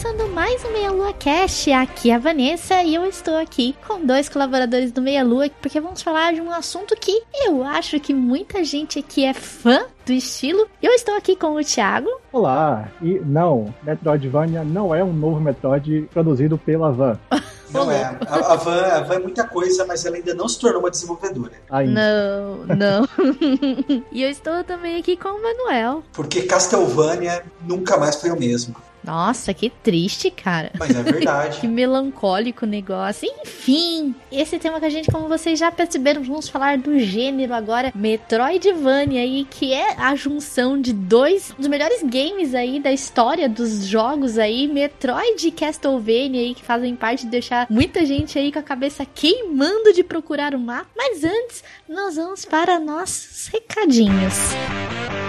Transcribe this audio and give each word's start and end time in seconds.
Começando 0.00 0.32
mais 0.32 0.64
um 0.64 0.72
Meia 0.72 0.92
Lua 0.92 1.12
Cast. 1.12 1.72
Aqui 1.72 2.12
é 2.12 2.14
a 2.14 2.18
Vanessa 2.20 2.84
e 2.84 2.94
eu 2.94 3.04
estou 3.06 3.36
aqui 3.36 3.74
com 3.84 4.06
dois 4.06 4.28
colaboradores 4.28 4.92
do 4.92 5.02
Meia 5.02 5.24
Lua 5.24 5.50
porque 5.60 5.80
vamos 5.80 6.02
falar 6.02 6.32
de 6.32 6.40
um 6.40 6.52
assunto 6.52 6.94
que 6.94 7.20
eu 7.44 7.64
acho 7.64 7.98
que 7.98 8.14
muita 8.14 8.62
gente 8.62 9.00
aqui 9.00 9.24
é 9.24 9.34
fã 9.34 9.80
do 10.06 10.12
estilo. 10.12 10.68
Eu 10.80 10.92
estou 10.92 11.16
aqui 11.16 11.34
com 11.34 11.56
o 11.56 11.64
Thiago. 11.64 12.08
Olá! 12.32 12.88
E 13.02 13.18
não, 13.18 13.74
Metroidvania 13.82 14.62
não 14.62 14.94
é 14.94 15.02
um 15.02 15.12
novo 15.12 15.40
Metroid 15.40 16.08
produzido 16.12 16.56
pela 16.56 16.92
Van. 16.92 17.18
Não 17.70 17.90
é. 17.90 18.16
A, 18.26 18.54
a, 18.54 18.56
Van, 18.56 18.80
a 18.80 19.00
Van 19.00 19.14
é 19.16 19.18
muita 19.18 19.46
coisa, 19.46 19.84
mas 19.84 20.02
ela 20.06 20.16
ainda 20.16 20.32
não 20.32 20.48
se 20.48 20.58
tornou 20.58 20.80
uma 20.80 20.90
desenvolvedora. 20.90 21.52
Ainda. 21.68 22.00
Não, 22.00 22.76
não. 22.76 23.08
e 24.10 24.22
eu 24.22 24.30
estou 24.30 24.64
também 24.64 24.96
aqui 24.96 25.18
com 25.18 25.28
o 25.28 25.42
Manuel. 25.42 26.02
Porque 26.14 26.44
Castlevania 26.44 27.44
nunca 27.66 27.98
mais 27.98 28.16
foi 28.16 28.30
o 28.30 28.40
mesmo. 28.40 28.74
Nossa, 29.02 29.54
que 29.54 29.70
triste, 29.70 30.30
cara. 30.30 30.70
Mas 30.78 30.94
é 30.94 31.02
verdade. 31.02 31.60
que 31.60 31.68
melancólico 31.68 32.66
negócio. 32.66 33.28
Enfim, 33.40 34.14
esse 34.30 34.58
tema 34.58 34.78
que 34.78 34.86
a 34.86 34.90
gente, 34.90 35.10
como 35.10 35.28
vocês 35.28 35.58
já 35.58 35.70
perceberam, 35.70 36.22
vamos 36.22 36.48
falar 36.48 36.78
do 36.78 36.98
gênero 36.98 37.54
agora 37.54 37.92
Metroidvania 37.94 39.22
aí, 39.22 39.46
que 39.48 39.72
é 39.72 39.94
a 39.98 40.14
junção 40.14 40.80
de 40.80 40.92
dois 40.92 41.54
dos 41.58 41.66
melhores 41.66 42.02
games 42.02 42.54
aí 42.54 42.80
da 42.80 42.92
história 42.92 43.48
dos 43.48 43.86
jogos 43.86 44.38
aí, 44.38 44.66
Metroid 44.66 45.48
e 45.48 45.50
Castlevania 45.50 46.40
aí, 46.40 46.54
que 46.54 46.64
fazem 46.64 46.94
parte 46.94 47.24
de 47.24 47.30
deixar 47.30 47.66
muita 47.70 48.04
gente 48.04 48.38
aí 48.38 48.52
com 48.52 48.58
a 48.58 48.62
cabeça 48.62 49.06
queimando 49.06 49.92
de 49.92 50.02
procurar 50.02 50.54
o 50.54 50.58
mapa. 50.58 50.88
Mas 50.96 51.24
antes, 51.24 51.64
nós 51.88 52.16
vamos 52.16 52.44
para 52.44 52.78
nossos 52.78 53.48
recadinhos. 53.48 54.34
Muito 54.54 55.27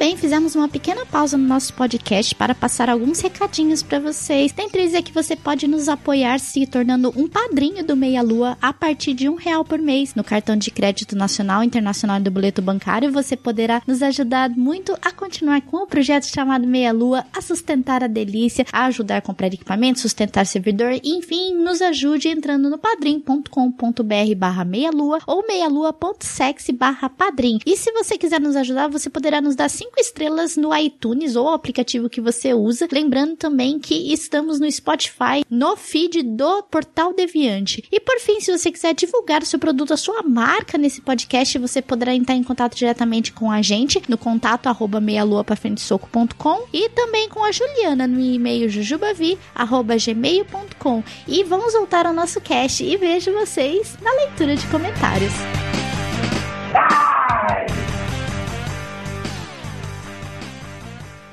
bem, 0.00 0.16
fizemos 0.16 0.54
uma 0.54 0.66
pequena 0.66 1.04
pausa 1.04 1.36
no 1.36 1.46
nosso 1.46 1.74
podcast 1.74 2.34
para 2.34 2.54
passar 2.54 2.88
alguns 2.88 3.20
recadinhos 3.20 3.82
para 3.82 4.00
vocês. 4.00 4.50
Tem 4.50 4.66
três 4.66 4.90
dizer 4.90 5.02
que 5.02 5.12
você 5.12 5.36
pode 5.36 5.68
nos 5.68 5.90
apoiar 5.90 6.40
se 6.40 6.66
tornando 6.66 7.12
um 7.14 7.28
padrinho 7.28 7.84
do 7.84 7.94
Meia 7.94 8.22
Lua 8.22 8.56
a 8.62 8.72
partir 8.72 9.12
de 9.12 9.28
um 9.28 9.34
real 9.34 9.64
por 9.64 9.78
mês. 9.78 10.14
No 10.14 10.24
cartão 10.24 10.56
de 10.56 10.70
crédito 10.70 11.14
nacional, 11.14 11.62
internacional 11.62 12.16
e 12.16 12.22
do 12.22 12.30
boleto 12.30 12.62
bancário, 12.62 13.12
você 13.12 13.36
poderá 13.36 13.82
nos 13.86 14.02
ajudar 14.02 14.48
muito 14.48 14.96
a 15.02 15.12
continuar 15.12 15.60
com 15.60 15.76
o 15.76 15.86
projeto 15.86 16.24
chamado 16.24 16.66
Meia 16.66 16.92
Lua, 16.92 17.24
a 17.32 17.42
sustentar 17.42 18.02
a 18.02 18.06
delícia, 18.06 18.64
a 18.72 18.86
ajudar 18.86 19.18
a 19.18 19.20
comprar 19.20 19.52
equipamento, 19.52 20.00
sustentar 20.00 20.46
servidor, 20.46 20.98
enfim, 21.04 21.54
nos 21.54 21.80
ajude 21.80 22.28
entrando 22.28 22.68
no 22.70 22.78
padrim.com.br 22.78 24.34
barra 24.36 24.64
meia 24.64 24.90
lua 24.90 25.18
ou 25.26 25.46
meialua.sexy 25.46 26.72
barra 26.72 27.08
padrim. 27.08 27.58
E 27.64 27.76
se 27.76 27.92
você 27.92 28.16
quiser 28.16 28.40
nos 28.40 28.56
ajudar, 28.56 28.88
você 28.88 29.10
poderá 29.10 29.40
nos 29.40 29.54
dar 29.54 29.68
cinco 29.90 30.00
estrelas 30.00 30.56
no 30.56 30.74
iTunes 30.76 31.34
ou 31.34 31.48
aplicativo 31.48 32.08
que 32.08 32.20
você 32.20 32.54
usa. 32.54 32.86
Lembrando 32.90 33.36
também 33.36 33.78
que 33.78 34.12
estamos 34.12 34.60
no 34.60 34.70
Spotify, 34.70 35.44
no 35.50 35.76
feed 35.76 36.22
do 36.22 36.62
Portal 36.64 37.12
Deviante. 37.12 37.84
E 37.90 37.98
por 37.98 38.18
fim, 38.20 38.40
se 38.40 38.56
você 38.56 38.70
quiser 38.70 38.94
divulgar 38.94 39.42
o 39.42 39.46
seu 39.46 39.58
produto, 39.58 39.92
a 39.92 39.96
sua 39.96 40.22
marca 40.22 40.78
nesse 40.78 41.00
podcast, 41.00 41.58
você 41.58 41.82
poderá 41.82 42.14
entrar 42.14 42.36
em 42.36 42.44
contato 42.44 42.76
diretamente 42.76 43.32
com 43.32 43.50
a 43.50 43.60
gente 43.60 44.00
no 44.08 44.16
contato 44.16 44.68
arroba 44.68 45.00
meialuapafrentesoco.com 45.00 46.66
e 46.72 46.88
também 46.90 47.28
com 47.28 47.44
a 47.44 47.50
Juliana 47.50 48.06
no 48.06 48.20
e-mail 48.20 48.68
jujubavi 48.68 49.38
arroba 49.54 49.96
gmail.com. 49.96 51.02
E 51.26 51.42
vamos 51.42 51.72
voltar 51.72 52.06
ao 52.06 52.12
nosso 52.12 52.40
cast 52.40 52.84
e 52.84 52.96
vejo 52.96 53.32
vocês 53.32 53.96
na 54.00 54.12
leitura 54.12 54.56
de 54.56 54.66
comentários. 54.68 55.32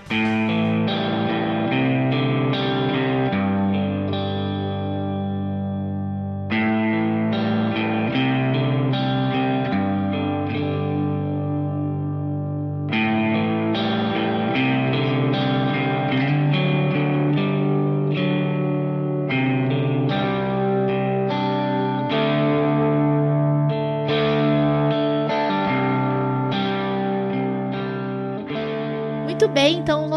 Muito 0.09 0.56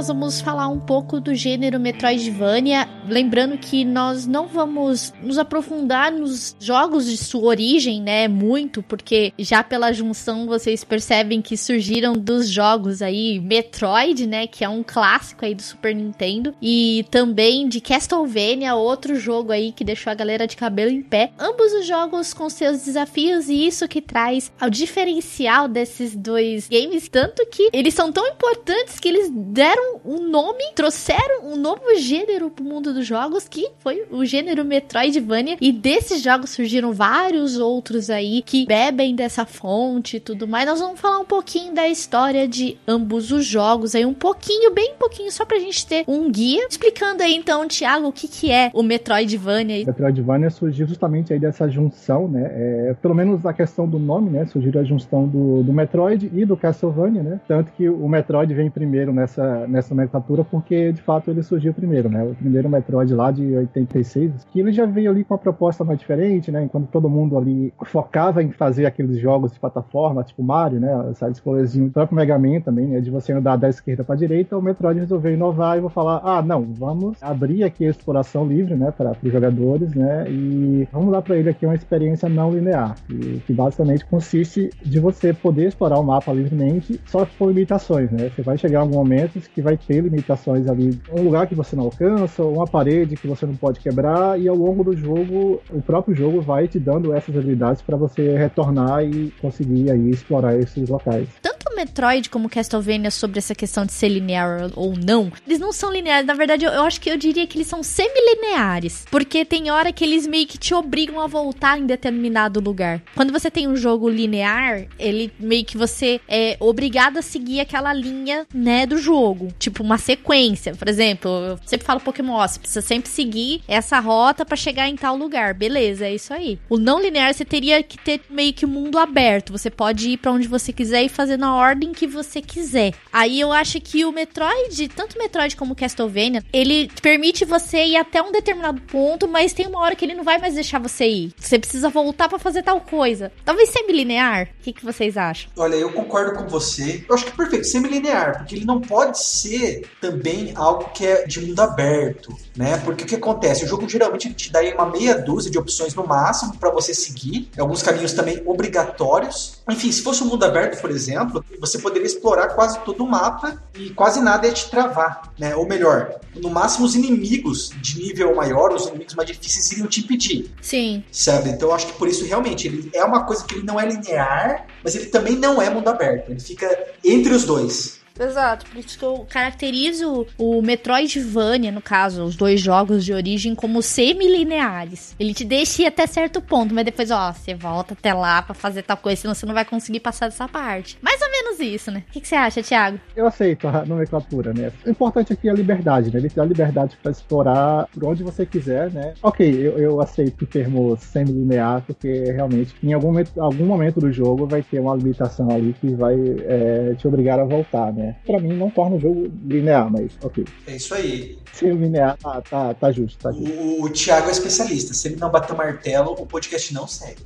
nós 0.00 0.08
vamos 0.08 0.40
falar 0.40 0.66
um 0.66 0.80
pouco 0.80 1.20
do 1.20 1.34
gênero 1.34 1.78
Metroidvania. 1.78 2.88
Lembrando 3.06 3.58
que 3.58 3.84
nós 3.84 4.26
não 4.26 4.46
vamos 4.46 5.12
nos 5.22 5.36
aprofundar 5.36 6.10
nos 6.10 6.56
jogos 6.58 7.04
de 7.04 7.18
sua 7.18 7.42
origem, 7.42 8.00
né? 8.00 8.26
Muito, 8.26 8.82
porque 8.82 9.34
já 9.38 9.62
pela 9.62 9.92
junção 9.92 10.46
vocês 10.46 10.84
percebem 10.84 11.42
que 11.42 11.54
surgiram 11.54 12.14
dos 12.14 12.48
jogos 12.48 13.02
aí 13.02 13.38
Metroid, 13.40 14.26
né? 14.26 14.46
Que 14.46 14.64
é 14.64 14.68
um 14.70 14.82
clássico 14.82 15.44
aí 15.44 15.54
do 15.54 15.60
Super 15.60 15.94
Nintendo. 15.94 16.54
E 16.62 17.04
também 17.10 17.68
de 17.68 17.78
Castlevania, 17.78 18.74
outro 18.76 19.16
jogo 19.16 19.52
aí 19.52 19.70
que 19.70 19.84
deixou 19.84 20.10
a 20.10 20.14
galera 20.14 20.46
de 20.46 20.56
cabelo 20.56 20.90
em 20.90 21.02
pé. 21.02 21.30
Ambos 21.38 21.74
os 21.74 21.86
jogos 21.86 22.32
com 22.32 22.48
seus 22.48 22.86
desafios 22.86 23.50
e 23.50 23.66
isso 23.66 23.86
que 23.86 24.00
traz 24.00 24.50
ao 24.58 24.70
diferencial 24.70 25.68
desses 25.68 26.16
dois 26.16 26.68
games. 26.68 27.06
Tanto 27.06 27.44
que 27.50 27.68
eles 27.70 27.92
são 27.92 28.10
tão 28.10 28.26
importantes 28.28 28.98
que 28.98 29.08
eles 29.08 29.28
deram 29.30 29.89
um 30.04 30.28
nome, 30.28 30.64
trouxeram 30.74 31.44
um 31.44 31.56
novo 31.56 31.82
gênero 31.96 32.50
pro 32.50 32.64
mundo 32.64 32.92
dos 32.92 33.06
jogos, 33.06 33.48
que 33.48 33.70
foi 33.78 34.04
o 34.10 34.24
gênero 34.24 34.64
Metroidvania. 34.64 35.56
E 35.60 35.72
desses 35.72 36.22
jogos 36.22 36.50
surgiram 36.50 36.92
vários 36.92 37.58
outros 37.58 38.10
aí 38.10 38.42
que 38.42 38.66
bebem 38.66 39.14
dessa 39.14 39.44
fonte 39.44 40.16
e 40.16 40.20
tudo 40.20 40.46
mais. 40.46 40.66
Nós 40.66 40.80
vamos 40.80 41.00
falar 41.00 41.18
um 41.18 41.24
pouquinho 41.24 41.74
da 41.74 41.88
história 41.88 42.46
de 42.46 42.76
ambos 42.86 43.30
os 43.30 43.44
jogos 43.44 43.94
aí, 43.94 44.04
um 44.04 44.14
pouquinho, 44.14 44.72
bem 44.72 44.94
pouquinho, 44.98 45.30
só 45.30 45.44
pra 45.44 45.58
gente 45.58 45.86
ter 45.86 46.04
um 46.06 46.30
guia. 46.30 46.66
Explicando 46.68 47.22
aí 47.22 47.34
então, 47.34 47.66
Thiago, 47.66 48.08
o 48.08 48.12
que 48.12 48.28
que 48.28 48.50
é 48.50 48.70
o 48.74 48.82
Metroidvania. 48.82 49.84
Metroidvania 49.84 50.50
surgiu 50.50 50.86
justamente 50.86 51.32
aí 51.32 51.38
dessa 51.38 51.68
junção, 51.68 52.28
né? 52.28 52.50
É, 52.52 52.96
pelo 53.00 53.14
menos 53.14 53.44
a 53.46 53.52
questão 53.52 53.88
do 53.88 53.98
nome, 53.98 54.30
né? 54.30 54.46
Surgiu 54.46 54.80
a 54.80 54.84
junção 54.84 55.26
do, 55.26 55.62
do 55.62 55.72
Metroid 55.72 56.30
e 56.32 56.44
do 56.44 56.56
Castlevania, 56.56 57.22
né? 57.22 57.40
Tanto 57.46 57.72
que 57.72 57.88
o 57.88 58.08
Metroid 58.08 58.52
vem 58.54 58.70
primeiro 58.70 59.12
nessa, 59.12 59.66
nessa 59.66 59.79
nomenclatura 59.88 60.44
porque 60.44 60.92
de 60.92 61.00
fato 61.00 61.30
ele 61.30 61.42
surgiu 61.42 61.72
primeiro, 61.72 62.08
né? 62.08 62.22
O 62.22 62.34
primeiro 62.34 62.68
Metroid 62.68 63.14
lá 63.14 63.30
de 63.30 63.56
86, 63.56 64.46
que 64.50 64.60
ele 64.60 64.72
já 64.72 64.84
veio 64.84 65.10
ali 65.10 65.24
com 65.24 65.34
uma 65.34 65.38
proposta 65.38 65.84
mais 65.84 65.98
diferente, 65.98 66.50
né? 66.50 66.64
Enquanto 66.64 66.88
todo 66.88 67.08
mundo 67.08 67.38
ali 67.38 67.72
focava 67.84 68.42
em 68.42 68.50
fazer 68.50 68.86
aqueles 68.86 69.18
jogos 69.18 69.52
de 69.52 69.60
plataforma, 69.60 70.22
tipo 70.22 70.42
Mario, 70.42 70.80
né? 70.80 71.12
Side 71.14 71.36
scrollerzinho, 71.38 71.86
o 71.86 71.90
próprio 71.90 72.16
Mega 72.16 72.38
Man 72.38 72.60
também, 72.60 72.86
né? 72.86 73.00
De 73.00 73.10
você 73.10 73.32
andar 73.32 73.56
da 73.56 73.68
esquerda 73.68 74.04
para 74.04 74.16
direita, 74.16 74.56
o 74.56 74.62
Metroid 74.62 75.00
resolveu 75.00 75.32
inovar 75.32 75.78
e 75.78 75.80
vou 75.80 75.90
falar: 75.90 76.20
ah, 76.24 76.42
não, 76.42 76.62
vamos 76.74 77.22
abrir 77.22 77.64
aqui 77.64 77.86
a 77.86 77.90
exploração 77.90 78.46
livre, 78.46 78.74
né? 78.74 78.90
Para 78.90 79.12
os 79.22 79.32
jogadores, 79.32 79.94
né? 79.94 80.24
E 80.28 80.88
vamos 80.92 81.10
dar 81.12 81.22
para 81.22 81.36
ele 81.36 81.48
aqui 81.48 81.64
uma 81.64 81.74
experiência 81.74 82.28
não 82.28 82.50
linear, 82.50 82.94
que, 83.06 83.40
que 83.46 83.52
basicamente 83.52 84.04
consiste 84.06 84.70
de 84.82 85.00
você 85.00 85.32
poder 85.32 85.68
explorar 85.68 85.98
o 85.98 86.02
mapa 86.02 86.32
livremente, 86.32 87.00
só 87.06 87.26
com 87.38 87.48
limitações, 87.48 88.10
né? 88.10 88.30
Você 88.30 88.42
vai 88.42 88.56
chegar 88.58 88.80
a 88.80 88.82
algum 88.82 88.96
momentos 88.96 89.46
que 89.46 89.62
vai 89.62 89.69
ter 89.76 90.00
limitações 90.00 90.68
ali, 90.68 90.98
um 91.12 91.22
lugar 91.22 91.46
que 91.46 91.54
você 91.54 91.74
não 91.76 91.84
alcança, 91.84 92.42
uma 92.42 92.66
parede 92.66 93.16
que 93.16 93.26
você 93.26 93.46
não 93.46 93.54
pode 93.54 93.80
quebrar, 93.80 94.40
e 94.40 94.48
ao 94.48 94.56
longo 94.56 94.84
do 94.84 94.96
jogo, 94.96 95.60
o 95.70 95.82
próprio 95.82 96.14
jogo 96.14 96.40
vai 96.40 96.68
te 96.68 96.78
dando 96.78 97.12
essas 97.12 97.36
habilidades 97.36 97.82
para 97.82 97.96
você 97.96 98.36
retornar 98.36 99.04
e 99.04 99.32
conseguir 99.40 99.90
aí 99.90 100.10
explorar 100.10 100.56
esses 100.56 100.88
locais. 100.88 101.28
Tanto 101.60 101.76
Metroid 101.76 102.30
como 102.30 102.48
Castlevania 102.48 103.10
sobre 103.10 103.38
essa 103.38 103.54
questão 103.54 103.84
de 103.84 103.92
ser 103.92 104.08
linear 104.08 104.70
ou 104.74 104.96
não, 104.96 105.30
eles 105.46 105.58
não 105.58 105.72
são 105.72 105.92
lineares. 105.92 106.26
Na 106.26 106.32
verdade, 106.32 106.64
eu, 106.64 106.70
eu 106.70 106.84
acho 106.84 106.98
que 107.00 107.10
eu 107.10 107.18
diria 107.18 107.46
que 107.46 107.58
eles 107.58 107.66
são 107.66 107.82
semi-lineares. 107.82 109.04
Porque 109.10 109.44
tem 109.44 109.70
hora 109.70 109.92
que 109.92 110.02
eles 110.02 110.26
meio 110.26 110.46
que 110.46 110.56
te 110.56 110.72
obrigam 110.72 111.20
a 111.20 111.26
voltar 111.26 111.78
em 111.78 111.84
determinado 111.84 112.60
lugar. 112.60 113.02
Quando 113.14 113.30
você 113.30 113.50
tem 113.50 113.68
um 113.68 113.76
jogo 113.76 114.08
linear, 114.08 114.86
ele 114.98 115.30
meio 115.38 115.64
que 115.64 115.76
você 115.76 116.18
é 116.26 116.56
obrigado 116.58 117.18
a 117.18 117.22
seguir 117.22 117.60
aquela 117.60 117.92
linha, 117.92 118.46
né, 118.54 118.86
do 118.86 118.96
jogo. 118.96 119.48
Tipo, 119.58 119.82
uma 119.82 119.98
sequência. 119.98 120.74
Por 120.74 120.88
exemplo, 120.88 121.30
eu 121.30 121.58
sempre 121.66 121.86
falo 121.86 122.00
Pokémon, 122.00 122.32
ó, 122.32 122.48
você 122.48 122.58
precisa 122.58 122.80
sempre 122.80 123.10
seguir 123.10 123.62
essa 123.68 124.00
rota 124.00 124.46
para 124.46 124.56
chegar 124.56 124.88
em 124.88 124.96
tal 124.96 125.14
lugar. 125.14 125.52
Beleza, 125.52 126.06
é 126.06 126.14
isso 126.14 126.32
aí. 126.32 126.58
O 126.70 126.78
não 126.78 127.02
linear, 127.02 127.34
você 127.34 127.44
teria 127.44 127.82
que 127.82 127.98
ter 127.98 128.22
meio 128.30 128.54
que 128.54 128.64
o 128.64 128.68
mundo 128.68 128.98
aberto. 128.98 129.52
Você 129.52 129.68
pode 129.68 130.10
ir 130.10 130.16
para 130.16 130.32
onde 130.32 130.48
você 130.48 130.72
quiser 130.72 131.02
e 131.02 131.08
fazer 131.08 131.36
na 131.36 131.49
ordem 131.54 131.92
que 131.92 132.06
você 132.06 132.40
quiser. 132.40 132.94
Aí 133.12 133.40
eu 133.40 133.52
acho 133.52 133.80
que 133.80 134.04
o 134.04 134.12
Metroid, 134.12 134.88
tanto 134.88 135.18
Metroid 135.18 135.56
como 135.56 135.74
Castlevania, 135.74 136.44
ele 136.52 136.90
permite 137.02 137.44
você 137.44 137.84
ir 137.84 137.96
até 137.96 138.22
um 138.22 138.32
determinado 138.32 138.80
ponto, 138.82 139.28
mas 139.28 139.52
tem 139.52 139.66
uma 139.66 139.80
hora 139.80 139.94
que 139.94 140.04
ele 140.04 140.14
não 140.14 140.24
vai 140.24 140.38
mais 140.38 140.54
deixar 140.54 140.78
você 140.78 141.06
ir. 141.06 141.34
Você 141.36 141.58
precisa 141.58 141.88
voltar 141.88 142.28
para 142.28 142.38
fazer 142.38 142.62
tal 142.62 142.80
coisa. 142.80 143.32
Talvez 143.44 143.70
semi-linear. 143.70 144.48
O 144.60 144.62
que, 144.62 144.72
que 144.72 144.84
vocês 144.84 145.16
acham? 145.16 145.50
Olha, 145.56 145.74
eu 145.74 145.92
concordo 145.92 146.38
com 146.38 146.48
você. 146.48 147.04
Eu 147.08 147.14
acho 147.14 147.24
que 147.24 147.30
é 147.30 147.34
perfeito, 147.34 147.66
semi-linear, 147.66 148.38
porque 148.38 148.54
ele 148.54 148.64
não 148.64 148.80
pode 148.80 149.22
ser 149.22 149.88
também 150.00 150.52
algo 150.54 150.90
que 150.90 151.06
é 151.06 151.26
de 151.26 151.40
mundo 151.40 151.60
aberto, 151.60 152.34
né? 152.56 152.78
Porque 152.78 153.04
o 153.04 153.06
que 153.06 153.16
acontece? 153.16 153.64
O 153.64 153.68
jogo 153.68 153.88
geralmente 153.88 154.32
te 154.34 154.52
dá 154.52 154.60
uma 154.74 154.86
meia 154.86 155.16
dúzia 155.18 155.50
de 155.50 155.58
opções 155.58 155.94
no 155.94 156.06
máximo 156.06 156.56
para 156.56 156.70
você 156.70 156.94
seguir, 156.94 157.48
alguns 157.58 157.82
caminhos 157.82 158.12
também 158.12 158.42
obrigatórios. 158.46 159.59
Enfim, 159.72 159.90
se 159.92 160.02
fosse 160.02 160.22
um 160.22 160.26
mundo 160.26 160.44
aberto, 160.44 160.80
por 160.80 160.90
exemplo, 160.90 161.44
você 161.58 161.78
poderia 161.78 162.06
explorar 162.06 162.48
quase 162.48 162.78
todo 162.80 163.04
o 163.04 163.08
mapa 163.08 163.62
e 163.74 163.90
quase 163.90 164.20
nada 164.20 164.46
ia 164.46 164.52
te 164.52 164.70
travar, 164.70 165.32
né? 165.38 165.54
Ou 165.54 165.66
melhor, 165.66 166.20
no 166.36 166.50
máximo 166.50 166.86
os 166.86 166.94
inimigos 166.94 167.70
de 167.80 167.98
nível 167.98 168.34
maior, 168.34 168.72
os 168.72 168.86
inimigos 168.86 169.14
mais 169.14 169.28
difíceis 169.28 169.72
iriam 169.72 169.86
te 169.86 170.00
impedir. 170.00 170.50
Sim. 170.60 171.04
Sabe? 171.10 171.50
Então 171.50 171.68
eu 171.68 171.74
acho 171.74 171.86
que 171.86 171.92
por 171.94 172.08
isso 172.08 172.24
realmente 172.24 172.66
ele 172.66 172.90
é 172.94 173.04
uma 173.04 173.24
coisa 173.24 173.44
que 173.44 173.54
ele 173.54 173.64
não 173.64 173.78
é 173.78 173.86
linear, 173.86 174.66
mas 174.82 174.94
ele 174.94 175.06
também 175.06 175.36
não 175.36 175.60
é 175.60 175.70
mundo 175.70 175.88
aberto. 175.88 176.30
Ele 176.30 176.40
fica 176.40 176.68
entre 177.04 177.32
os 177.32 177.44
dois. 177.44 177.99
Exato, 178.20 178.66
por 178.66 178.78
isso 178.78 178.98
que 178.98 179.04
eu 179.04 179.26
caracterizo 179.28 180.26
o 180.36 180.60
Metroidvania, 180.60 181.72
no 181.72 181.80
caso, 181.80 182.22
os 182.24 182.36
dois 182.36 182.60
jogos 182.60 183.04
de 183.04 183.14
origem, 183.14 183.54
como 183.54 183.80
semi-lineares. 183.80 185.14
Ele 185.18 185.32
te 185.32 185.44
deixa 185.44 185.82
ir 185.82 185.86
até 185.86 186.06
certo 186.06 186.40
ponto, 186.42 186.74
mas 186.74 186.84
depois, 186.84 187.10
ó, 187.10 187.32
você 187.32 187.54
volta 187.54 187.94
até 187.94 188.12
lá 188.12 188.42
para 188.42 188.54
fazer 188.54 188.82
tal 188.82 188.96
coisa, 188.96 189.22
senão 189.22 189.34
você 189.34 189.46
não 189.46 189.54
vai 189.54 189.64
conseguir 189.64 190.00
passar 190.00 190.26
dessa 190.26 190.46
parte. 190.46 190.98
Mais 191.00 191.20
ou 191.22 191.30
menos 191.30 191.60
isso, 191.60 191.90
né? 191.90 192.04
O 192.08 192.12
que, 192.12 192.20
que 192.20 192.28
você 192.28 192.34
acha, 192.34 192.62
Thiago? 192.62 193.00
Eu 193.16 193.26
aceito 193.26 193.66
a 193.66 193.84
nomenclatura, 193.86 194.52
né? 194.52 194.70
O 194.84 194.90
importante 194.90 195.32
aqui 195.32 195.48
é 195.48 195.52
a 195.52 195.54
liberdade, 195.54 196.12
né? 196.12 196.18
Ele 196.18 196.28
te 196.28 196.36
dá 196.36 196.44
liberdade 196.44 196.98
para 197.02 197.10
explorar 197.10 197.86
por 197.86 198.04
onde 198.04 198.22
você 198.22 198.44
quiser, 198.44 198.90
né? 198.90 199.14
Ok, 199.22 199.48
eu, 199.48 199.78
eu 199.78 200.00
aceito 200.00 200.42
o 200.42 200.46
termo 200.46 200.96
semi-linear, 200.98 201.82
porque 201.86 202.24
realmente, 202.24 202.74
em 202.82 202.92
algum 202.92 203.08
momento, 203.08 203.40
algum 203.40 203.64
momento 203.64 204.00
do 204.00 204.12
jogo, 204.12 204.46
vai 204.46 204.62
ter 204.62 204.78
uma 204.78 204.94
limitação 204.94 205.50
ali 205.50 205.74
que 205.80 205.94
vai 205.94 206.16
é, 206.16 206.94
te 206.96 207.08
obrigar 207.08 207.38
a 207.38 207.44
voltar, 207.44 207.92
né? 207.92 208.09
Pra 208.24 208.38
mim 208.38 208.54
não 208.54 208.70
torna 208.70 208.96
o 208.96 209.00
jogo 209.00 209.30
linear, 209.46 209.90
mas 209.90 210.12
ok. 210.22 210.44
É 210.66 210.76
isso 210.76 210.94
aí. 210.94 211.38
Ser 211.52 211.74
linear 211.74 212.16
tá, 212.16 212.40
tá, 212.42 212.74
tá 212.74 212.92
justo, 212.92 213.18
tá 213.18 213.32
justo. 213.32 213.50
O, 213.52 213.84
o 213.84 213.90
Thiago 213.90 214.28
é 214.28 214.30
especialista. 214.30 214.94
Se 214.94 215.08
ele 215.08 215.16
não 215.16 215.30
bater 215.30 215.52
o 215.52 215.56
martelo, 215.56 216.12
o 216.12 216.26
podcast 216.26 216.72
não 216.72 216.86
segue. 216.86 217.22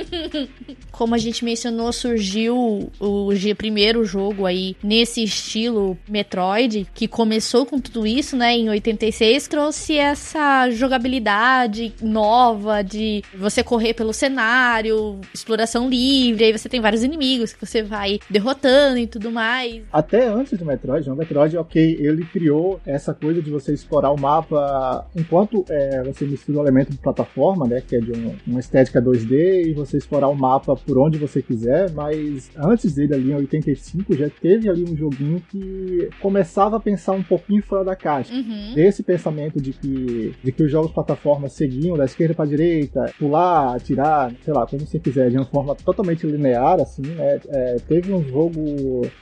Como 0.92 1.14
a 1.14 1.18
gente 1.18 1.44
mencionou, 1.44 1.92
surgiu 1.92 2.90
o 2.98 3.30
primeiro 3.56 4.04
jogo 4.04 4.46
aí 4.46 4.76
nesse 4.82 5.22
estilo 5.22 5.98
Metroid, 6.08 6.86
que 6.94 7.08
começou 7.08 7.64
com 7.64 7.80
tudo 7.80 8.06
isso, 8.06 8.36
né? 8.36 8.52
Em 8.52 8.68
86, 8.68 9.48
trouxe 9.48 9.96
essa 9.96 10.70
jogabilidade 10.70 11.94
nova 12.00 12.82
de 12.82 13.22
você 13.34 13.62
correr 13.62 13.94
pelo 13.94 14.12
cenário, 14.12 15.20
exploração 15.32 15.88
livre, 15.88 16.44
aí 16.44 16.52
você 16.52 16.68
tem 16.68 16.80
vários 16.80 17.02
inimigos 17.02 17.52
que 17.52 17.64
você 17.64 17.82
vai 17.82 18.18
derrotando 18.28 18.98
e 18.98 19.06
tudo 19.06 19.30
mais. 19.30 19.79
Até 19.92 20.28
antes 20.28 20.58
do 20.58 20.64
Metroid, 20.64 21.08
o 21.10 21.16
Metroid, 21.16 21.56
ok, 21.56 21.96
ele 22.00 22.24
criou 22.24 22.80
essa 22.86 23.14
coisa 23.14 23.42
de 23.42 23.50
você 23.50 23.72
explorar 23.72 24.10
o 24.10 24.20
mapa 24.20 25.06
enquanto 25.16 25.64
é, 25.68 26.02
você 26.02 26.24
mistura 26.24 26.58
o 26.58 26.62
elemento 26.62 26.90
de 26.92 26.98
plataforma, 26.98 27.66
né, 27.66 27.82
que 27.86 27.96
é 27.96 28.00
de 28.00 28.12
um, 28.12 28.34
uma 28.46 28.60
estética 28.60 29.00
2D, 29.00 29.66
e 29.66 29.72
você 29.72 29.96
explorar 29.96 30.28
o 30.28 30.34
mapa 30.34 30.74
por 30.76 30.98
onde 30.98 31.18
você 31.18 31.42
quiser, 31.42 31.90
mas 31.92 32.50
antes 32.56 32.94
dele 32.94 33.14
ali 33.14 33.30
em 33.30 33.34
85 33.34 34.16
já 34.16 34.28
teve 34.28 34.68
ali 34.68 34.84
um 34.84 34.96
joguinho 34.96 35.42
que 35.50 36.08
começava 36.20 36.76
a 36.76 36.80
pensar 36.80 37.12
um 37.12 37.22
pouquinho 37.22 37.62
fora 37.62 37.84
da 37.84 37.96
caixa. 37.96 38.32
Uhum. 38.32 38.74
Desse 38.74 39.02
pensamento 39.02 39.60
de 39.60 39.72
que, 39.72 40.34
de 40.42 40.52
que 40.52 40.62
os 40.62 40.70
jogos 40.70 40.88
de 40.88 40.94
plataforma 40.94 41.48
seguiam 41.48 41.96
da 41.96 42.04
esquerda 42.04 42.34
para 42.34 42.46
direita, 42.46 43.12
pular, 43.18 43.76
atirar, 43.76 44.32
sei 44.44 44.52
lá, 44.52 44.66
como 44.66 44.86
você 44.86 44.98
quiser, 44.98 45.30
de 45.30 45.36
uma 45.36 45.44
forma 45.44 45.74
totalmente 45.74 46.26
linear, 46.26 46.80
assim, 46.80 47.02
né? 47.02 47.40
É, 47.48 47.76
teve 47.86 48.12
um 48.12 48.22
jogo 48.22 48.60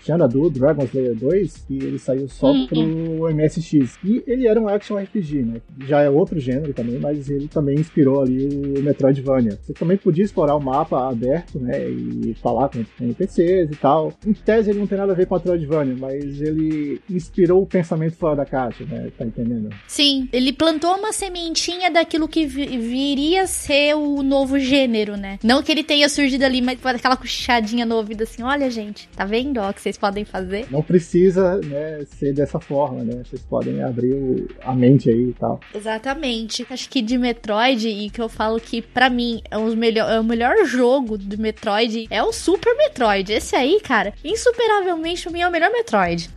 Xanadu, 0.05 0.48
Dragon 0.51 0.85
Slayer 0.85 1.15
2, 1.15 1.65
que 1.67 1.75
ele 1.79 1.99
saiu 1.99 2.29
só 2.29 2.51
Uhum. 2.53 2.67
pro 2.67 3.31
MSX. 3.35 3.99
E 4.05 4.23
ele 4.27 4.47
era 4.47 4.61
um 4.61 4.69
action 4.69 4.97
RPG, 4.99 5.43
né? 5.43 5.61
Já 5.87 6.01
é 6.03 6.11
outro 6.11 6.39
gênero 6.41 6.73
também, 6.73 6.99
mas 6.99 7.29
ele 7.31 7.49
também 7.49 7.79
inspirou 7.79 8.23
ali 8.23 8.47
o 8.47 8.83
Metroidvania. 8.83 9.59
Você 9.63 9.73
também 9.73 9.97
podia 9.97 10.25
explorar 10.25 10.55
o 10.57 10.61
mapa 10.63 11.09
aberto, 11.09 11.59
né? 11.59 11.89
E 11.89 12.35
falar 12.43 12.69
com 12.69 12.85
NPCs 13.01 13.71
e 13.71 13.77
tal. 13.77 14.13
Em 14.27 14.33
tese 14.33 14.71
ele 14.71 14.79
não 14.81 14.87
tem 14.87 14.99
nada 14.99 15.13
a 15.13 15.15
ver 15.17 15.27
com 15.27 15.35
a 15.35 15.39
Metroidvania, 15.39 15.97
mas 15.99 16.41
ele 16.41 17.01
inspirou 17.11 17.63
o 17.63 17.67
pensamento 17.67 18.17
fora 18.17 18.37
da 18.37 18.45
caixa, 18.45 18.85
né? 18.85 19.11
Tá 19.17 19.25
entendendo? 19.27 19.71
Sim, 19.87 20.29
ele 20.33 20.53
plantou 20.53 20.95
uma 20.97 21.13
sementinha 21.13 21.91
daquilo 21.91 22.29
que 22.29 22.47
vi- 22.47 22.79
viria 22.79 23.43
a 23.43 23.47
ser 23.47 23.95
o 23.95 24.23
novo 24.23 24.59
gênero, 24.59 25.17
né? 25.17 25.39
Não 25.43 25.63
que 25.63 25.71
ele 25.73 25.85
tenha 25.85 26.09
surgido 26.09 26.45
ali, 26.45 26.61
mas 26.61 26.79
aquela 26.85 27.17
cochichadinha 27.17 27.85
no 27.87 27.97
ouvido 27.97 28.23
assim: 28.23 28.43
olha, 28.43 28.71
gente, 28.71 29.09
tá 29.17 29.25
vendo 29.25 29.59
ó, 29.61 29.73
que 29.73 29.81
vocês 29.81 29.97
podem 29.97 30.25
fazer? 30.25 30.38
Não 30.71 30.83
precisa 30.83 31.57
né, 31.59 32.05
ser 32.19 32.33
dessa 32.33 32.59
forma, 32.61 33.03
né? 33.05 33.23
Vocês 33.25 33.43
podem 33.43 33.83
abrir 33.83 34.13
o- 34.15 34.49
a 34.63 34.75
mente 34.75 35.09
aí 35.11 35.31
e 35.31 35.35
tal. 35.39 35.61
Exatamente. 35.75 36.67
Acho 36.71 36.89
que 36.89 37.01
de 37.03 37.17
Metroid, 37.19 37.89
e 37.89 38.11
que 38.11 38.21
eu 38.21 38.29
falo 38.29 38.61
que 38.61 38.81
pra 38.83 39.09
mim 39.11 39.41
é, 39.51 39.59
os 39.59 39.75
melhor, 39.75 40.11
é 40.11 40.21
o 40.21 40.25
melhor 40.25 40.65
jogo 40.65 41.17
do 41.19 41.39
Metroid, 41.39 42.07
é 42.11 42.23
o 42.23 42.33
Super 42.33 42.75
Metroid. 42.77 43.33
Esse 43.33 43.57
aí, 43.57 43.81
cara, 43.83 44.13
insuperavelmente 44.25 45.23
pra 45.25 45.33
mim 45.33 45.41
é 45.41 45.49
o 45.49 45.51
melhor 45.53 45.71
Metroid. 45.71 46.31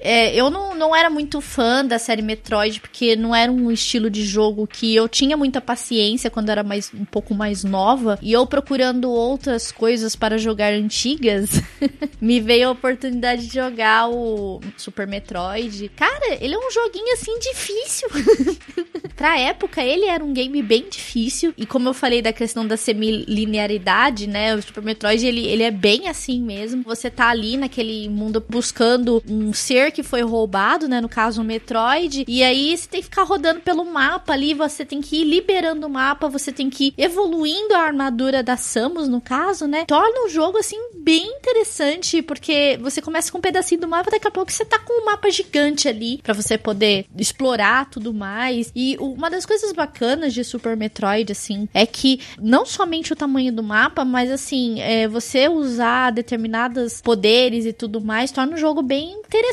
É, 0.00 0.34
eu 0.34 0.50
não, 0.50 0.74
não 0.74 0.94
era 0.94 1.10
muito 1.10 1.40
fã 1.40 1.84
da 1.84 1.98
série 1.98 2.22
Metroid, 2.22 2.80
porque 2.80 3.16
não 3.16 3.34
era 3.34 3.50
um 3.50 3.70
estilo 3.70 4.08
de 4.08 4.24
jogo 4.24 4.66
que 4.66 4.94
eu 4.94 5.08
tinha 5.08 5.36
muita 5.36 5.60
paciência 5.60 6.30
quando 6.30 6.50
era 6.50 6.62
mais, 6.62 6.92
um 6.94 7.04
pouco 7.04 7.34
mais 7.34 7.64
nova. 7.64 8.18
E 8.22 8.32
eu 8.32 8.46
procurando 8.46 9.10
outras 9.10 9.72
coisas 9.72 10.14
para 10.14 10.38
jogar 10.38 10.72
antigas, 10.72 11.62
me 12.20 12.40
veio 12.40 12.68
a 12.68 12.72
oportunidade 12.72 13.46
de 13.46 13.54
jogar 13.54 14.08
o 14.08 14.60
Super 14.76 15.06
Metroid. 15.06 15.90
Cara, 15.96 16.38
ele 16.40 16.54
é 16.54 16.58
um 16.58 16.70
joguinho 16.70 17.12
assim 17.12 17.38
difícil. 17.38 18.08
pra 19.16 19.38
época, 19.38 19.82
ele 19.82 20.06
era 20.06 20.24
um 20.24 20.32
game 20.32 20.62
bem 20.62 20.84
difícil. 20.88 21.52
E 21.56 21.66
como 21.66 21.88
eu 21.88 21.94
falei 21.94 22.22
da 22.22 22.32
questão 22.32 22.66
da 22.66 22.76
semilinearidade, 22.76 24.26
né? 24.26 24.54
O 24.54 24.62
Super 24.62 24.82
Metroid, 24.82 25.26
ele, 25.26 25.46
ele 25.46 25.62
é 25.62 25.70
bem 25.70 26.08
assim 26.08 26.40
mesmo. 26.40 26.82
Você 26.84 27.10
tá 27.10 27.28
ali 27.28 27.56
naquele 27.56 28.08
mundo 28.08 28.44
buscando 28.48 29.22
um 29.28 29.52
ser 29.56 29.90
que 29.90 30.02
foi 30.02 30.22
roubado, 30.22 30.88
né? 30.88 31.00
No 31.00 31.08
caso, 31.08 31.40
o 31.40 31.44
Metroid. 31.44 32.24
E 32.28 32.42
aí 32.42 32.76
você 32.76 32.88
tem 32.88 33.00
que 33.00 33.06
ficar 33.06 33.24
rodando 33.24 33.60
pelo 33.60 33.84
mapa 33.84 34.32
ali. 34.32 34.54
Você 34.54 34.84
tem 34.84 35.00
que 35.00 35.22
ir 35.22 35.24
liberando 35.24 35.86
o 35.86 35.90
mapa. 35.90 36.28
Você 36.28 36.52
tem 36.52 36.70
que 36.70 36.88
ir 36.88 36.94
evoluindo 36.96 37.74
a 37.74 37.80
armadura 37.80 38.42
da 38.42 38.56
Samus, 38.56 39.08
no 39.08 39.20
caso, 39.20 39.66
né? 39.66 39.84
Torna 39.86 40.26
o 40.26 40.28
jogo, 40.28 40.58
assim, 40.58 40.78
bem 40.94 41.26
interessante. 41.26 42.22
Porque 42.22 42.78
você 42.80 43.00
começa 43.00 43.32
com 43.32 43.38
um 43.38 43.40
pedacinho 43.40 43.80
do 43.80 43.88
mapa. 43.88 44.10
Daqui 44.10 44.28
a 44.28 44.30
pouco 44.30 44.52
você 44.52 44.64
tá 44.64 44.78
com 44.78 45.02
um 45.02 45.06
mapa 45.06 45.30
gigante 45.30 45.88
ali. 45.88 46.18
Pra 46.22 46.34
você 46.34 46.58
poder 46.58 47.06
explorar 47.16 47.88
tudo 47.90 48.12
mais. 48.12 48.70
E 48.74 48.96
uma 49.00 49.30
das 49.30 49.46
coisas 49.46 49.72
bacanas 49.72 50.34
de 50.34 50.44
Super 50.44 50.76
Metroid, 50.76 51.32
assim, 51.32 51.68
é 51.72 51.86
que 51.86 52.20
não 52.38 52.66
somente 52.66 53.12
o 53.12 53.16
tamanho 53.16 53.52
do 53.52 53.62
mapa, 53.62 54.04
mas 54.04 54.30
assim, 54.30 54.80
é, 54.80 55.08
você 55.08 55.48
usar 55.48 56.12
determinados 56.12 57.00
poderes 57.00 57.64
e 57.64 57.72
tudo 57.72 58.00
mais 58.00 58.30
torna 58.30 58.54
o 58.54 58.58
jogo 58.58 58.82
bem 58.82 59.12
interessante. 59.12 59.45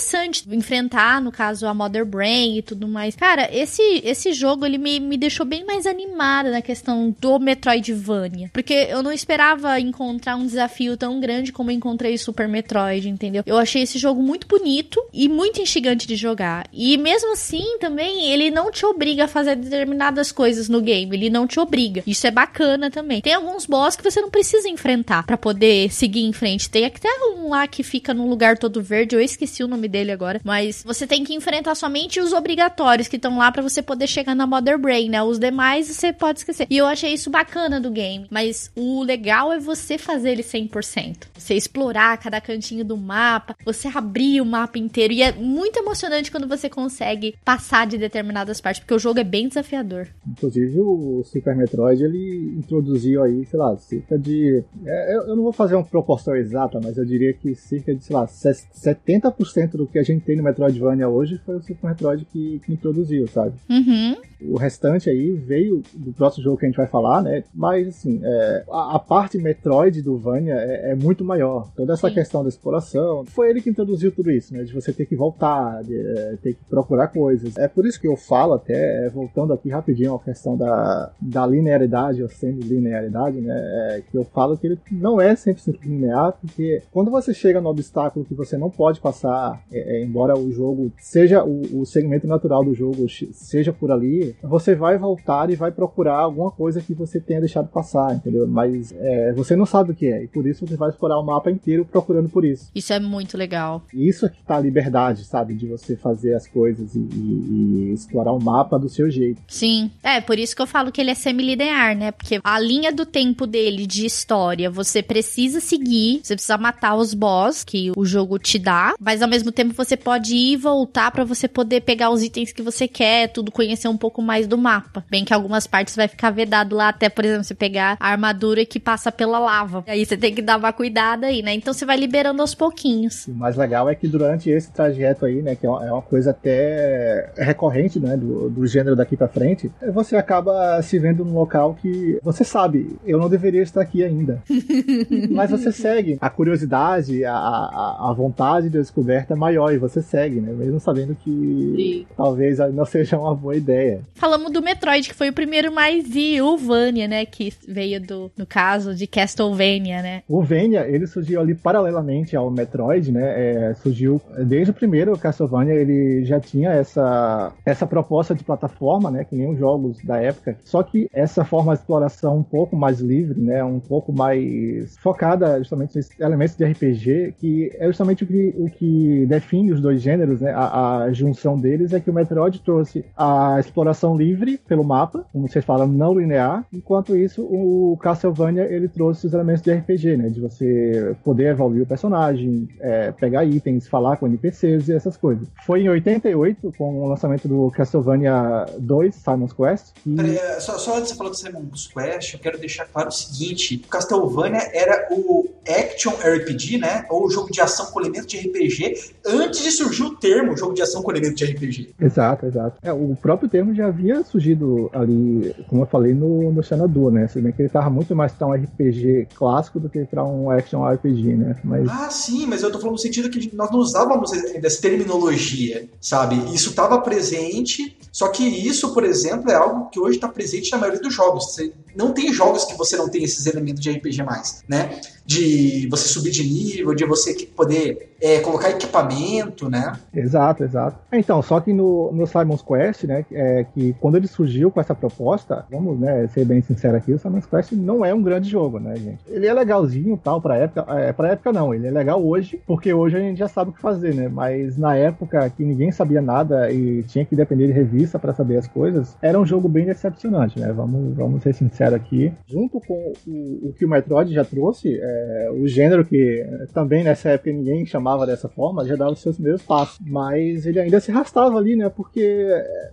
Enfrentar, 0.52 1.22
no 1.22 1.32
caso, 1.32 1.68
a 1.68 1.74
Mother 1.74 2.06
Brain 2.06 2.58
e 2.58 2.62
tudo 2.62 2.88
mais. 2.88 3.16
Cara, 3.16 3.50
esse, 3.52 3.82
esse 4.04 4.34
jogo, 4.34 4.66
ele 4.66 4.78
me, 4.78 5.00
me 5.00 5.18
deixou 5.18 5.46
bem 5.46 5.66
mais 5.66 5.86
animada 5.86 6.52
na 6.52 6.62
questão 6.62 7.16
do 7.20 7.40
Metroidvania. 7.40 8.50
Porque 8.54 8.74
eu 8.74 9.04
não 9.04 9.12
esperava 9.12 9.80
encontrar 9.80 10.36
um 10.36 10.46
desafio 10.46 10.98
tão 10.98 11.20
grande 11.20 11.52
como 11.52 11.72
eu 11.72 11.76
encontrei 11.76 12.18
Super 12.18 12.48
Metroid, 12.48 13.10
entendeu? 13.10 13.44
Eu 13.46 13.58
achei 13.58 13.82
esse 13.82 13.98
jogo 13.98 14.22
muito 14.22 14.48
bonito 14.48 15.04
e 15.14 15.28
muito 15.28 15.62
instigante 15.62 16.08
de 16.08 16.16
jogar. 16.16 16.68
E 16.72 16.98
mesmo 16.98 17.34
assim, 17.34 17.78
também, 17.80 18.30
ele 18.32 18.50
não 18.52 18.72
te 18.72 18.86
obriga 18.86 19.26
a 19.26 19.28
fazer 19.28 19.56
determinadas 19.56 20.32
coisas 20.32 20.70
no 20.70 20.82
game. 20.82 21.16
Ele 21.16 21.30
não 21.30 21.48
te 21.48 21.60
obriga. 21.60 22.04
Isso 22.06 22.26
é 22.28 22.32
bacana 22.32 22.90
também. 22.90 23.22
Tem 23.22 23.34
alguns 23.34 23.66
boss 23.66 23.96
que 23.96 24.04
você 24.04 24.22
não 24.22 24.30
precisa 24.30 24.68
enfrentar 24.70 25.24
para 25.24 25.38
poder 25.38 25.92
seguir 25.92 26.24
em 26.24 26.34
frente. 26.34 26.70
Tem 26.70 26.86
até 26.86 27.10
um 27.36 27.50
lá 27.50 27.68
que 27.68 27.84
fica 27.84 28.14
num 28.14 28.30
lugar 28.30 28.58
todo 28.58 28.82
verde. 28.82 29.16
Eu 29.16 29.22
esqueci 29.22 29.64
o 29.64 29.68
nome 29.68 29.83
dele 29.88 30.12
agora. 30.12 30.40
Mas 30.44 30.84
você 30.84 31.06
tem 31.08 31.24
que 31.24 31.34
enfrentar 31.34 31.76
somente 31.76 32.20
os 32.20 32.34
obrigatórios 32.34 33.08
que 33.08 33.16
estão 33.16 33.38
lá 33.38 33.52
para 33.52 33.62
você 33.62 33.82
poder 33.82 34.08
chegar 34.08 34.36
na 34.36 34.48
Mother 34.48 34.78
Brain, 34.78 35.10
né? 35.10 35.22
Os 35.24 35.40
demais 35.40 35.88
você 35.88 36.12
pode 36.12 36.40
esquecer. 36.40 36.68
E 36.70 36.78
eu 36.78 36.86
achei 36.86 37.14
isso 37.14 37.30
bacana 37.30 37.80
do 37.80 37.92
game. 37.92 38.28
Mas 38.30 38.72
o 38.76 39.04
legal 39.04 39.52
é 39.52 39.60
você 39.60 39.98
fazer 39.98 40.32
ele 40.32 40.44
100%. 40.44 41.28
Você 41.34 41.56
explorar 41.56 42.18
cada 42.18 42.40
cantinho 42.40 42.86
do 42.86 42.98
mapa, 42.98 43.56
você 43.66 43.88
abrir 43.88 44.42
o 44.42 44.46
mapa 44.46 44.78
inteiro. 44.78 45.14
E 45.14 45.22
é 45.22 45.32
muito 45.32 45.78
emocionante 45.78 46.32
quando 46.32 46.48
você 46.48 46.70
consegue 46.70 47.36
passar 47.44 47.88
de 47.88 47.98
determinadas 47.98 48.62
partes, 48.62 48.80
porque 48.80 48.94
o 48.94 49.00
jogo 49.00 49.20
é 49.20 49.24
bem 49.24 49.48
desafiador. 49.48 50.08
Inclusive, 50.28 50.80
o 50.80 51.24
Super 51.24 51.56
Metroid, 51.56 52.04
ele 52.04 52.56
introduziu 52.58 53.24
aí, 53.24 53.46
sei 53.46 53.60
lá, 53.60 53.76
cerca 53.78 54.18
de... 54.18 54.64
É, 54.86 55.16
eu 55.16 55.36
não 55.36 55.44
vou 55.44 55.54
fazer 55.54 55.76
uma 55.76 55.84
proporção 55.84 56.36
exata, 56.36 56.80
mas 56.82 56.98
eu 56.98 57.06
diria 57.06 57.34
que 57.34 57.56
cerca 57.56 57.94
de, 57.94 58.04
sei 58.04 58.16
lá, 58.16 58.26
70% 58.26 59.73
do 59.78 59.88
que 59.88 60.00
a 60.00 60.04
gente 60.04 60.24
tem 60.26 60.36
no 60.36 60.44
Metroidvania 60.44 61.08
hoje 61.08 61.40
foi 61.46 61.56
o 61.56 61.62
Super 61.62 61.90
Metroid 61.90 62.26
que, 62.26 62.60
que 62.66 62.74
introduziu, 62.74 63.28
sabe? 63.28 63.54
Uhum. 63.70 64.16
O 64.52 64.58
restante 64.58 65.10
aí 65.10 65.32
veio 65.32 65.82
do 65.94 66.12
próximo 66.12 66.44
jogo 66.44 66.58
que 66.58 66.66
a 66.66 66.70
gente 66.70 66.78
vai 66.78 66.88
falar, 66.88 67.22
né? 67.22 67.44
Mas, 67.54 67.88
assim, 67.88 68.20
é, 68.24 68.64
a, 68.70 68.96
a, 68.96 69.00
parte 69.00 69.38
Metroid 69.38 70.02
do 70.02 70.18
Vania 70.18 70.56
é, 70.56 70.92
é 70.92 70.96
muito 70.96 71.24
maior. 71.24 71.72
Toda 71.76 71.94
essa 71.94 72.10
Sim. 72.10 72.16
questão 72.16 72.44
da 72.44 72.50
exploração. 72.50 73.24
Foi 73.26 73.50
ele 73.50 73.62
que 73.62 73.70
introduziu 73.70 74.12
tudo 74.12 74.32
isso, 74.32 74.54
né? 74.54 74.64
De 74.64 74.74
você 74.74 74.92
ter 74.92 75.06
que 75.06 75.16
voltar, 75.16 75.82
de, 75.84 75.96
é, 75.96 76.38
ter 76.42 76.54
que 76.54 76.64
procurar 76.70 77.08
coisas. 77.08 77.56
É 77.58 77.68
por 77.68 77.86
isso 77.86 78.00
que 78.00 78.08
eu 78.08 78.18
falo, 78.18 78.54
até, 78.54 79.06
é, 79.06 79.10
voltando 79.10 79.54
aqui 79.54 79.70
rapidinho, 79.70 80.16
a 80.16 80.20
questão 80.20 80.58
da, 80.58 81.12
da 81.22 81.46
linearidade 81.48 82.22
ou 82.22 82.30
semi-linearidade, 82.30 83.40
né? 83.40 83.56
É, 83.56 84.04
que 84.10 84.18
eu 84.18 84.26
falo 84.26 84.58
que 84.58 84.68
ele 84.68 84.80
não 84.92 85.22
é 85.22 85.34
100% 85.34 85.80
linear, 85.84 86.34
porque 86.34 86.82
quando 86.92 87.10
você 87.10 87.34
chega 87.34 87.62
no 87.62 87.70
obstáculo 87.70 88.26
que 88.26 88.34
você 88.34 88.58
não 88.58 88.70
pode 88.70 89.00
passar, 89.00 89.63
é, 89.72 89.98
é, 89.98 90.04
embora 90.04 90.38
o 90.38 90.52
jogo 90.52 90.92
seja 90.98 91.44
o, 91.44 91.82
o 91.82 91.86
segmento 91.86 92.28
natural 92.28 92.64
do 92.64 92.74
jogo, 92.74 93.08
seja 93.32 93.74
por 93.74 93.92
ali, 93.92 94.36
você 94.42 94.76
vai 94.76 94.98
voltar 94.98 95.50
e 95.50 95.56
vai 95.56 95.72
procurar 95.72 96.18
alguma 96.18 96.52
coisa 96.52 96.82
que 96.82 96.94
você 96.94 97.20
tenha 97.20 97.40
deixado 97.40 97.68
passar, 97.68 98.16
entendeu? 98.16 98.48
Mas 98.48 98.94
é, 98.98 99.34
você 99.34 99.56
não 99.56 99.66
sabe 99.66 99.92
o 99.92 99.96
que 99.96 100.08
é, 100.08 100.24
e 100.24 100.28
por 100.28 100.46
isso 100.46 100.66
você 100.66 100.76
vai 100.76 100.90
explorar 100.90 101.20
o 101.20 101.24
mapa 101.24 101.52
inteiro 101.52 101.86
procurando 101.86 102.30
por 102.30 102.46
isso. 102.46 102.70
Isso 102.74 102.94
é 102.94 103.00
muito 103.00 103.38
legal. 103.38 103.82
Isso 103.94 104.26
é 104.26 104.30
que 104.30 104.44
tá 104.44 104.58
a 104.58 104.60
liberdade, 104.60 105.26
sabe? 105.26 105.54
De 105.54 105.68
você 105.68 105.96
fazer 105.96 106.34
as 106.34 106.48
coisas 106.48 106.96
e, 106.96 107.00
e, 107.00 107.90
e 107.90 107.94
explorar 107.94 108.32
o 108.32 108.42
mapa 108.42 108.78
do 108.78 108.90
seu 108.90 109.10
jeito. 109.10 109.42
Sim, 109.48 109.92
é 110.02 110.22
por 110.22 110.38
isso 110.38 110.56
que 110.56 110.62
eu 110.62 110.68
falo 110.68 110.92
que 110.92 111.02
ele 111.02 111.12
é 111.12 111.16
semi-linear, 111.16 111.98
né? 111.98 112.12
Porque 112.12 112.40
a 112.44 112.60
linha 112.60 112.92
do 112.92 113.06
tempo 113.06 113.46
dele 113.48 113.88
de 113.88 114.06
história 114.06 114.70
você 114.70 115.02
precisa 115.02 115.60
seguir, 115.60 116.22
você 116.24 116.36
precisa 116.36 116.58
matar 116.58 116.96
os 116.96 117.14
boss 117.14 117.64
que 117.64 117.92
o 117.96 118.06
jogo 118.06 118.38
te 118.38 118.60
dá, 118.60 118.94
mas 119.00 119.22
ao 119.22 119.30
mesmo 119.30 119.52
tempo 119.54 119.74
você 119.74 119.96
pode 119.96 120.36
ir 120.36 120.54
e 120.54 120.58
voltar 120.58 121.12
para 121.12 121.24
você 121.24 121.48
poder 121.48 121.82
pegar 121.82 122.10
os 122.10 122.24
itens 122.24 122.52
que 122.52 122.62
você 122.62 122.88
quer, 122.88 123.30
tudo 123.30 123.52
conhecer 123.52 123.88
um 123.88 123.98
pouco 123.98 124.22
mais 124.22 124.48
do 124.48 124.58
mapa. 124.58 125.04
Bem 125.10 125.24
que 125.24 125.34
algumas 125.34 125.68
partes 125.68 125.96
vai 125.96 126.08
ficar 126.08 126.32
vedado 126.32 126.76
lá, 126.76 126.90
até, 126.90 127.10
por 127.10 127.24
exemplo, 127.24 127.44
você 127.44 127.56
pegar 127.56 127.98
a 128.00 128.10
armadura 128.10 128.66
que 128.66 128.80
passa 128.80 129.12
pela 129.12 129.40
lava. 129.40 129.84
Aí 129.88 130.06
você 130.06 130.18
tem 130.18 130.34
que 130.34 130.42
dar 130.42 130.58
uma 130.58 130.74
cuidada 130.74 131.28
aí, 131.28 131.42
né? 131.42 131.54
Então 131.54 131.74
você 131.74 131.86
vai 131.86 131.98
liberando 131.98 132.42
aos 132.42 132.54
pouquinhos. 132.54 133.28
O 133.28 133.34
mais 133.34 133.56
legal 133.56 133.90
é 133.90 133.96
que 133.96 134.08
durante 134.08 134.50
esse 134.50 134.72
trajeto 134.72 135.26
aí, 135.26 135.42
né, 135.42 135.56
que 135.56 135.66
é 135.66 135.70
uma 135.70 136.00
é 136.00 136.02
coisa 136.02 136.32
até 136.32 137.32
recorrente, 137.38 138.00
né, 138.00 138.18
do, 138.18 138.50
do 138.50 138.68
gênero 138.68 138.96
daqui 138.96 139.16
para 139.16 139.28
frente, 139.28 139.72
você 139.94 140.16
acaba 140.16 140.82
se 140.82 141.00
vendo 141.00 141.24
num 141.24 141.34
local 141.34 141.78
que 141.82 142.20
você 142.22 142.44
sabe, 142.44 142.98
eu 143.06 143.18
não 143.18 143.30
deveria 143.30 143.62
estar 143.62 143.82
aqui 143.82 144.04
ainda. 144.04 144.42
Mas 145.32 145.52
você 145.52 145.72
segue. 145.72 146.18
A 146.20 146.30
curiosidade, 146.30 147.24
a, 147.26 147.34
a, 147.34 148.10
a 148.10 148.14
vontade 148.14 148.70
de 148.70 148.78
descoberta 148.78 149.34
é 149.34 149.38
maior 149.44 149.74
e 149.74 149.78
você 149.78 150.02
segue, 150.02 150.40
né? 150.40 150.54
Mesmo 150.54 150.80
sabendo 150.80 151.16
que 151.16 151.30
Sim. 151.30 152.06
talvez 152.16 152.60
não 152.74 152.86
seja 152.86 153.20
uma 153.20 153.36
boa 153.36 153.56
ideia. 153.56 154.02
Falamos 154.16 154.52
do 154.52 154.62
Metroid, 154.62 155.08
que 155.08 155.16
foi 155.16 155.30
o 155.30 155.34
primeiro 155.34 155.72
mais 155.72 156.16
e 156.16 156.42
o 156.42 156.58
Vania, 156.58 157.08
né? 157.08 157.26
Que 157.26 157.54
veio 157.68 158.02
do, 158.02 158.32
no 158.38 158.46
caso, 158.46 158.96
de 158.96 159.06
Castlevania, 159.06 160.02
né? 160.02 160.24
O 160.28 160.42
Vania, 160.42 160.88
ele 160.88 161.06
surgiu 161.08 161.42
ali 161.42 161.54
paralelamente 161.54 162.36
ao 162.36 162.50
Metroid, 162.50 163.12
né? 163.12 163.24
É, 163.24 163.74
surgiu 163.76 164.22
desde 164.46 164.72
o 164.72 164.74
primeiro 164.74 165.18
Castlevania, 165.18 165.74
ele 165.74 166.24
já 166.24 166.40
tinha 166.40 166.72
essa, 166.72 167.52
essa 167.66 167.86
proposta 167.86 168.34
de 168.34 168.44
plataforma, 168.44 169.12
né? 169.12 169.26
Que 169.26 169.36
nem 169.36 169.50
os 169.50 169.60
jogos 169.60 169.98
da 170.04 170.18
época. 170.18 170.58
Só 170.64 170.82
que 170.84 171.10
essa 171.14 171.44
forma 171.44 171.74
de 171.74 171.82
exploração 171.82 172.38
um 172.38 172.44
pouco 172.44 172.76
mais 172.76 173.00
livre, 173.00 173.40
né? 173.40 173.64
Um 173.64 173.80
pouco 173.80 174.14
mais 174.14 174.96
focada 174.98 175.58
justamente 175.60 175.96
nesses 175.96 176.20
elementos 176.20 176.56
de 176.56 176.64
RPG, 176.64 177.36
que 177.40 177.72
é 177.78 177.88
justamente 177.88 178.24
o 178.24 178.28
que, 178.28 178.54
o 178.58 178.70
que 178.70 179.26
define 179.34 179.72
os 179.72 179.82
dois 179.82 180.02
gêneros, 180.02 180.42
né? 180.42 180.52
A, 180.52 181.04
a 181.04 181.14
junção 181.14 181.60
deles 181.60 181.94
é 181.94 182.00
que 182.00 182.10
o 182.10 182.14
Metroid 182.14 182.60
trouxe 182.60 183.04
a 183.18 183.58
exploração 183.60 184.16
livre 184.16 184.60
pelo 184.68 184.84
mapa, 184.84 185.26
como 185.32 185.48
vocês 185.48 185.66
falam, 185.66 185.88
não 185.88 186.18
linear. 186.18 186.66
Enquanto 186.72 187.16
isso, 187.16 187.42
o 187.42 187.98
Castlevania 188.02 188.64
ele 188.64 188.88
trouxe 188.88 189.28
os 189.28 189.34
elementos 189.34 189.62
de 189.62 189.74
RPG, 189.74 190.18
né? 190.18 190.30
De 190.30 190.40
você 190.40 191.16
poder 191.24 191.48
evoluir 191.48 191.84
o 191.84 191.86
personagem, 191.86 192.70
é, 192.80 193.12
pegar 193.12 193.44
itens, 193.46 193.88
falar 193.88 194.18
com 194.18 194.28
NPCs 194.28 194.88
e 194.88 194.94
essas 194.94 195.18
coisas. 195.18 195.48
Foi 195.66 195.82
em 195.82 195.90
88, 195.90 196.74
com 196.78 197.02
o 197.02 197.08
lançamento 197.08 197.48
do 197.48 197.72
Castlevania 197.72 198.66
2, 198.78 199.16
Simon's 199.16 199.54
Quest. 199.54 199.94
E... 200.06 200.38
É, 200.38 200.60
só, 200.60 200.78
só 200.78 200.98
antes 200.98 201.10
de 201.10 201.10
você 201.10 201.16
falar 201.16 201.30
do 201.30 201.36
Simon's 201.36 201.88
Quest, 201.88 202.34
eu 202.34 202.40
quero 202.40 202.58
deixar 202.60 202.86
claro 202.86 203.10
o 203.10 203.12
seguinte: 203.12 203.80
Castlevania 203.90 204.70
era 204.74 205.08
o 205.12 205.50
action 205.68 206.12
RPG, 206.12 206.78
né? 206.78 207.06
Ou 207.10 207.30
jogo 207.30 207.52
de 207.52 207.62
ação 207.62 207.88
com 207.88 208.00
elementos 208.00 208.28
de 208.28 208.38
RPG, 208.38 209.14
antes 209.26 209.62
de 209.62 209.72
surgir 209.72 210.04
o 210.04 210.16
termo 210.16 210.56
jogo 210.56 210.74
de 210.74 210.82
ação 210.82 211.02
com 211.02 211.12
elementos 211.12 211.36
de 211.36 211.46
RPG. 211.46 211.96
Exato, 212.00 212.46
exato. 212.46 212.78
É, 212.82 212.92
o 212.92 213.16
próprio 213.22 213.50
termo 213.50 213.74
já 213.74 213.88
havia 213.88 214.24
surgido 214.24 214.90
ali, 214.94 215.54
como 215.68 215.84
eu 215.84 215.88
falei, 215.88 216.14
no, 216.14 216.52
no 216.52 216.64
Senador, 216.64 217.12
né? 217.12 217.28
Se 217.28 217.40
bem 217.40 217.52
que 217.52 217.62
ele 217.62 217.70
tava 217.70 217.90
muito 217.90 218.16
mais 218.16 218.32
pra 218.32 218.48
um 218.48 218.54
RPG 218.54 219.30
clássico 219.36 219.80
do 219.80 219.90
que 219.90 220.06
pra 220.06 220.24
um 220.24 220.50
action 220.50 220.86
RPG, 220.86 221.36
né? 221.36 221.56
Mas... 221.64 221.90
Ah, 221.90 222.10
sim, 222.10 222.46
mas 222.46 222.64
eu 222.64 222.72
tô 222.72 222.80
falando 222.80 222.94
no 222.94 223.00
sentido 223.00 223.30
que 223.30 223.56
nós 223.56 223.72
não 223.72 223.80
usávamos 223.80 224.32
dessa 224.32 224.82
terminologia, 224.82 225.88
sabe? 226.00 226.36
Isso 226.54 226.70
estava 226.70 227.00
presente, 227.00 227.98
só 228.12 228.28
que 228.28 228.44
isso, 228.44 228.94
por 228.94 229.04
exemplo, 229.04 229.50
é 229.50 229.56
algo 229.56 229.90
que 229.90 230.00
hoje 230.00 230.18
está 230.18 230.28
presente 230.28 230.72
na 230.72 230.78
maioria 230.78 231.02
dos 231.02 231.14
jogos. 231.14 231.54
Você 231.54 231.74
não 231.96 232.14
tem 232.14 232.34
jogos 232.34 232.66
que 232.66 232.78
você 232.78 232.96
não 232.96 233.10
tem 233.10 233.24
esses 233.24 233.46
elementos 233.46 233.82
de 233.82 233.92
RPG 233.92 234.24
mais, 234.24 234.64
né? 234.68 235.00
De 235.26 235.88
você 235.90 236.08
subir 236.08 236.32
de 236.32 236.44
nível, 236.44 236.94
de 236.94 237.06
você 237.06 237.34
poder 237.56 238.14
é, 238.24 238.40
colocar 238.40 238.70
equipamento, 238.70 239.70
né? 239.70 239.94
Exato, 240.14 240.64
exato. 240.64 240.98
Então, 241.12 241.42
só 241.42 241.60
que 241.60 241.74
no, 241.74 242.10
no 242.14 242.26
Simon's 242.26 242.62
Quest, 242.62 243.04
né, 243.04 243.26
é, 243.32 243.66
que 243.74 243.94
quando 244.00 244.16
ele 244.16 244.28
surgiu 244.28 244.72
com 244.72 244.80
essa 244.80 244.96
proposta, 244.96 245.66
vamos 245.70 246.00
né, 246.00 246.26
ser 246.28 246.46
bem 246.46 246.62
sincero 246.62 246.96
aqui, 246.96 247.12
o 247.12 247.20
Simon's 247.20 247.46
Quest 247.46 247.74
não 247.74 248.06
é 248.06 248.14
um 248.14 248.22
grande 248.22 248.50
jogo, 248.50 248.80
né, 248.80 248.96
gente? 248.96 249.20
Ele 249.28 249.46
é 249.46 249.54
legalzinho 249.54 250.18
tal 250.24 250.40
pra 250.40 250.56
época, 250.56 250.86
é, 250.98 251.12
pra 251.12 251.32
época 251.32 251.52
não, 251.52 251.74
ele 251.74 251.88
é 251.88 251.92
legal 251.92 252.26
hoje, 252.26 252.62
porque 252.66 252.94
hoje 252.94 253.18
a 253.18 253.20
gente 253.20 253.38
já 253.38 253.50
sabe 253.50 253.72
o 253.72 253.74
que 253.74 253.82
fazer, 253.82 254.16
né? 254.16 254.30
Mas 254.30 254.78
na 254.78 254.96
época 254.96 255.50
que 255.50 255.64
ninguém 255.66 255.92
sabia 255.92 256.22
nada 256.22 256.72
e 256.72 257.04
tinha 257.04 257.26
que 257.26 257.36
depender 257.36 257.68
de 257.68 257.74
revista 257.74 258.18
para 258.18 258.34
saber 258.34 258.58
as 258.58 258.68
coisas, 258.68 259.18
era 259.22 259.38
um 259.38 259.46
jogo 259.46 259.68
bem 259.68 259.86
decepcionante, 259.86 260.60
né? 260.60 260.72
Vamos, 260.72 261.14
vamos 261.14 261.44
ser 261.44 261.54
sinceros 261.54 261.83
aqui, 261.92 262.32
junto 262.48 262.80
com 262.80 263.14
o, 263.26 263.70
o 263.70 263.74
que 263.74 263.84
o 263.84 263.90
Metroid 263.90 264.32
já 264.32 264.46
trouxe, 264.46 265.00
é, 265.02 265.50
o 265.52 265.68
gênero 265.68 266.06
que 266.06 266.46
também 266.74 267.04
nessa 267.04 267.30
época 267.30 267.52
ninguém 267.52 267.86
chamava 267.86 268.26
dessa 268.28 268.48
forma, 268.48 268.86
já 268.86 268.96
dava 268.96 269.12
os 269.12 269.22
seus 269.22 269.36
primeiros 269.36 269.64
passos. 269.64 269.98
Mas 270.06 270.66
ele 270.66 270.80
ainda 270.80 271.00
se 271.00 271.12
arrastava 271.12 271.58
ali, 271.58 271.76
né? 271.76 271.90
Porque 271.90 272.48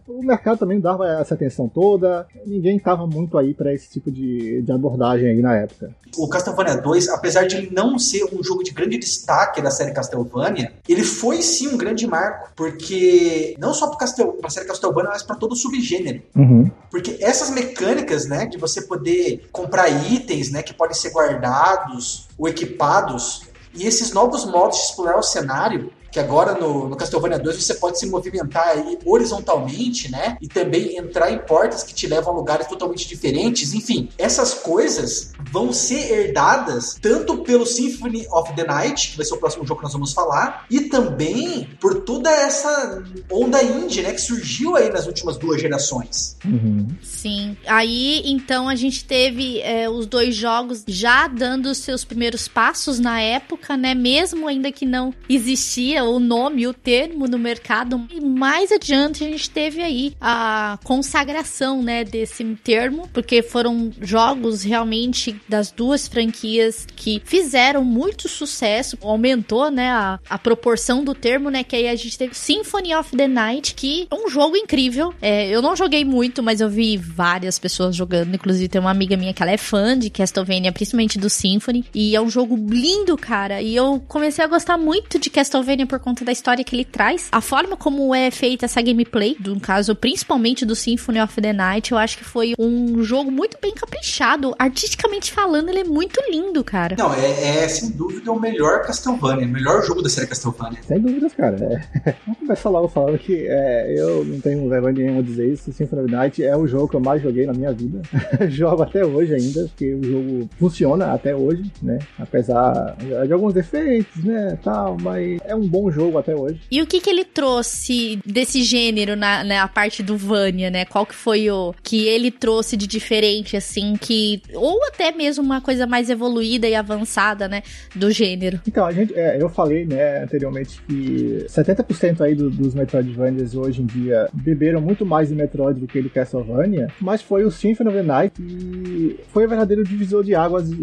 o 0.08 0.22
mercado 0.24 0.58
também 0.58 0.80
dava 0.80 1.06
essa 1.20 1.34
atenção 1.34 1.68
toda, 1.68 2.26
ninguém 2.46 2.76
estava 2.76 3.06
muito 3.06 3.36
aí 3.36 3.52
para 3.52 3.72
esse 3.72 3.90
tipo 3.90 4.10
de, 4.10 4.62
de 4.62 4.72
abordagem 4.72 5.28
aí 5.28 5.42
na 5.42 5.56
época. 5.56 5.90
O 6.16 6.28
Castlevania 6.28 6.76
2, 6.76 7.08
apesar 7.10 7.46
de 7.46 7.56
ele 7.56 7.70
não 7.72 7.98
ser 7.98 8.24
um 8.32 8.42
jogo 8.42 8.62
de 8.62 8.72
grande 8.72 8.98
destaque 8.98 9.62
da 9.62 9.70
série 9.70 9.92
Castlevania, 9.92 10.72
ele 10.88 11.04
foi 11.04 11.42
sim 11.42 11.68
um 11.68 11.76
grande 11.76 12.06
marco, 12.06 12.50
porque 12.56 13.54
não 13.58 13.72
só 13.72 13.88
para 13.88 14.04
a 14.04 14.50
série 14.50 14.66
Castlevania, 14.66 15.10
mas 15.10 15.22
para 15.22 15.36
todo 15.36 15.52
o 15.52 15.56
subgênero. 15.56 16.22
Uhum. 16.34 16.70
Porque 16.90 17.16
essas 17.20 17.50
mecânicas, 17.50 18.26
né, 18.26 18.46
de 18.46 18.58
você 18.58 18.79
poder 18.86 19.48
comprar 19.52 19.88
itens, 19.88 20.50
né, 20.50 20.62
que 20.62 20.74
podem 20.74 20.94
ser 20.94 21.10
guardados 21.10 22.28
ou 22.38 22.48
equipados, 22.48 23.42
e 23.74 23.86
esses 23.86 24.12
novos 24.12 24.44
modos 24.44 24.78
de 24.78 24.84
explorar 24.84 25.18
o 25.18 25.22
cenário 25.22 25.92
que 26.10 26.18
agora 26.18 26.54
no, 26.54 26.88
no 26.88 26.96
Castlevania 26.96 27.38
2 27.38 27.56
você 27.56 27.74
pode 27.74 27.98
se 27.98 28.06
movimentar 28.06 28.68
aí 28.68 28.98
horizontalmente, 29.04 30.10
né? 30.10 30.36
E 30.40 30.48
também 30.48 30.96
entrar 30.96 31.30
em 31.30 31.38
portas 31.38 31.82
que 31.82 31.94
te 31.94 32.06
levam 32.06 32.34
a 32.34 32.36
lugares 32.36 32.66
totalmente 32.66 33.06
diferentes. 33.06 33.74
Enfim, 33.74 34.08
essas 34.18 34.54
coisas 34.54 35.32
vão 35.50 35.72
ser 35.72 36.12
herdadas 36.12 36.96
tanto 37.00 37.38
pelo 37.38 37.66
Symphony 37.66 38.26
of 38.30 38.52
the 38.54 38.64
Night, 38.64 39.10
que 39.10 39.16
vai 39.16 39.26
ser 39.26 39.34
o 39.34 39.38
próximo 39.38 39.66
jogo 39.66 39.80
que 39.80 39.84
nós 39.84 39.92
vamos 39.92 40.12
falar, 40.12 40.66
e 40.70 40.82
também 40.82 41.68
por 41.80 42.02
toda 42.02 42.30
essa 42.30 43.02
onda 43.30 43.62
indie, 43.62 44.02
né, 44.02 44.12
que 44.12 44.20
surgiu 44.20 44.76
aí 44.76 44.90
nas 44.90 45.06
últimas 45.06 45.36
duas 45.36 45.60
gerações. 45.60 46.36
Uhum. 46.44 46.88
Sim. 47.02 47.56
Aí, 47.66 48.22
então, 48.24 48.68
a 48.68 48.74
gente 48.74 49.04
teve 49.04 49.60
é, 49.60 49.88
os 49.88 50.06
dois 50.06 50.34
jogos 50.34 50.84
já 50.86 51.26
dando 51.26 51.66
os 51.66 51.78
seus 51.78 52.04
primeiros 52.04 52.48
passos 52.48 52.98
na 52.98 53.20
época, 53.20 53.76
né? 53.76 53.94
Mesmo 53.94 54.48
ainda 54.48 54.72
que 54.72 54.86
não 54.86 55.14
existia 55.28 55.99
o 56.02 56.18
nome, 56.18 56.66
o 56.66 56.74
termo 56.74 57.26
no 57.26 57.38
mercado. 57.38 58.06
E 58.10 58.20
mais 58.20 58.72
adiante 58.72 59.24
a 59.24 59.28
gente 59.28 59.50
teve 59.50 59.82
aí 59.82 60.14
a 60.20 60.78
consagração, 60.84 61.82
né, 61.82 62.04
desse 62.04 62.44
termo, 62.62 63.08
porque 63.12 63.42
foram 63.42 63.90
jogos 64.00 64.62
realmente 64.62 65.40
das 65.48 65.70
duas 65.70 66.08
franquias 66.08 66.86
que 66.96 67.22
fizeram 67.24 67.84
muito 67.84 68.28
sucesso, 68.28 68.98
aumentou, 69.02 69.70
né, 69.70 69.90
a, 69.90 70.18
a 70.28 70.38
proporção 70.38 71.04
do 71.04 71.14
termo, 71.14 71.50
né, 71.50 71.62
que 71.64 71.76
aí 71.76 71.88
a 71.88 71.96
gente 71.96 72.16
teve 72.16 72.34
Symphony 72.34 72.94
of 72.94 73.16
the 73.16 73.28
Night, 73.28 73.74
que 73.74 74.06
é 74.10 74.14
um 74.14 74.28
jogo 74.28 74.56
incrível. 74.56 75.14
É, 75.20 75.48
eu 75.48 75.62
não 75.62 75.76
joguei 75.76 76.04
muito, 76.04 76.42
mas 76.42 76.60
eu 76.60 76.68
vi 76.68 76.96
várias 76.96 77.58
pessoas 77.58 77.94
jogando, 77.94 78.34
inclusive 78.34 78.68
tem 78.68 78.80
uma 78.80 78.90
amiga 78.90 79.16
minha 79.16 79.32
que 79.32 79.42
ela 79.42 79.52
é 79.52 79.56
fã 79.56 79.98
de 79.98 80.10
Castlevania, 80.10 80.72
principalmente 80.72 81.18
do 81.18 81.30
Symphony, 81.30 81.84
e 81.94 82.14
é 82.14 82.20
um 82.20 82.30
jogo 82.30 82.56
lindo, 82.56 83.16
cara, 83.16 83.60
e 83.62 83.74
eu 83.74 84.02
comecei 84.08 84.44
a 84.44 84.48
gostar 84.48 84.76
muito 84.78 85.18
de 85.18 85.30
Castlevania 85.30 85.86
por 85.90 85.98
conta 85.98 86.24
da 86.24 86.30
história 86.30 86.62
que 86.62 86.76
ele 86.76 86.84
traz, 86.84 87.28
a 87.32 87.40
forma 87.40 87.76
como 87.76 88.14
é 88.14 88.30
feita 88.30 88.66
essa 88.66 88.80
gameplay, 88.80 89.36
no 89.44 89.58
caso, 89.58 89.96
principalmente 89.96 90.64
do 90.64 90.76
Symphony 90.76 91.20
of 91.20 91.40
the 91.40 91.52
Night, 91.52 91.90
eu 91.90 91.98
acho 91.98 92.16
que 92.16 92.22
foi 92.22 92.54
um 92.56 93.02
jogo 93.02 93.28
muito 93.30 93.58
bem 93.60 93.74
caprichado, 93.74 94.54
artisticamente 94.56 95.32
falando, 95.32 95.68
ele 95.68 95.80
é 95.80 95.84
muito 95.84 96.20
lindo, 96.30 96.62
cara. 96.62 96.94
Não, 96.96 97.12
é, 97.12 97.64
é 97.64 97.68
sem 97.68 97.90
dúvida 97.90 98.30
o 98.30 98.38
melhor 98.38 98.82
Castlevania, 98.82 99.46
o 99.46 99.50
melhor 99.50 99.84
jogo 99.84 100.00
da 100.00 100.08
série 100.08 100.28
Castlevania. 100.28 100.78
Sem 100.86 101.00
dúvidas, 101.00 101.34
cara. 101.34 101.56
É. 102.04 102.14
Vamos 102.24 102.38
começar 102.38 102.68
logo 102.70 102.86
falando 102.86 103.18
que 103.18 103.48
é, 103.48 103.92
eu 103.98 104.24
não 104.24 104.40
tenho 104.40 104.68
vergonha 104.68 104.94
nenhuma 104.94 105.22
dizer 105.24 105.52
isso, 105.52 105.72
Symphony 105.72 106.02
of 106.02 106.10
the 106.10 106.16
Night 106.16 106.44
é 106.44 106.56
o 106.56 106.68
jogo 106.68 106.86
que 106.86 106.94
eu 106.94 107.00
mais 107.00 107.20
joguei 107.20 107.46
na 107.46 107.52
minha 107.52 107.72
vida. 107.72 108.00
Jogo 108.48 108.82
até 108.82 109.04
hoje 109.04 109.34
ainda, 109.34 109.62
porque 109.64 109.94
o 109.94 110.02
jogo 110.02 110.50
funciona 110.58 111.12
até 111.12 111.34
hoje, 111.34 111.70
né? 111.82 111.98
Apesar 112.18 112.96
de 113.26 113.32
alguns 113.32 113.54
defeitos, 113.54 114.22
né, 114.24 114.58
tal, 114.62 114.96
mas 115.00 115.40
é 115.44 115.54
um 115.54 115.66
bom 115.66 115.79
jogo 115.88 116.18
até 116.18 116.34
hoje. 116.34 116.60
E 116.68 116.82
o 116.82 116.86
que 116.86 117.00
que 117.00 117.08
ele 117.08 117.24
trouxe 117.24 118.18
desse 118.26 118.64
gênero 118.64 119.14
na, 119.14 119.44
na 119.44 119.68
parte 119.68 120.02
do 120.02 120.16
Vania, 120.16 120.68
né? 120.68 120.84
Qual 120.84 121.06
que 121.06 121.14
foi 121.14 121.48
o 121.48 121.72
que 121.80 122.08
ele 122.08 122.32
trouxe 122.32 122.76
de 122.76 122.88
diferente, 122.88 123.56
assim, 123.56 123.94
que... 123.94 124.42
Ou 124.54 124.84
até 124.88 125.12
mesmo 125.12 125.44
uma 125.44 125.60
coisa 125.60 125.86
mais 125.86 126.10
evoluída 126.10 126.66
e 126.66 126.74
avançada, 126.74 127.46
né, 127.48 127.62
do 127.94 128.10
gênero. 128.10 128.60
Então, 128.66 128.84
a 128.84 128.92
gente, 128.92 129.14
é, 129.14 129.40
eu 129.40 129.48
falei, 129.48 129.84
né, 129.84 130.22
anteriormente 130.22 130.80
que 130.88 131.44
70% 131.48 132.20
aí 132.20 132.34
do, 132.34 132.50
dos 132.50 132.74
Metroidvanias 132.74 133.54
hoje 133.54 133.82
em 133.82 133.86
dia 133.86 134.28
beberam 134.32 134.80
muito 134.80 135.04
mais 135.06 135.28
de 135.28 135.34
Metroid 135.34 135.78
do 135.78 135.86
que 135.86 136.02
de 136.02 136.08
Castlevania, 136.08 136.88
mas 137.00 137.22
foi 137.22 137.44
o 137.44 137.50
Symphony 137.50 137.88
of 137.90 137.98
the 137.98 138.02
Night 138.02 138.40
que 138.40 139.20
foi 139.28 139.46
o 139.46 139.48
verdadeiro 139.48 139.84
divisor 139.84 140.24
de 140.24 140.34
águas 140.34 140.68
de 140.68 140.82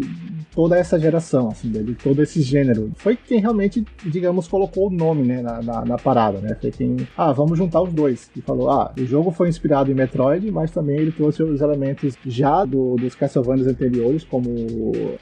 toda 0.54 0.76
essa 0.76 0.98
geração, 0.98 1.48
assim, 1.48 1.70
de 1.70 1.94
todo 1.94 2.22
esse 2.22 2.42
gênero. 2.42 2.90
Foi 2.96 3.16
quem 3.16 3.40
realmente, 3.40 3.84
digamos, 4.04 4.48
colocou 4.48 4.87
o 4.88 4.90
nome, 4.90 5.22
né, 5.22 5.42
na, 5.42 5.62
na, 5.62 5.84
na, 5.84 5.96
parada, 5.98 6.40
né? 6.40 6.56
Foi 6.60 6.70
quem, 6.70 6.96
ah, 7.16 7.32
vamos 7.32 7.58
juntar 7.58 7.82
os 7.82 7.92
dois. 7.92 8.30
E 8.36 8.40
falou, 8.40 8.70
ah, 8.70 8.92
o 8.98 9.04
jogo 9.04 9.30
foi 9.30 9.48
inspirado 9.48 9.90
em 9.90 9.94
Metroid, 9.94 10.50
mas 10.50 10.70
também 10.70 10.96
ele 10.96 11.12
trouxe 11.12 11.42
os 11.42 11.60
elementos 11.60 12.16
já 12.26 12.64
do, 12.64 12.96
dos 12.96 13.14
Castlevania 13.14 13.68
anteriores, 13.68 14.24
como, 14.24 14.48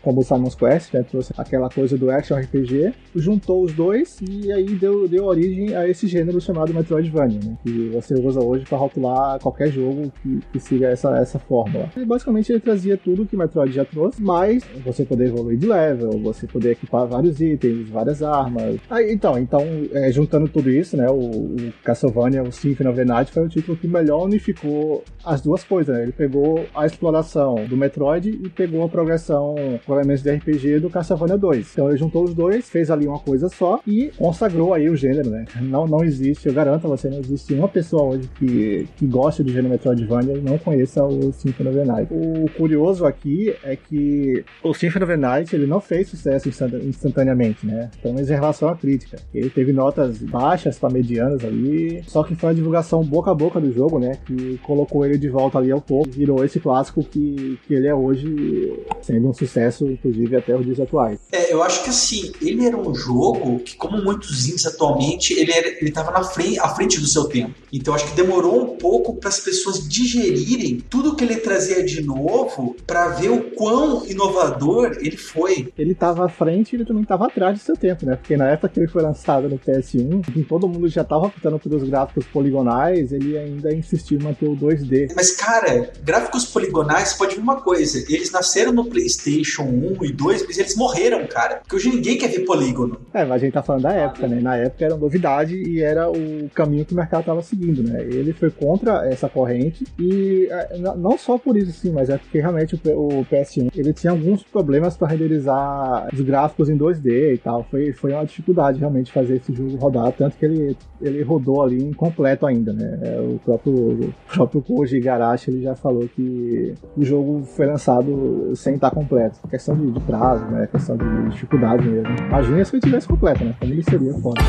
como 0.02 0.20
o 0.20 0.24
Simon's 0.24 0.54
Quest, 0.54 0.94
né? 0.94 1.02
Trouxe 1.02 1.32
aquela 1.36 1.68
coisa 1.68 1.96
do 1.96 2.10
action 2.10 2.36
RPG, 2.38 2.92
juntou 3.14 3.62
os 3.62 3.72
dois 3.72 4.18
e 4.20 4.52
aí 4.52 4.74
deu, 4.74 5.08
deu 5.08 5.24
origem 5.24 5.74
a 5.74 5.88
esse 5.88 6.06
gênero 6.06 6.40
chamado 6.40 6.72
Metroidvania, 6.72 7.40
né? 7.44 7.56
Que 7.62 7.90
você 7.92 8.14
usa 8.14 8.40
hoje 8.40 8.64
para 8.64 8.78
rotular 8.78 9.38
qualquer 9.40 9.70
jogo 9.70 10.12
que, 10.22 10.40
que 10.52 10.60
siga 10.60 10.88
essa, 10.88 11.16
essa 11.18 11.38
fórmula. 11.38 11.90
E 11.96 12.04
basicamente 12.04 12.52
ele 12.52 12.60
trazia 12.60 12.96
tudo 12.96 13.26
que 13.26 13.36
Metroid 13.36 13.72
já 13.72 13.84
trouxe, 13.84 14.22
mas 14.22 14.62
você 14.84 15.04
poder 15.04 15.26
evoluir 15.26 15.58
de 15.58 15.66
level, 15.66 16.10
você 16.20 16.46
poder 16.46 16.72
equipar 16.72 17.06
vários 17.06 17.40
itens, 17.40 17.88
várias 17.88 18.22
armas. 18.22 18.76
Ah, 18.90 19.02
então, 19.02 19.38
então 19.38 19.55
é, 19.92 20.10
juntando 20.12 20.48
tudo 20.48 20.70
isso, 20.70 20.96
né? 20.96 21.08
O, 21.08 21.14
o 21.14 21.72
Castlevania, 21.84 22.42
o 22.42 22.52
Symphony 22.52 22.88
of 22.88 22.98
the 22.98 23.04
Night 23.04 23.32
foi 23.32 23.44
o 23.44 23.48
título 23.48 23.76
que 23.76 23.86
melhor 23.86 24.24
unificou 24.24 25.04
as 25.24 25.40
duas 25.40 25.64
coisas, 25.64 25.96
né? 25.96 26.02
Ele 26.02 26.12
pegou 26.12 26.64
a 26.74 26.86
exploração 26.86 27.56
do 27.68 27.76
Metroid 27.76 28.28
e 28.28 28.48
pegou 28.48 28.84
a 28.84 28.88
progressão 28.88 29.54
com 29.84 29.94
elementos 29.94 30.22
de 30.22 30.30
RPG 30.30 30.80
do 30.80 30.90
Castlevania 30.90 31.36
2. 31.36 31.72
Então 31.72 31.88
ele 31.88 31.96
juntou 31.96 32.24
os 32.24 32.34
dois, 32.34 32.68
fez 32.68 32.90
ali 32.90 33.06
uma 33.06 33.18
coisa 33.18 33.48
só 33.48 33.80
e 33.86 34.10
consagrou 34.16 34.74
aí 34.74 34.88
o 34.88 34.96
gênero, 34.96 35.30
né? 35.30 35.44
Não, 35.60 35.86
não 35.86 36.04
existe, 36.04 36.48
eu 36.48 36.54
garanto 36.54 36.86
a 36.86 36.88
você, 36.88 37.08
não 37.08 37.18
existe 37.18 37.54
uma 37.54 37.68
pessoa 37.68 38.14
hoje 38.14 38.28
que, 38.38 38.86
que 38.96 39.06
goste 39.06 39.42
do 39.42 39.50
gênero 39.50 39.70
Metroidvania 39.70 40.34
e 40.34 40.40
não 40.40 40.58
conheça 40.58 41.04
o 41.04 41.32
Symphony 41.32 41.68
of 41.68 41.78
the 41.78 41.84
Night. 41.84 42.12
O 42.12 42.50
curioso 42.56 43.04
aqui 43.04 43.54
é 43.62 43.76
que 43.76 44.44
o 44.62 44.74
Symphony 44.74 45.04
of 45.04 45.12
the 45.12 45.16
Night 45.16 45.54
ele 45.54 45.66
não 45.66 45.80
fez 45.80 46.08
sucesso 46.08 46.48
instantaneamente, 46.48 47.66
né? 47.66 47.90
Pelo 48.02 48.14
menos 48.14 48.30
em 48.30 48.34
relação 48.34 48.68
à 48.68 48.76
crítica. 48.76 49.18
Ele 49.34 49.45
teve 49.50 49.72
notas 49.72 50.18
baixas 50.18 50.78
para 50.78 50.90
medianas 50.90 51.44
ali, 51.44 52.02
só 52.06 52.22
que 52.22 52.34
foi 52.34 52.50
a 52.50 52.54
divulgação 52.54 53.02
boca 53.02 53.30
a 53.30 53.34
boca 53.34 53.60
do 53.60 53.72
jogo, 53.72 53.98
né? 53.98 54.18
Que 54.26 54.58
colocou 54.62 55.04
ele 55.04 55.18
de 55.18 55.28
volta 55.28 55.58
ali 55.58 55.70
ao 55.70 55.80
topo, 55.80 56.10
virou 56.10 56.44
esse 56.44 56.60
clássico 56.60 57.02
que, 57.02 57.58
que 57.66 57.74
ele 57.74 57.86
é 57.86 57.94
hoje, 57.94 58.74
sendo 59.02 59.28
um 59.28 59.32
sucesso, 59.32 59.86
inclusive 59.86 60.36
até 60.36 60.56
os 60.56 60.64
dias 60.64 60.80
atuais. 60.80 61.18
É, 61.32 61.52
eu 61.52 61.62
acho 61.62 61.82
que 61.84 61.90
assim, 61.90 62.32
ele 62.40 62.64
era 62.64 62.76
um 62.76 62.94
jogo 62.94 63.58
que, 63.60 63.76
como 63.76 64.02
muitos 64.02 64.48
indies 64.48 64.66
atualmente, 64.66 65.32
ele, 65.32 65.52
era, 65.52 65.68
ele 65.68 65.90
tava 65.90 66.10
na 66.10 66.22
frente, 66.24 66.58
à 66.58 66.68
frente 66.68 67.00
do 67.00 67.06
seu 67.06 67.24
tempo. 67.24 67.54
Então 67.72 67.94
acho 67.94 68.08
que 68.08 68.16
demorou 68.16 68.62
um 68.62 68.76
pouco 68.76 69.14
para 69.14 69.28
as 69.28 69.40
pessoas 69.40 69.86
digerirem 69.88 70.80
tudo 70.88 71.14
que 71.14 71.24
ele 71.24 71.36
trazia 71.36 71.84
de 71.84 72.02
novo 72.02 72.76
para 72.86 73.08
ver 73.08 73.30
o 73.30 73.50
quão 73.50 74.06
inovador 74.06 74.96
ele 75.00 75.16
foi. 75.16 75.72
Ele 75.76 75.92
estava 75.92 76.24
à 76.24 76.28
frente 76.28 76.72
e 76.72 76.76
ele 76.76 76.84
também 76.84 77.02
estava 77.02 77.26
atrás 77.26 77.58
do 77.58 77.62
seu 77.62 77.76
tempo, 77.76 78.06
né? 78.06 78.16
Porque 78.16 78.36
na 78.36 78.48
época 78.48 78.68
que 78.68 78.80
ele 78.80 78.88
foi 78.88 79.02
lançado 79.02 79.25
no 79.48 79.58
PS1, 79.58 80.46
todo 80.48 80.68
mundo 80.68 80.88
já 80.88 81.02
estava 81.02 81.26
optando 81.26 81.58
pelos 81.58 81.88
gráficos 81.88 82.26
poligonais, 82.26 83.12
ele 83.12 83.36
ainda 83.36 83.74
insistiu 83.74 84.18
em 84.18 84.22
manter 84.22 84.48
o 84.48 84.56
2D. 84.56 85.12
Mas, 85.14 85.32
cara, 85.32 85.90
gráficos 86.02 86.46
poligonais, 86.46 87.14
pode 87.14 87.34
ver 87.34 87.40
uma 87.40 87.60
coisa, 87.60 87.98
eles 88.12 88.30
nasceram 88.30 88.72
no 88.72 88.84
PlayStation 88.84 89.62
1 89.62 90.04
e 90.04 90.12
2, 90.12 90.46
mas 90.46 90.58
eles 90.58 90.76
morreram, 90.76 91.26
cara. 91.26 91.56
Porque 91.56 91.76
hoje 91.76 91.90
ninguém 91.90 92.16
quer 92.16 92.28
ver 92.28 92.40
polígono. 92.44 93.00
É, 93.12 93.24
mas 93.24 93.32
a 93.32 93.38
gente 93.38 93.52
tá 93.52 93.62
falando 93.62 93.82
da 93.82 93.92
época, 93.92 94.26
né? 94.28 94.40
Na 94.40 94.56
época 94.56 94.84
era 94.84 94.96
novidade 94.96 95.56
e 95.56 95.80
era 95.80 96.10
o 96.10 96.48
caminho 96.54 96.84
que 96.84 96.92
o 96.92 96.96
mercado 96.96 97.20
estava 97.20 97.42
seguindo, 97.42 97.82
né? 97.82 98.02
Ele 98.02 98.32
foi 98.32 98.50
contra 98.50 99.06
essa 99.06 99.28
corrente 99.28 99.84
e 99.98 100.48
é, 100.50 100.78
não 100.78 101.18
só 101.18 101.38
por 101.38 101.56
isso, 101.56 101.72
sim, 101.72 101.90
mas 101.90 102.08
é 102.10 102.18
porque 102.18 102.38
realmente 102.38 102.74
o 102.74 103.24
PS1 103.30 103.70
ele 103.74 103.92
tinha 103.92 104.10
alguns 104.10 104.42
problemas 104.42 104.96
para 104.96 105.08
renderizar 105.08 106.08
os 106.12 106.20
gráficos 106.20 106.68
em 106.68 106.76
2D 106.76 107.34
e 107.34 107.38
tal. 107.38 107.64
Foi, 107.70 107.92
foi 107.92 108.12
uma 108.12 108.24
dificuldade 108.24 108.78
realmente 108.78 109.12
fazer 109.16 109.36
esse 109.36 109.50
jogo 109.54 109.76
rodar, 109.76 110.12
tanto 110.12 110.36
que 110.36 110.44
ele, 110.44 110.76
ele 111.00 111.22
rodou 111.22 111.62
ali 111.62 111.82
incompleto 111.82 112.44
ainda, 112.44 112.70
né? 112.74 112.98
É, 113.02 113.20
o 113.20 113.40
próprio, 113.42 113.74
o 113.74 114.14
próprio 114.30 114.60
Koji 114.60 114.98
Igarashi 114.98 115.50
ele 115.50 115.62
já 115.62 115.74
falou 115.74 116.06
que 116.06 116.74
o 116.94 117.02
jogo 117.02 117.42
foi 117.44 117.64
lançado 117.64 118.52
sem 118.54 118.74
estar 118.74 118.90
completo. 118.90 119.38
Questão 119.48 119.74
de, 119.74 119.90
de 119.90 120.00
prazo, 120.00 120.44
né? 120.46 120.68
Questão 120.70 120.98
de 120.98 121.30
dificuldade 121.30 121.88
mesmo. 121.88 122.14
Imagina 122.28 122.64
se 122.64 122.76
ele 122.76 122.82
tivesse 122.82 123.08
completo, 123.08 123.42
né? 123.42 123.54
Como 123.58 123.72
ele 123.72 123.82
seria 123.82 124.12
foda. 124.14 124.42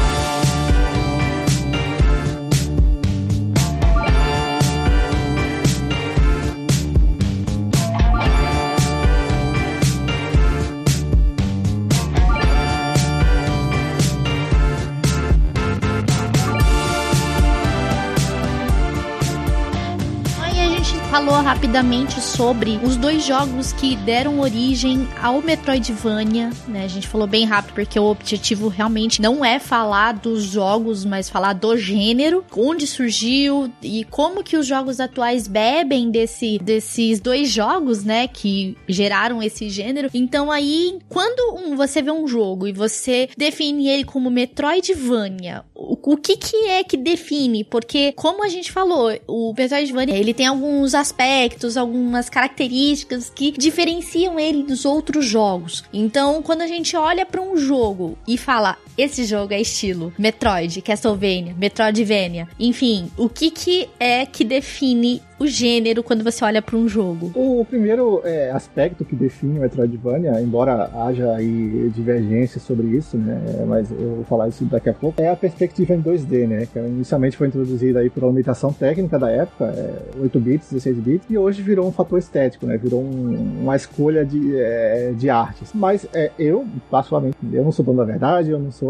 Falou 21.17 21.41
rapidamente 21.41 22.21
sobre 22.21 22.79
os 22.83 22.95
dois 22.95 23.25
jogos 23.25 23.73
que 23.73 23.95
deram 23.95 24.39
origem 24.39 25.07
ao 25.19 25.41
Metroidvania, 25.41 26.51
né? 26.67 26.83
A 26.83 26.87
gente 26.87 27.07
falou 27.07 27.25
bem 27.25 27.43
rápido 27.43 27.73
porque 27.73 27.99
o 27.99 28.03
objetivo 28.03 28.67
realmente 28.67 29.19
não 29.19 29.43
é 29.43 29.57
falar 29.57 30.11
dos 30.11 30.43
jogos, 30.43 31.03
mas 31.03 31.27
falar 31.27 31.53
do 31.53 31.75
gênero, 31.75 32.45
onde 32.55 32.85
surgiu 32.85 33.67
e 33.81 34.03
como 34.03 34.43
que 34.43 34.55
os 34.55 34.67
jogos 34.67 34.99
atuais 34.99 35.47
bebem 35.47 36.11
desse, 36.11 36.59
desses 36.59 37.19
dois 37.19 37.49
jogos, 37.49 38.03
né, 38.03 38.27
que 38.27 38.77
geraram 38.87 39.41
esse 39.41 39.71
gênero. 39.71 40.11
Então 40.13 40.51
aí, 40.51 40.99
quando 41.09 41.57
um, 41.57 41.75
você 41.75 41.99
vê 41.99 42.11
um 42.11 42.27
jogo 42.27 42.67
e 42.67 42.71
você 42.71 43.27
define 43.35 43.89
ele 43.89 44.03
como 44.03 44.29
Metroidvania, 44.29 45.65
o, 45.73 45.97
o 46.13 46.15
que 46.15 46.37
que 46.37 46.67
é 46.67 46.83
que 46.83 46.95
define? 46.95 47.63
Porque 47.63 48.11
como 48.11 48.43
a 48.43 48.49
gente 48.49 48.71
falou, 48.71 49.11
o 49.27 49.51
Metroidvania, 49.57 50.15
ele 50.15 50.31
tem 50.31 50.45
alguns 50.45 50.93
aspectos, 51.07 51.77
algumas 51.77 52.29
características 52.29 53.31
que 53.33 53.51
diferenciam 53.51 54.39
ele 54.39 54.63
dos 54.63 54.85
outros 54.85 55.25
jogos. 55.25 55.83
Então, 55.93 56.41
quando 56.41 56.61
a 56.61 56.67
gente 56.67 56.95
olha 56.95 57.25
para 57.25 57.41
um 57.41 57.57
jogo 57.57 58.17
e 58.27 58.37
fala, 58.37 58.77
esse 58.97 59.25
jogo 59.25 59.53
é 59.53 59.61
estilo 59.61 60.11
Metroid, 60.17 60.81
Castlevania, 60.81 61.55
Metroidvania, 61.57 62.47
enfim, 62.59 63.11
o 63.17 63.29
que 63.29 63.51
que 63.51 63.89
é 63.99 64.25
que 64.25 64.43
define 64.43 65.21
o 65.39 65.45
gênero 65.45 66.01
quando 66.01 66.23
você 66.23 66.43
olha 66.43 66.61
para 66.61 66.75
um 66.75 66.87
jogo? 66.87 67.31
O 67.35 67.63
primeiro 67.63 68.21
é, 68.23 68.51
aspecto 68.51 69.05
que 69.05 69.15
define 69.15 69.59
o 69.59 69.61
Metroidvania, 69.61 70.41
embora 70.41 70.89
haja 70.93 71.31
aí 71.35 71.91
divergência 71.93 72.59
sobre 72.59 72.87
isso, 72.87 73.17
né? 73.17 73.39
Mas 73.67 73.91
eu 73.91 74.15
vou 74.15 74.23
falar 74.23 74.47
isso 74.47 74.65
daqui 74.65 74.89
a 74.89 74.93
pouco, 74.93 75.21
é 75.21 75.29
a 75.29 75.35
perspectiva 75.35 75.93
em 75.93 76.01
2D, 76.01 76.47
né? 76.47 76.67
Que 76.71 76.79
inicialmente 76.79 77.37
foi 77.37 77.47
introduzida 77.47 77.99
aí 77.99 78.09
por 78.09 78.23
uma 78.23 78.31
limitação 78.31 78.73
técnica 78.73 79.19
da 79.19 79.29
época, 79.29 79.65
é, 79.65 80.19
8 80.19 80.39
bits, 80.39 80.71
16 80.71 80.97
bits, 80.97 81.27
e 81.29 81.37
hoje 81.37 81.61
virou 81.61 81.87
um 81.87 81.91
fator 81.91 82.17
estético, 82.17 82.65
né? 82.65 82.77
Virou 82.77 83.01
um, 83.01 83.61
uma 83.61 83.75
escolha 83.75 84.25
de, 84.25 84.57
é, 84.57 85.13
de 85.15 85.29
artes. 85.29 85.71
Mas 85.73 86.07
é, 86.13 86.31
eu, 86.39 86.65
particularmente, 86.89 87.37
eu 87.53 87.63
não 87.63 87.71
sou 87.71 87.85
dono 87.85 87.99
da 87.99 88.05
verdade, 88.05 88.49
eu 88.49 88.59
não 88.59 88.71
sou 88.71 88.86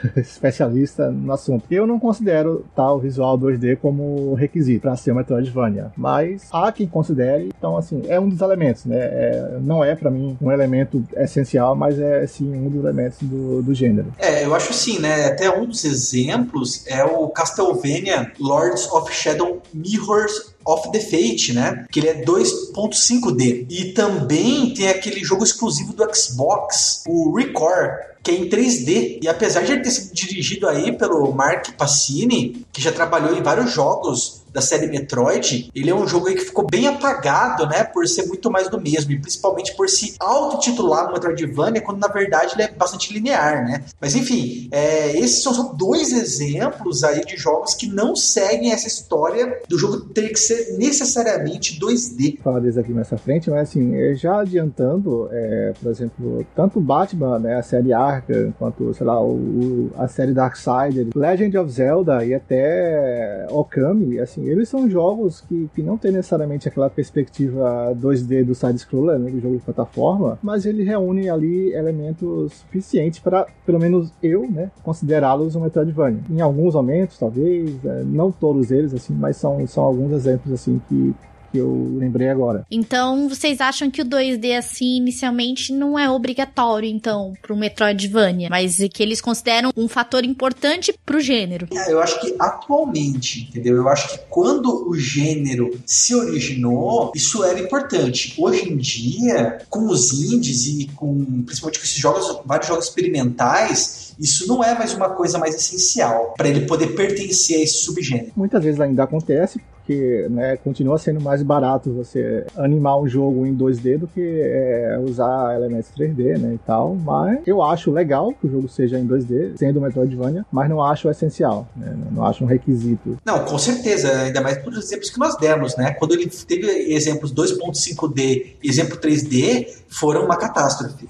especialista 0.16 1.10
no 1.10 1.32
assunto. 1.32 1.64
Eu 1.70 1.86
não 1.86 1.98
considero 1.98 2.64
tal 2.74 2.98
visual 2.98 3.38
2D 3.38 3.76
como 3.76 4.34
requisito 4.34 4.82
para 4.82 4.96
ser 4.96 5.12
um 5.12 5.16
Metroidvania 5.16 5.92
mas 5.96 6.48
há 6.52 6.70
quem 6.72 6.86
considere. 6.86 7.50
Então, 7.56 7.76
assim, 7.76 8.02
é 8.08 8.18
um 8.20 8.28
dos 8.28 8.40
elementos, 8.40 8.84
né? 8.84 8.98
É, 8.98 9.58
não 9.60 9.84
é 9.84 9.94
para 9.94 10.10
mim 10.10 10.36
um 10.40 10.50
elemento 10.50 11.04
essencial, 11.16 11.74
mas 11.74 11.98
é 11.98 12.26
sim 12.26 12.54
um 12.54 12.68
dos 12.68 12.82
elementos 12.82 13.18
do, 13.22 13.62
do 13.62 13.74
gênero. 13.74 14.12
É, 14.18 14.44
eu 14.44 14.54
acho 14.54 14.70
assim, 14.70 14.98
né? 14.98 15.26
Até 15.26 15.50
um 15.50 15.66
dos 15.66 15.84
exemplos 15.84 16.86
é 16.86 17.04
o 17.04 17.28
Castlevania 17.28 18.32
Lords 18.38 18.90
of 18.92 19.12
Shadow 19.12 19.62
Mirrors 19.72 20.55
of 20.66 20.90
the 20.90 21.00
Fate, 21.00 21.52
né? 21.52 21.86
Que 21.90 22.00
ele 22.00 22.08
é 22.08 22.24
2.5D. 22.24 23.66
E 23.70 23.92
também 23.92 24.74
tem 24.74 24.88
aquele 24.88 25.24
jogo 25.24 25.44
exclusivo 25.44 25.92
do 25.92 26.04
Xbox, 26.14 27.04
o 27.06 27.34
Record, 27.36 27.90
que 28.22 28.30
é 28.32 28.34
em 28.34 28.48
3D. 28.48 29.20
E 29.22 29.28
apesar 29.28 29.62
de 29.62 29.72
ele 29.72 29.82
ter 29.82 29.90
sido 29.90 30.12
dirigido 30.12 30.68
aí 30.68 30.96
pelo 30.96 31.32
Mark 31.32 31.70
Passini, 31.76 32.66
que 32.72 32.82
já 32.82 32.90
trabalhou 32.90 33.36
em 33.36 33.42
vários 33.42 33.70
jogos 33.72 34.42
da 34.56 34.62
série 34.62 34.86
Metroid, 34.86 35.70
ele 35.74 35.90
é 35.90 35.94
um 35.94 36.08
jogo 36.08 36.24
que 36.26 36.38
ficou 36.38 36.66
bem 36.66 36.86
apagado, 36.86 37.66
né? 37.66 37.84
Por 37.84 38.08
ser 38.08 38.26
muito 38.26 38.50
mais 38.50 38.70
do 38.70 38.80
mesmo, 38.80 39.12
e 39.12 39.20
principalmente 39.20 39.76
por 39.76 39.86
se 39.86 40.14
autotitular 40.18 41.12
Metroidvania, 41.12 41.82
quando 41.82 42.00
na 42.00 42.08
verdade 42.08 42.54
ele 42.54 42.62
é 42.62 42.72
bastante 42.72 43.12
linear, 43.12 43.66
né? 43.66 43.84
Mas 44.00 44.14
enfim, 44.14 44.66
é, 44.72 45.14
esses 45.18 45.42
são 45.42 45.52
só 45.52 45.74
dois 45.74 46.10
exemplos 46.10 47.04
aí 47.04 47.22
de 47.22 47.36
jogos 47.36 47.74
que 47.74 47.86
não 47.86 48.16
seguem 48.16 48.72
essa 48.72 48.88
história 48.88 49.60
do 49.68 49.78
jogo 49.78 50.00
ter 50.14 50.30
que 50.30 50.38
ser 50.38 50.78
necessariamente 50.78 51.78
2D. 51.78 52.38
Falar 52.40 52.60
deles 52.60 52.78
aqui 52.78 52.92
mais 52.92 53.10
frente, 53.22 53.50
mas 53.50 53.68
assim, 53.68 54.14
já 54.14 54.40
adiantando, 54.40 55.28
é, 55.30 55.74
por 55.82 55.90
exemplo, 55.90 56.46
tanto 56.54 56.80
Batman, 56.80 57.38
né, 57.38 57.56
a 57.56 57.62
série 57.62 57.92
Arkham, 57.92 58.54
quanto, 58.58 58.94
sei 58.94 59.06
lá, 59.06 59.22
o, 59.22 59.90
a 59.98 60.08
série 60.08 60.32
Darksider, 60.32 61.08
Legend 61.14 61.58
of 61.58 61.70
Zelda 61.70 62.24
e 62.24 62.32
até 62.32 63.46
Okami, 63.50 64.18
assim, 64.18 64.45
eles 64.48 64.68
são 64.68 64.88
jogos 64.88 65.40
que, 65.40 65.68
que 65.74 65.82
não 65.82 65.96
tem 65.96 66.12
necessariamente 66.12 66.68
aquela 66.68 66.88
perspectiva 66.88 67.94
2D 67.94 68.44
do 68.44 68.54
side-scroller, 68.54 69.18
né, 69.18 69.30
do 69.30 69.40
jogo 69.40 69.56
de 69.56 69.62
plataforma, 69.62 70.38
mas 70.42 70.66
ele 70.66 70.82
reúne 70.82 71.28
ali 71.28 71.72
elementos 71.72 72.52
suficientes 72.54 73.20
para, 73.20 73.46
pelo 73.64 73.78
menos 73.78 74.12
eu, 74.22 74.48
né, 74.50 74.70
considerá-los 74.82 75.56
um 75.56 75.60
Metroidvania. 75.60 76.20
Em 76.30 76.40
alguns 76.40 76.74
momentos, 76.74 77.18
talvez, 77.18 77.84
é, 77.84 78.02
não 78.04 78.30
todos 78.30 78.70
eles, 78.70 78.94
assim, 78.94 79.14
mas 79.14 79.36
são, 79.36 79.66
são 79.66 79.84
alguns 79.84 80.12
exemplos, 80.12 80.52
assim, 80.52 80.80
que 80.88 81.14
que 81.56 81.58
eu 81.58 81.96
lembrei 81.96 82.28
agora. 82.28 82.66
Então, 82.70 83.28
vocês 83.28 83.60
acham 83.60 83.90
que 83.90 84.02
o 84.02 84.04
2D, 84.04 84.58
assim, 84.58 84.96
inicialmente 84.96 85.72
não 85.72 85.98
é 85.98 86.10
obrigatório, 86.10 86.88
então, 86.88 87.32
pro 87.40 87.56
Metroidvania, 87.56 88.48
mas 88.50 88.76
que 88.92 89.02
eles 89.02 89.22
consideram 89.22 89.72
um 89.74 89.88
fator 89.88 90.24
importante 90.24 90.94
pro 91.04 91.18
gênero? 91.18 91.66
É, 91.72 91.90
eu 91.90 92.00
acho 92.00 92.20
que 92.20 92.34
atualmente, 92.38 93.48
entendeu? 93.48 93.76
Eu 93.76 93.88
acho 93.88 94.10
que 94.10 94.18
quando 94.28 94.86
o 94.88 94.94
gênero 94.94 95.80
se 95.86 96.14
originou, 96.14 97.12
isso 97.14 97.42
era 97.42 97.58
importante. 97.58 98.34
Hoje 98.36 98.70
em 98.70 98.76
dia, 98.76 99.58
com 99.70 99.86
os 99.86 100.12
indies 100.12 100.66
e 100.66 100.86
com, 100.94 101.42
principalmente 101.42 101.78
com 101.78 101.84
esses 101.84 101.98
jogos, 101.98 102.40
vários 102.44 102.68
jogos 102.68 102.86
experimentais, 102.86 104.14
isso 104.18 104.46
não 104.46 104.62
é 104.62 104.76
mais 104.76 104.92
uma 104.92 105.10
coisa 105.10 105.38
mais 105.38 105.54
essencial 105.54 106.34
para 106.36 106.48
ele 106.48 106.66
poder 106.66 106.88
pertencer 106.88 107.58
a 107.58 107.62
esse 107.62 107.78
subgênero. 107.78 108.32
Muitas 108.36 108.62
vezes 108.62 108.80
ainda 108.80 109.04
acontece, 109.04 109.60
porque 109.86 110.26
né, 110.28 110.56
continua 110.56 110.98
sendo 110.98 111.20
mais 111.20 111.44
barato 111.44 111.92
você 111.92 112.44
animar 112.56 113.00
um 113.00 113.06
jogo 113.06 113.46
em 113.46 113.56
2D 113.56 113.98
do 113.98 114.08
que 114.08 114.20
é, 114.20 114.98
usar 114.98 115.54
elementos 115.54 115.90
3D 115.96 116.36
né, 116.38 116.54
e 116.54 116.58
tal. 116.58 116.96
Mas 116.96 117.38
eu 117.46 117.62
acho 117.62 117.92
legal 117.92 118.32
que 118.32 118.48
o 118.48 118.50
jogo 118.50 118.68
seja 118.68 118.98
em 118.98 119.06
2D, 119.06 119.56
sendo 119.56 119.80
Metroidvania, 119.80 120.44
mas 120.50 120.68
não 120.68 120.82
acho 120.82 121.08
essencial, 121.08 121.68
né, 121.76 121.96
não 122.10 122.24
acho 122.26 122.42
um 122.42 122.48
requisito. 122.48 123.16
Não, 123.24 123.44
com 123.44 123.56
certeza, 123.58 124.10
ainda 124.22 124.40
mais 124.40 124.58
por 124.58 124.72
exemplos 124.72 125.08
que 125.08 125.20
nós 125.20 125.36
demos, 125.36 125.76
né? 125.76 125.92
Quando 125.92 126.14
ele 126.14 126.26
teve 126.26 126.66
exemplos 126.92 127.32
2.5D 127.32 128.54
e 128.62 128.68
exemplo 128.68 128.96
3D, 128.96 129.68
foram 129.88 130.24
uma 130.24 130.36
catástrofe. 130.36 131.08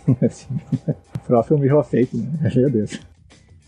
Prof. 1.26 1.52
é 1.52 1.56
um 1.56 1.58
mirror 1.58 1.82
fake, 1.82 2.16
né? 2.16 2.52
Meu 2.54 2.70
Deus. 2.70 3.00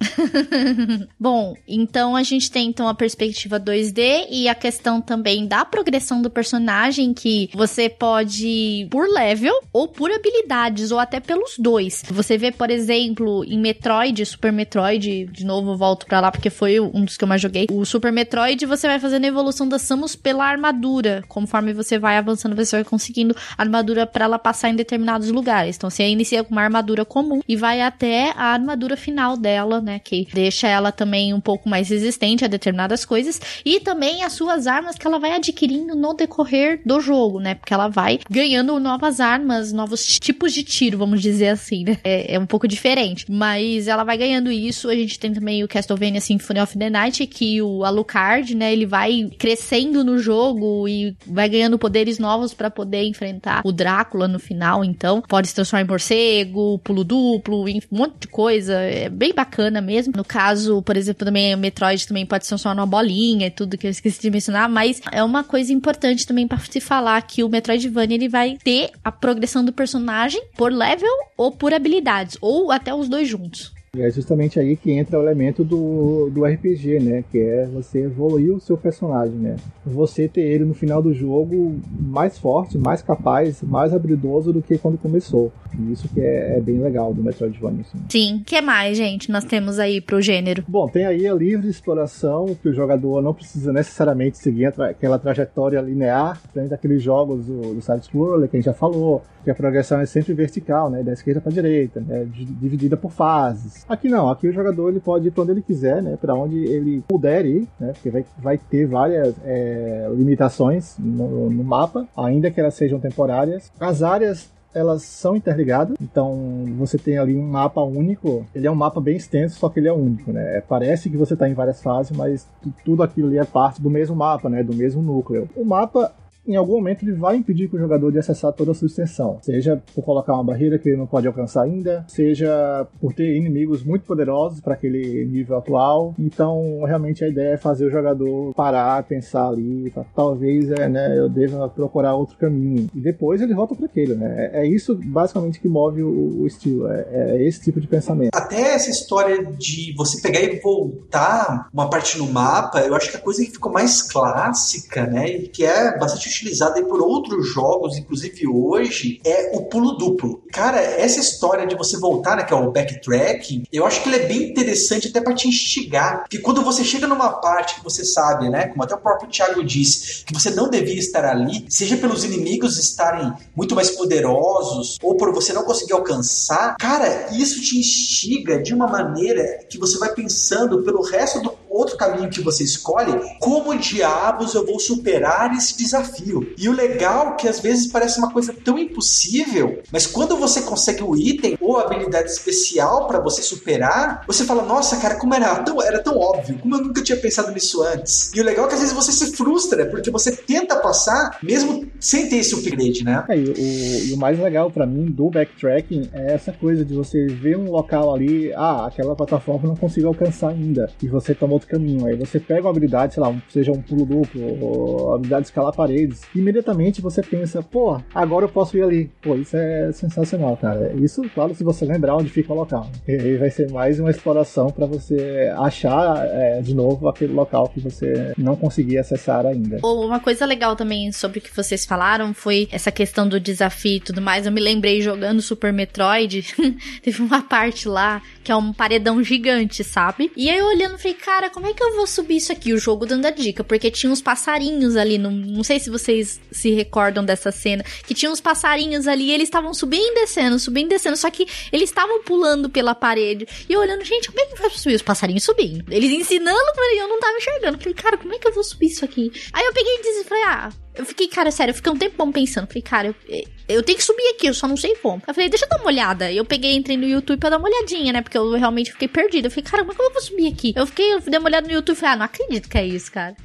Bom, 1.19 1.55
então 1.67 2.15
a 2.15 2.23
gente 2.23 2.51
tem 2.51 2.69
então 2.69 2.89
a 2.89 2.95
perspectiva 2.95 3.59
2D 3.59 4.27
e 4.31 4.49
a 4.49 4.55
questão 4.55 5.01
também 5.01 5.47
da 5.47 5.65
progressão 5.65 6.23
do 6.23 6.31
personagem 6.31 7.13
que 7.13 7.51
você 7.55 7.89
pode 7.89 8.87
por 8.91 9.09
level 9.09 9.55
ou 9.73 9.89
por 9.89 10.11
habilidades 10.11 10.91
ou 10.91 10.99
até 10.99 11.21
pelos 11.21 11.59
dois. 11.59 12.03
Você 12.11 12.39
vê, 12.39 12.53
por 12.53 12.71
exemplo, 12.71 13.45
em 13.45 13.59
Metroid, 13.59 14.25
Super 14.25 14.53
Metroid, 14.53 15.27
de 15.27 15.45
novo 15.45 15.77
volto 15.77 16.07
para 16.07 16.21
lá 16.21 16.31
porque 16.31 16.51
foi 16.51 16.81
um 16.81 17.05
dos 17.05 17.17
que 17.17 17.25
eu 17.25 17.29
mais 17.29 17.41
joguei. 17.41 17.67
O 17.71 17.85
Super 17.85 18.13
Metroid 18.13 18.65
você 18.67 18.87
vai 18.87 18.99
fazendo 18.99 19.25
a 19.25 19.29
evolução 19.29 19.69
da 19.69 19.79
Samus 19.79 20.15
pela 20.15 20.45
armadura. 20.45 21.25
Conforme 21.29 21.73
você 21.73 21.99
vai 21.99 22.17
avançando, 22.17 22.55
você 22.55 22.77
vai 22.77 22.85
conseguindo 22.85 23.35
armadura 23.57 24.07
para 24.07 24.25
ela 24.25 24.39
passar 24.39 24.71
em 24.71 24.77
determinados 24.77 25.31
lugares. 25.31 25.77
Então 25.77 25.91
você 25.91 26.07
inicia 26.09 26.45
com 26.45 26.53
uma 26.53 26.63
armadura 26.63 27.05
comum 27.05 27.41
e 27.49 27.57
vai 27.57 27.83
até 27.83 28.33
a 28.37 28.53
armadura 28.53 28.97
final 28.97 29.37
dela, 29.37 29.81
né, 29.89 29.99
que 29.99 30.29
deixa 30.35 30.69
ela 30.69 30.93
também 30.93 31.33
um 31.33 31.41
pouco 31.41 31.67
mais 31.67 31.89
resistente 31.89 32.45
a 32.45 32.49
determinadas 32.49 33.07
coisas 33.07 33.41
e 33.65 33.81
também 33.81 34.23
as 34.23 34.35
suas 34.35 34.67
armas 34.67 34.97
que 34.97 35.07
ela 35.07 35.19
vai 35.19 35.33
adquirindo 35.33 35.97
no 35.97 36.13
decorrer 36.13 36.83
do 36.85 37.01
jogo, 37.01 37.41
né? 37.41 37.55
Porque 37.55 37.73
ela 37.73 37.89
vai 37.89 38.21
ganhando 38.29 38.79
novas 38.79 39.19
armas, 39.19 39.73
novos 39.73 40.19
tipos 40.19 40.53
de 40.53 40.63
tiro, 40.63 40.99
vamos 40.99 41.23
dizer 41.23 41.49
assim, 41.49 41.85
né? 41.85 41.97
É, 42.05 42.35
é 42.35 42.39
um 42.39 42.45
pouco 42.45 42.69
diferente, 42.69 43.25
mas 43.31 43.89
ela 43.89 44.05
vai 44.05 44.19
ganhando 44.19 44.53
isso. 44.53 44.91
A 44.91 44.95
gente 44.95 45.19
tem 45.19 45.33
também 45.33 45.65
o 45.65 45.69
Castlevania 45.69 46.21
Symphony 46.21 46.61
of 46.61 46.77
the 46.77 46.91
Night, 46.91 47.27
que 47.27 47.63
o 47.63 47.83
Alucard, 47.83 48.55
né, 48.55 48.73
ele 48.73 48.85
vai 48.85 49.31
crescendo 49.39 50.05
no 50.05 50.19
jogo 50.19 50.87
e 50.87 51.17
vai 51.27 51.49
ganhando 51.49 51.79
poderes 51.79 52.19
novos 52.19 52.53
para 52.53 52.71
poder 52.71 53.05
enfrentar 53.05 53.63
o 53.65 53.73
Drácula 53.73 54.29
no 54.29 54.39
final, 54.39 54.85
então 54.85 55.23
pode 55.23 55.49
se 55.49 55.55
transformar 55.55 55.85
em 55.85 55.89
morcego, 55.89 56.79
pulo 56.81 57.05
duplo, 57.05 57.65
um 57.65 57.81
monte 57.91 58.21
de 58.21 58.29
coisa, 58.29 58.75
é 58.75 59.09
bem 59.09 59.33
bacana 59.33 59.78
mesmo. 59.81 60.13
No 60.17 60.25
caso, 60.25 60.83
por 60.83 60.97
exemplo, 60.97 61.25
também 61.25 61.55
o 61.55 61.59
Metroid 61.59 62.07
também 62.07 62.27
pode 62.27 62.47
ser 62.47 62.59
só 62.59 62.73
uma 62.73 62.87
bolinha 62.87 63.47
e 63.47 63.51
tudo 63.51 63.79
que 63.79 63.87
eu 63.87 63.91
esqueci 63.91 64.21
de 64.21 64.31
mencionar, 64.31 64.69
mas 64.69 65.01
é 65.13 65.23
uma 65.23 65.45
coisa 65.45 65.73
importante 65.73 66.27
também 66.27 66.47
para 66.47 66.59
se 66.59 66.81
falar 66.81 67.21
que 67.23 67.43
o 67.43 67.49
Metroidvania 67.49 68.17
ele 68.17 68.29
vai 68.29 68.59
ter 68.63 68.91
a 69.05 69.11
progressão 69.11 69.65
do 69.65 69.73
personagem 69.73 70.43
por 70.57 70.73
level 70.73 71.13
ou 71.37 71.53
por 71.53 71.73
habilidades, 71.73 72.37
ou 72.41 72.71
até 72.71 72.95
os 72.95 73.09
dois 73.09 73.29
juntos. 73.29 73.78
E 73.97 74.03
é 74.03 74.11
justamente 74.11 74.61
aí 74.61 74.77
que 74.77 74.91
entra 74.91 75.19
o 75.19 75.23
elemento 75.23 75.65
do, 75.65 76.31
do 76.31 76.45
RPG, 76.45 77.01
né? 77.01 77.25
Que 77.31 77.39
é 77.39 77.67
você 77.67 78.01
evoluir 78.05 78.55
o 78.55 78.61
seu 78.61 78.77
personagem, 78.77 79.37
né? 79.37 79.57
Você 79.85 80.29
ter 80.29 80.43
ele 80.43 80.65
no 80.65 80.75
final 80.75 81.03
do 81.03 81.13
jogo 81.15 81.81
mais 81.99 82.39
forte, 82.39 82.77
mais 82.77 83.01
capaz, 83.01 83.63
mais 83.63 83.95
habilidoso 83.95 84.53
do 84.53 84.61
que 84.61 84.77
quando 84.77 84.99
começou. 84.99 85.51
E 85.79 85.93
isso 85.93 86.09
que 86.09 86.21
é, 86.21 86.59
é 86.59 86.61
bem 86.61 86.79
legal 86.79 87.15
do 87.15 87.23
Metroidvania. 87.23 87.81
Assim. 87.81 87.99
Sim. 88.09 88.43
que 88.45 88.61
mais, 88.61 88.97
gente, 88.97 89.31
nós 89.31 89.45
temos 89.45 89.79
aí 89.79 90.01
pro 90.01 90.21
gênero? 90.21 90.63
Bom, 90.69 90.87
tem 90.87 91.07
aí 91.07 91.27
a 91.27 91.35
livre 91.35 91.69
exploração, 91.69 92.57
que 92.61 92.69
o 92.69 92.75
jogador 92.75 93.23
não 93.23 93.33
precisa 93.33 93.73
necessariamente 93.73 94.39
seguir 94.39 94.67
aquela 94.67 95.19
trajetória 95.19 95.81
linear, 95.81 96.41
frente 96.53 96.69
daqueles 96.69 97.03
jogos 97.03 97.47
do, 97.47 97.75
do 97.75 97.81
Side-Scroller 97.81 98.49
que 98.49 98.57
a 98.57 98.61
gente 98.61 98.67
já 98.67 98.75
falou, 98.75 99.23
que 99.49 99.53
a 99.53 99.55
progressão 99.55 99.99
é 99.99 100.05
sempre 100.05 100.35
vertical, 100.35 100.91
né? 100.91 101.03
Da 101.03 101.15
esquerda 101.15 101.41
para 101.41 101.51
direita, 101.51 102.01
né? 102.01 102.27
dividida 102.35 102.99
por 102.99 103.11
fases. 103.11 103.87
Aqui 103.89 104.07
não, 104.07 104.29
aqui 104.29 104.47
o 104.47 104.53
jogador 104.53 104.91
ele 104.91 105.01
pode 105.01 105.29
ir 105.29 105.31
para 105.31 105.43
onde 105.43 105.53
ele 105.53 105.63
quiser, 105.63 106.03
né? 106.03 106.19
Para 106.21 106.35
onde 106.35 106.57
ele 106.67 107.03
puder 107.09 107.47
ir, 107.47 107.67
né? 107.81 107.93
Porque 107.95 108.11
vai, 108.11 108.27
vai 108.39 108.59
ter 108.59 108.87
várias 108.87 109.35
é, 109.45 110.07
limitações 110.15 110.97
no, 110.99 111.49
no 111.49 111.65
mapa, 111.65 112.07
ainda 112.15 112.51
que 112.51 112.61
elas 112.61 112.75
sejam 112.75 113.01
temporárias. 113.01 113.73
As 113.81 114.03
áreas 114.03 114.51
elas 114.75 115.03
são 115.03 115.35
interligadas, 115.35 115.97
então 116.01 116.65
você 116.77 116.99
tem 116.99 117.17
ali 117.17 117.35
um 117.35 117.49
mapa 117.49 117.81
único. 117.81 118.47
Ele 118.55 118.67
é 118.67 118.71
um 118.71 118.75
mapa 118.75 119.01
bem 119.01 119.17
extenso, 119.17 119.59
só 119.59 119.69
que 119.71 119.81
ele 119.81 119.89
é 119.89 119.93
único, 119.93 120.31
né? 120.31 120.63
Parece 120.69 121.09
que 121.09 121.17
você 121.17 121.33
está 121.33 121.49
em 121.49 121.55
várias 121.55 121.83
fases, 121.83 122.15
mas 122.15 122.47
tudo 122.85 123.03
aquilo 123.03 123.29
ali 123.29 123.39
é 123.39 123.45
parte 123.45 123.81
do 123.81 123.89
mesmo 123.89 124.15
mapa, 124.15 124.49
né? 124.49 124.63
Do 124.63 124.75
mesmo 124.75 125.03
núcleo. 125.03 125.49
O 125.57 125.65
mapa 125.65 126.13
em 126.49 126.57
algum 126.57 126.77
momento 126.77 127.03
ele 127.03 127.13
vai 127.13 127.37
impedir 127.37 127.69
o 127.73 127.79
jogador 127.79 128.11
de 128.11 128.19
acessar 128.19 128.53
toda 128.53 128.73
a 128.73 128.75
sua 128.75 128.87
extensão. 128.87 129.39
Seja 129.43 129.83
por 129.95 130.03
colocar 130.03 130.35
uma 130.35 130.45
barreira 130.45 130.79
que 130.79 130.89
ele 130.89 130.97
não 130.97 131.07
pode 131.07 131.27
alcançar 131.27 131.63
ainda, 131.63 132.05
seja 132.09 132.87
por 133.01 133.13
ter 133.13 133.37
inimigos 133.37 133.85
muito 133.85 134.05
poderosos 134.05 134.61
para 134.61 134.75
aquele 134.75 135.25
nível 135.27 135.59
atual. 135.59 136.15
Então, 136.19 136.83
realmente 136.85 137.23
a 137.23 137.29
ideia 137.29 137.55
é 137.55 137.57
fazer 137.57 137.85
o 137.85 137.91
jogador 137.91 138.55
parar, 138.55 139.03
pensar 139.03 139.49
ali, 139.49 139.93
talvez 140.15 140.71
é, 140.71 140.89
né, 140.89 141.19
eu 141.19 141.29
deva 141.29 141.69
procurar 141.69 142.15
outro 142.15 142.37
caminho. 142.37 142.89
E 142.95 143.01
depois 143.01 143.41
ele 143.43 143.55
volta 143.55 143.75
para 143.75 143.87
aquele, 143.87 144.15
né? 144.15 144.51
É, 144.53 144.63
é, 144.63 144.67
isso 144.67 144.95
basicamente 144.95 145.61
que 145.61 145.69
move 145.69 146.03
o, 146.03 146.43
o 146.43 146.47
estilo, 146.47 146.91
é, 146.91 147.07
é, 147.11 147.47
esse 147.47 147.61
tipo 147.61 147.81
de 147.81 147.87
pensamento. 147.87 148.35
Até 148.35 148.75
essa 148.75 148.91
história 148.91 149.45
de 149.45 149.93
você 149.97 150.21
pegar 150.21 150.41
e 150.41 150.59
voltar 150.61 151.69
uma 151.73 151.91
parte 151.91 152.17
no 152.19 152.27
mapa, 152.27 152.81
eu 152.81 152.95
acho 152.95 153.11
que 153.11 153.17
a 153.17 153.21
coisa 153.21 153.45
que 153.45 153.51
ficou 153.51 153.71
mais 153.73 154.03
clássica, 154.03 155.07
né, 155.07 155.29
e 155.29 155.49
que 155.49 155.65
é 155.65 155.99
bastante 155.99 156.29
utilizada 156.39 156.83
por 156.85 157.01
outros 157.01 157.49
jogos, 157.49 157.97
inclusive 157.97 158.47
hoje, 158.47 159.21
é 159.25 159.51
o 159.55 159.63
pulo 159.63 159.93
duplo. 159.93 160.43
Cara, 160.53 160.81
essa 160.81 161.21
história 161.21 161.67
de 161.67 161.75
você 161.75 161.97
voltar, 161.99 162.37
né, 162.37 162.45
que 162.45 162.53
é 162.53 162.57
o 162.57 162.71
backtracking, 162.71 163.65
eu 163.73 163.85
acho 163.85 164.03
que 164.03 164.09
ele 164.09 164.17
é 164.17 164.27
bem 164.27 164.51
interessante 164.51 165.09
até 165.09 165.21
para 165.21 165.35
te 165.35 165.49
instigar. 165.49 166.21
Porque 166.21 166.39
quando 166.39 166.63
você 166.63 166.85
chega 166.85 167.07
numa 167.07 167.31
parte 167.31 167.77
que 167.77 167.85
você 167.85 168.05
sabe, 168.05 168.49
né, 168.49 168.69
como 168.69 168.83
até 168.83 168.95
o 168.95 168.99
próprio 168.99 169.29
Thiago 169.29 169.63
disse, 169.65 170.25
que 170.25 170.33
você 170.33 170.51
não 170.51 170.71
devia 170.71 170.99
estar 170.99 171.25
ali, 171.25 171.67
seja 171.69 171.97
pelos 171.97 172.25
inimigos 172.25 172.79
estarem 172.79 173.33
muito 173.55 173.75
mais 173.75 173.91
poderosos 173.91 174.99
ou 175.03 175.17
por 175.17 175.33
você 175.33 175.53
não 175.53 175.65
conseguir 175.65 175.93
alcançar, 175.93 176.77
cara, 176.77 177.29
isso 177.33 177.61
te 177.61 177.79
instiga 177.79 178.63
de 178.63 178.75
uma 178.75 178.87
maneira 178.87 179.65
que 179.69 179.79
você 179.79 179.99
vai 179.99 180.13
pensando 180.15 180.83
pelo 180.83 181.03
resto 181.03 181.41
do 181.41 181.51
outro 181.71 181.97
caminho 181.97 182.31
que 182.31 182.41
você 182.41 182.65
escolhe, 182.65 183.13
como 183.41 183.77
diabos 183.77 184.55
eu 184.55 184.65
vou 184.65 184.79
superar 184.79 185.55
esse 185.57 185.77
desafio? 185.77 186.53
E 186.57 186.69
o 186.69 186.73
legal 186.73 187.33
é 187.33 187.37
que 187.37 187.49
às 187.49 187.61
vezes 187.61 187.87
parece 187.87 188.19
uma 188.19 188.33
coisa 188.33 188.55
tão 188.65 188.79
impossível, 188.79 189.81
mas 189.93 190.07
quando 190.07 190.37
você 190.37 190.63
consegue 190.63 191.03
o 191.03 191.17
item 191.17 191.57
ou 191.61 191.79
habilidade 191.79 192.31
especial 192.31 193.07
para 193.07 193.21
você 193.21 193.43
superar, 193.43 194.25
você 194.27 194.45
fala: 194.45 194.63
Nossa, 194.63 194.97
cara, 194.97 195.17
como 195.17 195.35
era 195.35 195.57
tão, 195.57 195.83
era 195.83 196.03
tão 196.03 196.19
óbvio, 196.19 196.59
como 196.59 196.77
eu 196.77 196.83
nunca 196.83 197.03
tinha 197.03 197.19
pensado 197.19 197.53
nisso 197.53 197.83
antes. 197.83 198.33
E 198.35 198.41
o 198.41 198.45
legal 198.45 198.67
é 198.67 198.69
que 198.69 198.75
às 198.75 198.81
vezes 198.81 198.95
você 198.95 199.13
se 199.13 199.33
frustra, 199.33 199.87
porque 199.87 200.11
você 200.11 200.33
tenta 200.33 200.77
passar 200.77 201.39
mesmo 201.43 201.87
sem 202.01 202.29
ter 202.29 202.37
esse 202.37 202.55
upgrade, 202.55 203.05
né? 203.05 203.25
É, 203.29 203.37
e, 203.37 203.45
o, 203.45 204.09
e 204.09 204.13
o 204.13 204.17
mais 204.17 204.39
legal 204.39 204.71
para 204.71 204.87
mim 204.87 205.07
do 205.07 205.31
backtracking 205.31 206.09
é 206.13 206.35
essa 206.35 206.53
coisa 206.53 206.85
de 206.85 206.95
você 206.95 207.27
ver 207.27 207.57
um 207.57 207.71
local 207.71 208.15
ali, 208.15 208.53
ah, 208.55 208.87
aquela 208.87 209.15
plataforma 209.15 209.69
não 209.69 209.77
consigo 209.77 210.09
alcançar 210.09 210.51
ainda, 210.51 210.91
e 211.03 211.09
você 211.09 211.35
toma 211.35 211.58
outro 211.59 211.69
caminho. 211.69 212.07
Aí 212.07 212.17
você 212.17 212.41
pega 212.41 212.63
uma 212.63 212.71
habilidade, 212.71 213.15
sei 213.15 213.23
lá, 213.23 213.35
seja 213.49 213.73
um 213.73 213.83
pulo 213.83 214.07
duplo 214.07 214.65
ou 214.65 215.15
habilidade 215.15 215.43
de 215.43 215.49
escalar 215.49 215.75
paredes, 215.75 216.23
e 216.35 216.39
imediatamente 216.39 217.01
você 217.01 217.23
pensa, 217.23 217.63
pô, 217.63 218.01
agora 218.15 218.45
eu 218.45 218.49
posso 218.49 218.77
ir 218.77 218.83
ali. 218.83 219.11
Pô, 219.23 219.35
isso 219.35 219.57
é 219.57 219.93
sensacional, 219.93 220.57
cara. 220.57 220.93
Isso, 220.95 221.23
claro, 221.35 221.55
se 221.55 221.65
você 221.65 221.85
lembrar 221.85 222.17
onde 222.17 222.31
fica 222.31 222.53
o 222.53 222.57
local. 222.57 222.91
E 223.07 223.13
aí 223.13 223.37
vai 223.37 223.51
ser 223.51 223.71
mais 223.71 224.01
uma 224.01 224.11
exploração 224.11 224.71
para 224.71 224.87
você 224.87 225.53
achar 225.57 226.25
é, 226.27 226.61
de 226.61 226.75
novo 226.75 227.09
aquele 227.09 227.33
local 227.33 227.69
que 227.69 227.81
você 227.81 228.33
não 228.37 228.57
conseguia 228.57 229.01
acessar 229.01 229.47
ainda. 229.47 229.79
Uma 229.83 230.21
coisa 230.21 230.47
legal 230.47 230.77
também 230.77 231.11
sobre 231.13 231.39
o 231.39 231.43
que 231.43 231.55
vocês 231.55 231.85
falaram 231.85 232.33
foi 232.33 232.69
essa 232.71 232.91
questão 232.91 233.29
do 233.29 233.41
desafio 233.41 233.97
e 233.97 234.01
tudo 234.01 234.21
mais. 234.21 234.47
Eu 234.47 234.53
me 234.53 234.61
lembrei 234.61 235.01
jogando 235.01 235.43
Super 235.43 235.73
Metroid, 235.73 236.55
teve 237.03 237.23
uma 237.23 237.43
parte 237.43 237.89
lá 237.89 238.23
que 238.49 238.53
é 238.53 238.57
um 238.57 238.73
paredão 238.73 239.23
gigante, 239.23 239.85
sabe? 239.85 240.33
E 240.35 240.49
aí 240.49 240.59
eu 240.59 240.65
olhando, 240.65 240.97
falei, 240.97 241.13
cara, 241.13 241.51
como 241.51 241.67
é 241.67 241.75
que 241.75 241.85
eu 241.85 241.97
vou 241.97 242.07
subir 242.07 242.37
isso 242.37 242.51
aqui? 242.51 242.73
O 242.73 242.79
jogo 242.79 243.05
dando 243.05 243.27
a 243.27 243.31
dica, 243.31 243.63
porque 243.63 243.91
tinha 243.91 244.11
uns 244.11 244.23
passarinhos 244.23 244.97
ali, 244.97 245.19
no, 245.19 245.31
não 245.31 245.63
sei 245.63 245.79
se 245.79 245.91
vocês 245.91 246.41
se 246.51 246.71
recordam 246.71 247.23
dessa 247.23 247.53
cena, 247.53 247.85
que 248.07 248.15
tinha 248.15 248.33
uns 248.33 248.41
passarinhos 248.41 249.07
ali 249.07 249.25
e 249.25 249.33
eles 249.33 249.49
estavam 249.49 249.75
subindo 249.75 250.03
e 250.03 250.15
descendo, 250.15 250.59
subindo 250.59 250.87
e 250.87 250.89
descendo, 250.95 251.19
só 251.19 251.31
que 251.31 251.47
eles 251.71 251.91
estavam 251.91 252.23
pulando 252.23 252.71
pela 252.71 252.95
parede. 252.95 253.47
E 253.69 253.73
eu 253.75 253.81
olhando, 253.81 254.03
gente, 254.03 254.29
como 254.29 254.41
é 254.41 254.47
que 254.47 254.59
vai 254.59 254.71
subir? 254.71 254.95
Os 254.95 255.03
passarinhos 255.03 255.45
subindo. 255.45 255.85
Eles 255.91 256.11
ensinando 256.11 256.73
pra 256.75 256.89
mim, 256.91 256.97
eu 257.01 257.09
não 257.09 257.21
tava 257.21 257.37
enxergando. 257.37 257.77
Falei, 257.77 257.93
cara, 257.93 258.17
como 258.17 258.33
é 258.33 258.39
que 258.39 258.49
eu 258.49 258.55
vou 258.55 258.65
subir 258.65 258.87
isso 258.87 259.05
aqui? 259.05 259.31
Aí 259.53 259.67
eu 259.67 259.75
peguei 259.75 259.95
e 259.95 260.03
disse, 260.03 260.25
falei, 260.25 260.45
ah, 260.45 260.73
eu 260.99 261.07
fiquei, 261.07 261.29
cara, 261.29 261.53
sério, 261.53 261.71
eu 261.71 261.77
fiquei 261.77 261.93
um 261.93 261.97
tempão 261.97 262.33
pensando. 262.33 262.67
Falei, 262.67 262.83
cara, 262.83 263.15
eu, 263.29 263.45
eu 263.69 263.83
tenho 263.85 263.97
que 263.97 264.05
subir 264.05 264.35
aqui, 264.35 264.49
eu 264.49 264.55
só 264.55 264.67
não 264.67 264.77
sei 264.77 264.97
como. 264.97 265.23
Eu 265.27 265.33
falei, 265.33 265.49
deixa 265.49 265.65
eu 265.65 265.69
dar 265.69 265.77
uma 265.77 265.87
olhada. 265.87 266.33
Eu 266.33 266.45
peguei, 266.45 266.75
entrei 266.75 266.97
no 266.97 267.07
YouTube 267.07 267.39
pra 267.39 267.51
dar 267.51 267.59
uma 267.59 267.69
olhadinha, 267.69 268.13
né? 268.13 268.21
Porque 268.21 268.37
eu 268.37 268.51
realmente 268.53 268.91
fiquei 268.91 269.07
perdida. 269.07 269.47
Eu 269.47 269.51
falei, 269.51 269.65
cara, 269.65 269.85
como 269.85 270.03
é 270.03 270.07
eu 270.07 270.13
vou 270.13 270.21
subir 270.21 270.49
aqui? 270.49 270.73
Eu 270.75 270.87
fiquei, 270.87 271.15
eu 271.15 271.21
dei 271.21 271.39
uma 271.39 271.49
olhada 271.49 271.69
no 271.69 271.73
YouTube 271.73 271.97
e 271.97 272.01
falei, 272.01 272.15
ah, 272.15 272.17
não 272.17 272.25
acredito 272.25 272.69
que 272.69 272.77
é 272.77 272.85
isso, 272.85 273.13
cara. 273.13 273.37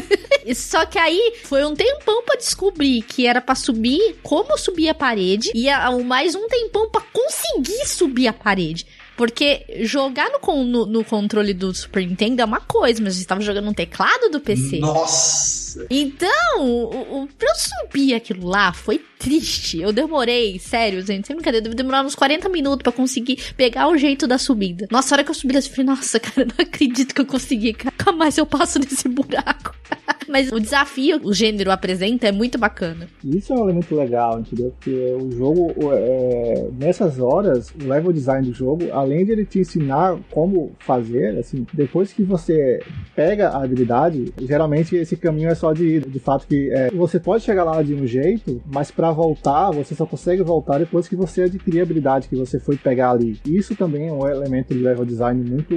Só 0.56 0.86
que 0.86 0.98
aí 0.98 1.34
foi 1.44 1.64
um 1.66 1.74
tempão 1.74 2.22
para 2.24 2.38
descobrir 2.38 3.02
que 3.02 3.26
era 3.26 3.42
para 3.42 3.54
subir, 3.54 4.16
como 4.22 4.56
subir 4.56 4.88
a 4.88 4.94
parede, 4.94 5.52
e 5.54 5.68
mais 6.04 6.34
um 6.34 6.48
tempão 6.48 6.88
para 6.88 7.02
conseguir 7.12 7.86
subir 7.86 8.26
a 8.26 8.32
parede. 8.32 8.86
Porque 9.16 9.66
jogar 9.82 10.30
no, 10.30 10.64
no, 10.64 10.86
no, 10.86 11.04
controle 11.04 11.52
do 11.52 11.72
Super 11.74 12.06
Nintendo 12.06 12.40
é 12.40 12.44
uma 12.44 12.60
coisa, 12.60 13.00
mas 13.02 13.14
você 13.14 13.20
estava 13.20 13.42
jogando 13.42 13.66
no 13.66 13.74
teclado 13.74 14.30
do 14.30 14.40
PC. 14.40 14.78
Nossa! 14.78 15.61
Então, 15.90 16.60
o, 16.60 17.22
o, 17.22 17.26
pra 17.26 17.48
eu 17.48 17.54
subir 17.54 18.14
aquilo 18.14 18.46
lá 18.46 18.72
foi 18.72 19.00
triste. 19.22 19.80
Eu 19.80 19.92
demorei, 19.92 20.58
sério, 20.58 21.00
gente, 21.02 21.26
sem 21.26 21.36
brincadeira, 21.36 21.62
deve 21.62 21.76
demorar 21.76 22.04
uns 22.04 22.14
40 22.14 22.48
minutos 22.48 22.82
para 22.82 22.92
conseguir 22.92 23.38
pegar 23.56 23.88
o 23.88 23.96
jeito 23.96 24.26
da 24.26 24.36
subida. 24.36 24.88
Nossa, 24.90 25.14
a 25.14 25.16
hora 25.16 25.24
que 25.24 25.30
eu 25.30 25.34
subi, 25.34 25.54
eu 25.54 25.62
falei, 25.62 25.86
nossa, 25.86 26.18
cara, 26.20 26.46
não 26.46 26.56
acredito 26.58 27.14
que 27.14 27.20
eu 27.20 27.26
consegui, 27.26 27.72
cara. 27.72 27.94
Nunca 27.98 28.12
mais 28.12 28.36
eu 28.36 28.44
passo 28.44 28.78
nesse 28.80 29.08
buraco. 29.08 29.74
Mas 30.28 30.50
o 30.50 30.58
desafio 30.58 31.20
o 31.22 31.32
gênero 31.32 31.70
apresenta 31.70 32.26
é 32.26 32.32
muito 32.32 32.58
bacana. 32.58 33.06
Isso 33.24 33.52
é 33.52 33.56
um 33.56 33.64
elemento 33.64 33.94
legal, 33.94 34.40
entendeu? 34.40 34.70
Porque 34.70 35.14
o 35.20 35.30
jogo, 35.30 35.74
é, 35.92 36.68
nessas 36.78 37.18
horas, 37.18 37.70
o 37.70 37.86
level 37.86 38.12
design 38.12 38.48
do 38.48 38.54
jogo, 38.54 38.90
além 38.92 39.24
de 39.24 39.32
ele 39.32 39.44
te 39.44 39.58
ensinar 39.60 40.18
como 40.30 40.72
fazer, 40.78 41.38
assim, 41.38 41.66
depois 41.72 42.12
que 42.12 42.22
você 42.22 42.80
pega 43.14 43.50
a 43.50 43.62
habilidade, 43.62 44.32
geralmente 44.40 44.96
esse 44.96 45.16
caminho 45.16 45.50
é 45.50 45.54
só 45.62 45.72
de 45.72 46.00
de 46.00 46.18
fato 46.18 46.44
que 46.48 46.70
é, 46.72 46.90
você 46.90 47.20
pode 47.20 47.44
chegar 47.44 47.62
lá 47.62 47.80
de 47.82 47.94
um 47.94 48.04
jeito, 48.04 48.60
mas 48.66 48.90
para 48.90 49.12
voltar, 49.12 49.70
você 49.70 49.94
só 49.94 50.04
consegue 50.04 50.42
voltar 50.42 50.78
depois 50.78 51.06
que 51.06 51.14
você 51.14 51.42
adquirir 51.42 51.78
a 51.80 51.82
habilidade 51.84 52.28
que 52.28 52.34
você 52.34 52.58
foi 52.58 52.76
pegar 52.76 53.10
ali. 53.12 53.40
Isso 53.46 53.76
também 53.76 54.08
é 54.08 54.12
um 54.12 54.26
elemento 54.26 54.74
de 54.74 54.80
level 54.80 55.04
design 55.04 55.48
muito, 55.48 55.74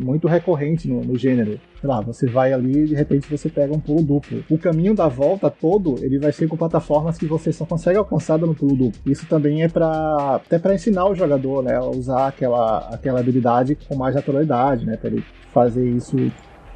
muito 0.00 0.28
recorrente 0.28 0.86
no, 0.86 1.00
no 1.00 1.18
gênero. 1.18 1.58
Sei 1.80 1.88
lá, 1.88 2.00
você 2.00 2.26
vai 2.26 2.52
ali 2.52 2.84
e 2.84 2.86
de 2.86 2.94
repente 2.94 3.28
você 3.28 3.48
pega 3.48 3.74
um 3.74 3.80
pulo 3.80 4.02
duplo. 4.02 4.44
O 4.48 4.56
caminho 4.56 4.94
da 4.94 5.08
volta 5.08 5.50
todo, 5.50 5.96
ele 6.00 6.18
vai 6.18 6.30
ser 6.30 6.46
com 6.46 6.56
plataformas 6.56 7.18
que 7.18 7.26
você 7.26 7.52
só 7.52 7.64
consegue 7.64 7.98
alcançar 7.98 8.38
no 8.38 8.54
pulo 8.54 8.76
duplo. 8.76 9.00
Isso 9.06 9.26
também 9.26 9.62
é 9.62 9.68
para 9.68 10.36
até 10.36 10.58
para 10.58 10.74
ensinar 10.74 11.06
o 11.06 11.14
jogador, 11.14 11.62
né, 11.64 11.74
a 11.74 11.84
usar 11.84 12.28
aquela, 12.28 12.88
aquela 12.92 13.18
habilidade 13.18 13.76
com 13.88 13.96
mais 13.96 14.14
naturalidade, 14.14 14.86
né, 14.86 14.96
para 14.96 15.10
ele 15.10 15.24
fazer 15.52 15.88
isso 15.88 16.16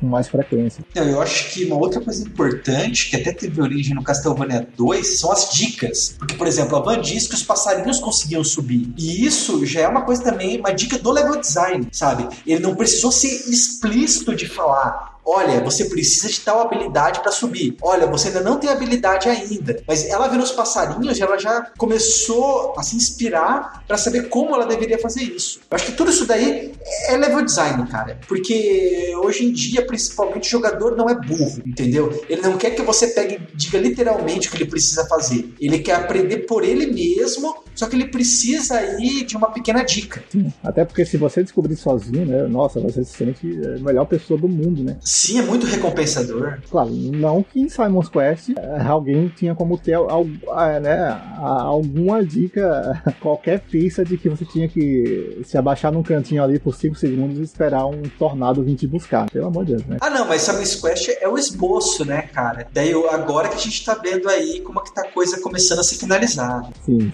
com 0.03 0.07
mais 0.09 0.29
frequência. 0.29 0.85
Não, 0.95 1.09
eu 1.09 1.23
acho 1.23 1.55
que 1.55 1.65
uma 1.65 1.77
outra 1.77 2.01
coisa 2.01 2.27
importante, 2.27 3.09
que 3.09 3.17
até 3.17 3.33
teve 3.33 3.63
origem 3.63 3.95
no 3.95 4.03
Castlevania 4.03 4.67
2, 4.77 5.21
são 5.21 5.31
as 5.31 5.51
dicas. 5.51 6.17
Porque, 6.19 6.35
por 6.35 6.47
exemplo, 6.47 6.77
a 6.77 6.81
Van 6.81 7.01
diz 7.01 7.29
que 7.29 7.35
os 7.35 7.43
passarinhos 7.43 8.01
conseguiam 8.01 8.43
subir. 8.43 8.93
E 8.99 9.25
isso 9.25 9.65
já 9.65 9.83
é 9.83 9.89
uma 9.89 10.03
coisa 10.03 10.23
também, 10.25 10.59
uma 10.59 10.73
dica 10.73 10.99
do 10.99 11.13
level 11.13 11.41
design, 11.41 11.87
sabe? 11.93 12.29
Ele 12.45 12.61
não 12.61 12.75
precisou 12.75 13.13
ser 13.13 13.29
explícito 13.29 14.35
de 14.35 14.47
falar 14.49 15.12
olha, 15.25 15.61
você 15.61 15.87
precisa 15.87 16.29
de 16.29 16.41
tal 16.41 16.61
habilidade 16.61 17.21
para 17.21 17.33
subir. 17.33 17.77
Olha, 17.81 18.07
você 18.07 18.29
ainda 18.29 18.41
não 18.41 18.59
tem 18.59 18.71
habilidade 18.71 19.29
ainda. 19.29 19.83
Mas 19.87 20.07
ela 20.07 20.29
vendo 20.29 20.43
os 20.43 20.53
passarinhos, 20.53 21.21
ela 21.21 21.39
já 21.39 21.71
começou 21.77 22.75
a 22.77 22.83
se 22.83 22.97
inspirar 22.97 23.85
para 23.87 23.97
saber 23.97 24.29
como 24.29 24.55
ela 24.55 24.67
deveria 24.67 24.99
fazer 24.99 25.23
isso. 25.23 25.61
Eu 25.71 25.75
acho 25.77 25.87
que 25.87 25.93
tudo 25.93 26.11
isso 26.11 26.27
daí 26.27 26.73
é 27.07 27.17
level 27.17 27.45
design, 27.45 27.87
cara. 27.87 28.19
Porque 28.27 29.13
hoje 29.23 29.45
em 29.47 29.53
dia, 29.53 29.87
principalmente, 29.87 30.49
o 30.49 30.51
jogador 30.51 30.97
não 30.97 31.09
é 31.09 31.15
burro, 31.15 31.63
entendeu? 31.65 32.25
Ele 32.29 32.43
não 32.43 32.57
quer 32.57 32.71
que 32.71 32.83
você 32.83 33.09
pegue 33.09 33.35
e 33.53 33.57
diga 33.57 33.79
literalmente 33.79 34.49
o 34.49 34.51
que 34.51 34.57
ele 34.57 34.71
precisa 34.71 35.07
fazer. 35.07 35.55
Ele 35.61 35.79
quer 35.79 35.95
aprender 35.95 36.39
por 36.39 36.65
ele 36.65 36.87
mesmo, 36.87 37.63
só 37.75 37.87
que 37.87 37.97
ele 37.97 38.09
precisa 38.09 38.77
aí 38.77 39.25
de 39.25 39.37
uma 39.37 39.51
pequena 39.51 39.85
dica. 39.85 40.23
Sim, 40.31 40.53
até 40.63 40.85
porque 40.85 41.05
se 41.05 41.17
você 41.17 41.43
descobrir 41.43 41.77
sozinho, 41.77 42.27
né? 42.27 42.43
Nossa, 42.49 42.81
você 42.81 43.05
se 43.05 43.13
sente 43.13 43.47
a 43.65 43.79
melhor 43.81 44.07
pessoa 44.07 44.39
do 44.39 44.49
mundo, 44.49 44.83
né? 44.83 44.97
Sim, 45.13 45.41
é 45.41 45.43
muito 45.43 45.67
recompensador. 45.67 46.59
Claro, 46.71 46.89
não 46.91 47.43
que 47.43 47.61
em 47.61 47.69
Simon's 47.69 48.09
Quest 48.09 48.49
eh, 48.57 48.83
alguém 48.83 49.29
tinha 49.29 49.55
como 49.55 49.77
ter 49.77 49.93
eh, 49.93 50.81
né, 50.81 51.23
alguma 51.37 52.25
dica, 52.25 53.03
qualquer 53.21 53.61
pista 53.61 54.07
de 54.07 54.17
que 54.17 54.31
você 54.31 54.47
tinha 54.47 54.67
que 54.67 55.43
se 55.45 55.59
abaixar 55.59 55.93
num 55.93 56.03
cantinho 56.03 56.43
ali 56.43 56.59
por 56.59 56.75
5 56.75 56.95
segundos 56.95 57.39
e 57.39 57.43
esperar 57.43 57.85
um 57.85 58.01
tornado 58.19 58.65
vir 58.65 58.75
te 58.75 58.87
buscar. 58.87 59.29
Pelo 59.31 59.49
amor 59.49 59.67
de 59.67 59.73
Deus, 59.73 59.87
né? 59.87 59.99
Ah, 60.01 60.09
não, 60.09 60.27
mas 60.27 60.41
Simon's 60.41 60.77
Quest 60.77 61.11
é 61.21 61.29
o 61.29 61.37
esboço, 61.37 62.07
né, 62.07 62.23
cara? 62.33 62.67
Daí 62.73 62.93
agora 63.11 63.51
que 63.51 63.57
a 63.57 63.61
gente 63.61 63.85
tá 63.85 63.95
vendo 63.95 64.31
aí 64.31 64.63
como 64.63 64.81
é 64.81 64.83
que 64.83 64.95
tá 64.95 65.03
a 65.03 65.11
coisa 65.11 65.39
começando 65.43 65.81
a 65.81 65.83
ser 65.83 65.97
finalizada. 65.97 66.69
Sim. 66.87 67.13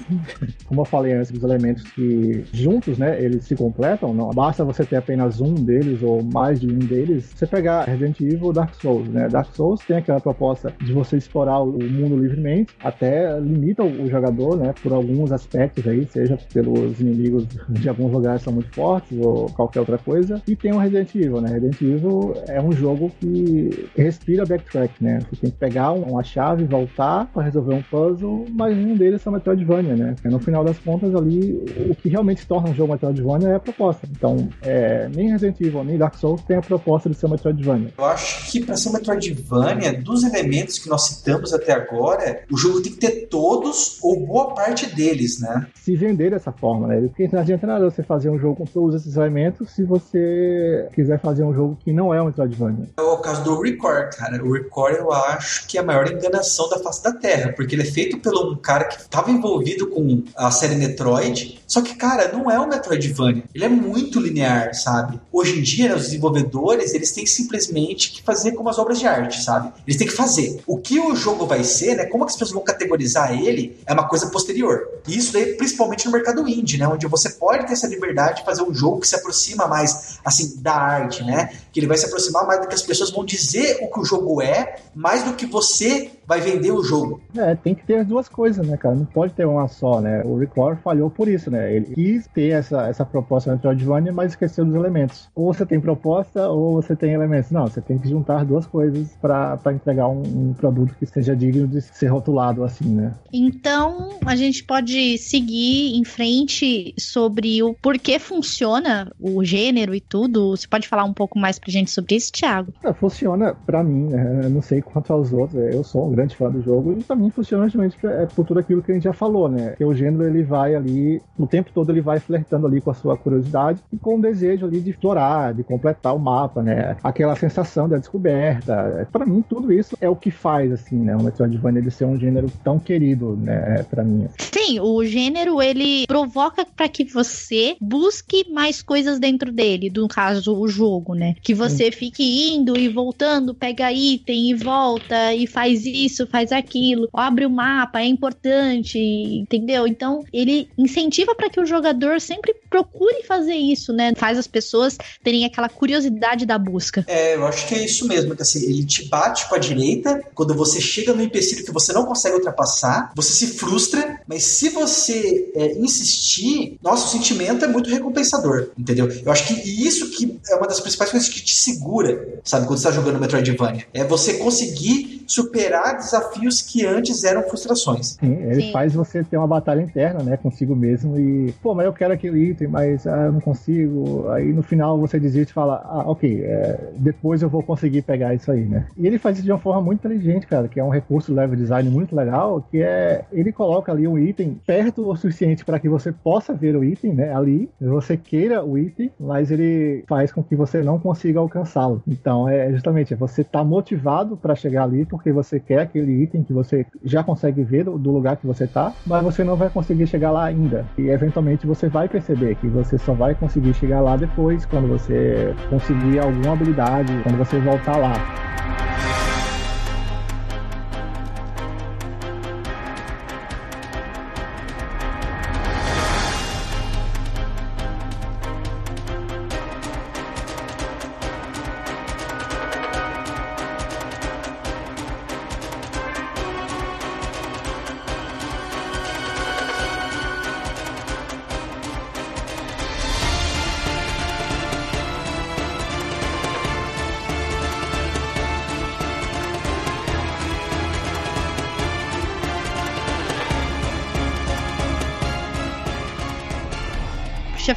Como 0.66 0.82
eu 0.82 0.84
falei 0.84 1.14
antes, 1.14 1.32
dos 1.32 1.42
elementos 1.42 1.82
que 1.82 2.44
juntos, 2.52 2.96
né, 2.96 3.20
eles 3.20 3.44
se 3.44 3.56
completam, 3.56 4.14
não 4.14 4.30
basta 4.30 4.64
você 4.64 4.84
ter 4.84 4.96
apenas 4.96 5.40
um 5.40 5.52
deles 5.52 6.00
ou 6.00 6.22
mais 6.22 6.60
de 6.60 6.68
um 6.68 6.78
deles. 6.78 7.32
Você 7.34 7.44
pegar 7.44 7.87
Resident 7.88 8.20
Evil 8.20 8.52
Dark 8.52 8.74
Souls, 8.74 9.08
né? 9.08 9.28
Dark 9.28 9.54
Souls 9.54 9.80
tem 9.86 9.96
aquela 9.96 10.20
proposta 10.20 10.72
de 10.80 10.92
você 10.92 11.16
explorar 11.16 11.60
o 11.60 11.72
mundo 11.72 12.16
livremente, 12.16 12.74
até 12.82 13.38
limita 13.40 13.82
o 13.82 14.08
jogador, 14.08 14.56
né, 14.56 14.74
por 14.82 14.92
alguns 14.92 15.32
aspectos 15.32 15.86
aí, 15.86 16.06
seja 16.06 16.38
pelos 16.52 17.00
inimigos 17.00 17.46
de 17.68 17.88
alguns 17.88 18.12
lugares 18.12 18.42
são 18.42 18.52
muito 18.52 18.74
fortes 18.74 19.16
ou 19.18 19.46
qualquer 19.50 19.80
outra 19.80 19.98
coisa. 19.98 20.42
E 20.46 20.56
tem 20.56 20.72
o 20.72 20.78
Resident 20.78 21.14
Evil, 21.14 21.40
né? 21.40 21.52
Resident 21.52 21.80
Evil 21.80 22.34
é 22.46 22.60
um 22.60 22.72
jogo 22.72 23.10
que 23.20 23.88
respira 23.96 24.44
backtrack, 24.44 24.92
né? 25.02 25.20
Você 25.30 25.40
tem 25.42 25.50
que 25.50 25.56
pegar 25.56 25.92
uma 25.92 26.22
chave, 26.22 26.64
voltar 26.64 27.26
para 27.26 27.42
resolver 27.42 27.74
um 27.74 27.82
puzzle, 27.82 28.44
mas 28.50 28.76
um 28.76 28.94
deles 28.94 29.26
é 29.26 29.30
Metroidvania, 29.30 29.96
né? 29.96 30.14
É 30.24 30.28
no 30.28 30.38
final 30.38 30.64
das 30.64 30.78
contas 30.78 31.14
ali, 31.14 31.62
o 31.88 31.94
que 31.94 32.08
realmente 32.08 32.46
torna 32.46 32.70
um 32.70 32.74
jogo 32.74 32.92
Metroidvania 32.92 33.48
é 33.48 33.54
a 33.54 33.60
proposta. 33.60 34.06
Então, 34.10 34.48
é, 34.62 35.08
nem 35.14 35.30
Resident 35.30 35.60
Evil, 35.60 35.84
nem 35.84 35.98
Dark 35.98 36.14
Souls 36.14 36.42
tem 36.42 36.56
a 36.56 36.62
proposta 36.62 37.08
de 37.08 37.16
ser 37.16 37.28
Metroidvania. 37.28 37.77
Eu 37.96 38.04
acho 38.04 38.50
que 38.50 38.64
para 38.64 38.76
ser 38.76 38.90
Metroidvania, 38.90 40.00
dos 40.00 40.22
elementos 40.22 40.78
que 40.78 40.88
nós 40.88 41.02
citamos 41.02 41.52
até 41.52 41.72
agora, 41.72 42.42
o 42.50 42.56
jogo 42.56 42.80
tem 42.80 42.92
que 42.92 42.98
ter 42.98 43.26
todos 43.26 43.98
ou 44.02 44.26
boa 44.26 44.54
parte 44.54 44.86
deles, 44.94 45.40
né? 45.40 45.66
Se 45.74 45.94
vender 45.96 46.30
dessa 46.30 46.52
forma, 46.52 46.88
né? 46.88 47.00
Porque 47.00 47.28
não 47.32 47.40
adianta 47.40 47.66
nada 47.66 47.90
você 47.90 48.02
fazer 48.02 48.30
um 48.30 48.38
jogo 48.38 48.56
com 48.56 48.64
todos 48.64 48.94
esses 48.94 49.16
elementos 49.16 49.70
se 49.70 49.84
você 49.84 50.88
quiser 50.94 51.20
fazer 51.20 51.44
um 51.44 51.54
jogo 51.54 51.78
que 51.84 51.92
não 51.92 52.12
é 52.12 52.20
um 52.22 52.26
Metroidvania. 52.26 52.88
É 52.96 53.02
o 53.02 53.18
caso 53.18 53.44
do 53.44 53.60
Record, 53.60 54.14
cara. 54.14 54.44
O 54.44 54.52
Record 54.52 54.96
eu 54.96 55.12
acho 55.12 55.66
que 55.66 55.78
é 55.78 55.80
a 55.80 55.84
maior 55.84 56.10
enganação 56.10 56.68
da 56.68 56.78
face 56.78 57.02
da 57.02 57.12
Terra, 57.12 57.52
porque 57.52 57.74
ele 57.74 57.82
é 57.82 57.86
feito 57.86 58.18
por 58.18 58.34
um 58.34 58.56
cara 58.56 58.84
que 58.84 59.00
estava 59.00 59.30
envolvido 59.30 59.88
com 59.88 60.22
a 60.36 60.50
série 60.50 60.74
Metroid, 60.74 61.60
só 61.66 61.82
que, 61.82 61.94
cara, 61.94 62.32
não 62.32 62.50
é 62.50 62.58
um 62.58 62.66
Metroidvania. 62.66 63.44
Ele 63.54 63.64
é 63.64 63.68
muito 63.68 64.20
linear, 64.20 64.74
sabe? 64.74 65.20
Hoje 65.32 65.58
em 65.58 65.62
dia, 65.62 65.88
né, 65.88 65.94
os 65.94 66.04
desenvolvedores, 66.04 66.94
eles 66.94 67.12
têm 67.12 67.26
simplesmente 67.26 67.67
que 67.72 68.22
fazer 68.22 68.52
como 68.52 68.68
as 68.68 68.78
obras 68.78 68.98
de 68.98 69.06
arte, 69.06 69.42
sabe? 69.42 69.72
Eles 69.86 69.98
têm 69.98 70.06
que 70.06 70.14
fazer. 70.14 70.62
O 70.66 70.78
que 70.78 70.98
o 70.98 71.14
jogo 71.14 71.46
vai 71.46 71.64
ser, 71.64 71.96
né? 71.96 72.04
Como 72.06 72.24
as 72.24 72.32
pessoas 72.32 72.52
vão 72.52 72.62
categorizar 72.62 73.32
ele, 73.32 73.78
é 73.86 73.92
uma 73.92 74.08
coisa 74.08 74.28
posterior. 74.30 74.88
E 75.06 75.16
isso 75.16 75.32
daí, 75.32 75.54
principalmente 75.54 76.06
no 76.06 76.12
mercado 76.12 76.46
indie, 76.48 76.78
né? 76.78 76.86
Onde 76.86 77.06
você 77.06 77.30
pode 77.30 77.66
ter 77.66 77.72
essa 77.72 77.86
liberdade 77.86 78.40
de 78.40 78.44
fazer 78.44 78.62
um 78.62 78.74
jogo 78.74 79.00
que 79.00 79.08
se 79.08 79.14
aproxima 79.14 79.66
mais, 79.66 80.18
assim, 80.24 80.56
da 80.60 80.74
arte, 80.74 81.24
né? 81.24 81.52
Que 81.72 81.80
ele 81.80 81.86
vai 81.86 81.96
se 81.96 82.06
aproximar 82.06 82.46
mais 82.46 82.60
do 82.60 82.68
que 82.68 82.74
as 82.74 82.82
pessoas 82.82 83.10
vão 83.10 83.24
dizer 83.24 83.78
o 83.82 83.90
que 83.90 84.00
o 84.00 84.04
jogo 84.04 84.42
é, 84.42 84.76
mais 84.94 85.22
do 85.22 85.34
que 85.34 85.46
você 85.46 86.10
vai 86.28 86.42
vender 86.42 86.70
o 86.70 86.84
jogo. 86.84 87.22
É, 87.34 87.54
tem 87.54 87.74
que 87.74 87.86
ter 87.86 88.00
as 88.00 88.06
duas 88.06 88.28
coisas, 88.28 88.66
né, 88.66 88.76
cara? 88.76 88.94
Não 88.94 89.06
pode 89.06 89.32
ter 89.32 89.46
uma 89.46 89.66
só, 89.66 89.98
né? 89.98 90.22
O 90.26 90.36
Record 90.36 90.78
falhou 90.80 91.08
por 91.08 91.26
isso, 91.26 91.50
né? 91.50 91.74
Ele 91.74 91.94
quis 91.94 92.26
ter 92.26 92.50
essa, 92.50 92.86
essa 92.86 93.02
proposta 93.02 93.50
Metroidvania, 93.50 94.12
mas 94.12 94.32
esqueceu 94.32 94.62
dos 94.66 94.74
elementos. 94.74 95.30
Ou 95.34 95.54
você 95.54 95.64
tem 95.64 95.80
proposta, 95.80 96.46
ou 96.50 96.82
você 96.82 96.94
tem 96.94 97.14
elementos. 97.14 97.50
Não, 97.50 97.66
você 97.66 97.80
tem 97.80 97.96
que 97.96 98.10
juntar 98.10 98.44
duas 98.44 98.66
coisas 98.66 99.16
para 99.22 99.58
entregar 99.72 100.08
um, 100.08 100.20
um, 100.20 100.52
produto 100.52 100.94
que 100.98 101.06
seja 101.06 101.34
digno 101.34 101.66
de 101.66 101.80
ser 101.80 102.08
rotulado 102.08 102.62
assim, 102.62 102.90
né? 102.90 103.14
Então, 103.32 104.10
a 104.26 104.36
gente 104.36 104.62
pode 104.64 105.16
seguir 105.16 105.96
em 105.96 106.04
frente 106.04 106.94
sobre 106.98 107.62
o 107.62 107.72
porquê 107.72 108.18
funciona 108.18 109.10
o 109.18 109.42
gênero 109.42 109.94
e 109.94 110.00
tudo. 110.00 110.50
Você 110.50 110.68
pode 110.68 110.86
falar 110.86 111.04
um 111.04 111.14
pouco 111.14 111.38
mais 111.38 111.58
pra 111.58 111.70
gente 111.70 111.90
sobre 111.90 112.16
isso, 112.16 112.30
Thiago? 112.32 112.74
É, 112.84 112.92
funciona 112.92 113.54
para 113.54 113.82
mim, 113.82 114.08
né? 114.08 114.42
Eu 114.44 114.50
não 114.50 114.60
sei 114.60 114.82
quanto 114.82 115.10
aos 115.10 115.32
outros. 115.32 115.58
Eu 115.72 115.82
sou 115.82 116.06
um 116.06 116.17
grande 116.18 116.34
fã 116.34 116.50
do 116.50 116.60
jogo 116.60 116.96
e 116.98 117.04
pra 117.04 117.14
mim 117.14 117.30
funciona 117.30 117.64
justamente 117.64 117.96
é, 118.04 118.26
por 118.26 118.44
tudo 118.44 118.58
aquilo 118.58 118.82
que 118.82 118.90
a 118.90 118.94
gente 118.94 119.04
já 119.04 119.12
falou, 119.12 119.48
né? 119.48 119.74
Que 119.76 119.84
o 119.84 119.94
gênero 119.94 120.24
ele 120.24 120.42
vai 120.42 120.74
ali, 120.74 121.22
o 121.38 121.46
tempo 121.46 121.70
todo 121.72 121.90
ele 121.90 122.00
vai 122.00 122.18
flertando 122.18 122.66
ali 122.66 122.80
com 122.80 122.90
a 122.90 122.94
sua 122.94 123.16
curiosidade 123.16 123.80
e 123.92 123.96
com 123.96 124.16
o 124.16 124.20
desejo 124.20 124.66
ali 124.66 124.80
de 124.80 124.90
explorar, 124.90 125.54
de 125.54 125.62
completar 125.62 126.14
o 126.14 126.18
mapa, 126.18 126.62
né? 126.62 126.96
Aquela 127.04 127.36
sensação 127.36 127.88
da 127.88 127.98
descoberta. 127.98 129.08
Para 129.12 129.24
mim, 129.24 129.44
tudo 129.48 129.72
isso 129.72 129.96
é 130.00 130.08
o 130.08 130.16
que 130.16 130.30
faz, 130.30 130.72
assim, 130.72 130.96
né? 130.96 131.16
O 131.16 131.22
Metroidvania 131.22 131.82
de 131.82 131.90
ser 131.90 132.04
um 132.04 132.18
gênero 132.18 132.50
tão 132.64 132.78
querido, 132.78 133.36
né? 133.36 133.84
Pra 133.88 134.02
mim. 134.02 134.26
Sim, 134.38 134.80
o 134.80 135.04
gênero 135.04 135.62
ele 135.62 136.04
provoca 136.06 136.66
para 136.76 136.88
que 136.88 137.04
você 137.04 137.76
busque 137.80 138.50
mais 138.52 138.82
coisas 138.82 139.20
dentro 139.20 139.52
dele, 139.52 139.92
no 139.94 140.08
caso, 140.08 140.58
o 140.58 140.66
jogo, 140.66 141.14
né? 141.14 141.34
Que 141.42 141.54
você 141.54 141.84
Sim. 141.84 141.92
fique 141.92 142.54
indo 142.54 142.76
e 142.76 142.88
voltando, 142.88 143.54
pega 143.54 143.92
item 143.92 144.50
e 144.50 144.54
volta 144.54 145.34
e 145.34 145.46
faz 145.46 145.84
isso, 145.84 146.07
faz 146.26 146.52
aquilo, 146.52 147.08
abre 147.12 147.46
o 147.46 147.50
mapa, 147.50 148.00
é 148.00 148.06
importante, 148.06 148.98
entendeu? 148.98 149.86
Então, 149.86 150.24
ele 150.32 150.68
incentiva 150.76 151.34
para 151.34 151.50
que 151.50 151.60
o 151.60 151.66
jogador 151.66 152.20
sempre 152.20 152.54
procure 152.68 153.22
fazer 153.24 153.54
isso, 153.54 153.92
né? 153.92 154.12
Faz 154.16 154.38
as 154.38 154.46
pessoas 154.46 154.96
terem 155.22 155.44
aquela 155.44 155.68
curiosidade 155.68 156.46
da 156.46 156.58
busca. 156.58 157.04
É, 157.06 157.34
eu 157.34 157.46
acho 157.46 157.66
que 157.66 157.74
é 157.74 157.84
isso 157.84 158.06
mesmo, 158.06 158.34
que 158.34 158.42
assim, 158.42 158.64
ele 158.64 158.84
te 158.84 159.08
bate 159.08 159.48
com 159.48 159.54
a 159.54 159.58
direita, 159.58 160.22
quando 160.34 160.54
você 160.54 160.80
chega 160.80 161.12
no 161.12 161.22
empecilho 161.22 161.64
que 161.64 161.72
você 161.72 161.92
não 161.92 162.04
consegue 162.04 162.36
ultrapassar, 162.36 163.12
você 163.14 163.32
se 163.32 163.58
frustra, 163.58 164.20
mas 164.26 164.44
se 164.44 164.68
você 164.70 165.50
é, 165.54 165.72
insistir, 165.78 166.78
nosso 166.82 167.10
sentimento 167.12 167.64
é 167.64 167.68
muito 167.68 167.90
recompensador, 167.90 168.70
entendeu? 168.78 169.08
Eu 169.24 169.32
acho 169.32 169.46
que 169.46 169.54
isso 169.54 170.10
que 170.10 170.38
é 170.48 170.54
uma 170.56 170.66
das 170.66 170.80
principais 170.80 171.10
coisas 171.10 171.28
que 171.28 171.40
te 171.40 171.54
segura, 171.54 172.40
sabe, 172.44 172.66
quando 172.66 172.78
você 172.78 172.88
tá 172.88 172.94
jogando 172.94 173.18
Metroidvania. 173.18 173.86
É 173.92 174.04
você 174.04 174.34
conseguir 174.34 175.24
superar 175.26 175.96
desafios 175.96 176.62
que 176.62 176.86
antes 176.86 177.22
eram 177.24 177.42
frustrações. 177.42 178.16
Sim, 178.18 178.38
ele 178.44 178.62
Sim. 178.62 178.72
faz 178.72 178.94
você 178.94 179.22
ter 179.22 179.36
uma 179.36 179.46
batalha 179.46 179.82
interna, 179.82 180.22
né, 180.22 180.36
consigo 180.36 180.74
mesmo 180.74 181.18
e, 181.18 181.52
pô, 181.62 181.74
mas 181.74 181.86
eu 181.86 181.92
quero 181.92 182.14
aquele 182.14 182.54
item, 182.58 182.68
mas 182.68 183.06
ah, 183.06 183.26
eu 183.26 183.32
não 183.32 183.40
consigo. 183.40 184.28
Aí 184.30 184.52
no 184.52 184.62
final 184.62 184.98
você 184.98 185.18
desiste 185.18 185.50
e 185.50 185.54
fala, 185.54 185.82
ah, 185.84 186.10
ok, 186.10 186.42
é, 186.42 186.90
depois 186.96 187.42
eu 187.42 187.48
vou 187.48 187.62
conseguir 187.62 188.02
pegar 188.02 188.34
isso 188.34 188.50
aí, 188.50 188.64
né? 188.64 188.86
E 188.96 189.06
ele 189.06 189.18
faz 189.18 189.36
isso 189.36 189.44
de 189.44 189.52
uma 189.52 189.58
forma 189.58 189.80
muito 189.80 190.00
inteligente, 190.00 190.46
cara, 190.46 190.68
que 190.68 190.80
é 190.80 190.84
um 190.84 190.88
recurso 190.88 191.32
level 191.32 191.56
design 191.56 191.88
muito 191.88 192.14
legal, 192.14 192.64
que 192.70 192.82
é 192.82 193.24
ele 193.32 193.52
coloca 193.52 193.92
ali 193.92 194.06
um 194.06 194.18
item 194.18 194.60
perto 194.66 195.08
o 195.08 195.16
suficiente 195.16 195.64
para 195.64 195.78
que 195.78 195.88
você 195.88 196.12
possa 196.12 196.52
ver 196.52 196.76
o 196.76 196.84
item, 196.84 197.14
né, 197.14 197.34
ali, 197.34 197.68
você 197.80 198.16
queira 198.16 198.64
o 198.64 198.76
item, 198.76 199.10
mas 199.18 199.50
ele 199.50 200.04
faz 200.08 200.32
com 200.32 200.42
que 200.42 200.56
você 200.56 200.82
não 200.82 200.98
consiga 200.98 201.38
alcançá-lo. 201.38 202.02
Então 202.06 202.48
é 202.48 202.72
justamente 202.72 203.14
é 203.14 203.16
você 203.16 203.44
tá 203.44 203.62
motivado 203.62 204.36
para 204.36 204.54
chegar 204.54 204.84
ali 204.84 205.04
porque 205.04 205.32
você 205.32 205.60
quer 205.60 205.80
aquele 205.80 206.22
item 206.22 206.42
que 206.42 206.52
você 206.52 206.86
já 207.04 207.22
consegue 207.22 207.62
ver 207.62 207.84
do 207.84 208.10
lugar 208.10 208.36
que 208.36 208.46
você 208.46 208.66
tá, 208.66 208.92
mas 209.06 209.22
você 209.22 209.44
não 209.44 209.56
vai 209.56 209.70
conseguir 209.70 210.06
chegar 210.06 210.30
lá 210.30 210.44
ainda. 210.44 210.84
E 210.96 211.08
eventualmente 211.08 211.66
você 211.66 211.88
vai 211.88 212.08
perceber 212.08 212.47
que 212.54 212.68
você 212.68 212.98
só 212.98 213.12
vai 213.12 213.34
conseguir 213.34 213.74
chegar 213.74 214.00
lá 214.00 214.16
depois, 214.16 214.64
quando 214.66 214.88
você 214.88 215.54
conseguir 215.70 216.18
alguma 216.18 216.52
habilidade, 216.52 217.12
quando 217.22 217.38
você 217.38 217.58
voltar 217.58 217.96
lá. 217.96 218.12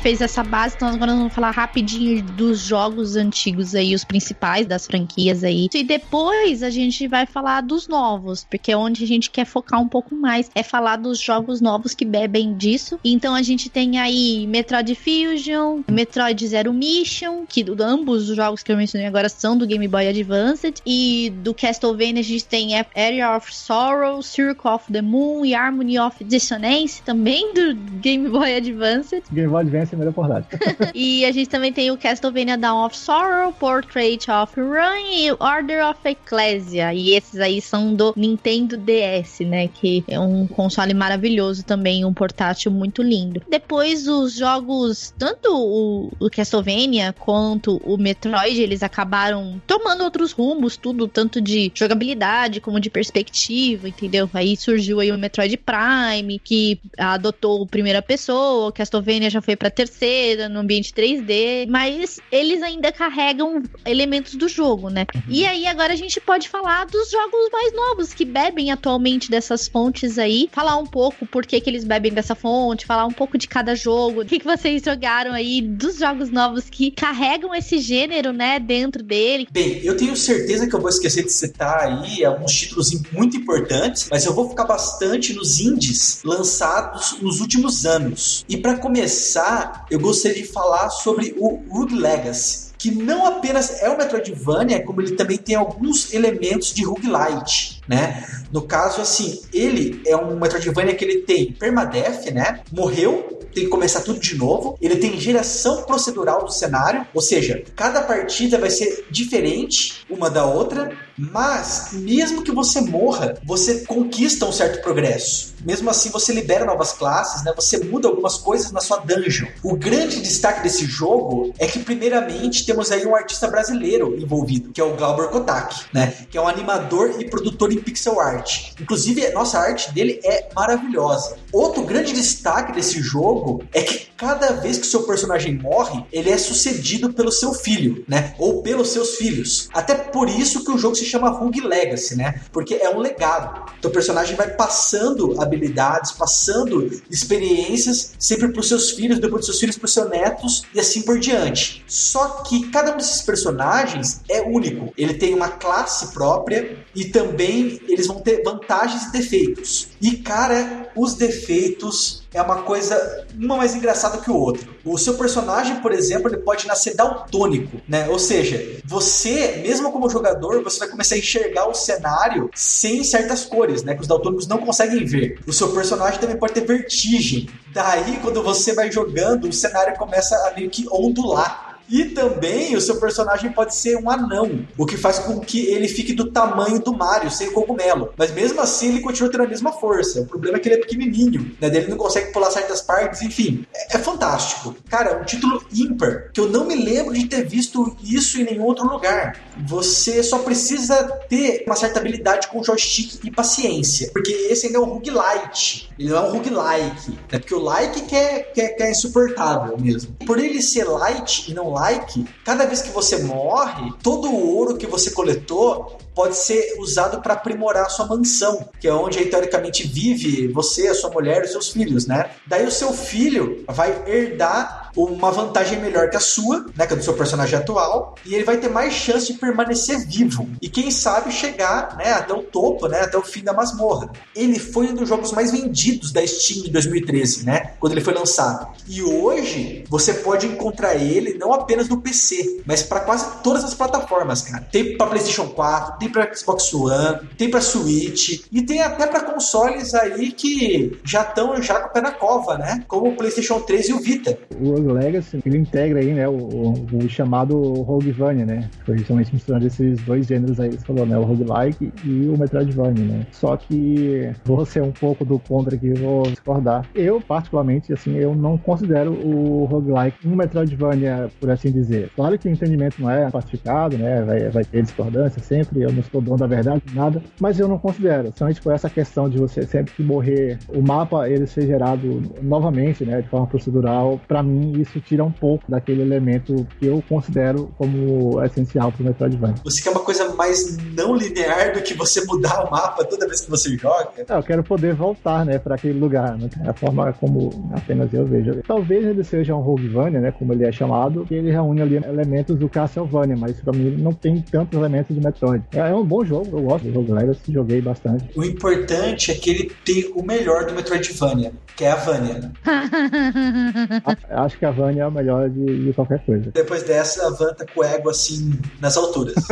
Fez 0.01 0.19
essa 0.19 0.43
base, 0.43 0.75
então 0.75 0.87
agora 0.87 1.11
nós 1.11 1.19
vamos 1.19 1.33
falar 1.33 1.51
rapidinho 1.51 2.23
dos 2.23 2.59
jogos 2.59 3.15
antigos 3.15 3.75
aí, 3.75 3.93
os 3.93 4.03
principais 4.03 4.65
das 4.65 4.87
franquias 4.87 5.43
aí. 5.43 5.69
E 5.71 5.83
depois 5.83 6.63
a 6.63 6.71
gente 6.71 7.07
vai 7.07 7.27
falar 7.27 7.61
dos 7.61 7.87
novos, 7.87 8.43
porque 8.49 8.71
é 8.71 8.77
onde 8.77 9.03
a 9.03 9.07
gente 9.07 9.29
quer 9.29 9.45
focar 9.45 9.79
um 9.79 9.87
pouco 9.87 10.15
mais, 10.15 10.49
é 10.55 10.63
falar 10.63 10.95
dos 10.95 11.19
jogos 11.19 11.61
novos 11.61 11.93
que 11.93 12.03
bebem 12.03 12.55
disso. 12.55 12.99
Então 13.03 13.35
a 13.35 13.43
gente 13.43 13.69
tem 13.69 13.99
aí 13.99 14.47
Metroid 14.47 14.95
Fusion, 14.95 15.81
Metroid 15.87 16.47
Zero 16.47 16.73
Mission, 16.73 17.45
que 17.47 17.63
ambos 17.79 18.27
os 18.27 18.35
jogos 18.35 18.63
que 18.63 18.71
eu 18.71 18.77
mencionei 18.77 19.07
agora 19.07 19.29
são 19.29 19.55
do 19.55 19.67
Game 19.67 19.87
Boy 19.87 20.07
Advance, 20.07 20.73
e 20.83 21.31
do 21.43 21.53
Castlevania 21.53 22.21
a 22.21 22.23
gente 22.23 22.45
tem 22.45 22.71
Area 22.95 23.37
of 23.37 23.53
Sorrow, 23.53 24.23
Circle 24.23 24.71
of 24.71 24.91
the 24.91 25.01
Moon 25.01 25.45
e 25.45 25.53
Harmony 25.53 25.99
of 25.99 26.23
Dissonance, 26.23 27.03
também 27.03 27.53
do 27.53 27.75
Game 27.99 28.27
Boy 28.29 28.55
Advance. 28.55 29.21
Game 29.31 29.47
Boy 29.47 29.61
Advance 29.61 29.90
melhor 29.97 30.13
portátil. 30.13 30.59
e 30.93 31.25
a 31.25 31.31
gente 31.31 31.49
também 31.49 31.71
tem 31.71 31.91
o 31.91 31.97
Castlevania 31.97 32.57
Dawn 32.57 32.85
of 32.85 32.97
Sorrow, 32.97 33.53
Portrait 33.53 34.25
of 34.29 34.59
Run 34.59 35.11
e 35.11 35.31
Order 35.31 35.89
of 35.89 35.99
Ecclesia. 36.05 36.93
E 36.93 37.11
esses 37.11 37.39
aí 37.39 37.61
são 37.61 37.93
do 37.93 38.13
Nintendo 38.15 38.77
DS, 38.77 39.39
né? 39.41 39.67
Que 39.67 40.03
é 40.07 40.19
um 40.19 40.47
console 40.47 40.93
maravilhoso 40.93 41.63
também, 41.63 42.05
um 42.05 42.13
portátil 42.13 42.71
muito 42.71 43.01
lindo. 43.01 43.41
Depois 43.49 44.07
os 44.07 44.35
jogos, 44.35 45.13
tanto 45.17 45.49
o, 45.53 46.11
o 46.19 46.29
Castlevania 46.29 47.13
quanto 47.17 47.81
o 47.83 47.97
Metroid, 47.97 48.61
eles 48.61 48.83
acabaram 48.83 49.61
tomando 49.65 50.03
outros 50.03 50.31
rumos, 50.31 50.77
tudo, 50.77 51.07
tanto 51.07 51.41
de 51.41 51.71
jogabilidade 51.73 52.61
como 52.61 52.79
de 52.79 52.89
perspectiva, 52.89 53.87
entendeu? 53.87 54.29
Aí 54.33 54.55
surgiu 54.55 54.99
aí 54.99 55.11
o 55.11 55.17
Metroid 55.17 55.57
Prime, 55.57 56.39
que 56.39 56.79
adotou 56.97 57.65
primeira 57.65 58.01
pessoa, 58.01 58.69
o 58.69 58.71
Castlevania 58.71 59.29
já 59.29 59.41
foi 59.41 59.55
pra 59.55 59.69
terceira, 59.81 60.47
no 60.47 60.59
ambiente 60.59 60.93
3D, 60.93 61.67
mas 61.67 62.19
eles 62.31 62.61
ainda 62.61 62.91
carregam 62.91 63.63
elementos 63.85 64.35
do 64.35 64.47
jogo, 64.47 64.89
né? 64.89 65.05
E 65.27 65.45
aí 65.45 65.65
agora 65.65 65.93
a 65.93 65.95
gente 65.95 66.19
pode 66.21 66.47
falar 66.47 66.85
dos 66.85 67.09
jogos 67.09 67.49
mais 67.51 67.73
novos 67.73 68.13
que 68.13 68.23
bebem 68.23 68.71
atualmente 68.71 69.29
dessas 69.29 69.67
fontes 69.67 70.19
aí, 70.19 70.49
falar 70.51 70.77
um 70.77 70.85
pouco 70.85 71.25
por 71.25 71.45
que, 71.45 71.59
que 71.59 71.69
eles 71.69 71.83
bebem 71.83 72.13
dessa 72.13 72.35
fonte, 72.35 72.85
falar 72.85 73.05
um 73.05 73.11
pouco 73.11 73.37
de 73.37 73.47
cada 73.47 73.75
jogo, 73.75 74.21
o 74.21 74.25
que, 74.25 74.39
que 74.39 74.45
vocês 74.45 74.83
jogaram 74.83 75.33
aí 75.33 75.61
dos 75.61 75.97
jogos 75.97 76.29
novos 76.29 76.69
que 76.69 76.91
carregam 76.91 77.55
esse 77.55 77.79
gênero, 77.79 78.31
né, 78.31 78.59
dentro 78.59 79.03
dele. 79.03 79.47
Bem, 79.51 79.79
eu 79.83 79.97
tenho 79.97 80.15
certeza 80.15 80.67
que 80.67 80.75
eu 80.75 80.79
vou 80.79 80.89
esquecer 80.89 81.23
de 81.23 81.31
citar 81.31 81.81
aí 81.81 82.23
alguns 82.23 82.53
títulos 82.53 82.91
muito 83.11 83.35
importantes, 83.37 84.07
mas 84.11 84.25
eu 84.25 84.33
vou 84.33 84.47
focar 84.47 84.67
bastante 84.67 85.33
nos 85.33 85.59
indies 85.59 86.21
lançados 86.23 87.17
nos 87.21 87.39
últimos 87.39 87.85
anos. 87.85 88.45
E 88.47 88.57
para 88.57 88.77
começar, 88.77 89.70
eu 89.89 89.99
gostaria 89.99 90.41
de 90.41 90.47
falar 90.47 90.89
sobre 90.89 91.33
o 91.37 91.55
Rogue 91.69 91.95
Legacy 91.95 92.71
que 92.81 92.89
não 92.89 93.27
apenas 93.27 93.79
é 93.83 93.87
o 93.89 93.95
Metroidvania, 93.95 94.83
como 94.83 95.01
ele 95.01 95.11
também 95.11 95.37
tem 95.37 95.53
alguns 95.53 96.11
elementos 96.15 96.73
de 96.73 96.83
roguelite, 96.83 97.79
né? 97.87 98.25
No 98.51 98.61
caso, 98.61 99.01
assim, 99.01 99.41
ele 99.53 100.01
é 100.05 100.15
um 100.15 100.39
Metroidvania 100.39 100.95
que 100.95 101.05
ele 101.05 101.19
tem 101.19 101.51
permadeath, 101.53 102.25
né? 102.31 102.61
Morreu, 102.71 103.41
tem 103.53 103.65
que 103.65 103.69
começar 103.69 104.01
tudo 104.01 104.19
de 104.19 104.37
novo. 104.37 104.77
Ele 104.81 104.95
tem 104.95 105.19
geração 105.19 105.83
procedural 105.83 106.45
do 106.45 106.51
cenário, 106.51 107.05
ou 107.13 107.21
seja, 107.21 107.63
cada 107.75 108.01
partida 108.01 108.57
vai 108.57 108.69
ser 108.69 109.05
diferente 109.09 110.05
uma 110.09 110.29
da 110.29 110.45
outra, 110.45 110.97
mas 111.17 111.89
mesmo 111.93 112.41
que 112.41 112.51
você 112.51 112.81
morra, 112.81 113.35
você 113.43 113.81
conquista 113.81 114.45
um 114.45 114.51
certo 114.51 114.81
progresso. 114.81 115.53
Mesmo 115.63 115.89
assim, 115.89 116.09
você 116.09 116.33
libera 116.33 116.65
novas 116.65 116.91
classes, 116.93 117.43
né? 117.43 117.53
Você 117.55 117.77
muda 117.83 118.07
algumas 118.07 118.37
coisas 118.37 118.71
na 118.71 118.79
sua 118.79 118.97
dungeon. 118.97 119.47
O 119.63 119.75
grande 119.75 120.19
destaque 120.19 120.63
desse 120.63 120.85
jogo 120.85 121.53
é 121.59 121.67
que, 121.67 121.79
primeiramente, 121.79 122.65
temos 122.65 122.91
aí 122.91 123.05
um 123.05 123.15
artista 123.15 123.47
brasileiro 123.47 124.15
envolvido, 124.19 124.71
que 124.71 124.81
é 124.81 124.83
o 124.83 124.95
Glauber 124.95 125.27
Kotak, 125.27 125.85
né? 125.93 126.13
Que 126.31 126.37
é 126.37 126.41
um 126.41 126.47
animador 126.47 127.15
e 127.19 127.29
produtor 127.29 127.70
em 127.73 127.81
pixel 127.81 128.19
art. 128.19 128.71
Inclusive, 128.79 129.29
nossa 129.31 129.59
arte 129.59 129.93
dele 129.93 130.19
é 130.23 130.49
maravilhosa. 130.55 131.37
Outro 131.51 131.83
grande 131.83 132.13
destaque 132.13 132.71
desse 132.73 133.01
jogo 133.01 133.63
é 133.73 133.81
que 133.81 134.11
cada 134.21 134.51
vez 134.51 134.77
que 134.77 134.85
seu 134.85 135.01
personagem 135.03 135.57
morre, 135.57 136.05
ele 136.11 136.29
é 136.29 136.37
sucedido 136.37 137.11
pelo 137.11 137.31
seu 137.31 137.53
filho, 137.53 138.05
né? 138.07 138.35
Ou 138.37 138.61
pelos 138.61 138.89
seus 138.89 139.15
filhos. 139.15 139.67
Até 139.73 139.95
por 139.95 140.29
isso 140.29 140.63
que 140.63 140.71
o 140.71 140.77
jogo 140.77 140.95
se 140.95 141.05
chama 141.05 141.29
Rogue 141.29 141.61
Legacy, 141.61 142.15
né? 142.15 142.41
Porque 142.51 142.75
é 142.75 142.89
um 142.89 142.99
legado. 142.99 143.71
Então 143.79 143.89
o 143.89 143.93
personagem 143.93 144.35
vai 144.35 144.51
passando 144.51 145.41
habilidades, 145.41 146.11
passando 146.11 147.01
experiências 147.09 148.13
sempre 148.19 148.49
para 148.49 148.59
os 148.59 148.67
seus 148.67 148.91
filhos, 148.91 149.19
depois 149.19 149.41
dos 149.41 149.47
seus 149.47 149.59
filhos 149.59 149.77
para 149.77 149.85
os 149.85 149.93
seus 149.93 150.09
netos 150.09 150.63
e 150.73 150.79
assim 150.79 151.01
por 151.01 151.19
diante. 151.19 151.83
Só 151.87 152.43
que 152.43 152.69
cada 152.69 152.93
um 152.93 152.97
desses 152.97 153.23
personagens 153.23 154.21
é 154.29 154.41
único. 154.41 154.93
Ele 154.95 155.15
tem 155.15 155.33
uma 155.33 155.49
classe 155.49 156.13
própria 156.13 156.77
e 156.95 157.05
também 157.05 157.60
eles 157.87 158.07
vão 158.07 158.19
ter 158.19 158.43
vantagens 158.43 159.03
e 159.03 159.11
defeitos. 159.11 159.89
E 160.01 160.17
cara, 160.17 160.89
os 160.95 161.13
defeitos 161.13 162.23
é 162.33 162.41
uma 162.41 162.63
coisa 162.63 163.25
uma 163.37 163.57
mais 163.57 163.75
engraçada 163.75 164.17
que 164.17 164.31
o 164.31 164.35
outro. 164.35 164.73
O 164.85 164.97
seu 164.97 165.15
personagem, 165.15 165.77
por 165.81 165.91
exemplo, 165.91 166.29
ele 166.29 166.37
pode 166.37 166.65
nascer 166.67 166.95
daltônico, 166.95 167.77
né? 167.87 168.07
Ou 168.09 168.17
seja, 168.17 168.79
você, 168.85 169.61
mesmo 169.63 169.91
como 169.91 170.09
jogador, 170.09 170.63
você 170.63 170.79
vai 170.79 170.89
começar 170.89 171.15
a 171.15 171.17
enxergar 171.17 171.67
o 171.67 171.73
cenário 171.73 172.49
sem 172.55 173.03
certas 173.03 173.45
cores, 173.45 173.83
né? 173.83 173.95
Que 173.95 174.01
os 174.01 174.07
daltônicos 174.07 174.47
não 174.47 174.59
conseguem 174.59 175.05
ver. 175.05 175.39
O 175.45 175.53
seu 175.53 175.71
personagem 175.73 176.19
também 176.19 176.37
pode 176.37 176.53
ter 176.53 176.65
vertigem. 176.65 177.49
Daí, 177.73 178.17
quando 178.21 178.41
você 178.41 178.73
vai 178.73 178.91
jogando, 178.91 179.47
o 179.47 179.53
cenário 179.53 179.97
começa 179.97 180.35
a 180.47 180.53
meio 180.55 180.69
que 180.69 180.85
ondular. 180.89 181.70
E 181.91 182.05
também 182.05 182.75
o 182.75 182.81
seu 182.81 182.95
personagem 182.95 183.51
pode 183.51 183.75
ser 183.75 183.97
um 183.97 184.09
anão, 184.09 184.65
o 184.77 184.85
que 184.85 184.95
faz 184.95 185.19
com 185.19 185.39
que 185.41 185.65
ele 185.67 185.89
fique 185.89 186.13
do 186.13 186.31
tamanho 186.31 186.79
do 186.79 186.93
Mario, 186.93 187.29
sem 187.29 187.49
o 187.49 187.51
cogumelo. 187.51 188.13
Mas 188.15 188.31
mesmo 188.31 188.61
assim 188.61 188.89
ele 188.89 189.01
continua 189.01 189.29
tendo 189.29 189.43
a 189.43 189.47
mesma 189.47 189.73
força. 189.73 190.21
O 190.21 190.25
problema 190.25 190.57
é 190.57 190.59
que 190.61 190.69
ele 190.69 190.75
é 190.75 190.79
pequenininho, 190.79 191.55
né? 191.59 191.67
Ele 191.67 191.87
não 191.87 191.97
consegue 191.97 192.31
pular 192.31 192.49
certas 192.49 192.81
partes, 192.81 193.21
enfim. 193.21 193.65
É, 193.75 193.97
é 193.97 193.99
fantástico. 193.99 194.73
Cara, 194.89 195.19
um 195.21 195.25
título 195.25 195.61
ímpar, 195.73 196.31
que 196.33 196.39
eu 196.39 196.49
não 196.49 196.65
me 196.65 196.75
lembro 196.75 197.13
de 197.13 197.27
ter 197.27 197.45
visto 197.45 197.97
isso 198.03 198.39
em 198.39 198.45
nenhum 198.45 198.63
outro 198.63 198.87
lugar. 198.87 199.37
Você 199.67 200.23
só 200.23 200.39
precisa 200.39 201.03
ter 201.27 201.63
uma 201.65 201.75
certa 201.75 201.99
habilidade 201.99 202.47
com 202.47 202.63
joystick 202.63 203.19
e 203.23 203.31
paciência, 203.31 204.09
porque 204.13 204.31
esse 204.31 204.67
ainda 204.67 204.77
é 204.77 204.81
um 204.81 204.85
roguelite, 204.85 205.91
ele 205.99 206.09
não 206.09 206.17
é 206.17 206.21
um 206.21 206.31
roguelike, 206.31 207.11
né? 207.11 207.39
Porque 207.39 207.53
o 207.53 207.59
like 207.59 208.01
que 208.01 208.15
é, 208.15 208.39
que 208.39 208.61
é, 208.61 208.67
que 208.69 208.83
é 208.83 208.91
insuportável 208.91 209.77
mesmo. 209.77 210.15
Por 210.25 210.39
ele 210.39 210.61
ser 210.61 210.85
light 210.85 211.51
e 211.51 211.53
não 211.53 211.69
like, 211.81 212.25
cada 212.45 212.65
vez 212.65 212.81
que 212.81 212.91
você 212.91 213.23
morre, 213.23 213.91
todo 214.03 214.29
o 214.29 214.55
ouro 214.55 214.77
que 214.77 214.85
você 214.85 215.09
coletou 215.11 215.97
pode 216.13 216.37
ser 216.37 216.75
usado 216.79 217.21
para 217.21 217.33
aprimorar 217.33 217.85
a 217.85 217.89
sua 217.89 218.05
mansão, 218.05 218.69
que 218.79 218.87
é 218.87 218.93
onde 218.93 219.25
teoricamente 219.25 219.87
vive 219.87 220.47
você, 220.47 220.87
a 220.87 220.95
sua 220.95 221.09
mulher 221.09 221.43
e 221.43 221.47
seus 221.47 221.69
filhos, 221.69 222.05
né? 222.05 222.31
Daí 222.47 222.65
o 222.65 222.71
seu 222.71 222.93
filho 222.93 223.63
vai 223.67 224.03
herdar 224.07 224.81
uma 224.95 225.31
vantagem 225.31 225.79
melhor 225.79 226.09
que 226.09 226.17
a 226.17 226.19
sua, 226.19 226.65
né, 226.75 226.85
que 226.85 226.93
é 226.93 226.95
do 226.95 227.03
seu 227.03 227.13
personagem 227.13 227.57
atual, 227.57 228.15
e 228.25 228.35
ele 228.35 228.43
vai 228.43 228.57
ter 228.57 228.69
mais 228.69 228.93
chance 228.93 229.31
de 229.31 229.39
permanecer 229.39 230.05
vivo 230.05 230.49
e 230.61 230.69
quem 230.69 230.91
sabe 230.91 231.31
chegar, 231.31 231.95
né, 231.97 232.11
até 232.11 232.33
o 232.33 232.43
topo, 232.43 232.87
né, 232.87 233.01
até 233.01 233.17
o 233.17 233.21
fim 233.21 233.43
da 233.43 233.53
masmorra. 233.53 234.11
Ele 234.35 234.59
foi 234.59 234.87
um 234.87 234.95
dos 234.95 235.07
jogos 235.07 235.31
mais 235.31 235.51
vendidos 235.51 236.11
da 236.11 236.25
Steam 236.25 236.65
em 236.65 236.71
2013, 236.71 237.45
né, 237.45 237.73
quando 237.79 237.93
ele 237.93 238.01
foi 238.01 238.13
lançado. 238.13 238.67
E 238.87 239.01
hoje 239.01 239.85
você 239.89 240.13
pode 240.13 240.47
encontrar 240.47 240.95
ele 240.95 241.37
não 241.37 241.53
apenas 241.53 241.87
no 241.87 242.01
PC, 242.01 242.61
mas 242.65 242.83
para 242.83 243.01
quase 243.01 243.41
todas 243.43 243.63
as 243.63 243.73
plataformas, 243.73 244.41
cara. 244.41 244.67
Tem 244.71 244.97
para 244.97 245.07
PlayStation 245.07 245.47
4, 245.49 245.99
tem 246.01 246.09
para 246.09 246.33
Xbox 246.33 246.73
One, 246.73 247.19
tem 247.37 247.51
para 247.51 247.61
Switch 247.61 248.43
e 248.51 248.61
tem 248.63 248.81
até 248.81 249.05
para 249.05 249.21
consoles 249.21 249.93
aí 249.93 250.31
que 250.31 250.99
já 251.03 251.21
estão 251.21 251.61
já 251.61 251.79
com 251.79 251.89
o 251.89 251.91
pé 251.91 252.01
na 252.01 252.11
cova, 252.11 252.57
né? 252.57 252.83
Como 252.87 253.09
o 253.09 253.15
PlayStation 253.15 253.59
3 253.59 253.89
e 253.89 253.93
o 253.93 253.99
Vita. 253.99 254.35
O 254.59 254.71
Rogue 254.71 254.93
Legacy, 254.93 255.39
ele 255.45 255.59
integra 255.59 255.99
aí, 255.99 256.11
né, 256.11 256.27
o, 256.27 256.33
o, 256.33 256.87
o 256.97 257.09
chamado 257.09 257.55
Roguevania, 257.83 258.47
né? 258.47 258.67
Foi 258.83 258.97
justamente 258.97 259.31
misturando 259.31 259.67
esses 259.67 260.01
dois 260.01 260.25
gêneros 260.25 260.59
aí, 260.59 260.71
você 260.71 260.83
falou, 260.83 261.05
né? 261.05 261.15
O 261.17 261.23
Roguelike 261.23 261.93
e 262.03 262.27
o 262.27 262.35
Metroidvania, 262.35 263.05
né? 263.05 263.27
Só 263.31 263.55
que 263.55 264.31
vou 264.43 264.65
ser 264.65 264.81
um 264.81 264.91
pouco 264.91 265.23
do 265.23 265.37
contra 265.37 265.75
aqui, 265.75 265.93
vou 265.93 266.23
discordar. 266.23 266.83
Eu, 266.95 267.21
particularmente, 267.21 267.93
assim, 267.93 268.17
eu 268.17 268.33
não 268.33 268.57
considero 268.57 269.11
o 269.11 269.65
Roguelike 269.65 270.27
um 270.27 270.35
Metroidvania, 270.35 271.29
por 271.39 271.51
assim 271.51 271.71
dizer. 271.71 272.09
Claro 272.15 272.39
que 272.39 272.47
o 272.47 272.51
entendimento 272.51 272.99
não 272.99 273.09
é 273.11 273.29
pacificado, 273.29 273.99
né? 273.99 274.23
Vai, 274.23 274.49
vai 274.49 274.65
ter 274.65 274.81
discordância 274.81 275.41
sempre, 275.43 275.83
eu 275.83 275.90
eu 275.91 275.95
não 275.95 276.01
estou 276.01 276.21
dono 276.21 276.37
da 276.37 276.47
verdade, 276.47 276.81
nada, 276.93 277.21
mas 277.39 277.59
eu 277.59 277.67
não 277.67 277.77
considero. 277.77 278.33
Somente 278.35 278.61
por 278.61 278.73
essa 278.73 278.89
questão 278.89 279.29
de 279.29 279.37
você 279.37 279.63
sempre 279.63 279.93
que 279.93 280.03
morrer, 280.03 280.57
o 280.69 280.81
mapa 280.81 281.29
ele 281.29 281.45
ser 281.45 281.67
gerado 281.67 282.23
novamente, 282.41 283.05
né, 283.05 283.21
de 283.21 283.27
forma 283.29 283.47
procedural, 283.47 284.19
para 284.27 284.41
mim 284.41 284.79
isso 284.79 284.99
tira 284.99 285.23
um 285.23 285.31
pouco 285.31 285.63
daquele 285.69 286.01
elemento 286.01 286.65
que 286.79 286.87
eu 286.87 287.03
considero 287.07 287.71
como 287.77 288.41
essencial 288.43 288.91
pro 288.91 289.03
Metroidvania. 289.03 289.55
Você 289.63 289.81
quer 289.81 289.91
uma 289.91 289.99
coisa 289.99 290.33
mais 290.35 290.77
não 290.95 291.15
linear 291.15 291.73
do 291.73 291.81
que 291.81 291.93
você 291.93 292.23
mudar 292.25 292.65
o 292.65 292.71
mapa 292.71 293.03
toda 293.03 293.27
vez 293.27 293.41
que 293.41 293.49
você 293.49 293.77
joga? 293.77 294.09
É, 294.17 294.37
eu 294.37 294.43
quero 294.43 294.63
poder 294.63 294.93
voltar, 294.93 295.45
né, 295.45 295.59
para 295.59 295.75
aquele 295.75 295.99
lugar, 295.99 296.37
né? 296.37 296.49
A 296.65 296.73
forma 296.73 297.11
como 297.13 297.69
apenas 297.73 298.13
eu 298.13 298.25
vejo. 298.25 298.61
Talvez 298.65 299.05
ele 299.05 299.23
seja 299.23 299.55
um 299.55 299.59
Roguevania, 299.59 300.19
né, 300.19 300.31
como 300.31 300.53
ele 300.53 300.65
é 300.65 300.71
chamado, 300.71 301.25
que 301.25 301.33
ele 301.33 301.51
reúne 301.51 301.81
ali 301.81 301.95
elementos 301.95 302.57
do 302.57 302.69
Castlevania, 302.69 303.35
mas 303.37 303.59
para 303.59 303.73
mim 303.73 303.87
ele 303.87 304.01
não 304.01 304.13
tem 304.13 304.41
tantos 304.41 304.77
elementos 304.77 305.15
de 305.15 305.23
Metroid. 305.23 305.63
É, 305.73 305.80
é 305.87 305.95
um 305.95 306.05
bom 306.05 306.23
jogo, 306.23 306.57
eu 306.57 306.63
gosto 306.63 306.85
do 306.85 306.93
jogo 306.93 307.13
Legacy, 307.13 307.53
joguei 307.53 307.81
bastante. 307.81 308.25
O 308.37 308.43
importante 308.43 309.31
é 309.31 309.35
que 309.35 309.49
ele 309.49 309.71
tem 309.85 310.11
o 310.15 310.23
melhor 310.23 310.65
do 310.65 310.73
Metroidvania, 310.73 311.51
que 311.75 311.85
é 311.85 311.91
a 311.91 311.95
Vania. 311.95 312.39
Né? 312.39 312.51
Acho 314.29 314.57
que 314.57 314.65
a 314.65 314.71
Vania 314.71 315.03
é 315.03 315.07
o 315.07 315.11
melhor 315.11 315.49
de, 315.49 315.85
de 315.85 315.93
qualquer 315.93 316.23
coisa. 316.25 316.51
Depois 316.51 316.83
dessa, 316.83 317.27
a 317.27 317.29
Van 317.31 317.53
tá 317.53 317.65
com 317.65 317.81
o 317.81 317.83
ego 317.83 318.09
assim, 318.09 318.59
nas 318.79 318.97
alturas. 318.97 319.35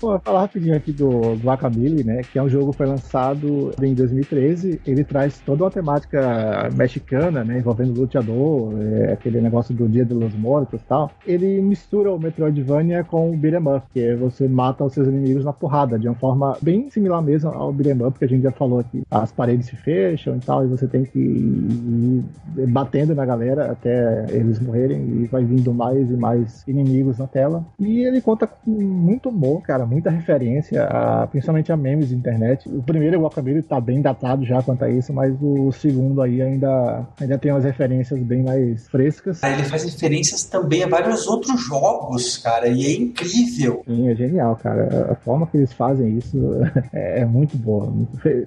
Vou 0.00 0.20
falar 0.20 0.42
rapidinho 0.42 0.76
aqui 0.76 0.92
do 0.92 1.34
Guacamole, 1.36 2.04
né? 2.04 2.20
Que 2.30 2.38
é 2.38 2.42
um 2.42 2.48
jogo 2.48 2.72
que 2.72 2.76
foi 2.76 2.86
lançado 2.86 3.70
em 3.80 3.94
2013. 3.94 4.80
Ele 4.86 5.02
traz 5.02 5.40
toda 5.40 5.64
uma 5.64 5.70
temática 5.70 6.68
mexicana, 6.74 7.42
né? 7.42 7.58
Envolvendo 7.58 7.98
luteador, 7.98 8.74
é, 8.82 9.12
aquele 9.12 9.40
negócio 9.40 9.74
do 9.74 9.88
Dia 9.88 10.04
de 10.04 10.12
los 10.12 10.34
Mortos 10.34 10.80
e 10.80 10.84
tal. 10.84 11.10
Ele 11.26 11.60
mistura 11.62 12.12
o 12.12 12.18
Metroidvania 12.18 13.02
com 13.02 13.30
o 13.30 13.36
Beat'em 13.36 13.76
Up, 13.76 13.86
que 13.92 14.00
é 14.00 14.14
você 14.14 14.33
mata 14.48 14.84
os 14.84 14.92
seus 14.92 15.08
inimigos 15.08 15.44
na 15.44 15.52
porrada, 15.52 15.98
de 15.98 16.08
uma 16.08 16.14
forma 16.14 16.56
bem 16.60 16.90
similar 16.90 17.22
mesmo 17.22 17.50
ao 17.50 17.72
Beat'em 17.72 18.06
Up, 18.06 18.18
que 18.18 18.24
a 18.24 18.28
gente 18.28 18.42
já 18.42 18.52
falou 18.52 18.80
aqui. 18.80 19.02
As 19.10 19.32
paredes 19.32 19.66
se 19.66 19.76
fecham 19.76 20.36
e 20.36 20.40
tal, 20.40 20.64
e 20.64 20.68
você 20.68 20.86
tem 20.86 21.04
que 21.04 21.18
ir 21.18 22.24
batendo 22.68 23.14
na 23.14 23.24
galera 23.24 23.70
até 23.70 24.26
eles 24.30 24.58
morrerem 24.58 25.22
e 25.22 25.26
vai 25.26 25.44
vindo 25.44 25.72
mais 25.72 26.10
e 26.10 26.16
mais 26.16 26.64
inimigos 26.66 27.18
na 27.18 27.26
tela. 27.26 27.64
E 27.78 28.00
ele 28.00 28.20
conta 28.20 28.46
com 28.46 28.70
muito 28.70 29.28
humor, 29.28 29.62
cara, 29.62 29.86
muita 29.86 30.10
referência, 30.10 30.84
a, 30.84 31.26
principalmente 31.26 31.72
a 31.72 31.76
memes 31.76 32.08
de 32.08 32.14
internet. 32.14 32.68
O 32.68 32.82
primeiro, 32.82 33.18
o 33.18 33.22
Guacamole, 33.22 33.62
tá 33.62 33.80
bem 33.80 34.00
datado 34.00 34.44
já 34.44 34.62
quanto 34.62 34.84
a 34.84 34.90
isso, 34.90 35.12
mas 35.12 35.34
o 35.40 35.72
segundo 35.72 36.22
aí 36.22 36.40
ainda, 36.40 37.06
ainda 37.20 37.38
tem 37.38 37.52
umas 37.52 37.64
referências 37.64 38.18
bem 38.20 38.42
mais 38.42 38.88
frescas. 38.88 39.42
Ah, 39.42 39.50
ele 39.50 39.64
faz 39.64 39.84
referências 39.84 40.44
também 40.44 40.82
a 40.82 40.88
vários 40.88 41.26
outros 41.26 41.60
jogos, 41.60 42.38
cara, 42.38 42.68
e 42.68 42.84
é 42.84 42.92
incrível. 42.92 43.82
Sim, 43.86 44.08
é 44.08 44.14
genial, 44.26 44.56
cara. 44.56 45.12
A 45.12 45.14
forma 45.14 45.46
que 45.46 45.56
eles 45.56 45.72
fazem 45.72 46.18
isso 46.18 46.38
é, 46.92 47.20
é 47.20 47.24
muito 47.24 47.56
boa. 47.56 47.92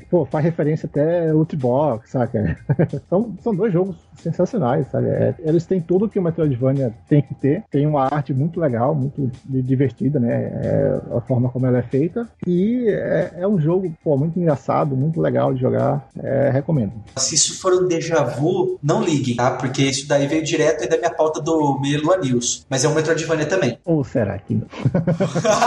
Pô, 0.09 0.25
faz 0.25 0.43
referência 0.43 0.87
até 0.87 1.33
Ultibox, 1.33 2.11
saca? 2.11 2.57
são, 3.09 3.35
são 3.41 3.55
dois 3.55 3.71
jogos 3.73 3.95
sensacionais, 4.21 4.87
sabe? 4.91 5.07
É, 5.07 5.35
eles 5.39 5.65
têm 5.65 5.79
tudo 5.79 6.09
que 6.09 6.19
o 6.19 6.21
Metroidvania 6.21 6.93
tem 7.07 7.21
que 7.21 7.33
ter. 7.35 7.63
Tem 7.69 7.85
uma 7.85 8.03
arte 8.03 8.33
muito 8.33 8.59
legal, 8.59 8.95
muito 8.95 9.31
divertida, 9.45 10.19
né? 10.19 10.51
É, 10.63 11.01
a 11.15 11.21
forma 11.21 11.49
como 11.49 11.65
ela 11.65 11.79
é 11.79 11.83
feita. 11.83 12.27
E 12.45 12.87
é, 12.89 13.33
é 13.37 13.47
um 13.47 13.59
jogo 13.59 13.91
pô, 14.03 14.17
muito 14.17 14.39
engraçado, 14.39 14.95
muito 14.95 15.21
legal 15.21 15.53
de 15.53 15.61
jogar. 15.61 16.07
É, 16.17 16.49
recomendo. 16.49 16.93
Se 17.17 17.35
isso 17.35 17.59
for 17.59 17.73
um 17.73 17.87
déjà 17.87 18.23
vu, 18.23 18.79
não 18.81 19.03
liguem, 19.03 19.35
tá? 19.35 19.51
Porque 19.51 19.83
isso 19.83 20.07
daí 20.07 20.27
veio 20.27 20.43
direto 20.43 20.87
da 20.87 20.97
minha 20.97 21.11
pauta 21.11 21.41
do 21.41 21.79
Melua 21.79 22.17
News. 22.17 22.65
Mas 22.69 22.83
é 22.83 22.89
um 22.89 22.93
Metroidvania 22.93 23.45
também. 23.45 23.77
Ou 23.85 24.03
será 24.03 24.37
que 24.37 24.55
não? 24.55 24.67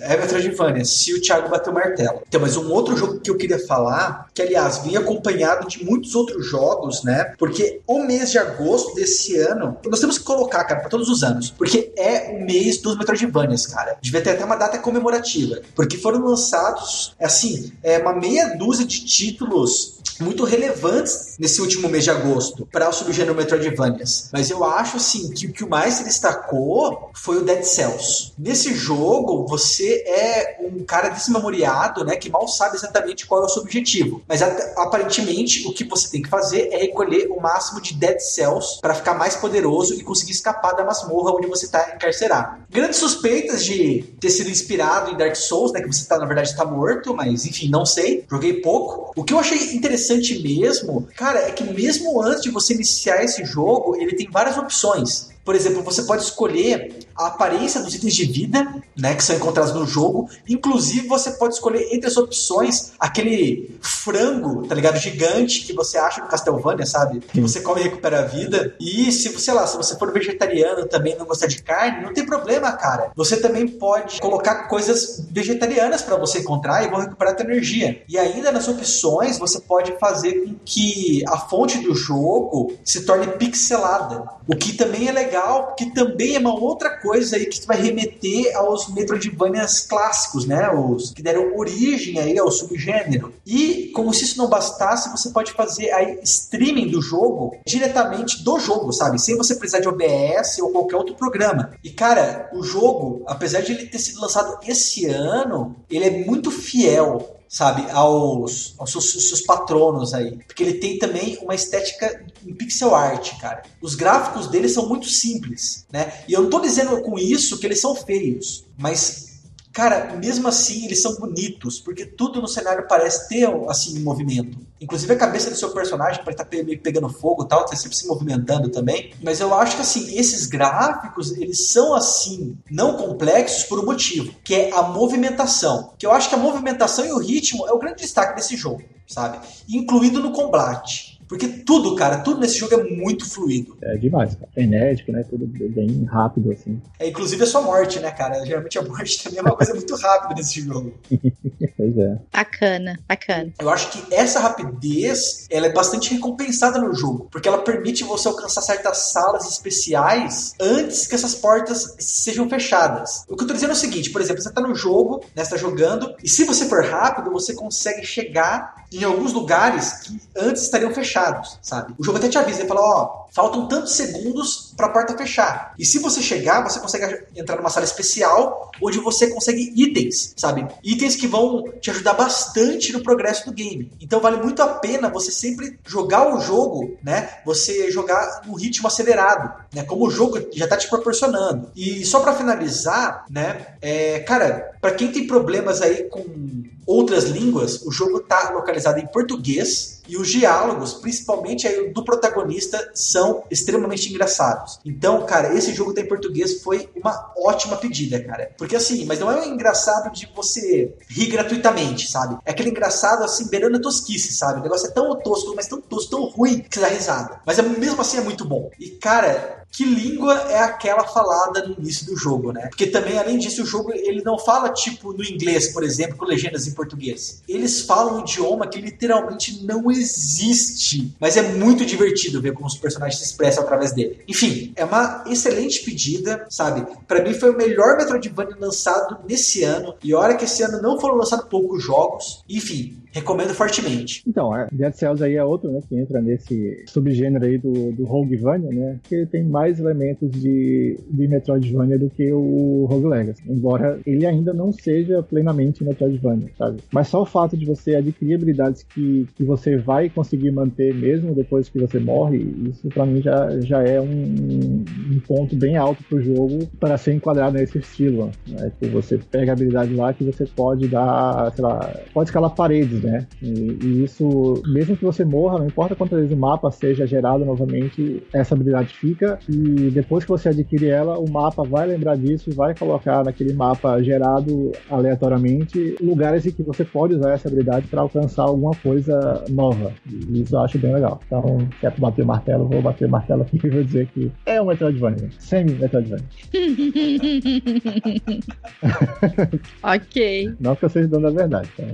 é 0.00 0.16
Metroidvania, 0.16 0.84
se 0.84 1.14
o 1.14 1.20
Thiago 1.20 1.48
bater 1.48 1.70
o 1.70 1.74
martelo. 1.74 2.22
Então, 2.26 2.40
mas 2.40 2.56
um 2.56 2.70
outro 2.72 2.96
jogo 2.96 3.20
que 3.20 3.30
eu 3.30 3.36
queria 3.36 3.58
falar, 3.66 4.28
que 4.34 4.42
aliás 4.42 4.78
vem 4.78 4.96
acompanhado 4.96 5.66
de 5.68 5.84
muitos 5.84 6.14
outros 6.14 6.46
jogos, 6.46 7.02
né? 7.04 7.34
Porque 7.38 7.80
o 7.86 8.02
mês 8.02 8.30
de 8.30 8.38
agosto 8.38 8.94
desse 8.94 9.36
ano, 9.38 9.76
nós 9.86 10.00
temos 10.00 10.18
que 10.18 10.24
colocar, 10.24 10.64
cara, 10.64 10.80
para 10.80 10.90
todos 10.90 11.08
os 11.08 11.22
anos, 11.22 11.50
porque 11.50 11.92
é 11.96 12.30
o 12.30 12.44
mês 12.44 12.78
dos 12.78 12.96
Metroidvanias, 12.96 13.66
cara. 13.66 13.96
Devia 14.00 14.22
ter 14.22 14.30
até 14.30 14.44
uma 14.44 14.56
data 14.56 14.78
comemorativa, 14.78 15.60
porque 15.74 15.96
foram 15.96 16.24
lançados, 16.24 17.14
assim, 17.20 17.72
é 17.82 17.98
uma 17.98 18.14
meia 18.14 18.56
dúzia 18.56 18.84
de 18.86 19.04
títulos 19.04 19.94
muito 20.20 20.44
relevantes 20.44 21.34
nesse 21.38 21.60
último 21.60 21.88
mês 21.88 22.04
de 22.04 22.10
agosto 22.10 22.66
para 22.70 22.88
o 22.88 22.92
subgênero 22.92 23.34
Metroidvanias. 23.34 24.28
Mas 24.32 24.50
eu 24.50 24.64
acho 24.64 24.96
assim 24.96 25.30
que 25.30 25.46
o 25.46 25.52
que 25.52 25.66
mais 25.66 25.94
se 25.94 26.04
destacou 26.04 27.10
foi 27.14 27.38
o 27.38 27.44
Dead 27.44 27.64
Cells. 27.64 28.32
Nesse 28.38 28.74
jogo, 28.74 29.33
você 29.46 30.04
é 30.06 30.58
um 30.60 30.84
cara 30.84 31.08
desmemoriado, 31.08 32.04
né, 32.04 32.16
que 32.16 32.30
mal 32.30 32.46
sabe 32.46 32.76
exatamente 32.76 33.26
qual 33.26 33.42
é 33.42 33.46
o 33.46 33.48
seu 33.48 33.62
objetivo. 33.62 34.22
Mas 34.28 34.42
aparentemente 34.42 35.66
o 35.66 35.72
que 35.72 35.84
você 35.84 36.10
tem 36.10 36.22
que 36.22 36.28
fazer 36.28 36.68
é 36.72 36.78
recolher 36.78 37.28
o 37.30 37.40
máximo 37.40 37.80
de 37.80 37.94
Dead 37.94 38.20
Cells 38.20 38.80
para 38.80 38.94
ficar 38.94 39.14
mais 39.14 39.34
poderoso 39.36 39.94
e 39.94 40.02
conseguir 40.02 40.32
escapar 40.32 40.72
da 40.72 40.84
masmorra 40.84 41.32
onde 41.32 41.46
você 41.46 41.66
está 41.66 41.94
encarcerado. 41.94 42.62
Grandes 42.70 42.98
suspeitas 42.98 43.64
de 43.64 44.02
ter 44.20 44.30
sido 44.30 44.50
inspirado 44.50 45.10
em 45.10 45.16
Dark 45.16 45.34
Souls, 45.34 45.72
né, 45.72 45.80
que 45.80 45.86
você 45.86 46.06
tá 46.06 46.18
na 46.18 46.26
verdade 46.26 46.48
está 46.48 46.64
morto, 46.64 47.14
mas 47.14 47.44
enfim, 47.44 47.68
não 47.68 47.84
sei. 47.84 48.24
Joguei 48.30 48.54
pouco. 48.54 49.12
O 49.16 49.24
que 49.24 49.32
eu 49.32 49.38
achei 49.38 49.74
interessante 49.74 50.04
interessante 50.04 50.42
mesmo, 50.42 51.08
cara, 51.16 51.40
é 51.40 51.50
que 51.50 51.64
mesmo 51.64 52.22
antes 52.22 52.42
de 52.42 52.50
você 52.50 52.74
iniciar 52.74 53.22
esse 53.22 53.44
jogo, 53.44 53.96
ele 53.96 54.14
tem 54.14 54.28
várias 54.30 54.56
opções. 54.56 55.30
Por 55.44 55.54
exemplo, 55.54 55.82
você 55.82 56.02
pode 56.02 56.22
escolher 56.22 57.04
a 57.16 57.26
aparência 57.26 57.82
dos 57.82 57.94
itens 57.94 58.14
de 58.14 58.24
vida, 58.24 58.82
né, 58.96 59.14
que 59.14 59.22
são 59.22 59.36
encontrados 59.36 59.72
no 59.74 59.86
jogo. 59.86 60.28
Inclusive, 60.48 61.06
você 61.06 61.32
pode 61.32 61.54
escolher 61.54 61.88
entre 61.92 62.08
as 62.08 62.16
opções 62.16 62.92
aquele 62.98 63.76
frango, 63.80 64.66
tá 64.66 64.74
ligado? 64.74 64.98
Gigante 64.98 65.60
que 65.60 65.72
você 65.72 65.98
acha 65.98 66.22
no 66.22 66.28
Castlevania, 66.28 66.86
sabe? 66.86 67.20
Que 67.20 67.40
você 67.40 67.60
come 67.60 67.80
e 67.80 67.84
recupera 67.84 68.20
a 68.20 68.24
vida. 68.24 68.74
E 68.80 69.12
se, 69.12 69.28
sei 69.38 69.54
lá, 69.54 69.66
se 69.66 69.76
você 69.76 69.96
for 69.96 70.12
vegetariano 70.12 70.86
também 70.86 71.16
não 71.16 71.26
gostar 71.26 71.46
de 71.46 71.62
carne, 71.62 72.02
não 72.02 72.12
tem 72.12 72.24
problema, 72.24 72.72
cara. 72.72 73.10
Você 73.14 73.36
também 73.36 73.66
pode 73.66 74.20
colocar 74.20 74.68
coisas 74.68 75.24
vegetarianas 75.30 76.02
para 76.02 76.16
você 76.16 76.38
encontrar 76.38 76.84
e 76.84 76.90
vão 76.90 77.00
recuperar 77.00 77.34
a 77.34 77.36
tua 77.36 77.46
energia. 77.46 78.02
E 78.08 78.18
ainda 78.18 78.50
nas 78.50 78.68
opções, 78.68 79.38
você 79.38 79.60
pode 79.60 79.96
fazer 79.98 80.44
com 80.44 80.54
que 80.64 81.22
a 81.28 81.36
fonte 81.36 81.78
do 81.78 81.94
jogo 81.94 82.72
se 82.84 83.04
torne 83.04 83.26
pixelada. 83.26 84.24
O 84.46 84.56
que 84.56 84.72
também 84.72 85.08
é 85.08 85.12
legal, 85.12 85.33
porque 85.40 85.86
também 85.86 86.36
é 86.36 86.38
uma 86.38 86.54
outra 86.54 86.90
coisa 86.98 87.36
aí 87.36 87.46
que 87.46 87.66
vai 87.66 87.80
remeter 87.80 88.56
aos 88.56 88.88
Metroidvanias 88.88 89.80
clássicos, 89.80 90.46
né? 90.46 90.70
Os 90.70 91.12
que 91.12 91.22
deram 91.22 91.56
origem 91.56 92.18
aí 92.18 92.38
ao 92.38 92.50
subgênero. 92.50 93.32
E 93.46 93.90
como 93.94 94.12
se 94.12 94.24
isso 94.24 94.38
não 94.38 94.48
bastasse, 94.48 95.10
você 95.10 95.30
pode 95.30 95.52
fazer 95.52 95.90
aí 95.92 96.18
streaming 96.22 96.88
do 96.88 97.00
jogo 97.00 97.56
diretamente 97.66 98.42
do 98.42 98.58
jogo, 98.58 98.92
sabe? 98.92 99.20
Sem 99.20 99.36
você 99.36 99.54
precisar 99.54 99.80
de 99.80 99.88
OBS 99.88 100.58
ou 100.60 100.70
qualquer 100.70 100.96
outro 100.96 101.14
programa. 101.14 101.72
E 101.82 101.90
cara, 101.90 102.50
o 102.52 102.62
jogo, 102.62 103.22
apesar 103.26 103.60
de 103.60 103.72
ele 103.72 103.86
ter 103.86 103.98
sido 103.98 104.20
lançado 104.20 104.58
esse 104.66 105.06
ano, 105.06 105.76
ele 105.90 106.04
é 106.04 106.24
muito 106.24 106.50
fiel 106.50 107.34
sabe, 107.54 107.88
aos, 107.92 108.74
aos 108.78 108.90
seus, 108.90 109.28
seus, 109.28 109.40
patronos 109.40 110.12
aí. 110.12 110.38
Porque 110.44 110.60
ele 110.60 110.74
tem 110.74 110.98
também 110.98 111.38
uma 111.40 111.54
estética 111.54 112.26
em 112.44 112.52
pixel 112.52 112.92
art, 112.92 113.38
cara. 113.38 113.62
Os 113.80 113.94
gráficos 113.94 114.48
dele 114.48 114.68
são 114.68 114.88
muito 114.88 115.08
simples, 115.08 115.86
né? 115.92 116.24
E 116.26 116.32
eu 116.32 116.42
não 116.42 116.50
tô 116.50 116.58
dizendo 116.58 117.00
com 117.00 117.16
isso 117.16 117.60
que 117.60 117.64
eles 117.64 117.80
são 117.80 117.94
feios, 117.94 118.64
mas 118.76 119.33
Cara, 119.74 120.14
mesmo 120.14 120.46
assim, 120.46 120.84
eles 120.84 121.02
são 121.02 121.16
bonitos, 121.16 121.80
porque 121.80 122.06
tudo 122.06 122.40
no 122.40 122.46
cenário 122.46 122.86
parece 122.88 123.28
ter, 123.28 123.52
assim, 123.68 123.98
movimento. 123.98 124.56
Inclusive 124.80 125.12
a 125.12 125.16
cabeça 125.16 125.50
do 125.50 125.56
seu 125.56 125.70
personagem 125.70 126.22
pode 126.22 126.40
estar 126.40 126.48
meio 126.64 126.80
pegando 126.80 127.08
fogo 127.08 127.42
e 127.42 127.48
tal, 127.48 127.66
tá 127.66 127.74
sempre 127.74 127.96
se 127.96 128.06
movimentando 128.06 128.68
também. 128.68 129.12
Mas 129.20 129.40
eu 129.40 129.52
acho 129.52 129.74
que, 129.74 129.82
assim, 129.82 130.16
esses 130.16 130.46
gráficos, 130.46 131.32
eles 131.32 131.66
são, 131.72 131.92
assim, 131.92 132.56
não 132.70 132.96
complexos 132.96 133.64
por 133.64 133.80
um 133.80 133.84
motivo, 133.84 134.32
que 134.44 134.54
é 134.54 134.72
a 134.72 134.82
movimentação. 134.82 135.92
Que 135.98 136.06
eu 136.06 136.12
acho 136.12 136.28
que 136.28 136.36
a 136.36 136.38
movimentação 136.38 137.04
e 137.04 137.10
o 137.10 137.18
ritmo 137.18 137.66
é 137.66 137.72
o 137.72 137.78
grande 137.78 138.02
destaque 138.02 138.36
desse 138.36 138.56
jogo, 138.56 138.84
sabe? 139.08 139.40
Incluído 139.68 140.20
no 140.20 140.30
combate. 140.30 141.13
Porque 141.28 141.48
tudo, 141.48 141.94
cara, 141.96 142.18
tudo 142.18 142.40
nesse 142.40 142.58
jogo 142.58 142.74
é 142.74 142.82
muito 142.82 143.28
fluido. 143.28 143.76
É 143.82 143.96
demais, 143.96 144.34
cara. 144.34 144.48
Frenético, 144.52 145.12
né? 145.12 145.24
Tudo 145.28 145.46
bem 145.46 146.04
rápido, 146.04 146.52
assim. 146.52 146.80
É, 146.98 147.08
inclusive 147.08 147.42
a 147.42 147.46
sua 147.46 147.62
morte, 147.62 147.98
né, 148.00 148.10
cara? 148.10 148.44
Geralmente 148.44 148.78
a 148.78 148.82
morte 148.82 149.22
também 149.24 149.38
é 149.38 149.42
uma 149.42 149.56
coisa 149.56 149.74
muito 149.74 149.94
rápida 149.96 150.34
nesse 150.34 150.60
jogo. 150.60 150.94
pois 151.76 151.98
é. 151.98 152.18
Bacana, 152.32 152.98
bacana. 153.08 153.52
Eu 153.58 153.70
acho 153.70 153.90
que 153.90 154.14
essa 154.14 154.40
rapidez, 154.40 155.46
ela 155.50 155.66
é 155.66 155.72
bastante 155.72 156.12
recompensada 156.12 156.78
no 156.78 156.94
jogo. 156.94 157.28
Porque 157.30 157.48
ela 157.48 157.58
permite 157.58 158.04
você 158.04 158.28
alcançar 158.28 158.62
certas 158.62 159.12
salas 159.12 159.48
especiais 159.50 160.54
antes 160.60 161.06
que 161.06 161.14
essas 161.14 161.34
portas 161.34 161.94
sejam 161.98 162.48
fechadas. 162.48 163.24
O 163.28 163.36
que 163.36 163.44
eu 163.44 163.48
tô 163.48 163.54
dizendo 163.54 163.70
é 163.70 163.74
o 163.74 163.76
seguinte, 163.76 164.10
por 164.10 164.20
exemplo, 164.20 164.42
você 164.42 164.52
tá 164.52 164.60
no 164.60 164.74
jogo, 164.74 165.24
né? 165.34 165.44
Você 165.44 165.50
tá 165.50 165.56
jogando, 165.56 166.14
e 166.22 166.28
se 166.28 166.44
você 166.44 166.66
for 166.66 166.84
rápido, 166.84 167.30
você 167.30 167.54
consegue 167.54 168.04
chegar 168.04 168.83
em 168.96 169.04
alguns 169.04 169.32
lugares 169.32 169.92
que 170.04 170.20
antes 170.36 170.62
estariam 170.62 170.92
fechados, 170.92 171.58
sabe? 171.60 171.94
O 171.98 172.04
jogo 172.04 172.18
até 172.18 172.28
te 172.28 172.38
avisa, 172.38 172.60
ele 172.60 172.68
fala, 172.68 172.80
ó, 172.80 173.26
faltam 173.30 173.66
tantos 173.66 173.92
segundos 173.92 174.63
para 174.76 174.86
a 174.86 174.90
porta 174.90 175.16
fechar. 175.16 175.74
E 175.78 175.84
se 175.84 175.98
você 175.98 176.20
chegar, 176.20 176.62
você 176.62 176.78
consegue 176.78 177.24
entrar 177.36 177.56
numa 177.56 177.70
sala 177.70 177.84
especial 177.84 178.70
onde 178.82 178.98
você 178.98 179.28
consegue 179.28 179.72
itens, 179.76 180.34
sabe? 180.36 180.66
Itens 180.82 181.16
que 181.16 181.26
vão 181.26 181.64
te 181.80 181.90
ajudar 181.90 182.14
bastante 182.14 182.92
no 182.92 183.02
progresso 183.02 183.46
do 183.46 183.52
game. 183.52 183.90
Então 184.00 184.20
vale 184.20 184.36
muito 184.38 184.62
a 184.62 184.68
pena 184.68 185.08
você 185.08 185.30
sempre 185.30 185.78
jogar 185.86 186.34
o 186.34 186.40
jogo, 186.40 186.96
né? 187.02 187.28
Você 187.44 187.90
jogar 187.90 188.42
no 188.46 188.54
ritmo 188.54 188.86
acelerado, 188.86 189.52
né? 189.72 189.84
Como 189.84 190.06
o 190.06 190.10
jogo 190.10 190.38
já 190.52 190.66
tá 190.66 190.76
te 190.76 190.88
proporcionando. 190.88 191.70
E 191.74 192.04
só 192.04 192.20
para 192.20 192.34
finalizar, 192.34 193.24
né? 193.30 193.76
É, 193.80 194.20
cara, 194.20 194.72
para 194.80 194.92
quem 194.92 195.12
tem 195.12 195.26
problemas 195.26 195.80
aí 195.80 196.04
com 196.04 196.64
outras 196.86 197.24
línguas, 197.24 197.82
o 197.82 197.90
jogo 197.90 198.20
tá 198.20 198.50
localizado 198.50 198.98
em 198.98 199.06
português 199.06 200.02
e 200.08 200.16
os 200.16 200.28
diálogos, 200.28 200.94
principalmente 200.94 201.66
aí 201.66 201.90
do 201.90 202.04
protagonista, 202.04 202.90
são 202.94 203.44
extremamente 203.50 204.10
engraçados. 204.10 204.78
Então, 204.84 205.24
cara, 205.26 205.54
esse 205.54 205.72
jogo 205.72 205.94
tá 205.94 206.00
em 206.00 206.08
português 206.08 206.62
foi 206.62 206.88
uma 206.96 207.32
ótima 207.36 207.76
pedida, 207.76 208.22
cara. 208.22 208.52
Porque 208.56 208.76
assim, 208.76 209.04
mas 209.04 209.18
não 209.18 209.30
é 209.30 209.40
um 209.40 209.52
engraçado 209.52 210.12
de 210.12 210.28
você 210.34 210.94
rir 211.08 211.26
gratuitamente, 211.26 212.10
sabe? 212.10 212.38
É 212.44 212.50
aquele 212.50 212.70
engraçado 212.70 213.24
assim, 213.24 213.48
beirando 213.48 213.76
a 213.76 213.80
tosquice, 213.80 214.32
sabe? 214.32 214.60
O 214.60 214.62
negócio 214.62 214.88
é 214.88 214.90
tão 214.90 215.18
tosco, 215.18 215.54
mas 215.54 215.66
tão 215.66 215.80
tosco, 215.80 216.10
tão 216.10 216.24
ruim 216.24 216.60
que 216.60 216.78
dá 216.78 216.88
risada. 216.88 217.40
Mas 217.46 217.58
é, 217.58 217.62
mesmo 217.62 218.00
assim 218.00 218.18
é 218.18 218.22
muito 218.22 218.44
bom. 218.44 218.70
E, 218.78 218.90
cara, 218.90 219.63
que 219.74 219.84
língua 219.84 220.34
é 220.48 220.60
aquela 220.60 221.02
falada 221.02 221.66
no 221.66 221.74
início 221.74 222.06
do 222.06 222.16
jogo, 222.16 222.52
né? 222.52 222.68
Porque 222.68 222.86
também, 222.86 223.18
além 223.18 223.38
disso, 223.38 223.64
o 223.64 223.66
jogo 223.66 223.92
ele 223.92 224.22
não 224.22 224.38
fala 224.38 224.68
tipo 224.68 225.12
no 225.12 225.24
inglês, 225.24 225.72
por 225.72 225.82
exemplo, 225.82 226.16
com 226.16 226.24
legendas 226.24 226.68
em 226.68 226.72
português. 226.72 227.42
Eles 227.48 227.80
falam 227.80 228.18
um 228.18 228.20
idioma 228.20 228.68
que 228.68 228.80
literalmente 228.80 229.64
não 229.64 229.90
existe, 229.90 231.12
mas 231.18 231.36
é 231.36 231.42
muito 231.42 231.84
divertido 231.84 232.40
ver 232.40 232.52
como 232.52 232.68
os 232.68 232.76
personagens 232.76 233.18
se 233.18 233.26
expressam 233.26 233.64
através 233.64 233.92
dele. 233.92 234.20
Enfim, 234.28 234.72
é 234.76 234.84
uma 234.84 235.24
excelente 235.26 235.82
pedida, 235.82 236.46
sabe? 236.48 236.86
Para 237.08 237.24
mim 237.24 237.34
foi 237.34 237.50
o 237.50 237.56
melhor 237.56 237.96
Metroidvania 237.96 238.56
lançado 238.56 239.18
nesse 239.28 239.64
ano 239.64 239.96
e 240.04 240.14
olha 240.14 240.36
que 240.36 240.44
esse 240.44 240.62
ano 240.62 240.80
não 240.80 241.00
foram 241.00 241.16
lançados 241.16 241.46
poucos 241.48 241.82
jogos. 241.82 242.44
Enfim, 242.48 243.02
recomendo 243.14 243.54
fortemente. 243.54 244.22
Então, 244.26 244.54
é, 244.54 244.66
Dead 244.72 244.92
Cells 244.92 245.22
aí 245.22 245.36
é 245.36 245.44
outro, 245.44 245.70
né, 245.70 245.80
que 245.88 245.96
entra 245.96 246.20
nesse 246.20 246.84
subgênero 246.86 247.44
aí 247.44 247.56
do, 247.56 247.92
do 247.92 248.04
Roguevania, 248.04 248.70
né, 248.70 248.98
que 249.04 249.24
tem 249.26 249.44
mais 249.44 249.78
elementos 249.78 250.30
de, 250.32 250.98
de 251.08 251.28
Metroidvania 251.28 251.96
do 251.96 252.10
que 252.10 252.32
o 252.32 252.86
Rogue 252.90 253.06
Legacy, 253.06 253.42
embora 253.48 254.00
ele 254.04 254.26
ainda 254.26 254.52
não 254.52 254.72
seja 254.72 255.22
plenamente 255.22 255.84
Metroidvania, 255.84 256.50
sabe? 256.58 256.78
Mas 256.92 257.06
só 257.06 257.22
o 257.22 257.26
fato 257.26 257.56
de 257.56 257.64
você 257.64 257.94
adquirir 257.94 258.34
habilidades 258.34 258.82
que, 258.82 259.28
que 259.36 259.44
você 259.44 259.76
vai 259.76 260.10
conseguir 260.10 260.50
manter 260.50 260.92
mesmo 260.92 261.34
depois 261.34 261.68
que 261.68 261.78
você 261.78 262.00
morre, 262.00 262.38
isso 262.68 262.88
para 262.88 263.06
mim 263.06 263.22
já, 263.22 263.60
já 263.60 263.82
é 263.82 264.00
um, 264.00 264.84
um 265.12 265.20
ponto 265.26 265.54
bem 265.54 265.76
alto 265.76 266.02
pro 266.04 266.20
jogo 266.20 266.66
para 266.80 266.98
ser 266.98 267.14
enquadrado 267.14 267.56
nesse 267.56 267.78
estilo, 267.78 268.30
né, 268.48 268.72
que 268.80 268.88
você 268.88 269.18
pega 269.18 269.52
habilidade 269.52 269.94
lá 269.94 270.12
que 270.12 270.24
você 270.24 270.44
pode 270.46 270.88
dar, 270.88 271.52
sei 271.52 271.62
lá, 271.62 271.94
pode 272.12 272.30
escalar 272.30 272.50
paredes, 272.50 273.03
né? 273.04 273.26
E, 273.42 273.78
e, 273.82 274.04
isso, 274.04 274.62
mesmo 274.66 274.96
que 274.96 275.04
você 275.04 275.24
morra, 275.24 275.58
não 275.58 275.66
importa 275.66 275.94
quantas 275.94 276.18
vezes 276.18 276.34
o 276.34 276.40
mapa 276.40 276.70
seja 276.70 277.06
gerado 277.06 277.44
novamente, 277.44 278.22
essa 278.32 278.54
habilidade 278.54 278.94
fica. 278.94 279.38
E 279.48 279.90
depois 279.90 280.24
que 280.24 280.30
você 280.30 280.48
adquire 280.48 280.88
ela, 280.88 281.18
o 281.18 281.30
mapa 281.30 281.62
vai 281.62 281.86
lembrar 281.86 282.16
disso 282.16 282.50
e 282.50 282.54
vai 282.54 282.74
colocar 282.74 283.24
naquele 283.24 283.52
mapa 283.52 284.02
gerado 284.02 284.72
aleatoriamente 284.90 285.96
lugares 286.00 286.46
em 286.46 286.50
que 286.50 286.62
você 286.62 286.84
pode 286.84 287.14
usar 287.14 287.32
essa 287.32 287.48
habilidade 287.48 287.86
para 287.86 288.00
alcançar 288.00 288.44
alguma 288.44 288.74
coisa 288.76 289.44
nova. 289.50 289.92
E 290.06 290.42
isso 290.42 290.54
eu 290.54 290.60
acho 290.60 290.78
bem 290.78 290.92
legal. 290.92 291.20
Então, 291.26 291.58
se 291.80 291.86
é 291.86 291.90
pra 291.90 292.00
bater 292.00 292.22
o 292.22 292.26
martelo, 292.26 292.68
vou 292.68 292.82
bater 292.82 293.06
o 293.06 293.10
martelo 293.10 293.42
aqui 293.42 293.60
e 293.62 293.70
vou 293.70 293.84
dizer 293.84 294.06
que 294.08 294.30
é 294.46 294.60
um 294.60 294.66
Metroidvania. 294.66 295.28
Semi-Metroidvania. 295.38 296.24
ok. 299.82 300.54
Não 300.60 300.76
que 300.76 300.84
eu 300.84 300.88
seja 300.88 301.08
dono 301.08 301.30
da 301.30 301.30
verdade, 301.30 301.68
tá? 301.76 301.84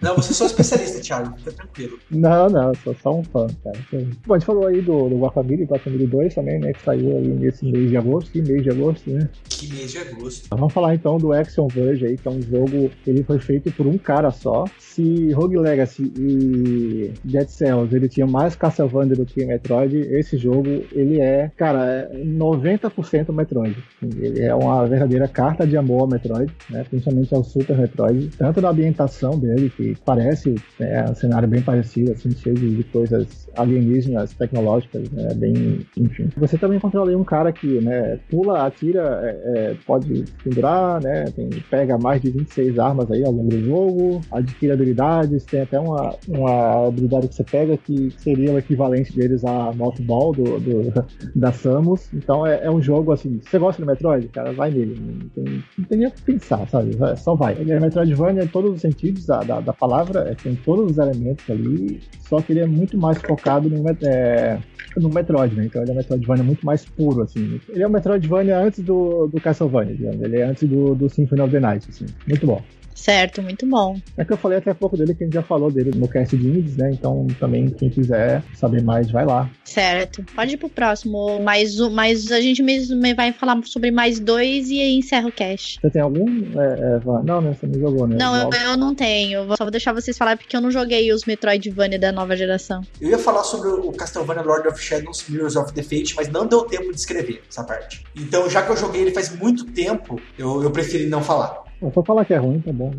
Não, 0.00 0.16
você 0.16 0.32
é 0.32 0.34
só 0.34 0.46
especialista, 0.46 1.00
Thiago, 1.00 1.36
fica 1.38 1.52
tranquilo. 1.52 1.98
Não, 2.10 2.48
não, 2.48 2.74
sou 2.76 2.94
só 3.02 3.14
um 3.14 3.24
fã, 3.24 3.46
cara. 3.62 3.78
Bom, 4.26 4.34
a 4.34 4.38
gente 4.38 4.46
falou 4.46 4.66
aí 4.66 4.80
do, 4.80 5.08
do 5.08 5.18
Guacamole, 5.18 5.64
Guacamole 5.64 6.06
2 6.06 6.34
também, 6.34 6.58
né? 6.58 6.72
Que 6.72 6.82
saiu 6.82 7.16
aí 7.16 7.28
nesse 7.28 7.64
mês 7.64 7.90
de 7.90 7.96
agosto, 7.96 8.30
que 8.30 8.42
mês 8.42 8.62
de 8.62 8.70
agosto, 8.70 9.10
né? 9.10 9.28
Que 9.48 9.72
mês 9.72 9.92
de 9.92 9.98
agosto. 9.98 10.48
Vamos 10.50 10.72
falar 10.72 10.94
então 10.94 11.18
do 11.18 11.32
Action 11.32 11.68
Verge 11.68 12.06
aí, 12.06 12.16
que 12.16 12.26
é 12.26 12.30
um 12.30 12.42
jogo 12.42 12.90
ele 13.06 13.22
foi 13.22 13.38
feito 13.38 13.70
por 13.72 13.86
um 13.86 13.98
cara 13.98 14.30
só. 14.30 14.64
Se 14.96 15.30
Rogue 15.32 15.58
Legacy 15.58 16.10
e 16.18 17.12
Dead 17.22 17.48
Cells 17.48 17.94
ele 17.94 18.08
tinha 18.08 18.26
mais 18.26 18.56
Castlevania 18.56 19.14
do 19.14 19.26
que 19.26 19.44
Metroid, 19.44 19.94
esse 19.94 20.38
jogo 20.38 20.66
ele 20.90 21.20
é, 21.20 21.50
cara, 21.54 22.08
é 22.10 22.24
90% 22.24 23.30
Metroid. 23.30 23.76
Ele 24.02 24.40
é 24.40 24.54
uma 24.54 24.86
verdadeira 24.86 25.28
carta 25.28 25.66
de 25.66 25.76
amor 25.76 26.00
ao 26.00 26.08
Metroid, 26.08 26.50
né? 26.70 26.82
Principalmente 26.88 27.34
ao 27.34 27.44
Super 27.44 27.76
Metroid, 27.76 28.30
tanto 28.38 28.62
na 28.62 28.70
ambientação 28.70 29.38
dele, 29.38 29.68
que 29.68 29.94
parece 30.02 30.54
é, 30.80 31.04
um 31.04 31.14
cenário 31.14 31.46
bem 31.46 31.60
parecido, 31.60 32.12
assim, 32.12 32.30
cheio 32.30 32.56
de 32.56 32.82
coisas 32.84 33.46
alienígenas, 33.54 34.32
tecnológicas, 34.32 35.10
né, 35.10 35.34
bem, 35.34 35.86
enfim. 35.96 36.28
Você 36.38 36.56
também 36.56 36.78
controla 36.78 37.14
um 37.16 37.24
cara 37.24 37.52
que, 37.52 37.80
né, 37.80 38.18
pula, 38.30 38.66
atira, 38.66 39.20
é, 39.22 39.70
é, 39.70 39.76
pode 39.86 40.24
pendurar, 40.42 41.02
né, 41.02 41.24
tem, 41.34 41.50
pega 41.70 41.98
mais 41.98 42.22
de 42.22 42.30
26 42.30 42.78
armas 42.78 43.10
aí 43.10 43.24
ao 43.24 43.32
longo 43.32 43.50
do 43.50 43.60
jogo, 43.64 44.20
adquire 44.30 44.72
habilidades, 44.86 45.44
tem 45.44 45.62
até 45.62 45.78
uma, 45.78 46.14
uma 46.28 46.88
habilidade 46.88 47.28
que 47.28 47.34
você 47.34 47.44
pega 47.44 47.76
que 47.76 48.10
seria 48.18 48.52
o 48.52 48.58
equivalente 48.58 49.14
deles 49.14 49.44
a 49.44 49.72
Mothball 49.72 50.32
do, 50.32 50.60
do, 50.60 51.04
da 51.34 51.52
Samus, 51.52 52.08
então 52.14 52.46
é, 52.46 52.64
é, 52.64 52.70
um 52.70 52.80
jogo, 52.80 53.12
assim, 53.12 53.40
você 53.42 53.58
gosta 53.58 53.82
do 53.82 53.86
Metroid, 53.86 54.28
cara, 54.28 54.52
vai 54.52 54.70
nele, 54.70 54.98
não 54.98 55.28
tem, 55.28 55.64
não 55.76 55.84
tem 55.84 55.98
nem 55.98 56.08
o 56.08 56.10
que 56.10 56.22
pensar, 56.22 56.68
sabe, 56.68 56.96
só 57.16 57.34
vai. 57.34 57.54
Ele 57.58 57.72
é 57.72 57.80
Metroidvania 57.80 58.44
em 58.44 58.48
todos 58.48 58.74
os 58.74 58.80
sentidos, 58.80 59.26
da, 59.26 59.40
da, 59.40 59.60
da 59.60 59.72
palavra, 59.72 60.30
é, 60.30 60.34
tem 60.34 60.54
todos 60.54 60.92
os 60.92 60.98
elementos 60.98 61.48
ali, 61.50 62.00
só 62.28 62.40
que 62.40 62.52
ele 62.52 62.60
é 62.60 62.66
muito 62.66 62.96
mais 62.96 63.18
focado 63.18 63.68
no, 63.68 63.84
é, 64.06 64.58
no 64.96 65.08
Metroid, 65.08 65.54
né? 65.54 65.66
Então 65.66 65.82
ele 65.82 65.90
é 65.90 65.94
um 65.94 65.96
Metroidvania 65.96 66.44
muito 66.44 66.64
mais 66.64 66.84
puro, 66.84 67.22
assim. 67.22 67.60
Ele 67.68 67.82
é 67.82 67.86
um 67.86 67.90
Metroidvania 67.90 68.58
antes 68.58 68.82
do, 68.82 69.26
do 69.26 69.40
Castlevania, 69.40 69.94
digamos. 69.94 70.20
Ele 70.22 70.38
é 70.38 70.44
antes 70.44 70.68
do, 70.68 70.94
do 70.94 71.08
Symphony 71.08 71.40
of 71.42 71.50
the 71.50 71.60
Night, 71.60 71.86
assim. 71.88 72.06
Muito 72.26 72.46
bom. 72.46 72.62
Certo, 72.96 73.42
muito 73.42 73.66
bom. 73.66 74.00
É 74.16 74.24
que 74.24 74.32
eu 74.32 74.36
falei 74.38 74.58
até 74.58 74.72
pouco 74.72 74.96
dele, 74.96 75.14
que 75.14 75.22
a 75.22 75.26
gente 75.26 75.34
já 75.34 75.42
falou 75.42 75.70
dele 75.70 75.92
no 75.94 76.08
cast 76.08 76.34
de 76.36 76.46
indies, 76.46 76.76
né? 76.76 76.90
Então 76.92 77.26
também, 77.38 77.68
quem 77.68 77.90
quiser 77.90 78.42
saber 78.54 78.82
mais, 78.82 79.10
vai 79.10 79.26
lá. 79.26 79.48
Certo. 79.64 80.24
Pode 80.34 80.54
ir 80.54 80.56
pro 80.56 80.68
próximo. 80.68 81.40
Mais, 81.40 81.76
mais 81.90 82.32
a 82.32 82.40
gente 82.40 82.62
mesmo 82.62 82.98
vai 83.14 83.32
falar 83.32 83.60
sobre 83.64 83.90
mais 83.90 84.18
dois 84.18 84.70
e 84.70 84.80
aí 84.80 84.96
encerra 84.96 85.28
o 85.28 85.32
cast. 85.32 85.78
Você 85.80 85.90
tem 85.90 86.00
algum? 86.00 86.26
É, 86.58 86.96
é, 86.96 87.00
não, 87.22 87.40
né? 87.40 87.54
Você 87.54 87.66
não 87.66 87.78
jogou, 87.78 88.06
né? 88.06 88.16
Não, 88.18 88.34
eu, 88.34 88.50
eu, 88.50 88.76
não 88.76 88.94
tenho. 88.94 89.46
Só 89.56 89.64
vou 89.64 89.70
deixar 89.70 89.92
vocês 89.92 90.16
falar 90.16 90.36
porque 90.36 90.56
eu 90.56 90.60
não 90.60 90.70
joguei 90.70 91.12
os 91.12 91.24
Metroidvania 91.24 91.98
da 91.98 92.10
nova 92.10 92.34
geração. 92.34 92.80
Eu 93.00 93.10
ia 93.10 93.18
falar 93.18 93.44
sobre 93.44 93.68
o 93.68 93.92
Castlevania 93.92 94.42
Lord 94.42 94.68
of 94.68 94.82
Shadows 94.82 95.28
Mirrors 95.28 95.56
of 95.56 95.72
the 95.74 95.82
Fate, 95.82 96.14
mas 96.16 96.28
não 96.28 96.46
deu 96.46 96.62
tempo 96.62 96.90
de 96.90 96.98
escrever 96.98 97.42
essa 97.48 97.62
parte. 97.62 98.02
Então, 98.16 98.48
já 98.48 98.62
que 98.62 98.72
eu 98.72 98.76
joguei 98.76 99.02
ele 99.02 99.12
faz 99.12 99.36
muito 99.36 99.66
tempo, 99.66 100.20
eu, 100.38 100.62
eu 100.62 100.70
preferi 100.70 101.06
não 101.06 101.22
falar. 101.22 101.65
Eu 101.80 101.92
só 101.92 102.02
falar 102.02 102.24
que 102.24 102.32
é 102.32 102.38
ruim, 102.38 102.60
tá 102.60 102.72
bom. 102.72 102.90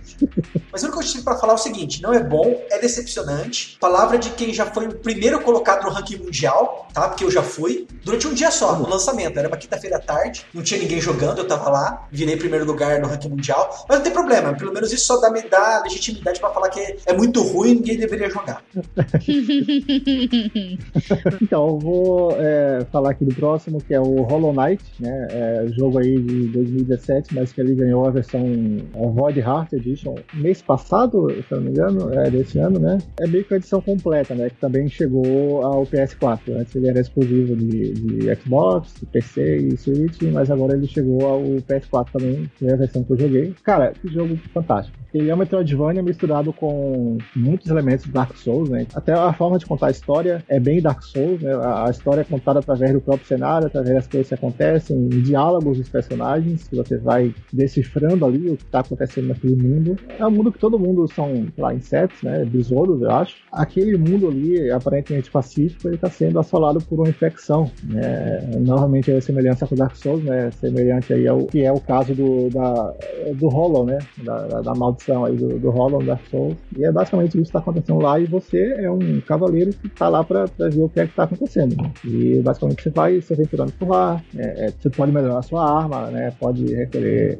Mas 0.70 0.82
o 0.84 0.92
que 0.92 0.98
eu 0.98 1.02
tive 1.02 1.24
para 1.24 1.36
falar 1.36 1.54
é 1.54 1.56
o 1.56 1.58
seguinte: 1.58 2.00
não 2.00 2.14
é 2.14 2.22
bom, 2.22 2.62
é 2.70 2.78
decepcionante. 2.78 3.76
Palavra 3.80 4.16
de 4.16 4.30
quem 4.30 4.54
já 4.54 4.66
foi 4.66 4.86
o 4.86 4.94
primeiro 4.94 5.40
colocado 5.40 5.82
no 5.84 5.90
ranking 5.90 6.18
mundial, 6.18 6.86
tá? 6.94 7.08
Porque 7.08 7.24
eu 7.24 7.30
já 7.30 7.42
fui. 7.42 7.86
Durante 8.04 8.28
um 8.28 8.34
dia 8.34 8.50
só, 8.50 8.78
no 8.78 8.88
lançamento. 8.88 9.36
Era 9.38 9.48
uma 9.48 9.56
quinta-feira 9.56 9.96
à 9.96 10.00
tarde, 10.00 10.46
não 10.54 10.62
tinha 10.62 10.78
ninguém 10.80 11.00
jogando, 11.00 11.38
eu 11.38 11.48
tava 11.48 11.68
lá, 11.68 12.06
virei 12.12 12.36
primeiro 12.36 12.64
lugar 12.64 13.00
no 13.00 13.08
ranking 13.08 13.28
mundial. 13.28 13.84
Mas 13.88 13.98
não 13.98 14.04
tem 14.04 14.12
problema, 14.12 14.54
pelo 14.54 14.72
menos 14.72 14.92
isso 14.92 15.06
só 15.06 15.20
dá, 15.20 15.30
me 15.30 15.42
dá 15.42 15.82
legitimidade 15.82 16.38
para 16.38 16.50
falar 16.50 16.68
que 16.68 16.98
é 17.04 17.12
muito 17.12 17.42
ruim 17.42 17.70
e 17.70 17.74
ninguém 17.74 17.96
deveria 17.98 18.30
jogar. 18.30 18.62
então, 21.42 21.66
eu 21.68 21.78
vou 21.78 22.36
é, 22.38 22.86
falar 22.92 23.10
aqui 23.10 23.24
do 23.24 23.34
próximo, 23.34 23.80
que 23.80 23.94
é 23.94 24.00
o 24.00 24.22
Hollow 24.22 24.52
Knight, 24.52 24.84
né? 25.00 25.26
É, 25.30 25.66
jogo 25.76 25.98
aí 25.98 26.20
de 26.20 26.48
2017, 26.48 27.34
mas 27.34 27.52
que 27.52 27.60
ele 27.60 27.74
ganhou 27.74 27.95
ganhou 27.96 28.06
a 28.06 28.10
versão 28.10 28.44
Void 28.92 29.40
Heart 29.40 29.72
Edition 29.72 30.14
mês 30.34 30.60
passado, 30.60 31.28
se 31.30 31.52
eu 31.52 31.58
não 31.58 31.64
me 31.64 31.70
engano, 31.70 32.12
é 32.12 32.30
desse 32.30 32.58
ano, 32.58 32.78
né? 32.78 32.98
É 33.20 33.26
meio 33.26 33.44
que 33.44 33.54
a 33.54 33.56
edição 33.56 33.80
completa, 33.80 34.34
né? 34.34 34.50
Que 34.50 34.56
também 34.56 34.88
chegou 34.88 35.62
ao 35.64 35.84
PS4. 35.86 36.40
Antes 36.54 36.76
ele 36.76 36.88
era 36.88 37.00
exclusivo 37.00 37.56
de, 37.56 37.92
de 37.92 38.34
Xbox, 38.36 38.94
PC 39.10 39.56
e 39.56 39.76
Switch, 39.76 40.22
mas 40.32 40.50
agora 40.50 40.76
ele 40.76 40.86
chegou 40.86 41.26
ao 41.26 41.42
PS4 41.42 42.08
também, 42.12 42.50
que 42.56 42.66
é 42.66 42.74
a 42.74 42.76
versão 42.76 43.02
que 43.02 43.12
eu 43.12 43.18
joguei. 43.18 43.54
Cara, 43.62 43.92
que 43.92 44.08
jogo 44.08 44.36
fantástico. 44.52 44.96
Ele 45.14 45.30
é 45.30 45.34
um 45.34 45.38
Metroidvania 45.38 46.02
misturado 46.02 46.52
com 46.52 47.16
muitos 47.34 47.68
elementos 47.68 48.04
de 48.04 48.12
Dark 48.12 48.36
Souls, 48.36 48.68
né? 48.68 48.86
Até 48.94 49.12
a 49.12 49.32
forma 49.32 49.58
de 49.58 49.64
contar 49.64 49.86
a 49.86 49.90
história 49.90 50.44
é 50.48 50.60
bem 50.60 50.82
Dark 50.82 51.02
Souls, 51.02 51.40
né? 51.40 51.52
A 51.54 51.88
história 51.90 52.20
é 52.20 52.24
contada 52.24 52.58
através 52.58 52.92
do 52.92 53.00
próprio 53.00 53.26
cenário, 53.26 53.66
através 53.66 53.94
das 53.94 54.06
coisas 54.06 54.28
que 54.28 54.34
acontecem, 54.34 55.08
diálogos 55.08 55.78
dos 55.78 55.88
personagens, 55.88 56.68
que 56.68 56.76
você 56.76 56.98
vai 56.98 57.34
decifrar 57.50 57.85
decifrando 57.86 58.24
ali 58.24 58.50
o 58.50 58.56
que 58.56 58.64
está 58.64 58.80
acontecendo 58.80 59.28
naquele 59.28 59.56
mundo. 59.56 59.96
É 60.18 60.26
um 60.26 60.30
mundo 60.30 60.52
que 60.52 60.58
todo 60.58 60.78
mundo 60.78 61.06
são, 61.08 61.46
lá, 61.56 61.72
insetos, 61.72 62.22
né? 62.22 62.44
Besouros, 62.44 63.00
eu 63.02 63.10
acho. 63.10 63.36
Aquele 63.52 63.96
mundo 63.96 64.28
ali, 64.28 64.70
aparentemente 64.70 65.30
pacífico, 65.30 65.88
ele 65.88 65.94
está 65.94 66.10
sendo 66.10 66.38
assolado 66.38 66.80
por 66.80 66.98
uma 66.98 67.08
infecção. 67.08 67.70
Né? 67.84 68.40
Novamente, 68.60 69.10
é 69.10 69.20
semelhança 69.20 69.66
com 69.66 69.74
Dark 69.74 69.94
Souls, 69.96 70.22
né? 70.24 70.50
Semelhante 70.52 71.12
aí 71.12 71.26
ao 71.26 71.46
que 71.46 71.62
é 71.62 71.72
o 71.72 71.80
caso 71.80 72.14
do, 72.14 72.50
da, 72.50 72.94
do 73.34 73.48
Hollow, 73.48 73.86
né? 73.86 73.98
Da, 74.22 74.46
da, 74.46 74.60
da 74.62 74.74
maldição 74.74 75.24
aí 75.24 75.36
do, 75.36 75.58
do 75.58 75.70
Hollow, 75.70 76.02
Dark 76.02 76.22
Souls. 76.30 76.56
E 76.76 76.84
é 76.84 76.92
basicamente 76.92 77.34
isso 77.34 77.36
que 77.36 77.48
está 77.48 77.58
acontecendo 77.60 78.00
lá. 78.00 78.18
E 78.18 78.24
você 78.24 78.74
é 78.78 78.90
um 78.90 79.20
cavaleiro 79.20 79.70
que 79.72 79.86
está 79.86 80.08
lá 80.08 80.24
para 80.24 80.46
ver 80.58 80.82
o 80.82 80.88
que 80.88 81.00
é 81.00 81.04
que 81.04 81.10
está 81.10 81.24
acontecendo. 81.24 81.76
Né? 81.76 81.92
E 82.04 82.40
basicamente 82.40 82.82
você 82.82 82.90
vai 82.90 83.20
se 83.20 83.32
aventurando 83.32 83.72
por 83.72 83.88
lá. 83.88 84.22
É, 84.36 84.66
é, 84.66 84.70
você 84.70 84.90
pode 84.90 85.12
melhorar 85.12 85.38
a 85.38 85.42
sua 85.42 85.78
arma, 85.78 86.10
né? 86.10 86.32
Pode 86.38 86.64
recolher 86.74 87.38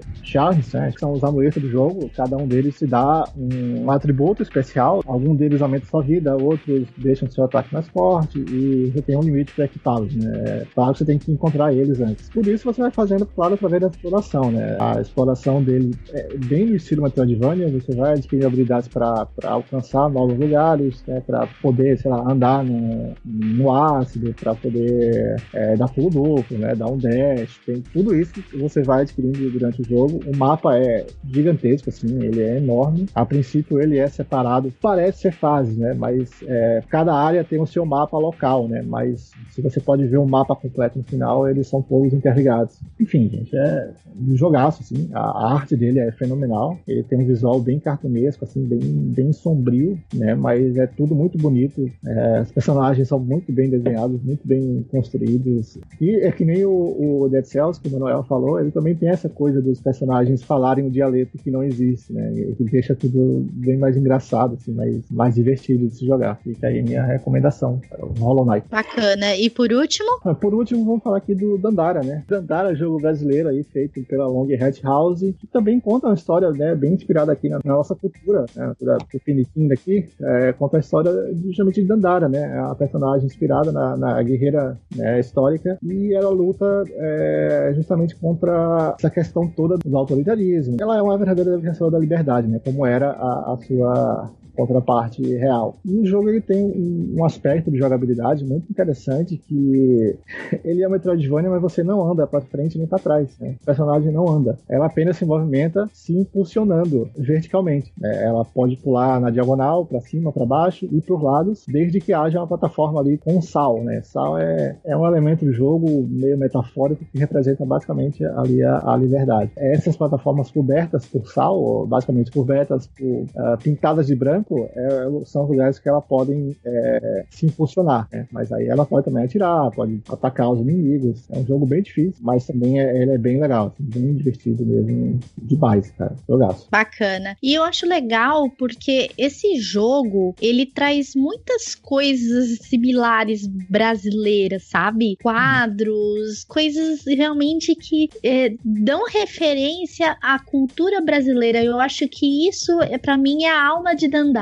né? 0.73 0.93
Que 0.93 1.01
são 1.01 1.13
os 1.13 1.25
amuletos 1.25 1.63
do 1.63 1.71
jogo. 1.71 2.11
Cada 2.15 2.37
um 2.37 2.47
deles 2.47 2.79
te 2.79 2.87
dá 2.87 3.25
um 3.37 3.91
atributo 3.91 4.43
especial. 4.43 5.03
Algum 5.07 5.35
deles 5.35 5.63
aumenta 5.63 5.87
sua 5.87 6.03
vida, 6.03 6.37
outros 6.37 6.87
deixam 6.97 7.29
seu 7.31 7.45
ataque 7.45 7.73
mais 7.73 7.89
forte. 7.89 8.39
E 8.39 8.91
você 8.91 9.03
tem 9.03 9.17
um 9.17 9.23
limite 9.23 9.53
para 9.55 9.65
equipá-los, 9.65 10.15
né? 10.15 10.65
Claro 10.75 10.93
que 10.93 10.99
você 10.99 11.05
tem 11.05 11.19
que 11.19 11.33
encontrar 11.33 11.73
eles 11.73 12.01
antes. 12.01 12.29
Por 12.31 12.47
isso 12.47 12.65
você 12.65 12.81
vai 12.81 12.91
fazendo, 12.91 13.27
claro, 13.27 13.55
através 13.55 13.83
da 13.83 13.89
exploração, 13.89 14.51
né? 14.51 14.77
A 14.81 15.01
exploração 15.01 15.63
dele 15.63 15.95
é 16.13 16.37
bem 16.37 16.67
no 16.67 16.77
estilo 16.77 17.03
Metroidvania. 17.03 17.69
Você 17.69 17.95
vai 17.95 18.13
adquirir 18.13 18.47
habilidades 18.47 18.89
para 18.89 19.27
alcançar 19.45 20.09
novos 20.09 20.39
lugares, 20.39 21.03
né? 21.07 21.23
Para 21.27 21.47
poder, 21.63 21.99
sei 21.99 22.11
lá, 22.11 22.31
andar 22.31 22.65
no, 22.65 23.15
no 23.25 23.73
ácido, 23.73 24.35
para 24.35 24.55
poder 24.55 25.37
é, 25.53 25.77
dar 25.77 25.89
pulo 25.89 26.11
duplo, 26.11 26.59
né? 26.59 26.75
Dar 26.75 26.87
um 26.87 26.99
dash. 26.99 27.61
Tem 27.65 27.81
tudo 27.81 28.15
isso 28.15 28.33
que 28.35 28.57
você 28.57 28.83
vai 28.83 29.03
adquirindo 29.03 29.51
durante 29.51 29.81
o 29.81 29.85
jogo. 29.85 30.21
O 30.27 30.37
mapa 30.37 30.77
é 30.77 31.07
gigantesco, 31.25 31.89
assim, 31.89 32.23
ele 32.23 32.43
é 32.43 32.57
enorme. 32.59 33.07
A 33.15 33.25
princípio 33.25 33.81
ele 33.81 33.99
é 33.99 34.09
separado, 34.09 34.73
parece 34.83 35.21
ser 35.21 35.33
fases, 35.33 35.77
né? 35.77 35.95
Mas 35.95 36.31
é, 36.47 36.83
cada 36.89 37.15
área 37.15 37.45
tem 37.45 37.61
o 37.61 37.67
seu 37.67 37.87
mapa 37.87 38.19
local, 38.19 38.67
né? 38.67 38.83
Mas 38.85 39.31
se 39.51 39.63
você 39.63 39.81
pode 39.81 40.05
ver 40.07 40.17
o 40.17 40.27
mapa 40.27 40.57
completo 40.57 40.99
no 40.99 41.05
final, 41.05 41.49
eles 41.49 41.69
são 41.69 41.81
todos 41.81 42.13
interligados. 42.13 42.81
Enfim, 42.99 43.29
gente, 43.29 43.57
é 43.57 43.91
um 44.19 44.37
jogaço, 44.37 44.83
assim. 44.83 45.09
A 45.13 45.55
arte 45.55 45.77
dele 45.77 46.01
é 46.01 46.11
fenomenal. 46.11 46.77
Ele 46.89 47.03
tem 47.05 47.21
um 47.21 47.27
visual 47.27 47.61
bem 47.61 47.79
cartunesco, 47.79 48.45
assim, 48.45 48.65
bem, 48.65 48.81
bem 48.81 49.33
sombrio, 49.33 49.99
né? 50.13 50.35
Mas 50.35 50.77
é 50.77 50.87
tudo 50.87 51.15
muito 51.15 51.39
bonito. 51.39 51.89
É, 52.05 52.41
os 52.43 52.51
personagens 52.51 53.07
são 53.07 53.19
muito 53.19 53.53
bem 53.53 53.71
desenhados, 53.71 54.21
muito 54.23 54.47
bem 54.47 54.85
construídos. 54.91 55.79
E 56.01 56.17
é 56.17 56.33
que 56.33 56.45
nem 56.45 56.65
o, 56.65 57.23
o 57.23 57.29
Dead 57.29 57.45
Cells, 57.45 57.81
que 57.81 57.89
o 57.89 57.93
Manuel 57.93 58.25
falou, 58.25 58.59
ele 58.61 58.71
também 58.71 58.95
tem 58.95 59.09
essa 59.09 59.29
coisa 59.29 59.63
dos 59.63 59.81
personagens 59.81 60.16
falarem 60.43 60.85
um 60.85 60.91
dialeto 60.91 61.39
que 61.39 61.51
não 61.51 61.63
existe, 61.63 62.13
né? 62.13 62.33
E 62.33 62.55
que 62.55 62.65
deixa 62.65 62.95
tudo 62.95 63.47
bem 63.53 63.77
mais 63.77 63.97
engraçado, 63.97 64.55
assim, 64.55 64.73
mais, 64.73 65.11
mais 65.11 65.35
divertido 65.35 65.87
de 65.87 65.95
se 65.95 66.07
jogar. 66.07 66.37
Fica 66.37 66.69
aí 66.69 66.81
a 66.81 66.83
minha 66.83 67.05
recomendação, 67.05 67.81
o 67.99 68.21
Hollow 68.21 68.45
Knight. 68.45 68.69
Bacana. 68.71 69.35
E 69.37 69.51
por 69.51 69.73
último? 69.73 70.09
Ah, 70.25 70.35
por 70.35 70.55
último, 70.55 70.85
vamos 70.85 71.03
falar 71.03 71.19
aqui 71.19 71.35
do 71.35 71.59
Dandara, 71.59 72.03
né? 72.03 72.25
Dandara, 72.29 72.75
jogo 72.75 72.99
brasileiro 73.01 73.49
aí, 73.49 73.63
feito 73.63 74.03
pela 74.05 74.27
Long 74.27 74.49
Hat 74.61 74.83
House, 74.83 75.21
que 75.21 75.47
também 75.47 75.81
conta 75.81 76.07
uma 76.07 76.15
história, 76.15 76.51
né, 76.51 76.75
bem 76.75 76.95
inspirada 76.95 77.33
aqui 77.33 77.49
na, 77.49 77.61
na 77.65 77.75
nossa 77.75 77.95
cultura, 77.95 78.47
né? 78.55 78.73
Do 78.81 79.19
Finiquim 79.21 79.69
daqui, 79.69 80.09
é, 80.21 80.53
conta 80.53 80.77
a 80.77 80.81
história 80.81 81.11
justamente 81.45 81.83
de 81.83 81.89
Dandara, 81.89 82.29
né? 82.29 82.59
A 82.61 82.75
personagem 82.75 83.27
inspirada 83.27 83.73
na, 83.73 83.97
na 83.97 84.23
guerreira 84.23 84.79
né, 84.95 85.21
histórica 85.21 85.79
e 85.83 86.15
ela 86.15 86.31
luta 86.31 86.85
é, 86.91 87.73
justamente 87.75 88.15
contra 88.17 88.95
essa 88.99 89.11
questão 89.11 89.49
toda 89.49 89.77
do 89.77 89.91
autoritarismo. 90.07 90.77
Ela 90.81 90.99
é 90.99 91.03
uma 91.03 91.19
verdadeira 91.19 91.57
defensora 91.57 91.91
da 91.91 91.99
liberdade, 91.99 92.47
né? 92.47 92.61
Como 92.65 92.87
era 92.87 93.11
a, 93.11 93.53
a 93.53 93.59
sua 93.67 94.31
contraparte 94.57 95.23
real. 95.23 95.79
E 95.85 95.99
o 95.99 96.07
jogo 96.07 96.29
ele 96.29 96.41
tem 96.41 96.63
um, 96.63 97.25
aspecto 97.25 97.71
de 97.71 97.79
jogabilidade 97.79 98.45
muito 98.45 98.71
interessante 98.71 99.37
que 99.37 100.17
ele 100.65 100.83
é 100.83 100.89
um 100.89 100.91
Metroidvania, 100.91 101.51
mas 101.51 101.61
você 101.61 101.83
não 101.83 102.11
anda 102.11 102.27
para 102.27 102.41
frente 102.41 102.79
nem 102.79 102.87
para 102.87 102.99
trás. 102.99 103.39
Né? 103.39 103.57
O 103.63 103.67
personagem 103.67 104.13
não 104.13 104.29
anda. 104.29 104.59
Ela 104.69 104.87
apenas 104.87 105.17
se 105.17 105.25
movimenta 105.25 105.89
se 105.93 106.17
impulsionando 106.17 107.09
verticalmente. 107.17 107.93
Né? 107.99 108.25
Ela 108.25 108.45
pode 108.45 108.77
pular 108.77 109.21
na 109.21 109.31
diagonal, 109.31 109.85
para 109.85 110.01
cima, 110.01 110.33
para 110.33 110.47
baixo 110.47 110.89
e 110.91 111.01
para 111.01 111.15
os 111.15 111.23
lados, 111.23 111.65
desde 111.69 112.01
que 112.01 112.13
haja 112.13 112.41
uma 112.41 112.47
plataforma 112.47 113.01
ali 113.01 113.19
com 113.19 113.41
sal. 113.43 113.83
Né? 113.83 114.01
Sal 114.03 114.39
é, 114.39 114.79
é 114.85 114.97
um 114.97 115.07
elemento 115.07 115.45
do 115.45 115.53
jogo 115.53 116.07
meio 116.09 116.39
metafórico 116.39 117.05
que 117.05 117.19
representa 117.19 117.65
basicamente 117.65 118.25
ali 118.25 118.63
a, 118.63 118.93
a 118.93 118.97
liberdade. 118.97 119.51
Essas 119.57 119.97
plataformas 119.97 120.51
cobertas 120.51 121.07
por 121.07 121.27
sal, 121.29 121.87
basicamente 121.87 122.31
cobertas 122.31 122.87
por 122.87 123.05
uh, 123.07 123.59
pintadas 123.63 124.07
de 124.07 124.15
branco, 124.15 124.46
tempo, 124.47 124.71
é, 124.75 125.25
são 125.25 125.45
lugares 125.45 125.79
que 125.79 125.89
ela 125.89 126.01
podem 126.01 126.57
é, 126.65 127.25
se 127.31 127.47
impulsionar, 127.47 128.09
né? 128.13 128.27
Mas 128.31 128.53
aí 128.53 128.67
ela 128.67 128.87
pode 128.87 129.05
também 129.05 129.25
atirar, 129.25 129.71
pode 129.73 130.01
atacar 130.09 130.51
os 130.51 130.61
inimigos. 130.61 131.25
É 131.31 131.39
um 131.39 131.47
jogo 131.47 131.67
bem 131.67 131.83
difícil, 131.83 132.15
mas 132.21 132.47
também 132.47 132.81
é, 132.81 133.03
ele 133.03 133.13
é 133.13 133.19
bem 133.19 133.41
legal, 133.41 133.67
assim, 133.67 133.85
bem 133.85 134.15
divertido 134.15 134.65
mesmo, 134.65 135.21
demais, 135.43 135.91
cara. 135.91 136.15
Jogaço. 136.29 136.69
Bacana. 136.71 137.37
E 137.43 137.55
eu 137.55 137.65
acho 137.65 137.87
legal 137.87 138.49
porque 138.51 139.11
esse 139.19 139.59
jogo, 139.61 140.35
ele 140.41 140.67
traz 140.67 141.15
muitas 141.15 141.75
coisas 141.75 142.59
similares 142.61 143.47
brasileiras, 143.47 144.65
sabe? 144.65 145.17
Quadros, 145.23 146.45
coisas 146.45 147.05
realmente 147.07 147.75
que 147.75 148.09
é, 148.23 148.55
dão 148.65 149.05
referência 149.07 150.17
à 150.23 150.39
cultura 150.39 151.01
brasileira. 151.01 151.63
Eu 151.63 151.81
acho 151.81 152.09
que 152.09 152.49
isso, 152.49 152.81
é, 152.83 152.99
para 152.99 153.17
mim, 153.17 153.45
é 153.45 153.51
a 153.51 153.67
alma 153.67 153.95
de 153.95 154.09
Dandara 154.09 154.36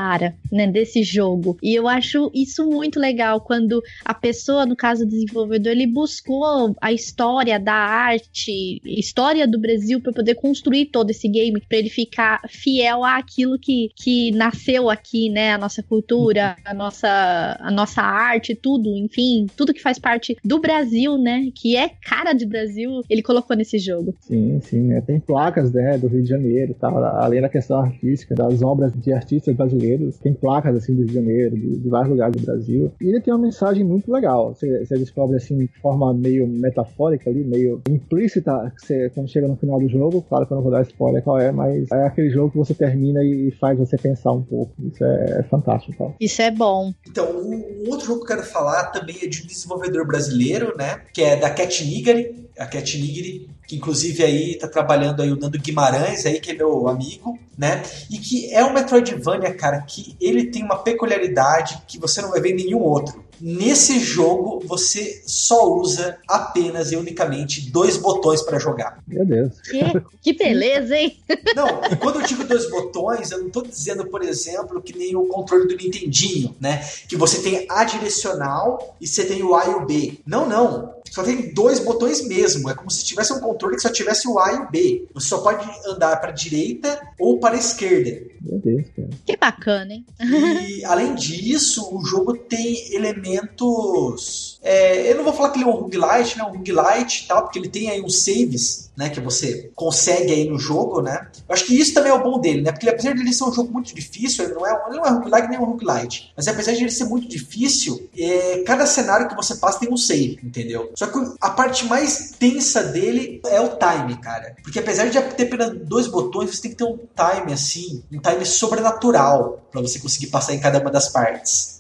Né, 0.50 0.66
desse 0.66 1.02
jogo. 1.02 1.56
E 1.62 1.74
eu 1.74 1.86
acho 1.86 2.30
isso 2.34 2.66
muito 2.66 2.98
legal 2.98 3.40
quando 3.40 3.80
a 4.04 4.12
pessoa, 4.12 4.66
no 4.66 4.74
caso 4.74 5.04
do 5.04 5.10
desenvolvedor, 5.10 5.72
ele 5.72 5.86
buscou 5.86 6.74
a 6.80 6.92
história 6.92 7.60
da 7.60 7.74
arte, 7.74 8.80
história 8.84 9.46
do 9.46 9.58
Brasil 9.58 10.00
para 10.00 10.12
poder 10.12 10.34
construir 10.34 10.86
todo 10.86 11.10
esse 11.10 11.28
game, 11.28 11.60
para 11.60 11.78
ele 11.78 11.90
ficar 11.90 12.40
fiel 12.48 13.04
àquilo 13.04 13.56
que, 13.58 13.90
que 13.94 14.32
nasceu 14.32 14.90
aqui, 14.90 15.30
né, 15.30 15.52
a 15.52 15.58
nossa 15.58 15.82
cultura, 15.82 16.56
a 16.64 16.74
nossa 16.74 17.56
a 17.60 17.70
nossa 17.70 18.02
arte, 18.02 18.54
tudo, 18.54 18.96
enfim, 18.96 19.46
tudo 19.56 19.72
que 19.72 19.82
faz 19.82 19.98
parte 19.98 20.36
do 20.44 20.60
Brasil, 20.60 21.16
né, 21.16 21.50
que 21.54 21.76
é 21.76 21.88
cara 21.88 22.32
de 22.32 22.46
Brasil, 22.46 23.00
ele 23.08 23.22
colocou 23.22 23.56
nesse 23.56 23.78
jogo. 23.78 24.14
Sim, 24.20 24.60
sim, 24.60 24.92
é, 24.92 25.00
tem 25.00 25.20
placas, 25.20 25.72
né, 25.72 25.96
do 25.98 26.08
Rio 26.08 26.22
de 26.22 26.28
Janeiro, 26.28 26.74
tal, 26.78 27.02
além 27.02 27.40
da 27.40 27.48
questão 27.48 27.78
artística, 27.78 28.34
das 28.34 28.60
obras 28.60 28.92
de 28.92 29.12
artistas 29.12 29.54
brasileiros 29.54 29.83
brasileiros, 29.84 30.16
tem 30.18 30.34
placas 30.34 30.76
assim 30.76 30.94
do 30.94 31.00
Rio 31.00 31.08
de 31.08 31.14
Janeiro, 31.14 31.56
de, 31.56 31.78
de 31.78 31.88
vários 31.88 32.10
lugares 32.10 32.36
do 32.36 32.44
Brasil. 32.44 32.92
E 33.00 33.08
ele 33.08 33.20
tem 33.20 33.32
uma 33.32 33.42
mensagem 33.42 33.84
muito 33.84 34.10
legal. 34.10 34.54
Você, 34.54 34.84
você 34.84 34.96
descobre 34.96 35.36
assim 35.36 35.58
de 35.58 35.68
forma 35.80 36.12
meio 36.14 36.46
metafórica 36.46 37.30
ali, 37.30 37.44
meio 37.44 37.80
implícita, 37.88 38.72
você, 38.76 39.10
quando 39.10 39.28
chega 39.28 39.48
no 39.48 39.56
final 39.56 39.78
do 39.78 39.88
jogo, 39.88 40.22
claro 40.22 40.46
que 40.46 40.52
eu 40.52 40.56
não 40.56 40.62
vou 40.62 40.72
dar 40.72 40.82
spoiler 40.82 41.22
qual 41.22 41.38
é, 41.38 41.52
mas 41.52 41.90
é 41.92 42.06
aquele 42.06 42.30
jogo 42.30 42.50
que 42.50 42.58
você 42.58 42.74
termina 42.74 43.22
e 43.22 43.50
faz 43.52 43.78
você 43.78 43.96
pensar 43.96 44.32
um 44.32 44.42
pouco. 44.42 44.72
Isso 44.82 45.04
é, 45.04 45.40
é 45.40 45.42
fantástico. 45.44 45.96
Tá? 45.96 46.14
Isso 46.20 46.42
é 46.42 46.50
bom. 46.50 46.92
Então, 47.08 47.26
um 47.26 47.90
outro 47.90 48.06
jogo 48.06 48.24
que 48.24 48.32
eu 48.32 48.36
quero 48.36 48.48
falar 48.48 48.84
também 48.86 49.16
é 49.22 49.26
de 49.26 49.42
um 49.42 49.46
desenvolvedor 49.46 50.06
brasileiro, 50.06 50.74
né? 50.76 51.00
Que 51.12 51.22
é 51.22 51.36
da 51.36 51.50
Cat 51.50 51.84
Nigari. 51.84 52.44
A 52.58 52.66
Cat 52.66 53.00
Nigari 53.00 53.48
que 53.66 53.76
inclusive 53.76 54.22
aí 54.22 54.52
está 54.52 54.68
trabalhando 54.68 55.22
aí 55.22 55.30
o 55.30 55.36
Nando 55.36 55.58
Guimarães 55.58 56.26
aí, 56.26 56.38
que 56.38 56.50
é 56.50 56.54
meu 56.54 56.86
amigo, 56.88 57.38
né? 57.56 57.82
E 58.10 58.18
que 58.18 58.52
é 58.52 58.64
um 58.64 58.72
Metroidvania, 58.72 59.54
cara, 59.64 59.80
que 59.80 60.14
ele 60.20 60.50
tem 60.50 60.62
uma 60.62 60.76
peculiaridade 60.76 61.82
que 61.86 61.98
você 61.98 62.20
não 62.20 62.28
vai 62.28 62.40
ver 62.40 62.50
em 62.50 62.64
nenhum 62.64 62.80
outro. 62.80 63.24
Nesse 63.40 63.98
jogo, 63.98 64.62
você 64.64 65.22
só 65.26 65.72
usa 65.74 66.18
apenas 66.28 66.92
e 66.92 66.96
unicamente 66.96 67.70
dois 67.70 67.96
botões 67.96 68.42
para 68.42 68.58
jogar. 68.58 69.02
Meu 69.08 69.24
Deus. 69.24 69.60
Que, 69.62 69.80
que 70.20 70.32
beleza, 70.34 70.96
hein? 70.96 71.18
Não, 71.56 71.80
e 71.90 71.96
quando 71.96 72.20
eu 72.20 72.26
digo 72.26 72.44
dois 72.44 72.70
botões, 72.70 73.30
eu 73.30 73.38
não 73.38 73.46
estou 73.46 73.62
dizendo, 73.62 74.06
por 74.06 74.22
exemplo, 74.22 74.82
que 74.82 74.96
nem 74.96 75.16
o 75.16 75.26
controle 75.26 75.66
do 75.66 75.76
Nintendinho, 75.76 76.54
né? 76.60 76.84
Que 77.08 77.16
você 77.16 77.42
tem 77.42 77.66
a 77.68 77.84
direcional 77.84 78.96
e 79.00 79.06
você 79.06 79.24
tem 79.24 79.42
o 79.42 79.54
A 79.54 79.64
e 79.66 79.74
o 79.74 79.86
B. 79.86 80.18
Não, 80.26 80.46
não. 80.46 80.93
Só 81.14 81.22
tem 81.22 81.54
dois 81.54 81.78
botões 81.78 82.26
mesmo. 82.26 82.68
É 82.68 82.74
como 82.74 82.90
se 82.90 83.04
tivesse 83.04 83.32
um 83.32 83.38
controle 83.38 83.76
que 83.76 83.82
só 83.82 83.88
tivesse 83.88 84.26
o 84.26 84.36
A 84.36 84.52
e 84.52 84.56
o 84.56 84.68
B. 84.68 85.06
Você 85.14 85.28
só 85.28 85.38
pode 85.38 85.64
andar 85.86 86.16
para 86.16 86.30
a 86.30 86.34
direita 86.34 87.00
ou 87.20 87.38
para 87.38 87.54
a 87.54 87.58
esquerda. 87.58 88.20
Meu 88.40 88.58
Deus, 88.58 88.84
cara. 88.96 89.10
Que 89.24 89.36
bacana, 89.36 89.92
hein? 89.92 90.04
E 90.18 90.84
além 90.84 91.14
disso, 91.14 91.88
o 91.96 92.04
jogo 92.04 92.36
tem 92.36 92.92
elementos 92.92 94.53
É, 94.64 95.12
eu 95.12 95.16
não 95.16 95.24
vou 95.24 95.34
falar 95.34 95.50
que 95.50 95.58
ele 95.58 95.68
é 95.68 95.68
um 95.68 95.76
roguelite, 95.76 96.38
né? 96.38 96.44
Um 96.44 96.56
roguelite 96.56 97.24
e 97.24 97.28
tal, 97.28 97.42
porque 97.42 97.58
ele 97.58 97.68
tem 97.68 97.90
aí 97.90 98.00
uns 98.00 98.24
saves, 98.24 98.90
né? 98.96 99.10
Que 99.10 99.20
você 99.20 99.70
consegue 99.74 100.32
aí 100.32 100.48
no 100.48 100.58
jogo, 100.58 101.02
né? 101.02 101.28
Eu 101.46 101.52
acho 101.52 101.66
que 101.66 101.78
isso 101.78 101.92
também 101.92 102.10
é 102.10 102.14
o 102.14 102.22
bom 102.22 102.40
dele, 102.40 102.62
né? 102.62 102.72
Porque 102.72 102.88
apesar 102.88 103.12
de 103.12 103.20
ele 103.20 103.32
ser 103.32 103.44
um 103.44 103.52
jogo 103.52 103.70
muito 103.70 103.94
difícil, 103.94 104.44
ele 104.44 104.54
não 104.54 104.66
é, 104.66 104.82
ele 104.88 104.96
não 104.96 105.04
é 105.04 105.10
roguelike 105.10 105.48
nem 105.48 105.58
um 105.58 105.64
roguelite. 105.64 106.32
Mas 106.34 106.48
apesar 106.48 106.72
de 106.72 106.80
ele 106.80 106.90
ser 106.90 107.04
muito 107.04 107.28
difícil, 107.28 108.08
é, 108.18 108.62
cada 108.66 108.86
cenário 108.86 109.28
que 109.28 109.36
você 109.36 109.56
passa 109.56 109.80
tem 109.80 109.92
um 109.92 109.98
save, 109.98 110.38
entendeu? 110.42 110.90
Só 110.94 111.08
que 111.08 111.18
a 111.40 111.50
parte 111.50 111.84
mais 111.84 112.32
tensa 112.38 112.84
dele 112.84 113.42
é 113.46 113.60
o 113.60 113.76
time, 113.76 114.16
cara. 114.16 114.56
Porque 114.62 114.78
apesar 114.78 115.06
de 115.06 115.20
ter 115.34 115.44
apenas 115.44 115.76
dois 115.86 116.06
botões, 116.06 116.50
você 116.50 116.62
tem 116.62 116.70
que 116.70 116.76
ter 116.78 116.84
um 116.84 116.96
time 116.96 117.52
assim, 117.52 118.02
um 118.10 118.18
time 118.18 118.46
sobrenatural 118.46 119.60
para 119.70 119.82
você 119.82 119.98
conseguir 119.98 120.28
passar 120.28 120.54
em 120.54 120.60
cada 120.60 120.80
uma 120.80 120.90
das 120.90 121.08
partes. 121.08 121.73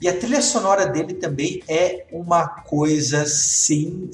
E 0.00 0.08
a 0.08 0.16
trilha 0.18 0.40
sonora 0.42 0.86
dele 0.86 1.14
também 1.14 1.62
é 1.68 2.06
uma 2.10 2.48
coisa 2.48 3.26
sensacional. 3.26 4.12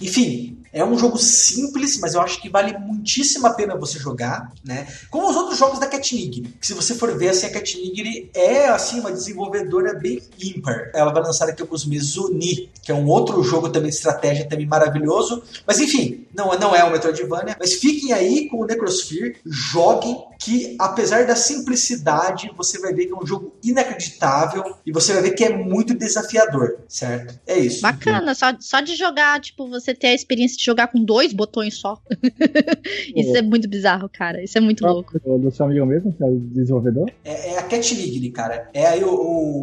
Enfim, 0.00 0.58
é 0.74 0.84
um 0.84 0.98
jogo 0.98 1.16
simples, 1.18 1.98
mas 2.00 2.14
eu 2.14 2.20
acho 2.20 2.42
que 2.42 2.48
vale 2.48 2.76
muitíssimo 2.76 3.46
a 3.46 3.52
pena 3.54 3.76
você 3.76 3.96
jogar, 3.96 4.52
né? 4.64 4.88
Como 5.08 5.30
os 5.30 5.36
outros 5.36 5.56
jogos 5.56 5.78
da 5.78 5.86
Cat 5.86 6.12
Nigri, 6.14 6.52
que 6.60 6.66
se 6.66 6.74
você 6.74 6.96
for 6.96 7.16
ver, 7.16 7.28
assim, 7.28 7.46
a 7.46 7.52
Cat 7.52 7.78
Nigri 7.78 8.28
é, 8.34 8.66
assim, 8.66 8.98
uma 8.98 9.12
desenvolvedora 9.12 9.94
bem 9.94 10.20
ímpar. 10.42 10.90
Ela 10.92 11.12
vai 11.12 11.22
lançar 11.22 11.46
daqui 11.46 11.62
a 11.62 11.64
alguns 11.64 11.86
meses 11.86 12.16
o 12.16 12.34
Ni, 12.34 12.68
que 12.82 12.90
é 12.90 12.94
um 12.94 13.06
outro 13.06 13.40
jogo 13.44 13.68
também 13.68 13.90
de 13.90 13.96
estratégia 13.96 14.48
também 14.48 14.66
maravilhoso. 14.66 15.44
Mas 15.64 15.78
enfim, 15.78 16.23
não, 16.36 16.58
não 16.58 16.74
é 16.74 16.82
o 16.84 16.90
Metroidvania, 16.90 17.56
mas 17.58 17.74
fiquem 17.74 18.12
aí 18.12 18.48
com 18.48 18.58
o 18.58 18.66
Necrosphere, 18.66 19.36
joguem, 19.44 20.16
que 20.38 20.76
apesar 20.78 21.26
da 21.26 21.34
simplicidade, 21.36 22.50
você 22.56 22.78
vai 22.78 22.92
ver 22.92 23.06
que 23.06 23.12
é 23.12 23.16
um 23.16 23.26
jogo 23.26 23.54
inacreditável 23.64 24.62
e 24.84 24.92
você 24.92 25.12
vai 25.14 25.22
ver 25.22 25.30
que 25.32 25.44
é 25.44 25.56
muito 25.56 25.94
desafiador, 25.94 26.78
certo? 26.88 27.38
É 27.46 27.58
isso. 27.58 27.80
Bacana, 27.82 28.34
só, 28.34 28.46
só 28.60 28.80
de 28.80 28.94
jogar, 28.94 29.40
tipo, 29.40 29.68
você 29.68 29.94
ter 29.94 30.08
a 30.08 30.14
experiência 30.14 30.56
de 30.58 30.64
jogar 30.64 30.88
com 30.88 31.02
dois 31.02 31.32
botões 31.32 31.76
só. 31.78 31.98
Isso 33.14 33.36
é 33.36 33.42
muito 33.42 33.68
bizarro, 33.68 34.08
cara. 34.12 34.42
Isso 34.42 34.56
é 34.58 34.60
muito 34.60 34.84
louco. 34.84 35.18
Do, 35.20 35.38
do 35.38 35.50
seu 35.50 35.66
amigo 35.66 35.86
mesmo, 35.86 36.12
que 36.12 36.22
é 36.22 36.26
o 36.26 36.38
desenvolvedor? 36.38 37.10
É, 37.24 37.52
é 37.54 37.58
a 37.58 37.62
Cat 37.62 37.94
Nigri, 37.94 38.30
cara. 38.30 38.68
É 38.74 38.86
aí 38.86 39.04
o, 39.04 39.10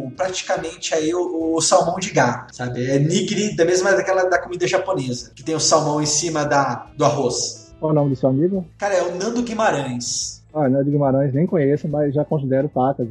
o- 0.06 0.10
praticamente 0.16 0.94
aí 0.94 1.14
o, 1.14 1.54
o 1.56 1.60
salmão 1.60 1.98
de 1.98 2.10
gato, 2.10 2.54
sabe? 2.54 2.84
É 2.84 2.98
nigri 2.98 3.54
da 3.56 3.64
mesma 3.64 3.92
daquela 3.92 4.24
da 4.24 4.38
comida 4.38 4.66
japonesa, 4.66 5.32
que 5.34 5.42
tem 5.42 5.54
o 5.54 5.60
salmão 5.60 6.00
em 6.02 6.06
cima 6.06 6.44
da, 6.44 6.61
do 6.96 7.04
arroz. 7.04 7.74
Qual 7.78 7.92
o 7.92 7.94
nome 7.94 8.10
do 8.10 8.16
seu 8.16 8.28
amigo? 8.28 8.64
Cara, 8.78 8.94
é 8.94 9.02
o 9.02 9.16
Nando 9.16 9.42
Guimarães. 9.42 10.42
Ah, 10.54 10.68
de 10.68 10.90
Guimarães, 10.90 11.32
nem 11.32 11.46
conheço, 11.46 11.88
mas 11.88 12.14
já 12.14 12.24
considero 12.24 12.68
pacas. 12.68 13.08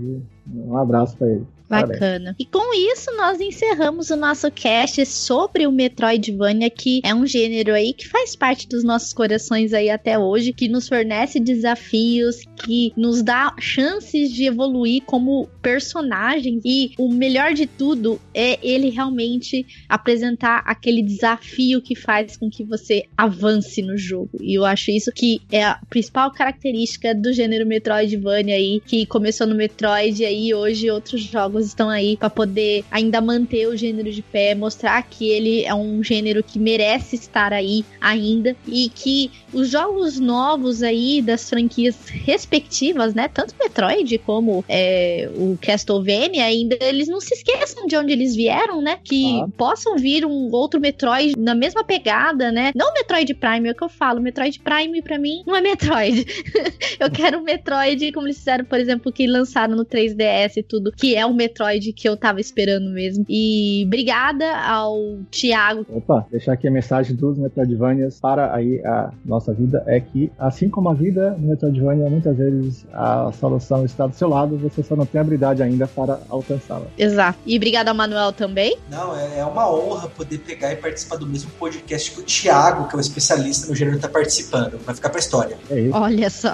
Um 0.54 0.78
abraço 0.78 1.18
pra 1.18 1.28
ele. 1.28 1.46
Bacana. 1.72 2.36
E 2.38 2.46
com 2.46 2.74
isso, 2.74 3.16
nós 3.16 3.40
encerramos 3.40 4.10
o 4.10 4.16
nosso 4.16 4.52
cast 4.52 5.06
sobre 5.06 5.66
o 5.66 5.72
Metroidvania, 5.72 6.70
que 6.70 7.02
é 7.04 7.14
um 7.14 7.26
gênero 7.26 7.74
aí 7.74 7.94
que 7.94 8.08
faz 8.08 8.36
parte 8.36 8.68
dos 8.68 8.84
nossos 8.84 9.14
corações 9.14 9.74
aí 9.74 9.90
até 9.90 10.20
hoje, 10.20 10.54
que 10.54 10.68
nos 10.68 10.88
fornece 10.88 11.40
desafios, 11.40 12.38
que 12.58 12.92
nos 12.98 13.24
dá 13.24 13.54
chances 13.60 14.32
de 14.32 14.46
evoluir 14.46 15.04
como 15.06 15.48
personagens. 15.62 16.62
E 16.66 16.92
o 16.98 17.10
melhor 17.10 17.54
de 17.54 17.66
tudo 17.66 18.20
é 18.34 18.60
ele 18.62 18.90
realmente 18.90 19.66
apresentar 19.88 20.64
aquele 20.66 21.02
desafio 21.02 21.82
que 21.82 21.96
faz 21.96 22.36
com 22.36 22.50
que 22.50 22.64
você 22.64 23.06
avance 23.18 23.82
no 23.82 23.98
jogo. 23.98 24.30
E 24.42 24.58
eu 24.58 24.66
acho 24.66 24.92
isso 24.92 25.12
que 25.12 25.42
é 25.52 25.64
a 25.64 25.80
principal 25.90 26.32
característica 26.32 27.16
do 27.16 27.32
gênero 27.32 27.66
Metroidvania 27.66 28.56
aí, 28.56 28.82
que 28.86 29.06
começou 29.06 29.48
no 29.48 29.56
Metroid 29.56 30.22
e 30.22 30.26
aí 30.26 30.54
hoje 30.54 30.90
outros 30.90 31.22
jogos 31.22 31.61
estão 31.68 31.90
aí 31.90 32.18
pra 32.18 32.30
poder 32.30 32.84
ainda 32.92 33.22
manter 33.22 33.68
o 33.68 33.76
gênero 33.76 34.12
de 34.12 34.22
pé, 34.22 34.56
mostrar 34.56 35.02
que 35.04 35.30
ele 35.30 35.64
é 35.66 35.74
um 35.74 36.04
gênero 36.04 36.44
que 36.44 36.60
merece 36.60 37.16
estar 37.16 37.54
aí 37.54 37.84
ainda 38.00 38.56
e 38.68 38.90
que 38.94 39.32
os 39.54 39.70
jogos 39.70 40.20
novos 40.20 40.82
aí 40.84 41.22
das 41.22 41.50
franquias 41.50 41.96
respectivas, 42.08 43.14
né, 43.14 43.28
tanto 43.28 43.54
Metroid 43.60 44.18
como 44.20 44.64
é, 44.68 45.30
o 45.36 45.58
Castlevania, 45.62 46.46
ainda 46.46 46.78
eles 46.82 47.08
não 47.08 47.20
se 47.20 47.34
esqueçam 47.34 47.86
de 47.86 47.96
onde 47.98 48.12
eles 48.14 48.36
vieram, 48.36 48.82
né, 48.82 48.98
que 49.04 49.40
Ah. 49.42 49.48
possam 49.58 49.96
vir 49.98 50.26
um 50.26 50.50
outro 50.52 50.80
Metroid 50.80 51.34
na 51.38 51.54
mesma 51.54 51.84
pegada, 51.84 52.52
né, 52.52 52.72
não 52.76 52.94
Metroid 52.94 53.34
Prime, 53.34 53.68
é 53.70 53.72
o 53.72 53.76
que 53.76 53.84
eu 53.84 53.90
falo, 53.90 54.22
Metroid 54.22 54.60
Prime 54.60 55.02
pra 55.02 55.20
mim 55.20 55.44
não 55.46 55.56
é 55.56 55.62
Metroid. 55.62 56.26
eu 57.00 57.12
quero 57.12 57.40
um 57.40 57.44
Metroid 57.44 58.12
como 58.12 58.28
eles 58.28 58.38
fizeram, 58.38 58.66
por 58.66 58.80
exemplo, 58.80 59.12
que 59.12 59.28
lançaram 59.28 59.76
no 59.76 59.86
3DS 59.86 60.58
e 60.58 60.64
tudo, 60.64 60.92
que 60.92 61.16
é 61.16 61.26
o 61.26 61.34
Metroid 61.34 61.51
que 61.94 62.08
eu 62.08 62.18
tava 62.18 62.40
esperando 62.40 62.90
mesmo. 62.92 63.26
E 63.30 63.84
obrigada 63.86 64.46
ao 64.58 65.18
Thiago. 65.30 65.86
Opa, 65.90 66.26
deixar 66.32 66.54
aqui 66.54 66.68
a 66.68 66.72
mensagem 66.72 67.16
dos 67.16 67.38
Metroidvanias 67.38 68.20
para 68.20 68.54
aí 68.54 68.82
a 68.86 69.12
nossa 69.26 69.54
vida 69.54 69.84
é 69.88 70.00
que, 70.00 70.32
assim 70.38 70.70
como 70.70 70.90
a 70.90 70.94
vida 70.94 71.32
no 71.38 71.50
Metroidvania, 71.50 72.10
muitas 72.10 72.38
vezes 72.38 72.86
a 72.94 73.32
solução 73.34 73.86
está 73.86 74.08
do 74.08 74.16
seu 74.16 74.30
lado, 74.30 74.58
você 74.58 74.84
só 74.84 74.96
não 74.96 75.06
tem 75.06 75.20
habilidade 75.22 75.62
ainda 75.62 75.88
para 75.88 76.20
alcançá-la. 76.30 76.88
Exato. 76.98 77.40
E 77.46 77.56
obrigada 77.58 77.92
ao 77.92 77.96
Manuel 77.96 78.32
também. 78.32 78.78
Não, 78.90 79.16
é, 79.16 79.40
é 79.40 79.46
uma 79.46 79.72
honra 79.72 80.08
poder 80.10 80.40
pegar 80.40 80.72
e 80.72 80.76
participar 80.76 81.18
do 81.18 81.28
mesmo 81.28 81.52
podcast 81.52 82.12
que 82.12 82.20
o 82.20 82.24
Thiago, 82.24 82.88
que 82.88 82.96
é 82.96 82.98
o 82.98 83.02
especialista 83.02 83.68
no 83.68 83.76
gênero, 83.76 84.00
tá 84.00 84.08
participando. 84.08 84.80
Vai 84.86 84.96
ficar 84.96 85.10
pra 85.10 85.20
história. 85.20 85.58
É 85.70 85.80
isso. 85.80 85.98
Olha 85.98 86.30
só. 86.30 86.54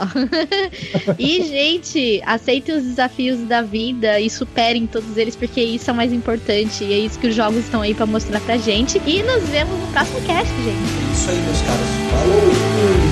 e, 1.17 1.43
gente, 1.43 2.21
aceitem 2.25 2.75
os 2.75 2.83
desafios 2.83 3.39
da 3.47 3.61
vida 3.61 4.19
e 4.19 4.29
superem 4.29 4.86
todos 4.87 5.17
eles, 5.17 5.35
porque 5.35 5.61
isso 5.61 5.89
é 5.89 5.93
o 5.93 5.95
mais 5.95 6.11
importante. 6.13 6.83
E 6.83 6.93
é 6.93 6.97
isso 6.99 7.19
que 7.19 7.27
os 7.27 7.35
jogos 7.35 7.59
estão 7.59 7.81
aí 7.81 7.93
pra 7.93 8.05
mostrar 8.05 8.39
pra 8.41 8.57
gente. 8.57 9.01
E 9.05 9.23
nos 9.23 9.43
vemos 9.49 9.79
no 9.79 9.87
próximo 9.87 10.21
cast, 10.21 10.53
gente. 10.55 10.67
É 10.67 11.13
isso 11.13 11.29
aí, 11.29 11.39
meus 11.41 11.61
caros. 11.61 11.87
Falou! 12.09 13.06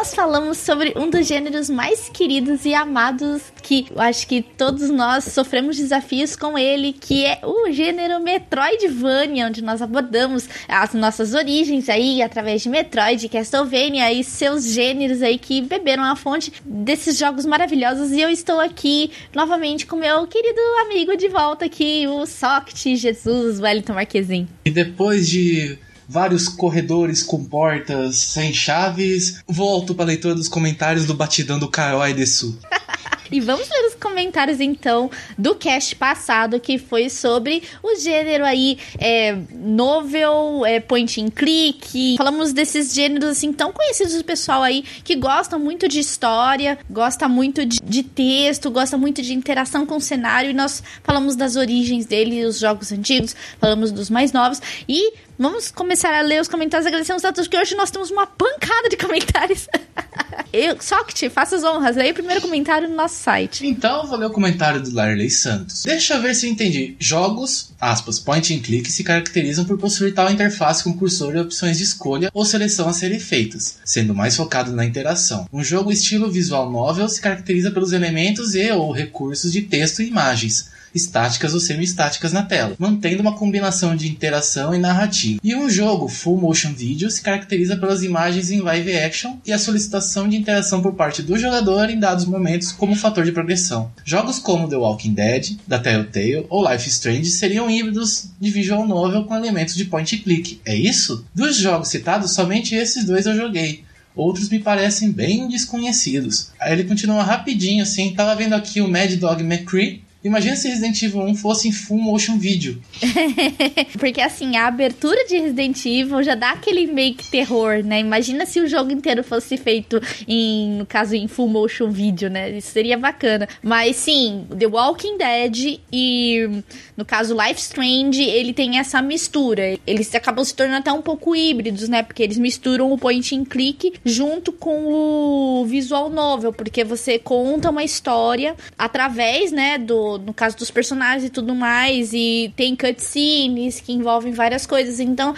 Nós 0.00 0.14
falamos 0.14 0.56
sobre 0.56 0.94
um 0.96 1.10
dos 1.10 1.26
gêneros 1.26 1.68
mais 1.68 2.08
queridos 2.08 2.64
e 2.64 2.72
amados 2.72 3.42
que 3.62 3.86
eu 3.90 4.00
acho 4.00 4.26
que 4.26 4.40
todos 4.40 4.88
nós 4.88 5.24
sofremos 5.24 5.76
desafios 5.76 6.34
com 6.34 6.56
ele, 6.56 6.94
que 6.94 7.26
é 7.26 7.38
o 7.42 7.70
gênero 7.70 8.18
Metroidvania, 8.18 9.46
onde 9.46 9.62
nós 9.62 9.82
abordamos 9.82 10.48
as 10.66 10.94
nossas 10.94 11.34
origens 11.34 11.90
aí 11.90 12.22
através 12.22 12.62
de 12.62 12.70
Metroid, 12.70 13.28
Castlevania 13.28 14.10
e 14.10 14.24
seus 14.24 14.72
gêneros 14.72 15.20
aí 15.20 15.36
que 15.36 15.60
beberam 15.60 16.04
a 16.04 16.16
fonte 16.16 16.50
desses 16.64 17.18
jogos 17.18 17.44
maravilhosos. 17.44 18.10
E 18.10 18.22
eu 18.22 18.30
estou 18.30 18.58
aqui 18.58 19.10
novamente 19.34 19.84
com 19.84 19.96
meu 19.96 20.26
querido 20.26 20.62
amigo 20.80 21.14
de 21.14 21.28
volta 21.28 21.66
aqui, 21.66 22.06
o 22.08 22.24
Socket 22.24 22.96
Jesus 22.96 23.60
Wellington 23.60 23.92
Marquezin. 23.92 24.48
E 24.64 24.70
depois 24.70 25.28
de 25.28 25.78
vários 26.10 26.48
corredores 26.48 27.22
com 27.22 27.44
portas 27.44 28.16
sem 28.16 28.52
chaves, 28.52 29.40
volto 29.46 29.94
para 29.94 30.06
leitura 30.06 30.34
dos 30.34 30.48
comentários 30.48 31.06
do 31.06 31.14
Batidão 31.14 31.56
do 31.56 31.68
Kawaii 31.68 32.14
Desu. 32.14 32.58
E 33.32 33.38
vamos 33.38 33.68
ler 33.68 33.86
os 33.86 33.94
comentários 33.94 34.60
então 34.60 35.08
do 35.38 35.54
cast 35.54 35.94
passado 35.94 36.58
que 36.58 36.78
foi 36.78 37.08
sobre 37.08 37.62
o 37.80 37.94
gênero 37.94 38.44
aí 38.44 38.76
é, 38.98 39.38
novel, 39.52 40.66
é, 40.66 40.80
point 40.80 41.20
and 41.20 41.30
click. 41.30 42.16
Falamos 42.16 42.52
desses 42.52 42.92
gêneros 42.92 43.28
assim 43.28 43.52
tão 43.52 43.72
conhecidos 43.72 44.14
do 44.14 44.24
pessoal 44.24 44.64
aí 44.64 44.82
que 45.04 45.14
gosta 45.14 45.58
muito 45.60 45.86
de 45.86 46.00
história, 46.00 46.76
gosta 46.90 47.28
muito 47.28 47.64
de, 47.64 47.78
de 47.80 48.02
texto, 48.02 48.68
gosta 48.68 48.98
muito 48.98 49.22
de 49.22 49.32
interação 49.32 49.86
com 49.86 49.98
o 49.98 50.00
cenário. 50.00 50.50
E 50.50 50.54
nós 50.54 50.82
falamos 51.04 51.36
das 51.36 51.54
origens 51.54 52.06
dele, 52.06 52.44
os 52.44 52.58
jogos 52.58 52.90
antigos, 52.90 53.36
falamos 53.60 53.92
dos 53.92 54.10
mais 54.10 54.32
novos 54.32 54.60
e 54.88 55.29
Vamos 55.40 55.70
começar 55.70 56.12
a 56.12 56.20
ler 56.20 56.38
os 56.38 56.48
comentários. 56.48 56.86
Agradecemos 56.86 57.24
a 57.24 57.32
todos 57.32 57.48
que 57.48 57.56
hoje 57.56 57.74
nós 57.74 57.90
temos 57.90 58.10
uma 58.10 58.26
pancada 58.26 58.90
de 58.90 58.96
comentários. 58.98 59.68
Eu, 60.52 60.78
Socket, 60.78 61.32
faça 61.32 61.56
as 61.56 61.64
honras. 61.64 61.96
Leia 61.96 62.10
o 62.10 62.14
primeiro 62.14 62.42
comentário 62.42 62.86
no 62.86 62.94
nosso 62.94 63.14
site. 63.14 63.66
Então, 63.66 64.06
vou 64.06 64.18
ler 64.18 64.26
o 64.26 64.30
comentário 64.30 64.82
do 64.82 64.94
Larley 64.94 65.30
Santos. 65.30 65.84
Deixa 65.84 66.12
eu 66.12 66.20
ver 66.20 66.34
se 66.34 66.46
eu 66.46 66.52
entendi. 66.52 66.94
Jogos, 66.98 67.72
aspas, 67.80 68.18
point 68.18 68.54
and 68.54 68.60
click 68.60 68.92
se 68.92 69.02
caracterizam 69.02 69.64
por 69.64 69.78
possuir 69.78 70.12
tal 70.12 70.30
interface 70.30 70.84
com 70.84 70.92
cursor 70.92 71.34
e 71.34 71.40
opções 71.40 71.78
de 71.78 71.84
escolha 71.84 72.30
ou 72.34 72.44
seleção 72.44 72.86
a 72.86 72.92
serem 72.92 73.18
feitas, 73.18 73.78
sendo 73.82 74.14
mais 74.14 74.36
focado 74.36 74.72
na 74.72 74.84
interação. 74.84 75.48
Um 75.50 75.64
jogo 75.64 75.90
estilo 75.90 76.30
visual 76.30 76.70
novel 76.70 77.08
se 77.08 77.18
caracteriza 77.18 77.70
pelos 77.70 77.92
elementos 77.92 78.54
e 78.54 78.70
ou 78.72 78.92
recursos 78.92 79.50
de 79.50 79.62
texto 79.62 80.02
e 80.02 80.08
imagens, 80.08 80.68
estáticas 80.94 81.54
ou 81.54 81.60
semi-estáticas 81.60 82.32
na 82.32 82.42
tela, 82.42 82.74
mantendo 82.78 83.22
uma 83.22 83.36
combinação 83.36 83.94
de 83.94 84.08
interação 84.08 84.74
e 84.74 84.78
narrativa. 84.78 85.40
E 85.42 85.54
um 85.54 85.68
jogo 85.68 86.08
full 86.08 86.38
motion 86.38 86.72
video 86.72 87.10
se 87.10 87.22
caracteriza 87.22 87.76
pelas 87.76 88.02
imagens 88.02 88.50
em 88.50 88.60
live 88.60 88.96
action 88.96 89.36
e 89.46 89.52
a 89.52 89.58
solicitação 89.58 90.28
de 90.28 90.36
interação 90.36 90.82
por 90.82 90.94
parte 90.94 91.22
do 91.22 91.38
jogador 91.38 91.90
em 91.90 91.98
dados 91.98 92.24
momentos 92.24 92.72
como 92.72 92.94
fator 92.94 93.24
de 93.24 93.32
progressão. 93.32 93.90
Jogos 94.04 94.38
como 94.38 94.68
The 94.68 94.76
Walking 94.76 95.14
Dead, 95.14 95.56
da 95.66 95.78
Telltale 95.78 96.46
ou 96.48 96.68
Life 96.70 96.88
is 96.88 96.94
Strange 96.94 97.30
seriam 97.30 97.70
híbridos 97.70 98.28
de 98.40 98.50
visual 98.50 98.86
novel 98.86 99.24
com 99.24 99.36
elementos 99.36 99.74
de 99.74 99.84
point 99.84 100.16
and 100.16 100.18
click. 100.20 100.60
É 100.64 100.74
isso? 100.74 101.24
Dos 101.34 101.56
jogos 101.56 101.88
citados, 101.88 102.32
somente 102.32 102.74
esses 102.74 103.04
dois 103.04 103.26
eu 103.26 103.36
joguei 103.36 103.84
outros 104.14 104.48
me 104.48 104.58
parecem 104.58 105.10
bem 105.10 105.48
desconhecidos. 105.48 106.50
Aí 106.60 106.72
ele 106.72 106.84
continua 106.84 107.22
rapidinho 107.22 107.82
assim, 107.82 108.12
tava 108.12 108.34
vendo 108.34 108.54
aqui 108.54 108.80
o 108.80 108.88
Mad 108.88 109.12
Dog 109.14 109.42
McCree, 109.42 110.02
Imagina 110.22 110.54
se 110.54 110.68
Resident 110.68 111.02
Evil 111.02 111.22
1 111.22 111.34
fosse 111.36 111.68
em 111.68 111.72
full 111.72 111.98
motion 111.98 112.38
video. 112.38 112.80
Porque 113.98 114.20
assim, 114.20 114.56
a 114.56 114.66
abertura 114.66 115.24
de 115.26 115.38
Resident 115.38 115.78
Evil 115.86 116.22
já 116.22 116.34
dá 116.34 116.50
aquele 116.50 116.86
meio 116.86 117.14
que 117.14 117.30
terror, 117.30 117.82
né? 117.82 118.00
Imagina 118.00 118.44
se 118.44 118.60
o 118.60 118.68
jogo 118.68 118.92
inteiro 118.92 119.24
fosse 119.24 119.56
feito 119.56 120.00
em, 120.28 120.72
no 120.72 120.84
caso, 120.84 121.14
em 121.14 121.26
full 121.26 121.48
motion 121.48 121.90
video, 121.90 122.28
né? 122.28 122.50
Isso 122.50 122.70
seria 122.70 122.98
bacana. 122.98 123.48
Mas 123.62 123.96
sim, 123.96 124.46
The 124.58 124.66
Walking 124.66 125.16
Dead 125.16 125.80
e 125.90 126.62
no 126.96 127.04
caso 127.04 127.34
Life 127.34 127.60
Strange, 127.60 128.22
ele 128.22 128.52
tem 128.52 128.78
essa 128.78 129.00
mistura. 129.00 129.78
Eles 129.86 130.14
acabam 130.14 130.44
se 130.44 130.54
tornando 130.54 130.80
até 130.80 130.92
um 130.92 131.02
pouco 131.02 131.34
híbridos, 131.34 131.88
né? 131.88 132.02
Porque 132.02 132.22
eles 132.22 132.36
misturam 132.36 132.92
o 132.92 132.98
point 132.98 133.34
and 133.34 133.44
click 133.46 133.94
junto 134.04 134.52
com 134.52 135.60
o 135.62 135.64
visual 135.64 136.10
novel, 136.10 136.52
porque 136.52 136.84
você 136.84 137.18
conta 137.18 137.70
uma 137.70 137.82
história 137.82 138.54
através, 138.76 139.50
né, 139.50 139.78
do 139.78 140.09
no 140.18 140.32
caso 140.32 140.56
dos 140.56 140.70
personagens 140.70 141.24
e 141.24 141.30
tudo 141.30 141.54
mais, 141.54 142.12
e 142.12 142.52
tem 142.56 142.76
cutscenes 142.76 143.80
que 143.80 143.92
envolvem 143.92 144.32
várias 144.32 144.66
coisas. 144.66 145.00
Então, 145.00 145.34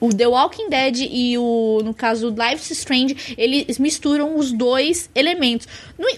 o 0.00 0.12
The 0.12 0.26
Walking 0.26 0.68
Dead 0.68 1.08
e 1.10 1.38
o, 1.38 1.80
no 1.84 1.94
caso, 1.94 2.28
Life 2.28 2.62
is 2.62 2.78
Strange, 2.78 3.34
eles 3.36 3.78
misturam 3.78 4.36
os 4.36 4.52
dois 4.52 5.08
elementos. 5.14 5.66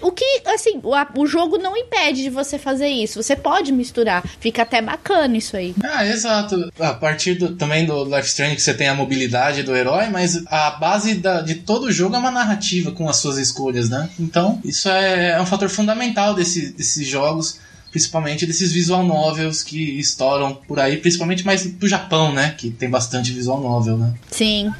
O 0.01 0.11
que, 0.11 0.41
assim, 0.45 0.79
o, 0.83 1.21
o 1.21 1.27
jogo 1.27 1.57
não 1.57 1.75
impede 1.75 2.23
de 2.23 2.29
você 2.29 2.57
fazer 2.57 2.87
isso. 2.87 3.21
Você 3.21 3.35
pode 3.35 3.71
misturar. 3.71 4.23
Fica 4.39 4.63
até 4.63 4.81
bacana 4.81 5.37
isso 5.37 5.55
aí. 5.55 5.73
Ah, 5.83 6.05
exato. 6.05 6.71
A 6.79 6.93
partir 6.93 7.35
do, 7.35 7.55
também 7.55 7.85
do 7.85 8.03
Life 8.03 8.27
Strange, 8.27 8.55
que 8.55 8.61
você 8.61 8.73
tem 8.73 8.87
a 8.87 8.93
mobilidade 8.93 9.63
do 9.63 9.75
herói, 9.75 10.07
mas 10.09 10.43
a 10.47 10.71
base 10.71 11.15
da, 11.15 11.41
de 11.41 11.55
todo 11.55 11.85
o 11.85 11.91
jogo 11.91 12.15
é 12.15 12.19
uma 12.19 12.31
narrativa 12.31 12.91
com 12.91 13.07
as 13.09 13.17
suas 13.17 13.37
escolhas, 13.37 13.89
né? 13.89 14.09
Então, 14.19 14.59
isso 14.63 14.89
é, 14.89 15.31
é 15.31 15.41
um 15.41 15.45
fator 15.45 15.69
fundamental 15.69 16.33
desse, 16.33 16.71
desses 16.73 17.07
jogos 17.07 17.59
principalmente 17.91 18.45
desses 18.45 18.71
visual 18.71 19.03
novels 19.03 19.63
que 19.63 19.99
estouram 19.99 20.53
por 20.53 20.79
aí, 20.79 20.97
principalmente 20.97 21.45
mais 21.45 21.65
do 21.65 21.87
Japão, 21.87 22.33
né? 22.33 22.55
Que 22.57 22.69
tem 22.69 22.89
bastante 22.89 23.31
visual 23.31 23.59
novel, 23.59 23.97
né? 23.97 24.13
Sim. 24.29 24.71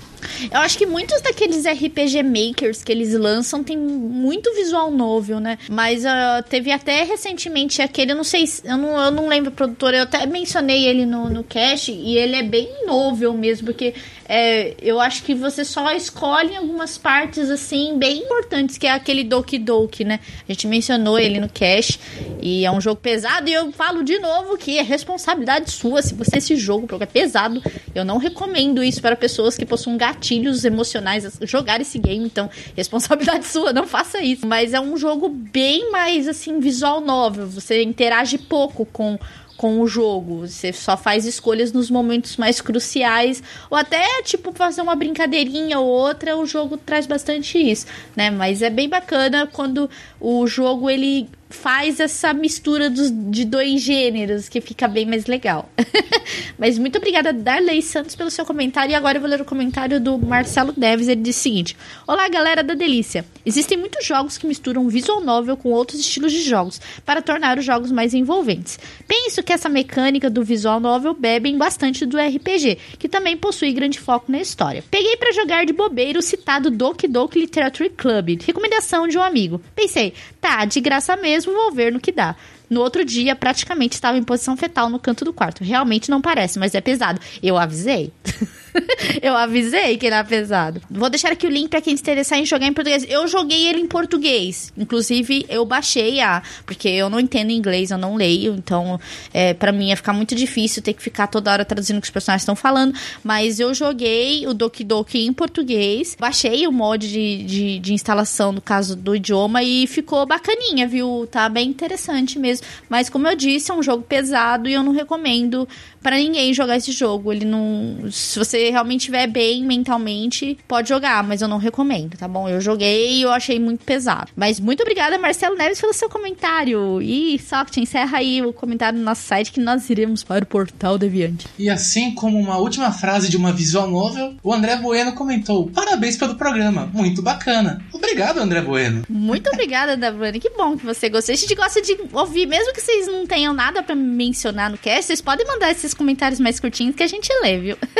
Eu 0.51 0.59
acho 0.59 0.77
que 0.77 0.85
muitos 0.85 1.21
daqueles 1.21 1.65
RPG 1.65 2.23
makers 2.23 2.83
que 2.83 2.91
eles 2.91 3.13
lançam 3.13 3.63
tem 3.63 3.77
muito 3.77 4.53
visual 4.53 4.91
novel, 4.91 5.39
né? 5.39 5.57
Mas 5.69 6.03
uh, 6.03 6.43
teve 6.47 6.71
até 6.71 7.03
recentemente 7.03 7.81
aquele, 7.81 8.11
eu 8.11 8.15
não 8.15 8.23
sei, 8.23 8.43
eu 8.63 8.77
não, 8.77 8.99
eu 8.99 9.11
não 9.11 9.27
lembro 9.27 9.49
o 9.49 9.53
produtor, 9.53 9.93
eu 9.93 10.03
até 10.03 10.25
mencionei 10.25 10.85
ele 10.85 11.05
no, 11.05 11.29
no 11.29 11.43
cast 11.43 11.91
e 11.91 12.17
ele 12.17 12.35
é 12.35 12.43
bem 12.43 12.85
novel 12.85 13.33
mesmo, 13.33 13.67
porque 13.67 13.93
é, 14.29 14.75
eu 14.79 15.01
acho 15.01 15.23
que 15.23 15.33
você 15.33 15.65
só 15.65 15.91
escolhe 15.91 16.55
algumas 16.55 16.99
partes 16.99 17.49
assim 17.49 17.97
bem 17.97 18.19
importantes, 18.19 18.77
que 18.77 18.85
é 18.85 18.91
aquele 18.91 19.23
Doki 19.23 19.57
Doki, 19.57 20.03
né? 20.03 20.19
A 20.47 20.51
gente 20.51 20.67
mencionou 20.67 21.17
ele 21.17 21.39
no 21.39 21.49
cast 21.49 21.99
e 22.39 22.63
é 22.63 22.71
um 22.71 22.79
jogo 22.79 23.01
pesado 23.01 23.49
e 23.49 23.53
eu 23.53 23.71
falo 23.71 24.03
de 24.03 24.19
novo 24.19 24.55
que 24.55 24.77
é 24.77 24.83
responsabilidade 24.83 25.71
sua 25.71 26.03
se 26.03 26.13
você 26.13 26.37
esse 26.37 26.55
jogo, 26.55 26.85
porque 26.85 27.03
é 27.03 27.07
pesado. 27.07 27.59
Eu 27.95 28.05
não 28.05 28.17
recomendo 28.17 28.83
isso 28.83 29.01
para 29.01 29.15
pessoas 29.15 29.57
que 29.57 29.65
possuem 29.65 29.97
gatilhos 29.97 30.63
emocionais 30.63 31.39
jogar 31.41 31.81
esse 31.81 31.97
game, 31.97 32.23
então 32.23 32.47
responsabilidade 32.77 33.47
sua, 33.47 33.73
não 33.73 33.87
faça 33.87 34.21
isso. 34.21 34.45
Mas 34.45 34.73
é 34.73 34.79
um 34.79 34.95
jogo 34.95 35.27
bem 35.27 35.91
mais 35.91 36.27
assim 36.27 36.59
visual 36.59 37.01
novel, 37.01 37.47
você 37.47 37.81
interage 37.81 38.37
pouco 38.37 38.85
com 38.85 39.17
com 39.59 39.81
o 39.81 39.87
jogo. 39.87 40.47
Você 40.47 40.71
só 40.71 40.95
faz 40.95 41.25
escolhas 41.25 41.73
nos 41.73 41.91
momentos 41.91 42.37
mais 42.37 42.61
cruciais, 42.61 43.43
ou 43.69 43.77
até, 43.77 44.23
tipo, 44.23 44.53
fazer 44.53 44.81
uma 44.81 44.95
brincadeirinha 44.95 45.77
ou 45.79 45.85
outra, 45.85 46.37
o 46.37 46.45
jogo 46.45 46.77
traz 46.77 47.05
bastante 47.05 47.57
isso, 47.57 47.85
né? 48.15 48.31
Mas 48.31 48.61
é 48.61 48.69
bem 48.69 48.87
bacana 48.87 49.45
quando 49.51 49.89
o 50.17 50.47
jogo 50.47 50.89
ele 50.89 51.27
faz 51.49 51.99
essa 51.99 52.31
mistura 52.33 52.89
dos, 52.89 53.11
de 53.11 53.43
dois 53.43 53.81
gêneros, 53.81 54.47
que 54.47 54.61
fica 54.61 54.87
bem 54.87 55.05
mais 55.05 55.25
legal. 55.25 55.69
Mas 56.57 56.77
muito 56.77 56.97
obrigada, 56.97 57.33
Darley 57.33 57.81
Santos, 57.81 58.15
pelo 58.15 58.29
seu 58.29 58.45
comentário. 58.45 58.91
E 58.91 58.95
agora 58.95 59.17
eu 59.17 59.21
vou 59.21 59.29
ler 59.29 59.41
o 59.41 59.45
comentário 59.45 59.99
do 59.99 60.17
Marcelo 60.17 60.73
Deves. 60.75 61.07
Ele 61.07 61.21
diz 61.21 61.37
o 61.37 61.39
seguinte: 61.39 61.75
Olá, 62.05 62.27
galera 62.29 62.63
da 62.63 62.73
Delícia. 62.73 63.25
Existem 63.45 63.77
muitos 63.77 64.05
jogos 64.05 64.37
que 64.37 64.45
misturam 64.45 64.87
visual 64.89 65.21
novel 65.21 65.57
com 65.57 65.69
outros 65.69 65.99
estilos 65.99 66.31
de 66.31 66.41
jogos 66.41 66.79
para 67.05 67.21
tornar 67.21 67.57
os 67.57 67.65
jogos 67.65 67.91
mais 67.91 68.13
envolventes. 68.13 68.77
Penso 69.07 69.41
que 69.41 69.51
essa 69.51 69.69
mecânica 69.69 70.29
do 70.29 70.43
visual 70.43 70.79
novel 70.79 71.13
bebem 71.13 71.57
bastante 71.57 72.05
do 72.05 72.17
RPG, 72.17 72.77
que 72.99 73.09
também 73.09 73.35
possui 73.35 73.73
grande 73.73 73.99
foco 73.99 74.31
na 74.31 74.39
história. 74.39 74.83
Peguei 74.91 75.17
para 75.17 75.33
jogar 75.33 75.65
de 75.65 75.73
bobeira 75.73 76.19
o 76.19 76.21
citado 76.21 76.69
Doki 76.69 77.07
Doki 77.07 77.39
Literature 77.39 77.89
Club, 77.89 78.41
recomendação 78.45 79.07
de 79.07 79.17
um 79.17 79.23
amigo. 79.23 79.61
Pensei, 79.75 80.13
tá, 80.39 80.65
de 80.65 80.79
graça 80.79 81.15
mesmo, 81.15 81.38
vou 81.45 81.71
ver 81.71 81.91
no 81.91 81.99
que 81.99 82.11
dá. 82.11 82.35
No 82.69 82.81
outro 82.81 83.03
dia, 83.03 83.35
praticamente 83.35 83.93
estava 83.93 84.17
em 84.17 84.23
posição 84.23 84.55
fetal 84.55 84.89
no 84.89 84.99
canto 84.99 85.25
do 85.25 85.33
quarto. 85.33 85.63
Realmente 85.63 86.11
não 86.11 86.21
parece, 86.21 86.59
mas 86.59 86.75
é 86.75 86.81
pesado. 86.81 87.19
Eu 87.41 87.57
avisei. 87.57 88.13
eu 89.21 89.35
avisei 89.35 89.97
que 89.97 90.07
era 90.07 90.23
pesado. 90.23 90.81
Vou 90.89 91.09
deixar 91.09 91.31
aqui 91.31 91.47
o 91.47 91.49
link 91.49 91.69
para 91.69 91.81
quem 91.81 91.95
se 91.95 92.01
interessar 92.01 92.39
em 92.39 92.45
jogar 92.45 92.67
em 92.67 92.73
português. 92.73 93.05
Eu 93.09 93.27
joguei 93.27 93.67
ele 93.67 93.79
em 93.79 93.87
português. 93.87 94.71
Inclusive, 94.77 95.45
eu 95.49 95.65
baixei 95.65 96.19
a. 96.21 96.41
Porque 96.65 96.87
eu 96.87 97.09
não 97.09 97.19
entendo 97.19 97.51
inglês, 97.51 97.91
eu 97.91 97.97
não 97.97 98.15
leio. 98.15 98.55
Então, 98.55 98.99
é, 99.33 99.53
para 99.53 99.71
mim 99.71 99.89
ia 99.89 99.95
ficar 99.95 100.13
muito 100.13 100.35
difícil 100.35 100.81
ter 100.81 100.93
que 100.93 101.01
ficar 101.01 101.27
toda 101.27 101.51
hora 101.51 101.65
traduzindo 101.65 101.97
o 101.97 102.01
que 102.01 102.07
os 102.07 102.11
personagens 102.11 102.43
estão 102.43 102.55
falando. 102.55 102.93
Mas 103.23 103.59
eu 103.59 103.73
joguei 103.73 104.45
o 104.47 104.53
Doki 104.53 104.83
Doki 104.83 105.25
em 105.25 105.33
português. 105.33 106.15
Baixei 106.19 106.67
o 106.67 106.71
mod 106.71 107.07
de, 107.07 107.43
de, 107.43 107.79
de 107.79 107.93
instalação, 107.93 108.51
no 108.51 108.61
caso 108.61 108.95
do 108.95 109.15
idioma, 109.15 109.63
e 109.63 109.87
ficou 109.87 110.25
bacaninha, 110.25 110.87
viu? 110.87 111.27
Tá 111.29 111.47
bem 111.49 111.69
interessante 111.69 112.37
mesmo. 112.37 112.65
Mas, 112.87 113.09
como 113.09 113.27
eu 113.27 113.35
disse, 113.35 113.71
é 113.71 113.73
um 113.73 113.83
jogo 113.83 114.03
pesado 114.03 114.67
e 114.69 114.73
eu 114.73 114.83
não 114.83 114.91
recomendo 114.91 115.67
para 116.01 116.17
ninguém 116.17 116.53
jogar 116.53 116.77
esse 116.77 116.91
jogo. 116.91 117.31
Ele 117.31 117.45
não. 117.45 118.09
Se 118.11 118.37
você 118.39 118.68
realmente 118.71 119.01
estiver 119.01 119.27
bem 119.27 119.63
mentalmente, 119.63 120.57
pode 120.67 120.89
jogar, 120.89 121.23
mas 121.23 121.41
eu 121.41 121.47
não 121.47 121.57
recomendo, 121.57 122.17
tá 122.17 122.27
bom? 122.27 122.47
Eu 122.47 122.61
joguei 122.61 123.17
e 123.17 123.21
eu 123.21 123.31
achei 123.31 123.59
muito 123.59 123.83
pesado. 123.83 124.31
Mas 124.35 124.59
muito 124.59 124.81
obrigada, 124.81 125.17
Marcelo 125.17 125.55
Neves, 125.55 125.79
pelo 125.79 125.93
seu 125.93 126.09
comentário. 126.09 127.01
E 127.01 127.39
só 127.39 127.63
que 127.65 127.79
encerra 127.79 128.17
aí 128.17 128.41
o 128.41 128.53
comentário 128.53 128.99
no 128.99 129.05
nosso 129.05 129.23
site 129.23 129.51
que 129.51 129.59
nós 129.59 129.89
iremos 129.89 130.23
para 130.23 130.43
o 130.43 130.47
portal 130.47 130.97
Deviante. 130.97 131.47
E 131.57 131.69
assim 131.69 132.13
como 132.13 132.37
uma 132.39 132.57
última 132.57 132.91
frase 132.91 133.29
de 133.29 133.37
uma 133.37 133.51
visual 133.51 133.89
novel, 133.89 134.35
o 134.43 134.53
André 134.53 134.75
Bueno 134.77 135.13
comentou: 135.13 135.69
Parabéns 135.69 136.17
pelo 136.17 136.35
programa, 136.35 136.89
muito 136.93 137.21
bacana. 137.21 137.83
Obrigado, 137.93 138.39
André 138.39 138.61
Bueno. 138.61 139.03
Muito 139.09 139.49
obrigada, 139.53 139.93
André 139.93 140.11
Bueno. 140.11 140.39
Que 140.39 140.49
bom 140.51 140.77
que 140.77 140.85
você 140.85 141.09
gostou. 141.09 141.33
A 141.33 141.35
gente 141.35 141.55
gosta 141.55 141.81
de 141.81 141.97
ouvir, 142.13 142.45
mesmo 142.45 142.73
que 142.73 142.81
vocês 142.81 143.07
não 143.07 143.25
tenham 143.25 143.53
nada 143.53 143.83
para 143.83 143.95
mencionar 143.95 144.69
no 144.69 144.77
cast, 144.77 145.05
vocês 145.05 145.21
podem 145.21 145.45
mandar 145.45 145.71
esses 145.71 145.93
comentários 145.93 146.39
mais 146.39 146.59
curtinhos 146.59 146.95
que 146.95 147.03
a 147.03 147.07
gente 147.07 147.29
lê, 147.41 147.57
viu? 147.57 147.77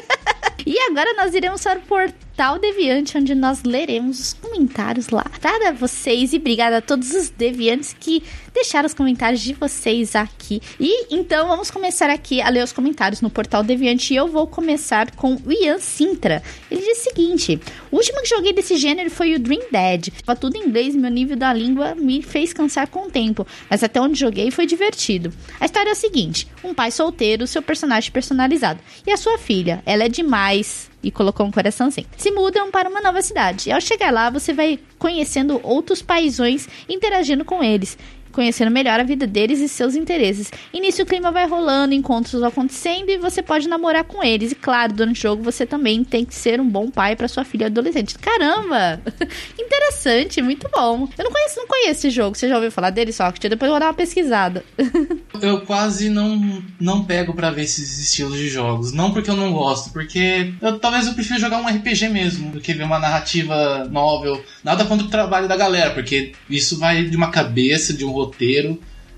e 0.69 0.79
agora 0.81 1.15
nós 1.15 1.33
iremos 1.33 1.63
para 1.63 1.79
o 1.79 1.81
portal 1.81 2.59
Deviante, 2.59 3.17
onde 3.17 3.33
nós 3.33 3.63
leremos 3.63 4.19
os 4.19 4.33
comentários 4.59 5.07
lá 5.09 5.25
para 5.39 5.71
vocês. 5.71 6.33
E 6.33 6.37
obrigada 6.37 6.77
a 6.77 6.81
todos 6.81 7.11
os 7.11 7.29
deviantes 7.29 7.95
que 7.97 8.21
deixaram 8.53 8.87
os 8.87 8.93
comentários 8.93 9.41
de 9.41 9.53
vocês 9.53 10.15
aqui. 10.15 10.61
E 10.77 11.15
então 11.15 11.47
vamos 11.47 11.71
começar 11.71 12.09
aqui 12.09 12.41
a 12.41 12.49
ler 12.49 12.63
os 12.63 12.73
comentários 12.73 13.21
no 13.21 13.29
portal 13.29 13.63
Deviante. 13.63 14.13
E 14.13 14.17
eu 14.17 14.27
vou 14.27 14.45
começar 14.45 15.11
com 15.11 15.35
o 15.35 15.51
Ian 15.51 15.79
Sintra. 15.79 16.43
Ele 16.69 16.81
diz 16.81 16.99
o 16.99 17.03
seguinte: 17.03 17.59
O 17.89 17.95
último 17.95 18.21
que 18.21 18.27
joguei 18.27 18.51
desse 18.51 18.75
gênero 18.75 19.09
foi 19.09 19.33
o 19.33 19.39
Dream 19.39 19.61
Dead. 19.71 20.09
Tava 20.25 20.37
tudo 20.37 20.57
em 20.57 20.67
inglês 20.67 20.93
meu 20.93 21.09
nível 21.09 21.37
da 21.37 21.53
língua 21.53 21.95
me 21.95 22.21
fez 22.21 22.51
cansar 22.51 22.87
com 22.87 23.07
o 23.07 23.11
tempo. 23.11 23.47
Mas 23.69 23.81
até 23.81 24.01
onde 24.01 24.19
joguei 24.19 24.51
foi 24.51 24.65
divertido. 24.65 25.31
A 25.59 25.65
história 25.65 25.89
é 25.89 25.93
a 25.93 25.95
seguinte: 25.95 26.47
um 26.63 26.73
pai 26.73 26.91
solteiro, 26.91 27.47
seu 27.47 27.61
personagem 27.61 28.11
personalizado. 28.11 28.81
E 29.07 29.11
a 29.11 29.17
sua 29.17 29.37
filha, 29.37 29.81
ela 29.85 30.03
é 30.03 30.09
demais 30.09 30.89
e 31.01 31.11
colocou 31.11 31.45
um 31.45 31.51
coraçãozinho. 31.51 32.07
Se 32.17 32.31
mudam 32.31 32.71
para 32.71 32.89
uma 32.89 33.01
nova 33.01 33.21
cidade. 33.21 33.69
E 33.69 33.71
ao 33.71 33.81
chegar 33.81 34.11
lá, 34.11 34.29
você 34.29 34.53
vai 34.53 34.79
conhecendo 34.97 35.59
outros 35.63 36.01
paisões, 36.01 36.67
interagindo 36.87 37.45
com 37.45 37.63
eles. 37.63 37.97
Conhecendo 38.31 38.71
melhor 38.71 38.99
a 38.99 39.03
vida 39.03 39.27
deles 39.27 39.59
e 39.59 39.67
seus 39.67 39.95
interesses. 39.95 40.51
Início 40.73 41.03
o 41.03 41.07
clima 41.07 41.31
vai 41.31 41.47
rolando, 41.47 41.93
encontros 41.93 42.41
acontecendo 42.43 43.09
e 43.09 43.17
você 43.17 43.41
pode 43.41 43.67
namorar 43.67 44.03
com 44.03 44.23
eles. 44.23 44.51
E 44.51 44.55
claro, 44.55 44.93
durante 44.93 45.19
o 45.19 45.21
jogo 45.21 45.43
você 45.43 45.65
também 45.65 46.03
tem 46.03 46.25
que 46.25 46.35
ser 46.35 46.59
um 46.59 46.69
bom 46.69 46.89
pai 46.89 47.15
para 47.15 47.27
sua 47.27 47.43
filha 47.43 47.67
adolescente. 47.67 48.17
Caramba! 48.17 49.01
Interessante, 49.59 50.41
muito 50.41 50.69
bom. 50.73 51.07
Eu 51.17 51.23
não 51.23 51.31
conheço, 51.31 51.59
não 51.59 51.67
conheço 51.67 51.91
esse 51.91 52.09
jogo. 52.09 52.37
Você 52.37 52.47
já 52.47 52.55
ouviu 52.55 52.71
falar 52.71 52.89
dele, 52.89 53.11
Socket? 53.11 53.49
Depois 53.49 53.67
eu 53.67 53.73
vou 53.73 53.79
dar 53.79 53.87
uma 53.87 53.93
pesquisada. 53.93 54.63
eu 55.41 55.61
quase 55.61 56.09
não, 56.09 56.63
não 56.79 57.03
pego 57.03 57.33
para 57.33 57.51
ver 57.51 57.63
esses 57.63 57.99
estilos 57.99 58.37
de 58.37 58.49
jogos. 58.49 58.91
Não 58.91 59.11
porque 59.11 59.29
eu 59.29 59.35
não 59.35 59.51
gosto, 59.51 59.91
porque 59.91 60.53
eu, 60.61 60.79
talvez 60.79 61.07
eu 61.07 61.13
prefira 61.13 61.39
jogar 61.39 61.57
um 61.57 61.67
RPG 61.67 62.09
mesmo 62.09 62.51
do 62.51 62.61
que 62.61 62.73
ver 62.73 62.83
uma 62.83 62.99
narrativa 62.99 63.85
novel. 63.91 64.43
Nada 64.63 64.85
contra 64.85 65.05
o 65.05 65.09
trabalho 65.09 65.47
da 65.47 65.57
galera, 65.57 65.91
porque 65.91 66.33
isso 66.49 66.77
vai 66.77 67.03
de 67.03 67.15
uma 67.15 67.31
cabeça, 67.31 67.93
de 67.93 68.05
um 68.05 68.11
roteiro 68.11 68.28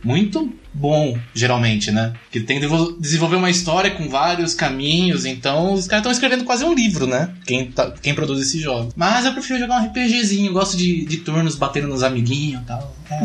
muito 0.04 0.52
bom, 0.74 1.18
geralmente, 1.34 1.92
né? 1.92 2.14
Que 2.32 2.40
tem 2.40 2.60
que 2.60 2.68
desenvolver 3.00 3.36
uma 3.36 3.50
história 3.50 3.92
com 3.92 4.10
vários 4.10 4.54
caminhos, 4.54 5.26
então 5.26 5.74
os 5.74 5.86
caras 5.88 6.02
estão 6.02 6.12
escrevendo 6.12 6.44
quase 6.44 6.64
um 6.64 6.74
livro, 6.74 7.06
né? 7.06 7.34
Quem, 7.46 7.72
tá, 7.72 7.92
quem 8.02 8.14
produz 8.16 8.42
esse 8.42 8.60
jogo. 8.60 8.92
Mas 8.96 9.26
eu 9.26 9.34
prefiro 9.34 9.60
jogar 9.60 9.82
um 9.82 9.86
RPGzinho, 9.86 10.52
gosto 10.54 10.76
de, 10.76 11.06
de 11.06 11.18
turnos 11.18 11.56
batendo 11.56 11.88
nos 11.88 12.04
amiguinhos 12.04 12.62
e 12.62 12.66
tal. 12.66 12.96
É. 13.10 13.22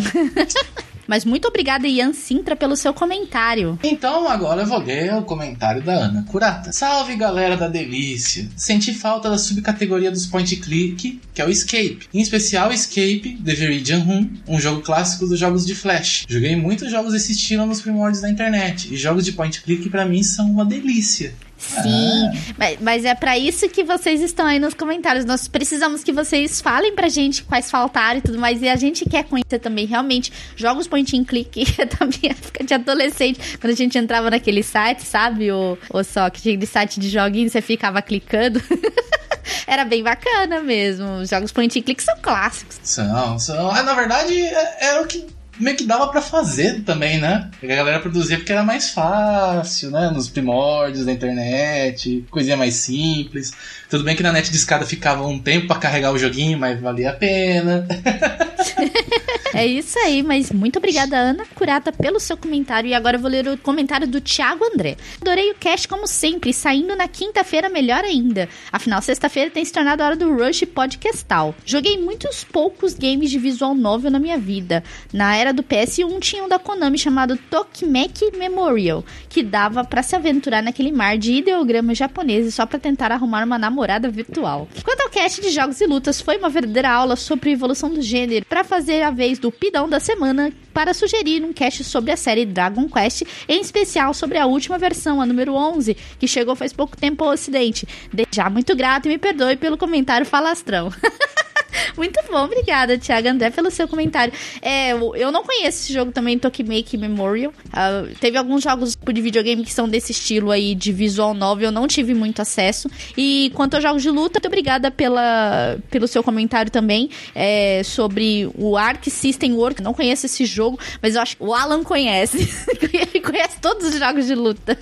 Mas 1.06 1.24
muito 1.24 1.48
obrigada, 1.48 1.86
Ian 1.86 2.12
Sintra, 2.12 2.56
pelo 2.56 2.76
seu 2.76 2.92
comentário. 2.92 3.78
Então 3.82 4.28
agora 4.28 4.62
eu 4.62 4.66
vou 4.66 4.78
ler 4.78 5.14
o 5.14 5.22
comentário 5.22 5.82
da 5.82 5.92
Ana 5.92 6.24
Curata. 6.24 6.72
Salve 6.72 7.16
galera 7.16 7.56
da 7.56 7.68
delícia! 7.68 8.48
Senti 8.56 8.92
falta 8.92 9.30
da 9.30 9.38
subcategoria 9.38 10.10
dos 10.10 10.26
point 10.26 10.56
click, 10.56 11.20
que 11.32 11.42
é 11.42 11.44
o 11.44 11.50
Escape. 11.50 12.00
Em 12.12 12.20
especial 12.20 12.72
Escape, 12.72 13.38
The 13.44 13.54
Viridian 13.54 14.02
Room, 14.02 14.30
um 14.48 14.58
jogo 14.58 14.82
clássico 14.82 15.26
dos 15.26 15.38
jogos 15.38 15.64
de 15.64 15.74
Flash. 15.74 16.24
Joguei 16.28 16.56
muitos 16.56 16.90
jogos 16.90 17.12
desse 17.12 17.32
estilo 17.32 17.66
nos 17.66 17.80
primórdios 17.80 18.22
da 18.22 18.30
internet, 18.30 18.92
e 18.92 18.96
jogos 18.96 19.24
de 19.24 19.32
point 19.32 19.62
click 19.62 19.88
para 19.88 20.04
mim 20.04 20.22
são 20.22 20.50
uma 20.50 20.64
delícia. 20.64 21.34
Sim, 21.58 22.28
ah. 22.28 22.54
mas, 22.58 22.78
mas, 22.80 23.04
é 23.04 23.14
para 23.14 23.38
isso 23.38 23.68
que 23.68 23.82
vocês 23.82 24.20
estão 24.20 24.46
aí 24.46 24.58
nos 24.58 24.74
comentários. 24.74 25.24
Nós 25.24 25.48
precisamos 25.48 26.04
que 26.04 26.12
vocês 26.12 26.60
falem 26.60 26.94
pra 26.94 27.08
gente 27.08 27.42
quais 27.44 27.70
faltaram 27.70 28.18
e 28.18 28.22
tudo 28.22 28.38
mais. 28.38 28.62
E 28.62 28.68
a 28.68 28.76
gente 28.76 29.08
quer 29.08 29.24
conhecer 29.24 29.58
também, 29.58 29.86
realmente, 29.86 30.32
jogos 30.54 30.86
point 30.86 31.16
and 31.16 31.24
click 31.24 31.64
da 31.98 32.06
minha 32.06 32.32
época 32.32 32.62
de 32.62 32.74
adolescente. 32.74 33.58
Quando 33.58 33.72
a 33.72 33.76
gente 33.76 33.96
entrava 33.96 34.30
naquele 34.30 34.62
site, 34.62 35.02
sabe? 35.02 35.50
O, 35.50 35.78
o 35.90 36.04
só 36.04 36.28
que 36.28 36.42
tinha 36.42 36.56
de 36.56 36.66
site 36.66 37.00
de 37.00 37.08
joguinhos, 37.08 37.52
você 37.52 37.62
ficava 37.62 38.02
clicando. 38.02 38.60
Era 39.66 39.84
bem 39.84 40.02
bacana 40.02 40.60
mesmo. 40.60 41.18
Os 41.18 41.30
jogos 41.30 41.52
point 41.52 41.78
and 41.78 41.82
click 41.82 42.02
são 42.02 42.16
clássicos. 42.20 42.78
São, 42.82 43.38
são. 43.38 43.70
Ah, 43.70 43.82
na 43.82 43.94
verdade, 43.94 44.34
é, 44.38 44.88
é 44.88 45.00
o 45.00 45.06
que 45.06 45.26
meio 45.58 45.76
que 45.76 45.84
dava 45.84 46.08
para 46.08 46.20
fazer 46.20 46.82
também, 46.82 47.18
né? 47.20 47.50
A 47.62 47.66
galera 47.66 48.00
produzia 48.00 48.36
porque 48.36 48.52
era 48.52 48.62
mais 48.62 48.90
fácil, 48.90 49.90
né? 49.90 50.10
Nos 50.10 50.28
primórdios 50.28 51.04
da 51.06 51.12
internet, 51.12 52.24
coisinha 52.30 52.56
mais 52.56 52.74
simples. 52.74 53.52
Tudo 53.88 54.04
bem 54.04 54.16
que 54.16 54.22
na 54.22 54.32
net 54.32 54.50
de 54.50 54.56
escada 54.56 54.84
ficava 54.84 55.26
um 55.26 55.38
tempo 55.38 55.66
para 55.66 55.80
carregar 55.80 56.12
o 56.12 56.18
joguinho, 56.18 56.58
mas 56.58 56.80
valia 56.80 57.10
a 57.10 57.14
pena. 57.14 57.86
é 59.54 59.66
isso 59.66 59.98
aí, 59.98 60.22
mas 60.22 60.50
muito 60.52 60.78
obrigada, 60.78 61.16
Ana 61.16 61.44
Curata, 61.54 61.92
pelo 61.92 62.20
seu 62.20 62.36
comentário. 62.36 62.88
E 62.88 62.94
agora 62.94 63.16
eu 63.16 63.20
vou 63.20 63.30
ler 63.30 63.46
o 63.48 63.58
comentário 63.58 64.06
do 64.06 64.20
Thiago 64.20 64.64
André. 64.64 64.96
Adorei 65.20 65.50
o 65.50 65.54
cast 65.54 65.88
como 65.88 66.06
sempre, 66.06 66.52
saindo 66.52 66.94
na 66.96 67.08
quinta-feira 67.08 67.68
melhor 67.68 68.04
ainda. 68.04 68.48
Afinal, 68.72 69.00
sexta-feira 69.02 69.50
tem 69.50 69.64
se 69.64 69.72
tornado 69.72 70.02
a 70.02 70.06
hora 70.06 70.16
do 70.16 70.34
Rush 70.34 70.64
Podcastal. 70.64 71.54
Joguei 71.64 71.98
muitos 71.98 72.44
poucos 72.44 72.94
games 72.94 73.30
de 73.30 73.38
visual 73.38 73.74
novel 73.74 74.10
na 74.10 74.18
minha 74.18 74.38
vida. 74.38 74.82
Na 75.12 75.36
era 75.36 75.52
do 75.52 75.62
PS1 75.62 76.20
tinha 76.20 76.44
um 76.44 76.48
da 76.48 76.58
Konami 76.58 76.98
chamado 76.98 77.36
Tokimeki 77.36 78.36
Memorial, 78.36 79.04
que 79.28 79.42
dava 79.42 79.84
para 79.84 80.02
se 80.02 80.16
aventurar 80.16 80.62
naquele 80.62 80.92
mar 80.92 81.16
de 81.18 81.32
ideogramas 81.32 81.98
japoneses 81.98 82.54
só 82.54 82.66
para 82.66 82.78
tentar 82.78 83.12
arrumar 83.12 83.44
uma 83.44 83.58
namorada 83.58 84.08
virtual. 84.08 84.68
Quanto 84.84 85.00
ao 85.02 85.10
cast 85.10 85.40
de 85.40 85.50
jogos 85.50 85.80
e 85.80 85.86
lutas, 85.86 86.20
foi 86.20 86.36
uma 86.38 86.48
verdadeira 86.48 86.90
aula 86.90 87.16
sobre 87.16 87.52
evolução 87.52 87.90
do 87.90 88.02
gênero 88.02 88.44
para 88.46 88.64
fazer 88.64 89.02
a 89.02 89.10
vez 89.10 89.35
do 89.38 89.50
pidão 89.50 89.88
da 89.88 90.00
semana 90.00 90.52
para 90.72 90.94
sugerir 90.94 91.44
um 91.44 91.52
cast 91.52 91.84
sobre 91.84 92.12
a 92.12 92.16
série 92.16 92.44
Dragon 92.44 92.88
Quest, 92.88 93.22
em 93.48 93.60
especial 93.60 94.12
sobre 94.12 94.38
a 94.38 94.46
última 94.46 94.78
versão, 94.78 95.20
a 95.20 95.26
número 95.26 95.54
11, 95.54 95.96
que 96.18 96.28
chegou 96.28 96.54
faz 96.54 96.72
pouco 96.72 96.96
tempo 96.96 97.24
ao 97.24 97.32
ocidente. 97.32 97.86
Já 98.30 98.50
muito 98.50 98.74
grato 98.76 99.06
e 99.06 99.08
me 99.08 99.18
perdoe 99.18 99.56
pelo 99.56 99.76
comentário 99.76 100.26
falastrão. 100.26 100.92
Muito 101.96 102.18
bom, 102.30 102.44
obrigada, 102.44 102.98
Thiago 102.98 103.28
André, 103.28 103.50
pelo 103.50 103.70
seu 103.70 103.86
comentário. 103.86 104.32
É, 104.62 104.92
eu 104.92 105.30
não 105.30 105.44
conheço 105.44 105.84
esse 105.84 105.92
jogo 105.92 106.12
também, 106.12 106.38
Tokimeki 106.38 106.96
Memorial. 106.96 107.52
Uh, 107.66 108.14
teve 108.20 108.38
alguns 108.38 108.62
jogos 108.62 108.96
de 108.96 109.20
videogame 109.20 109.64
que 109.64 109.72
são 109.72 109.88
desse 109.88 110.12
estilo 110.12 110.50
aí, 110.50 110.74
de 110.74 110.92
visual 110.92 111.34
novel, 111.34 111.66
eu 111.66 111.72
não 111.72 111.86
tive 111.86 112.14
muito 112.14 112.40
acesso. 112.40 112.88
E 113.16 113.52
quanto 113.54 113.74
aos 113.74 113.82
jogos 113.82 114.02
de 114.02 114.10
luta, 114.10 114.40
muito 114.46 114.46
obrigada 114.46 114.90
pela, 114.90 115.76
pelo 115.90 116.06
seu 116.06 116.22
comentário 116.22 116.70
também 116.70 117.10
é, 117.34 117.82
sobre 117.84 118.48
o 118.54 118.76
Arc 118.76 119.10
System 119.10 119.54
Work. 119.54 119.82
Não 119.82 119.92
conheço 119.92 120.26
esse 120.26 120.44
jogo, 120.44 120.78
mas 121.02 121.16
eu 121.16 121.22
acho 121.22 121.36
que 121.36 121.42
o 121.42 121.52
Alan 121.52 121.82
conhece. 121.82 122.38
Ele 122.92 123.20
conhece 123.20 123.58
todos 123.60 123.88
os 123.88 123.98
jogos 123.98 124.26
de 124.26 124.34
luta. 124.34 124.78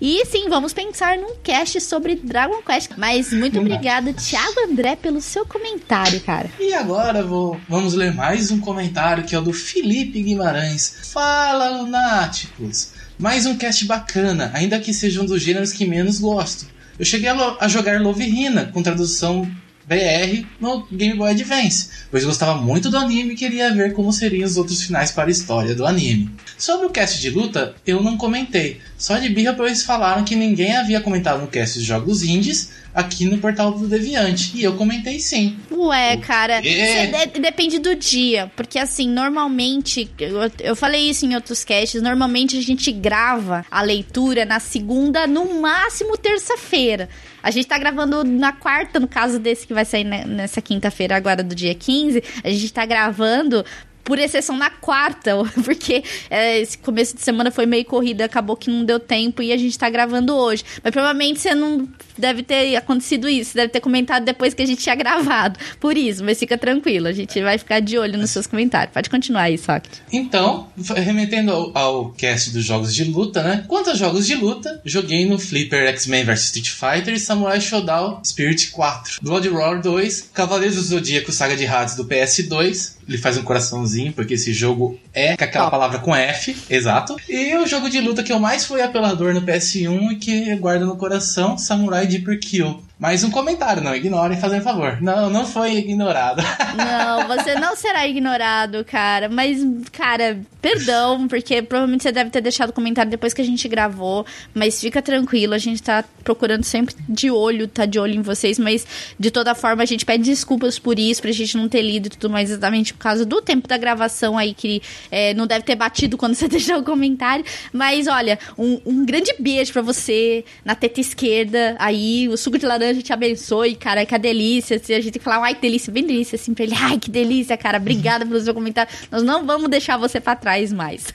E 0.00 0.24
sim, 0.26 0.48
vamos 0.48 0.72
pensar 0.72 1.18
num 1.18 1.36
cast 1.42 1.80
sobre 1.80 2.14
Dragon 2.14 2.62
Quest. 2.62 2.92
Mas 2.96 3.32
muito 3.32 3.58
obrigada, 3.58 4.12
Thiago 4.12 4.60
André, 4.70 4.96
pelo 4.96 5.20
seu 5.20 5.44
comentário, 5.44 6.13
cara. 6.20 6.50
E 6.58 6.74
agora 6.74 7.22
vou, 7.22 7.60
vamos 7.68 7.94
ler 7.94 8.14
mais 8.14 8.50
um 8.50 8.60
comentário 8.60 9.24
que 9.24 9.34
é 9.34 9.38
o 9.38 9.42
do 9.42 9.52
Felipe 9.52 10.22
Guimarães. 10.22 10.96
Fala, 11.12 11.70
lunáticos! 11.70 12.92
Mais 13.18 13.46
um 13.46 13.56
cast 13.56 13.84
bacana, 13.84 14.50
ainda 14.54 14.80
que 14.80 14.92
seja 14.92 15.22
um 15.22 15.26
dos 15.26 15.42
gêneros 15.42 15.72
que 15.72 15.86
menos 15.86 16.18
gosto. 16.18 16.66
Eu 16.98 17.04
cheguei 17.04 17.28
a, 17.28 17.56
a 17.60 17.68
jogar 17.68 18.00
Love 18.00 18.24
Hina, 18.24 18.66
com 18.66 18.82
tradução 18.82 19.48
BR 19.86 20.46
no 20.60 20.86
Game 20.90 21.16
Boy 21.16 21.30
Advance, 21.30 21.90
pois 22.10 22.24
gostava 22.24 22.60
muito 22.60 22.90
do 22.90 22.96
anime 22.96 23.34
e 23.34 23.36
queria 23.36 23.72
ver 23.72 23.92
como 23.92 24.12
seriam 24.12 24.46
os 24.46 24.56
outros 24.56 24.82
finais 24.82 25.10
para 25.10 25.28
a 25.28 25.30
história 25.30 25.74
do 25.74 25.86
anime. 25.86 26.30
Sobre 26.56 26.86
o 26.86 26.90
cast 26.90 27.20
de 27.20 27.30
luta, 27.30 27.74
eu 27.86 28.02
não 28.02 28.16
comentei, 28.16 28.80
só 28.96 29.18
de 29.18 29.28
birra 29.28 29.52
pois 29.54 29.82
falaram 29.82 30.24
que 30.24 30.36
ninguém 30.36 30.76
havia 30.76 31.00
comentado 31.00 31.40
no 31.40 31.48
cast 31.48 31.78
de 31.78 31.84
jogos 31.84 32.22
indies 32.22 32.70
aqui 32.94 33.24
no 33.24 33.38
portal 33.38 33.72
do 33.72 33.88
Deviante, 33.88 34.52
e 34.54 34.62
eu 34.62 34.76
comentei 34.76 35.18
sim. 35.18 35.58
Ué, 35.72 36.16
cara, 36.18 36.60
de 36.60 37.40
depende 37.40 37.80
do 37.80 37.96
dia, 37.96 38.50
porque 38.54 38.78
assim, 38.78 39.08
normalmente, 39.08 40.08
eu, 40.18 40.38
eu 40.60 40.76
falei 40.76 41.10
isso 41.10 41.26
em 41.26 41.34
outros 41.34 41.64
casts, 41.64 42.00
normalmente 42.00 42.56
a 42.56 42.62
gente 42.62 42.92
grava 42.92 43.66
a 43.68 43.82
leitura 43.82 44.44
na 44.44 44.60
segunda, 44.60 45.26
no 45.26 45.60
máximo 45.60 46.16
terça-feira. 46.16 47.08
A 47.44 47.50
gente 47.50 47.68
tá 47.68 47.76
gravando 47.76 48.24
na 48.24 48.52
quarta, 48.52 48.98
no 48.98 49.06
caso 49.06 49.38
desse 49.38 49.66
que 49.66 49.74
vai 49.74 49.84
sair 49.84 50.04
nessa 50.04 50.62
quinta-feira, 50.62 51.14
agora 51.14 51.42
do 51.42 51.54
dia 51.54 51.74
15. 51.74 52.22
A 52.42 52.48
gente 52.48 52.72
tá 52.72 52.86
gravando 52.86 53.62
por 54.02 54.18
exceção 54.18 54.56
na 54.56 54.70
quarta, 54.70 55.32
porque 55.62 56.02
é, 56.30 56.60
esse 56.60 56.78
começo 56.78 57.14
de 57.14 57.20
semana 57.22 57.50
foi 57.50 57.66
meio 57.66 57.84
corrida, 57.84 58.24
acabou 58.24 58.56
que 58.56 58.70
não 58.70 58.82
deu 58.82 58.98
tempo 58.98 59.42
e 59.42 59.52
a 59.52 59.56
gente 59.58 59.78
tá 59.78 59.90
gravando 59.90 60.34
hoje. 60.34 60.64
Mas 60.82 60.90
provavelmente 60.90 61.40
você 61.40 61.54
não 61.54 61.86
deve 62.18 62.42
ter 62.42 62.76
acontecido 62.76 63.28
isso, 63.28 63.54
deve 63.54 63.68
ter 63.68 63.80
comentado 63.80 64.24
depois 64.24 64.54
que 64.54 64.62
a 64.62 64.66
gente 64.66 64.82
tinha 64.82 64.94
gravado. 64.94 65.58
Por 65.80 65.96
isso, 65.96 66.24
mas 66.24 66.38
fica 66.38 66.56
tranquilo, 66.56 67.08
a 67.08 67.12
gente 67.12 67.40
vai 67.42 67.58
ficar 67.58 67.80
de 67.80 67.98
olho 67.98 68.18
nos 68.18 68.30
seus 68.30 68.46
comentários. 68.46 68.92
Pode 68.92 69.10
continuar 69.10 69.42
aí, 69.42 69.58
Socket. 69.58 69.92
Então, 70.12 70.68
remetendo 70.96 71.52
ao, 71.52 71.76
ao 71.76 72.10
cast 72.12 72.50
dos 72.50 72.64
jogos 72.64 72.94
de 72.94 73.04
luta, 73.04 73.42
né? 73.42 73.64
Quanto 73.68 73.90
a 73.90 73.94
jogos 73.94 74.26
de 74.26 74.34
luta, 74.34 74.80
joguei 74.84 75.26
no 75.26 75.38
Flipper 75.38 75.86
X-Men 75.88 76.24
vs 76.24 76.44
Street 76.44 76.70
Fighter 76.70 77.14
e 77.14 77.18
Samurai 77.18 77.60
Shodown 77.60 78.20
Spirit 78.24 78.70
4, 78.70 79.20
Blood 79.22 79.48
Roar 79.48 79.80
2, 79.80 80.30
Cavaleiros 80.32 80.76
do 80.76 80.82
Zodíaco 80.82 81.32
Saga 81.32 81.56
de 81.56 81.66
Hades 81.66 81.96
do 81.96 82.04
PS2, 82.04 82.94
ele 83.08 83.18
faz 83.18 83.36
um 83.36 83.42
coraçãozinho, 83.42 84.12
porque 84.12 84.34
esse 84.34 84.52
jogo 84.52 84.98
é 85.12 85.36
com 85.36 85.44
aquela 85.44 85.70
palavra 85.70 85.98
com 85.98 86.14
F, 86.14 86.56
exato. 86.70 87.16
E 87.28 87.54
o 87.56 87.66
jogo 87.66 87.90
de 87.90 88.00
luta 88.00 88.22
que 88.22 88.32
eu 88.32 88.38
mais 88.38 88.64
fui 88.64 88.80
apelador 88.80 89.34
no 89.34 89.42
PS1 89.42 90.12
e 90.12 90.16
que 90.16 90.56
guarda 90.56 90.86
no 90.86 90.96
coração, 90.96 91.58
Samurai 91.58 92.03
Deeper 92.04 92.36
Kill. 92.36 92.83
Mais 92.98 93.24
um 93.24 93.30
comentário, 93.30 93.82
não 93.82 93.94
ignorem, 93.94 94.38
fazendo 94.38 94.62
favor. 94.62 95.02
Não, 95.02 95.28
não 95.28 95.44
foi 95.44 95.74
ignorado. 95.76 96.42
Não, 96.76 97.26
você 97.28 97.54
não 97.54 97.76
será 97.76 98.06
ignorado, 98.06 98.84
cara. 98.84 99.28
Mas, 99.28 99.64
cara, 99.92 100.40
Perdão, 100.64 101.28
porque 101.28 101.60
provavelmente 101.60 102.04
você 102.04 102.10
deve 102.10 102.30
ter 102.30 102.40
deixado 102.40 102.72
comentário 102.72 103.10
depois 103.10 103.34
que 103.34 103.42
a 103.42 103.44
gente 103.44 103.68
gravou, 103.68 104.24
mas 104.54 104.80
fica 104.80 105.02
tranquilo, 105.02 105.52
a 105.52 105.58
gente 105.58 105.82
tá 105.82 106.02
procurando 106.24 106.64
sempre 106.64 106.94
de 107.06 107.30
olho, 107.30 107.68
tá 107.68 107.84
de 107.84 107.98
olho 107.98 108.14
em 108.14 108.22
vocês, 108.22 108.58
mas 108.58 108.86
de 109.20 109.30
toda 109.30 109.54
forma 109.54 109.82
a 109.82 109.86
gente 109.86 110.06
pede 110.06 110.24
desculpas 110.24 110.78
por 110.78 110.98
isso, 110.98 111.20
pra 111.20 111.30
gente 111.32 111.54
não 111.58 111.68
ter 111.68 111.82
lido 111.82 112.06
e 112.06 112.08
tudo 112.08 112.30
mais 112.30 112.50
exatamente 112.50 112.94
por 112.94 113.00
causa 113.00 113.26
do 113.26 113.42
tempo 113.42 113.68
da 113.68 113.76
gravação 113.76 114.38
aí, 114.38 114.54
que 114.54 114.80
é, 115.10 115.34
não 115.34 115.46
deve 115.46 115.66
ter 115.66 115.74
batido 115.76 116.16
quando 116.16 116.34
você 116.34 116.48
deixou 116.48 116.78
o 116.78 116.82
comentário. 116.82 117.44
Mas 117.70 118.06
olha, 118.06 118.38
um, 118.56 118.80
um 118.86 119.04
grande 119.04 119.34
beijo 119.38 119.70
pra 119.70 119.82
você 119.82 120.46
na 120.64 120.74
teta 120.74 120.98
esquerda 120.98 121.76
aí, 121.78 122.26
o 122.26 122.38
suco 122.38 122.56
de 122.56 122.64
laranja 122.64 122.83
te 123.02 123.12
abençoe, 123.12 123.74
cara, 123.76 124.04
que 124.04 124.14
a 124.14 124.18
delícia. 124.18 124.76
A 124.76 124.78
gente 124.78 125.10
tem 125.10 125.12
que 125.12 125.20
falar, 125.20 125.42
ai, 125.44 125.54
que 125.54 125.60
delícia, 125.62 125.92
bem 125.92 126.04
delícia, 126.04 126.36
assim 126.36 126.52
pra 126.52 126.64
ele, 126.64 126.74
ai, 126.76 126.98
que 126.98 127.10
delícia, 127.10 127.56
cara, 127.56 127.78
obrigada 127.78 128.26
pelo 128.26 128.40
seu 128.40 128.52
comentário. 128.52 128.92
Nós 129.10 129.22
não 129.22 129.46
vamos 129.46 129.70
deixar 129.70 129.96
você 129.96 130.20
pra 130.20 130.36
trás 130.36 130.72
mais. 130.72 131.06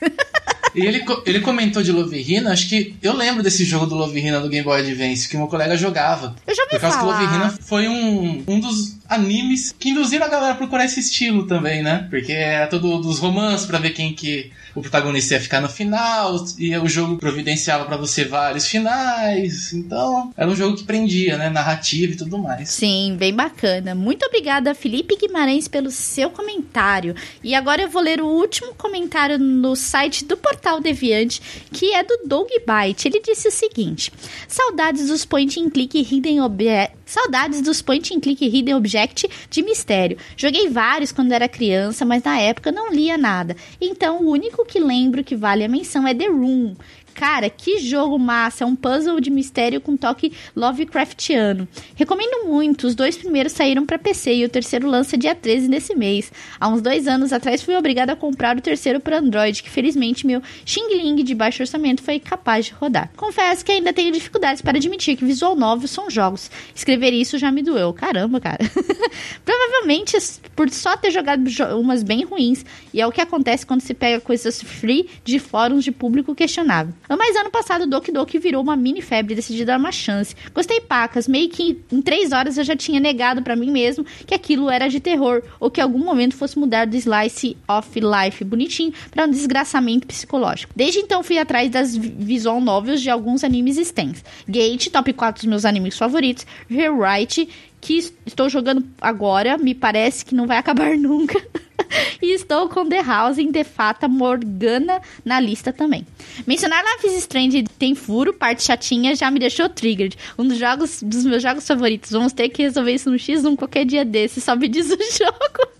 E 0.74 0.86
ele, 0.86 1.04
ele 1.26 1.40
comentou 1.40 1.82
de 1.82 1.90
Lovirina, 1.90 2.52
acho 2.52 2.68
que 2.68 2.94
eu 3.02 3.12
lembro 3.12 3.42
desse 3.42 3.64
jogo 3.64 3.86
do 3.86 3.96
Lovirina 3.96 4.40
do 4.40 4.48
Game 4.48 4.64
Boy 4.64 4.80
Advance, 4.80 5.28
que 5.28 5.36
meu 5.36 5.48
colega 5.48 5.76
jogava. 5.76 6.36
Eu 6.46 6.54
já 6.54 6.62
ouvi 6.62 6.74
Por 6.74 6.80
causa 6.80 6.98
falar. 6.98 7.18
que 7.18 7.24
Lovirina 7.24 7.58
foi 7.60 7.88
um, 7.88 8.44
um 8.46 8.60
dos 8.60 8.96
animes 9.08 9.74
que 9.76 9.90
induziram 9.90 10.26
a 10.26 10.28
galera 10.28 10.52
a 10.52 10.56
procurar 10.56 10.84
esse 10.84 11.00
estilo 11.00 11.44
também, 11.46 11.82
né? 11.82 12.06
Porque 12.08 12.32
era 12.32 12.68
todo 12.68 12.98
dos 12.98 13.18
romances 13.18 13.66
pra 13.66 13.80
ver 13.80 13.90
quem 13.90 14.12
que 14.14 14.52
o 14.74 14.80
protagonista 14.80 15.34
ia 15.34 15.40
ficar 15.40 15.60
no 15.60 15.68
final, 15.68 16.36
e 16.58 16.76
o 16.76 16.88
jogo 16.88 17.16
providenciava 17.16 17.84
pra 17.84 17.96
você 17.96 18.24
vários 18.24 18.66
finais. 18.66 19.72
Então, 19.72 20.32
era 20.36 20.48
um 20.48 20.54
jogo 20.54 20.76
que 20.76 20.84
prendia, 20.84 21.36
né? 21.36 21.50
Narrativa 21.50 22.12
e 22.12 22.16
tudo 22.16 22.38
mais. 22.38 22.70
Sim, 22.70 23.16
bem 23.18 23.34
bacana. 23.34 23.94
Muito 23.94 24.24
obrigada, 24.26 24.74
Felipe 24.74 25.16
Guimarães, 25.16 25.68
pelo 25.68 25.90
seu 25.90 26.30
comentário. 26.30 27.14
E 27.42 27.54
agora 27.54 27.82
eu 27.82 27.88
vou 27.88 28.02
ler 28.02 28.20
o 28.20 28.26
último 28.26 28.74
comentário 28.74 29.38
no 29.38 29.74
site 29.74 30.24
do 30.24 30.36
Portal 30.36 30.80
Deviante, 30.80 31.40
que 31.72 31.92
é 31.92 32.02
do 32.02 32.20
Doug 32.26 32.48
Byte. 32.66 33.08
Ele 33.08 33.20
disse 33.20 33.48
o 33.48 33.52
seguinte: 33.52 34.12
Saudades 34.46 35.08
dos 35.08 35.24
point 35.24 35.60
and 35.60 35.70
click 35.70 36.00
hidden 36.00 36.40
object. 36.40 36.99
Saudades 37.10 37.60
dos 37.60 37.82
point 37.82 38.14
and 38.14 38.20
click 38.20 38.40
hidden 38.40 38.76
object 38.76 39.28
de 39.50 39.62
mistério. 39.62 40.16
Joguei 40.36 40.68
vários 40.68 41.10
quando 41.10 41.32
era 41.32 41.48
criança, 41.48 42.04
mas 42.04 42.22
na 42.22 42.38
época 42.38 42.70
não 42.70 42.92
lia 42.92 43.18
nada. 43.18 43.56
Então 43.80 44.22
o 44.22 44.30
único 44.30 44.64
que 44.64 44.78
lembro 44.78 45.24
que 45.24 45.34
vale 45.34 45.64
a 45.64 45.68
menção 45.68 46.06
é 46.06 46.14
The 46.14 46.28
Room. 46.28 46.76
Cara, 47.20 47.50
que 47.50 47.78
jogo 47.80 48.18
massa! 48.18 48.64
É 48.64 48.66
um 48.66 48.74
puzzle 48.74 49.20
de 49.20 49.28
mistério 49.30 49.78
com 49.78 49.94
toque 49.94 50.32
Lovecraftiano. 50.56 51.68
Recomendo 51.94 52.46
muito. 52.46 52.86
Os 52.86 52.94
dois 52.94 53.14
primeiros 53.14 53.52
saíram 53.52 53.84
para 53.84 53.98
PC 53.98 54.36
e 54.36 54.44
o 54.46 54.48
terceiro 54.48 54.88
lança 54.88 55.18
dia 55.18 55.34
13 55.34 55.68
desse 55.68 55.94
mês. 55.94 56.32
Há 56.58 56.66
uns 56.68 56.80
dois 56.80 57.06
anos 57.06 57.30
atrás 57.30 57.60
fui 57.60 57.76
obrigado 57.76 58.08
a 58.08 58.16
comprar 58.16 58.56
o 58.56 58.62
terceiro 58.62 59.00
para 59.00 59.18
Android, 59.18 59.62
que 59.62 59.68
felizmente 59.68 60.26
meu 60.26 60.40
Xing 60.64 60.88
Ling 60.96 61.22
de 61.22 61.34
baixo 61.34 61.62
orçamento 61.62 62.02
foi 62.02 62.18
capaz 62.18 62.64
de 62.64 62.72
rodar. 62.72 63.10
Confesso 63.14 63.66
que 63.66 63.72
ainda 63.72 63.92
tenho 63.92 64.10
dificuldades 64.12 64.62
para 64.62 64.78
admitir 64.78 65.14
que 65.14 65.24
visual 65.26 65.54
novel 65.54 65.88
são 65.88 66.08
jogos. 66.08 66.50
Escrever 66.74 67.12
isso 67.12 67.36
já 67.36 67.52
me 67.52 67.62
doeu. 67.62 67.92
Caramba, 67.92 68.40
cara. 68.40 68.60
Provavelmente 69.44 70.16
por 70.56 70.70
só 70.70 70.96
ter 70.96 71.10
jogado 71.10 71.44
jo- 71.50 71.78
umas 71.78 72.02
bem 72.02 72.24
ruins. 72.24 72.64
E 72.94 73.00
é 73.00 73.06
o 73.06 73.12
que 73.12 73.20
acontece 73.20 73.66
quando 73.66 73.82
se 73.82 73.92
pega 73.92 74.20
coisas 74.20 74.62
free 74.62 75.06
de 75.22 75.38
fóruns 75.38 75.84
de 75.84 75.92
público 75.92 76.34
questionável. 76.34 76.94
Mas 77.16 77.36
ano 77.36 77.50
passado, 77.50 77.86
Doki 77.86 78.10
Doki 78.12 78.38
virou 78.38 78.62
uma 78.62 78.76
mini 78.76 79.00
febre 79.02 79.34
decidi 79.34 79.64
dar 79.64 79.78
uma 79.78 79.92
chance. 79.92 80.34
Gostei 80.54 80.80
pacas, 80.80 81.26
meio 81.28 81.48
que 81.48 81.78
em 81.92 82.00
três 82.02 82.32
horas 82.32 82.56
eu 82.58 82.64
já 82.64 82.74
tinha 82.76 82.98
negado 83.00 83.42
pra 83.42 83.54
mim 83.56 83.70
mesmo 83.70 84.04
que 84.26 84.34
aquilo 84.34 84.70
era 84.70 84.88
de 84.88 85.00
terror, 85.00 85.42
ou 85.58 85.70
que 85.70 85.80
em 85.80 85.84
algum 85.84 85.98
momento 85.98 86.34
fosse 86.36 86.58
mudar 86.58 86.86
do 86.86 86.96
slice 86.96 87.56
of 87.68 87.88
life 88.00 88.44
bonitinho 88.44 88.92
pra 89.10 89.24
um 89.24 89.30
desgraçamento 89.30 90.06
psicológico. 90.06 90.72
Desde 90.74 90.98
então 91.00 91.22
fui 91.22 91.38
atrás 91.38 91.70
das 91.70 91.96
vi- 91.96 92.14
visual 92.18 92.60
novels 92.60 93.00
de 93.00 93.10
alguns 93.10 93.44
animes 93.44 93.76
stands. 93.76 94.24
Gate, 94.48 94.88
top 94.88 95.12
4 95.12 95.42
dos 95.42 95.48
meus 95.48 95.64
animes 95.64 95.96
favoritos, 95.98 96.46
Rewrite, 96.68 97.48
que 97.80 97.98
es- 97.98 98.12
estou 98.26 98.48
jogando 98.48 98.84
agora, 99.00 99.56
me 99.58 99.74
parece 99.74 100.24
que 100.24 100.34
não 100.34 100.46
vai 100.46 100.58
acabar 100.58 100.96
nunca. 100.96 101.40
e 102.20 102.32
estou 102.34 102.68
com 102.68 102.88
The 102.88 103.02
House 103.02 103.38
em 103.38 103.50
The 103.50 103.64
Fata 103.64 104.08
Morgana 104.08 105.00
na 105.24 105.40
lista 105.40 105.72
também. 105.72 106.06
Mencionar 106.46 106.82
Life 106.84 107.06
is 107.06 107.18
Strange 107.18 107.64
tem 107.78 107.94
furo, 107.94 108.32
parte 108.32 108.62
chatinha, 108.62 109.14
já 109.14 109.30
me 109.30 109.38
deixou 109.38 109.68
triggered. 109.68 110.16
Um 110.38 110.46
dos 110.46 110.58
jogos 110.58 111.02
dos 111.02 111.24
meus 111.24 111.42
jogos 111.42 111.66
favoritos. 111.66 112.10
Vamos 112.10 112.32
ter 112.32 112.48
que 112.48 112.62
resolver 112.62 112.92
isso 112.92 113.10
no 113.10 113.16
X1 113.16 113.56
qualquer 113.56 113.84
dia 113.84 114.04
desse, 114.04 114.40
só 114.40 114.56
me 114.56 114.68
diz 114.68 114.90
o 114.90 114.96
jogo. 115.12 115.70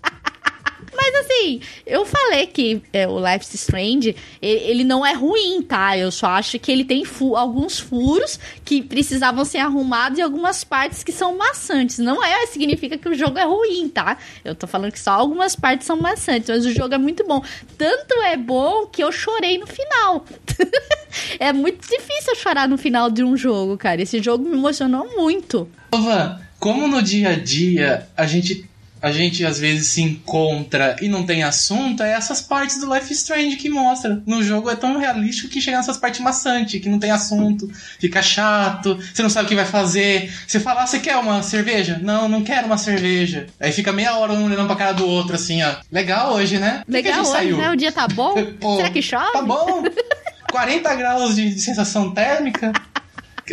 Mas 1.03 1.15
assim, 1.25 1.59
eu 1.85 2.05
falei 2.05 2.45
que 2.45 2.79
é, 2.93 3.07
o 3.07 3.17
Life 3.19 3.43
is 3.45 3.53
Strange, 3.55 4.15
ele 4.41 4.83
não 4.83 5.03
é 5.05 5.13
ruim, 5.13 5.61
tá? 5.63 5.97
Eu 5.97 6.11
só 6.11 6.27
acho 6.27 6.59
que 6.59 6.71
ele 6.71 6.85
tem 6.85 7.03
fu- 7.05 7.35
alguns 7.35 7.79
furos 7.79 8.39
que 8.63 8.83
precisavam 8.83 9.43
ser 9.43 9.57
arrumados 9.57 10.19
e 10.19 10.21
algumas 10.21 10.63
partes 10.63 11.03
que 11.03 11.11
são 11.11 11.35
maçantes. 11.37 11.97
Não 11.97 12.23
é, 12.23 12.45
significa 12.45 12.97
que 12.99 13.09
o 13.09 13.15
jogo 13.15 13.39
é 13.39 13.45
ruim, 13.45 13.89
tá? 13.89 14.17
Eu 14.45 14.53
tô 14.53 14.67
falando 14.67 14.91
que 14.91 14.99
só 14.99 15.11
algumas 15.11 15.55
partes 15.55 15.87
são 15.87 15.97
maçantes, 15.97 16.49
mas 16.49 16.65
o 16.65 16.71
jogo 16.71 16.93
é 16.93 16.97
muito 16.99 17.25
bom. 17.25 17.43
Tanto 17.77 18.13
é 18.21 18.37
bom 18.37 18.85
que 18.85 19.03
eu 19.03 19.11
chorei 19.11 19.57
no 19.57 19.65
final. 19.65 20.23
é 21.39 21.51
muito 21.51 21.81
difícil 21.81 22.35
chorar 22.35 22.67
no 22.67 22.77
final 22.77 23.09
de 23.09 23.23
um 23.23 23.35
jogo, 23.35 23.77
cara. 23.77 24.01
Esse 24.01 24.21
jogo 24.21 24.47
me 24.47 24.55
emocionou 24.55 25.09
muito. 25.15 25.67
Van, 25.93 26.39
como 26.59 26.87
no 26.87 27.01
dia 27.01 27.29
a 27.29 27.35
dia 27.35 28.07
a 28.15 28.25
gente 28.25 28.69
a 29.01 29.11
gente 29.11 29.45
às 29.45 29.59
vezes 29.59 29.87
se 29.87 30.01
encontra 30.01 30.95
e 31.01 31.07
não 31.07 31.25
tem 31.25 31.43
assunto, 31.43 32.03
é 32.03 32.13
essas 32.13 32.41
partes 32.41 32.79
do 32.79 32.93
Life 32.93 33.11
Strange 33.13 33.55
que 33.55 33.69
mostra. 33.69 34.21
No 34.25 34.43
jogo 34.43 34.69
é 34.69 34.75
tão 34.75 34.97
realístico 34.97 35.49
que 35.49 35.61
chega 35.61 35.77
nessas 35.77 35.97
partes 35.97 36.19
maçantes, 36.19 36.81
que 36.81 36.89
não 36.89 36.99
tem 36.99 37.11
assunto, 37.11 37.69
fica 37.99 38.21
chato, 38.21 38.97
você 39.13 39.23
não 39.23 39.29
sabe 39.29 39.45
o 39.45 39.49
que 39.49 39.55
vai 39.55 39.65
fazer. 39.65 40.31
Você 40.45 40.59
fala, 40.59 40.83
ah, 40.83 40.87
você 40.87 40.99
quer 40.99 41.17
uma 41.17 41.41
cerveja? 41.41 41.99
Não, 42.01 42.29
não 42.29 42.43
quero 42.43 42.67
uma 42.67 42.77
cerveja. 42.77 43.47
Aí 43.59 43.71
fica 43.71 43.91
meia 43.91 44.15
hora 44.15 44.33
um 44.33 44.45
olhando 44.45 44.67
pra 44.67 44.75
cara 44.75 44.91
do 44.93 45.05
outro, 45.05 45.35
assim, 45.35 45.63
ó. 45.63 45.75
Legal 45.91 46.33
hoje, 46.33 46.59
né? 46.59 46.83
Por 46.85 46.91
Legal 46.91 47.21
hoje, 47.21 47.31
saiu? 47.31 47.57
né? 47.57 47.71
O 47.71 47.75
dia 47.75 47.91
tá 47.91 48.07
bom? 48.07 48.35
Pô, 48.59 48.77
Será 48.77 48.89
que 48.89 49.01
chove? 49.01 49.31
Tá 49.31 49.41
bom. 49.41 49.83
40 50.51 50.95
graus 50.95 51.35
de, 51.35 51.53
de 51.53 51.61
sensação 51.61 52.11
térmica. 52.11 52.73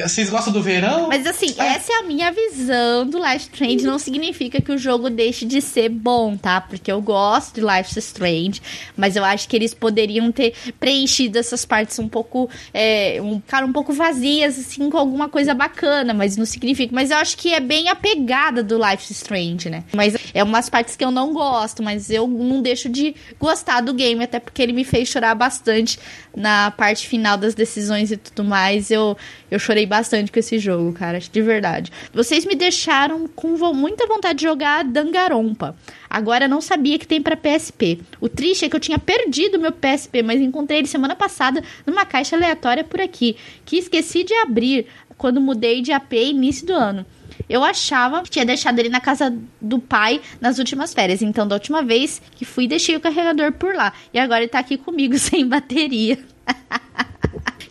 Vocês 0.06 0.30
gostam 0.30 0.52
do 0.52 0.62
verão? 0.62 1.08
Mas 1.08 1.26
assim, 1.26 1.54
É. 1.58 1.66
essa 1.74 1.92
é 1.92 1.96
a 1.96 2.02
minha 2.02 2.30
visão 2.32 3.06
do 3.06 3.18
Life 3.18 3.48
Strange. 3.52 3.84
Não 3.84 3.98
significa 3.98 4.60
que 4.60 4.70
o 4.72 4.78
jogo 4.78 5.10
deixe 5.10 5.44
de 5.44 5.60
ser 5.60 5.88
bom, 5.88 6.36
tá? 6.36 6.60
Porque 6.60 6.90
eu 6.90 7.00
gosto 7.02 7.54
de 7.54 7.60
Life 7.60 7.98
Strange, 7.98 8.60
mas 8.96 9.16
eu 9.16 9.24
acho 9.24 9.48
que 9.48 9.56
eles 9.56 9.74
poderiam 9.74 10.30
ter 10.30 10.54
preenchido 10.78 11.38
essas 11.38 11.64
partes 11.64 11.98
um 11.98 12.08
pouco, 12.08 12.48
é, 12.72 13.18
um, 13.22 13.40
cara, 13.40 13.66
um 13.66 13.72
pouco 13.72 13.92
vazias, 13.92 14.58
assim, 14.58 14.88
com 14.90 14.96
alguma 14.98 15.28
coisa 15.28 15.54
bacana, 15.54 16.14
mas 16.14 16.36
não 16.36 16.44
significa. 16.46 16.94
Mas 16.94 17.10
eu 17.10 17.16
acho 17.16 17.36
que 17.36 17.52
é 17.52 17.60
bem 17.60 17.88
a 17.88 17.94
pegada 17.94 18.62
do 18.62 18.76
Life 18.78 19.12
Strange, 19.12 19.68
né? 19.70 19.84
Mas 19.92 20.14
é 20.34 20.42
umas 20.44 20.68
partes 20.68 20.96
que 20.96 21.04
eu 21.04 21.10
não 21.10 21.32
gosto, 21.32 21.82
mas 21.82 22.10
eu 22.10 22.26
não 22.28 22.62
deixo 22.62 22.88
de 22.88 23.14
gostar 23.38 23.80
do 23.80 23.92
game, 23.94 24.22
até 24.22 24.38
porque 24.38 24.62
ele 24.62 24.72
me 24.72 24.84
fez 24.84 25.08
chorar 25.08 25.34
bastante 25.34 25.98
na 26.36 26.70
parte 26.70 27.06
final 27.06 27.36
das 27.36 27.54
decisões 27.54 28.12
e 28.12 28.16
tudo 28.16 28.44
mais. 28.44 28.90
Eu, 28.90 29.16
eu 29.50 29.58
chorei 29.58 29.86
bastante 29.88 30.30
com 30.30 30.38
esse 30.38 30.58
jogo, 30.58 30.92
cara, 30.92 31.18
de 31.18 31.42
verdade. 31.42 31.90
Vocês 32.12 32.44
me 32.44 32.54
deixaram 32.54 33.26
com 33.26 33.48
muita 33.74 34.06
vontade 34.06 34.38
de 34.38 34.44
jogar 34.44 34.84
Dangarompa. 34.84 35.74
Agora 36.08 36.46
não 36.46 36.60
sabia 36.60 36.98
que 36.98 37.06
tem 37.06 37.20
pra 37.20 37.36
PSP. 37.36 38.00
O 38.20 38.28
triste 38.28 38.64
é 38.64 38.68
que 38.68 38.76
eu 38.76 38.80
tinha 38.80 38.98
perdido 38.98 39.58
meu 39.58 39.72
PSP, 39.72 40.22
mas 40.22 40.40
encontrei 40.40 40.78
ele 40.78 40.86
semana 40.86 41.16
passada 41.16 41.62
numa 41.86 42.06
caixa 42.06 42.36
aleatória 42.36 42.84
por 42.84 43.00
aqui, 43.00 43.36
que 43.64 43.76
esqueci 43.76 44.22
de 44.22 44.34
abrir 44.34 44.86
quando 45.16 45.40
mudei 45.40 45.82
de 45.82 45.92
AP 45.92 46.12
início 46.12 46.66
do 46.66 46.72
ano. 46.72 47.04
Eu 47.48 47.64
achava 47.64 48.22
que 48.22 48.30
tinha 48.30 48.44
deixado 48.44 48.78
ele 48.78 48.88
na 48.88 49.00
casa 49.00 49.36
do 49.60 49.78
pai 49.78 50.20
nas 50.40 50.58
últimas 50.58 50.92
férias. 50.94 51.22
Então, 51.22 51.46
da 51.46 51.56
última 51.56 51.82
vez 51.82 52.20
que 52.36 52.44
fui, 52.44 52.66
deixei 52.66 52.96
o 52.96 53.00
carregador 53.00 53.52
por 53.52 53.74
lá. 53.74 53.92
E 54.12 54.18
agora 54.18 54.40
ele 54.40 54.48
tá 54.48 54.58
aqui 54.58 54.76
comigo 54.76 55.16
sem 55.18 55.46
bateria. 55.46 56.18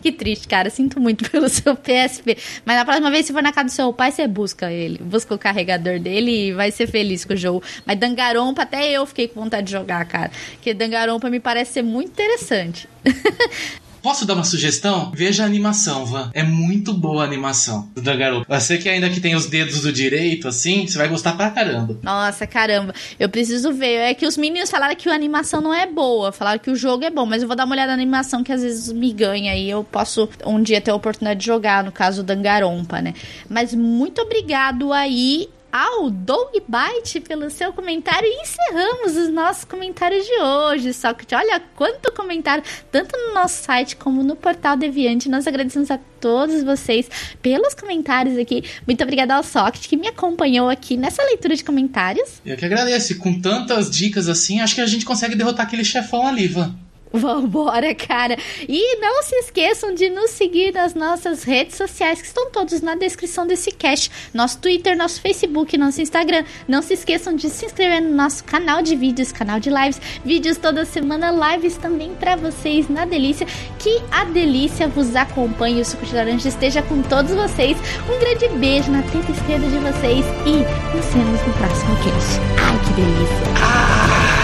Que 0.07 0.11
triste, 0.13 0.47
cara. 0.47 0.69
Sinto 0.69 1.01
muito 1.01 1.27
pelo 1.29 1.49
seu 1.49 1.75
PSP. 1.75 2.37
Mas 2.63 2.77
na 2.77 2.85
próxima 2.85 3.11
vez, 3.11 3.25
se 3.25 3.33
for 3.33 3.43
na 3.43 3.51
casa 3.51 3.65
do 3.65 3.71
seu 3.71 3.91
pai, 3.91 4.09
você 4.09 4.25
busca 4.25 4.71
ele. 4.71 4.99
Busca 4.99 5.35
o 5.35 5.37
carregador 5.37 5.99
dele 5.99 6.47
e 6.47 6.53
vai 6.53 6.71
ser 6.71 6.87
feliz 6.87 7.25
com 7.25 7.33
o 7.33 7.37
jogo. 7.37 7.61
Mas 7.85 7.99
Dangarompa, 7.99 8.61
até 8.61 8.89
eu 8.89 9.05
fiquei 9.05 9.27
com 9.27 9.41
vontade 9.41 9.67
de 9.67 9.73
jogar, 9.73 10.05
cara. 10.05 10.31
Porque 10.53 10.73
Dangarompa 10.73 11.29
me 11.29 11.41
parece 11.41 11.73
ser 11.73 11.81
muito 11.81 12.09
interessante. 12.11 12.87
Posso 14.01 14.25
dar 14.25 14.33
uma 14.33 14.43
sugestão? 14.43 15.11
Veja 15.13 15.43
a 15.43 15.45
animação, 15.45 16.05
Van. 16.05 16.31
É 16.33 16.43
muito 16.43 16.93
boa 16.93 17.23
a 17.23 17.25
animação 17.25 17.89
do 17.95 18.01
Danganronpa. 18.01 18.59
Você 18.59 18.77
que 18.77 18.87
ainda 18.87 19.09
que 19.09 19.19
tem 19.19 19.35
os 19.35 19.47
dedos 19.47 19.81
do 19.81 19.91
direito, 19.91 20.47
assim, 20.47 20.87
você 20.87 20.97
vai 20.97 21.07
gostar 21.07 21.33
pra 21.33 21.49
caramba. 21.49 21.97
Nossa, 22.01 22.45
caramba. 22.47 22.93
Eu 23.19 23.29
preciso 23.29 23.73
ver. 23.73 23.95
É 23.97 24.13
que 24.13 24.25
os 24.25 24.37
meninos 24.37 24.69
falaram 24.69 24.95
que 24.95 25.09
a 25.09 25.13
animação 25.13 25.61
não 25.61 25.73
é 25.73 25.85
boa. 25.85 26.31
Falaram 26.31 26.59
que 26.59 26.69
o 26.69 26.75
jogo 26.75 27.03
é 27.03 27.09
bom. 27.09 27.25
Mas 27.25 27.41
eu 27.41 27.47
vou 27.47 27.57
dar 27.57 27.65
uma 27.65 27.75
olhada 27.75 27.87
na 27.87 27.93
animação 27.93 28.43
que 28.43 28.51
às 28.51 28.61
vezes 28.61 28.91
me 28.91 29.11
ganha. 29.11 29.55
E 29.55 29.69
eu 29.69 29.83
posso 29.83 30.29
um 30.45 30.61
dia 30.61 30.79
ter 30.79 30.91
a 30.91 30.95
oportunidade 30.95 31.39
de 31.39 31.45
jogar, 31.45 31.83
no 31.83 31.91
caso 31.91 32.23
Dangarompa, 32.23 33.01
né? 33.01 33.13
Mas 33.49 33.73
muito 33.73 34.21
obrigado 34.21 34.93
aí 34.93 35.49
ao 35.71 36.09
Doug 36.09 36.55
Byte 36.67 37.19
pelo 37.19 37.49
seu 37.49 37.73
comentário 37.73 38.27
e 38.27 38.41
encerramos 38.41 39.15
os 39.15 39.29
nossos 39.29 39.65
comentários 39.65 40.25
de 40.25 40.41
hoje. 40.41 40.93
Só 40.93 41.13
que 41.13 41.33
olha 41.35 41.61
quanto 41.75 42.11
comentário, 42.13 42.63
tanto 42.91 43.17
no 43.17 43.33
nosso 43.33 43.63
site 43.63 43.95
como 43.95 44.23
no 44.23 44.35
portal 44.35 44.75
Deviante. 44.75 45.29
Nós 45.29 45.47
agradecemos 45.47 45.91
a 45.91 45.99
todos 46.19 46.63
vocês 46.63 47.09
pelos 47.41 47.73
comentários 47.73 48.37
aqui. 48.37 48.63
Muito 48.85 49.03
obrigada 49.03 49.35
ao 49.35 49.43
Socket 49.43 49.87
que 49.87 49.97
me 49.97 50.07
acompanhou 50.07 50.69
aqui 50.69 50.97
nessa 50.97 51.23
leitura 51.23 51.55
de 51.55 51.63
comentários. 51.63 52.41
Eu 52.45 52.57
que 52.57 52.65
agradeço. 52.65 53.17
Com 53.19 53.39
tantas 53.39 53.89
dicas 53.89 54.27
assim, 54.27 54.59
acho 54.59 54.75
que 54.75 54.81
a 54.81 54.85
gente 54.85 55.05
consegue 55.05 55.35
derrotar 55.35 55.65
aquele 55.65 55.83
chefão 55.83 56.27
ali, 56.27 56.47
Van. 56.47 56.75
Vambora, 57.13 57.93
cara. 57.95 58.37
E 58.67 58.99
não 58.99 59.23
se 59.23 59.35
esqueçam 59.35 59.93
de 59.93 60.09
nos 60.09 60.31
seguir 60.31 60.73
nas 60.73 60.93
nossas 60.93 61.43
redes 61.43 61.75
sociais, 61.75 62.21
que 62.21 62.27
estão 62.27 62.51
todos 62.51 62.81
na 62.81 62.95
descrição 62.95 63.45
desse 63.47 63.71
cast. 63.71 64.11
Nosso 64.33 64.59
Twitter, 64.59 64.97
nosso 64.97 65.21
Facebook, 65.21 65.77
nosso 65.77 66.01
Instagram. 66.01 66.43
Não 66.67 66.81
se 66.81 66.93
esqueçam 66.93 67.35
de 67.35 67.49
se 67.49 67.65
inscrever 67.65 68.01
no 68.01 68.15
nosso 68.15 68.43
canal 68.43 68.81
de 68.81 68.95
vídeos, 68.95 69.31
canal 69.31 69.59
de 69.59 69.69
lives. 69.69 70.01
Vídeos 70.23 70.57
toda 70.57 70.85
semana, 70.85 71.31
lives 71.31 71.77
também 71.77 72.13
para 72.15 72.35
vocês 72.35 72.89
na 72.89 73.05
Delícia. 73.05 73.47
Que 73.79 74.01
a 74.11 74.25
Delícia 74.25 74.87
vos 74.87 75.15
acompanhe. 75.15 75.81
O 75.81 75.85
suco 75.85 76.05
de 76.05 76.15
laranja 76.15 76.49
esteja 76.49 76.81
com 76.81 77.01
todos 77.03 77.33
vocês. 77.33 77.77
Um 78.09 78.19
grande 78.19 78.47
beijo 78.59 78.91
na 78.91 79.01
teta 79.03 79.31
esquerda 79.31 79.67
de 79.67 79.77
vocês. 79.77 80.25
E 80.45 80.95
nos 80.95 81.05
vemos 81.13 81.41
no 81.45 81.53
próximo 81.53 81.95
cast. 81.97 82.39
Ai, 82.59 82.77
que 82.85 82.93
delícia. 82.93 83.37
Ah! 83.61 84.36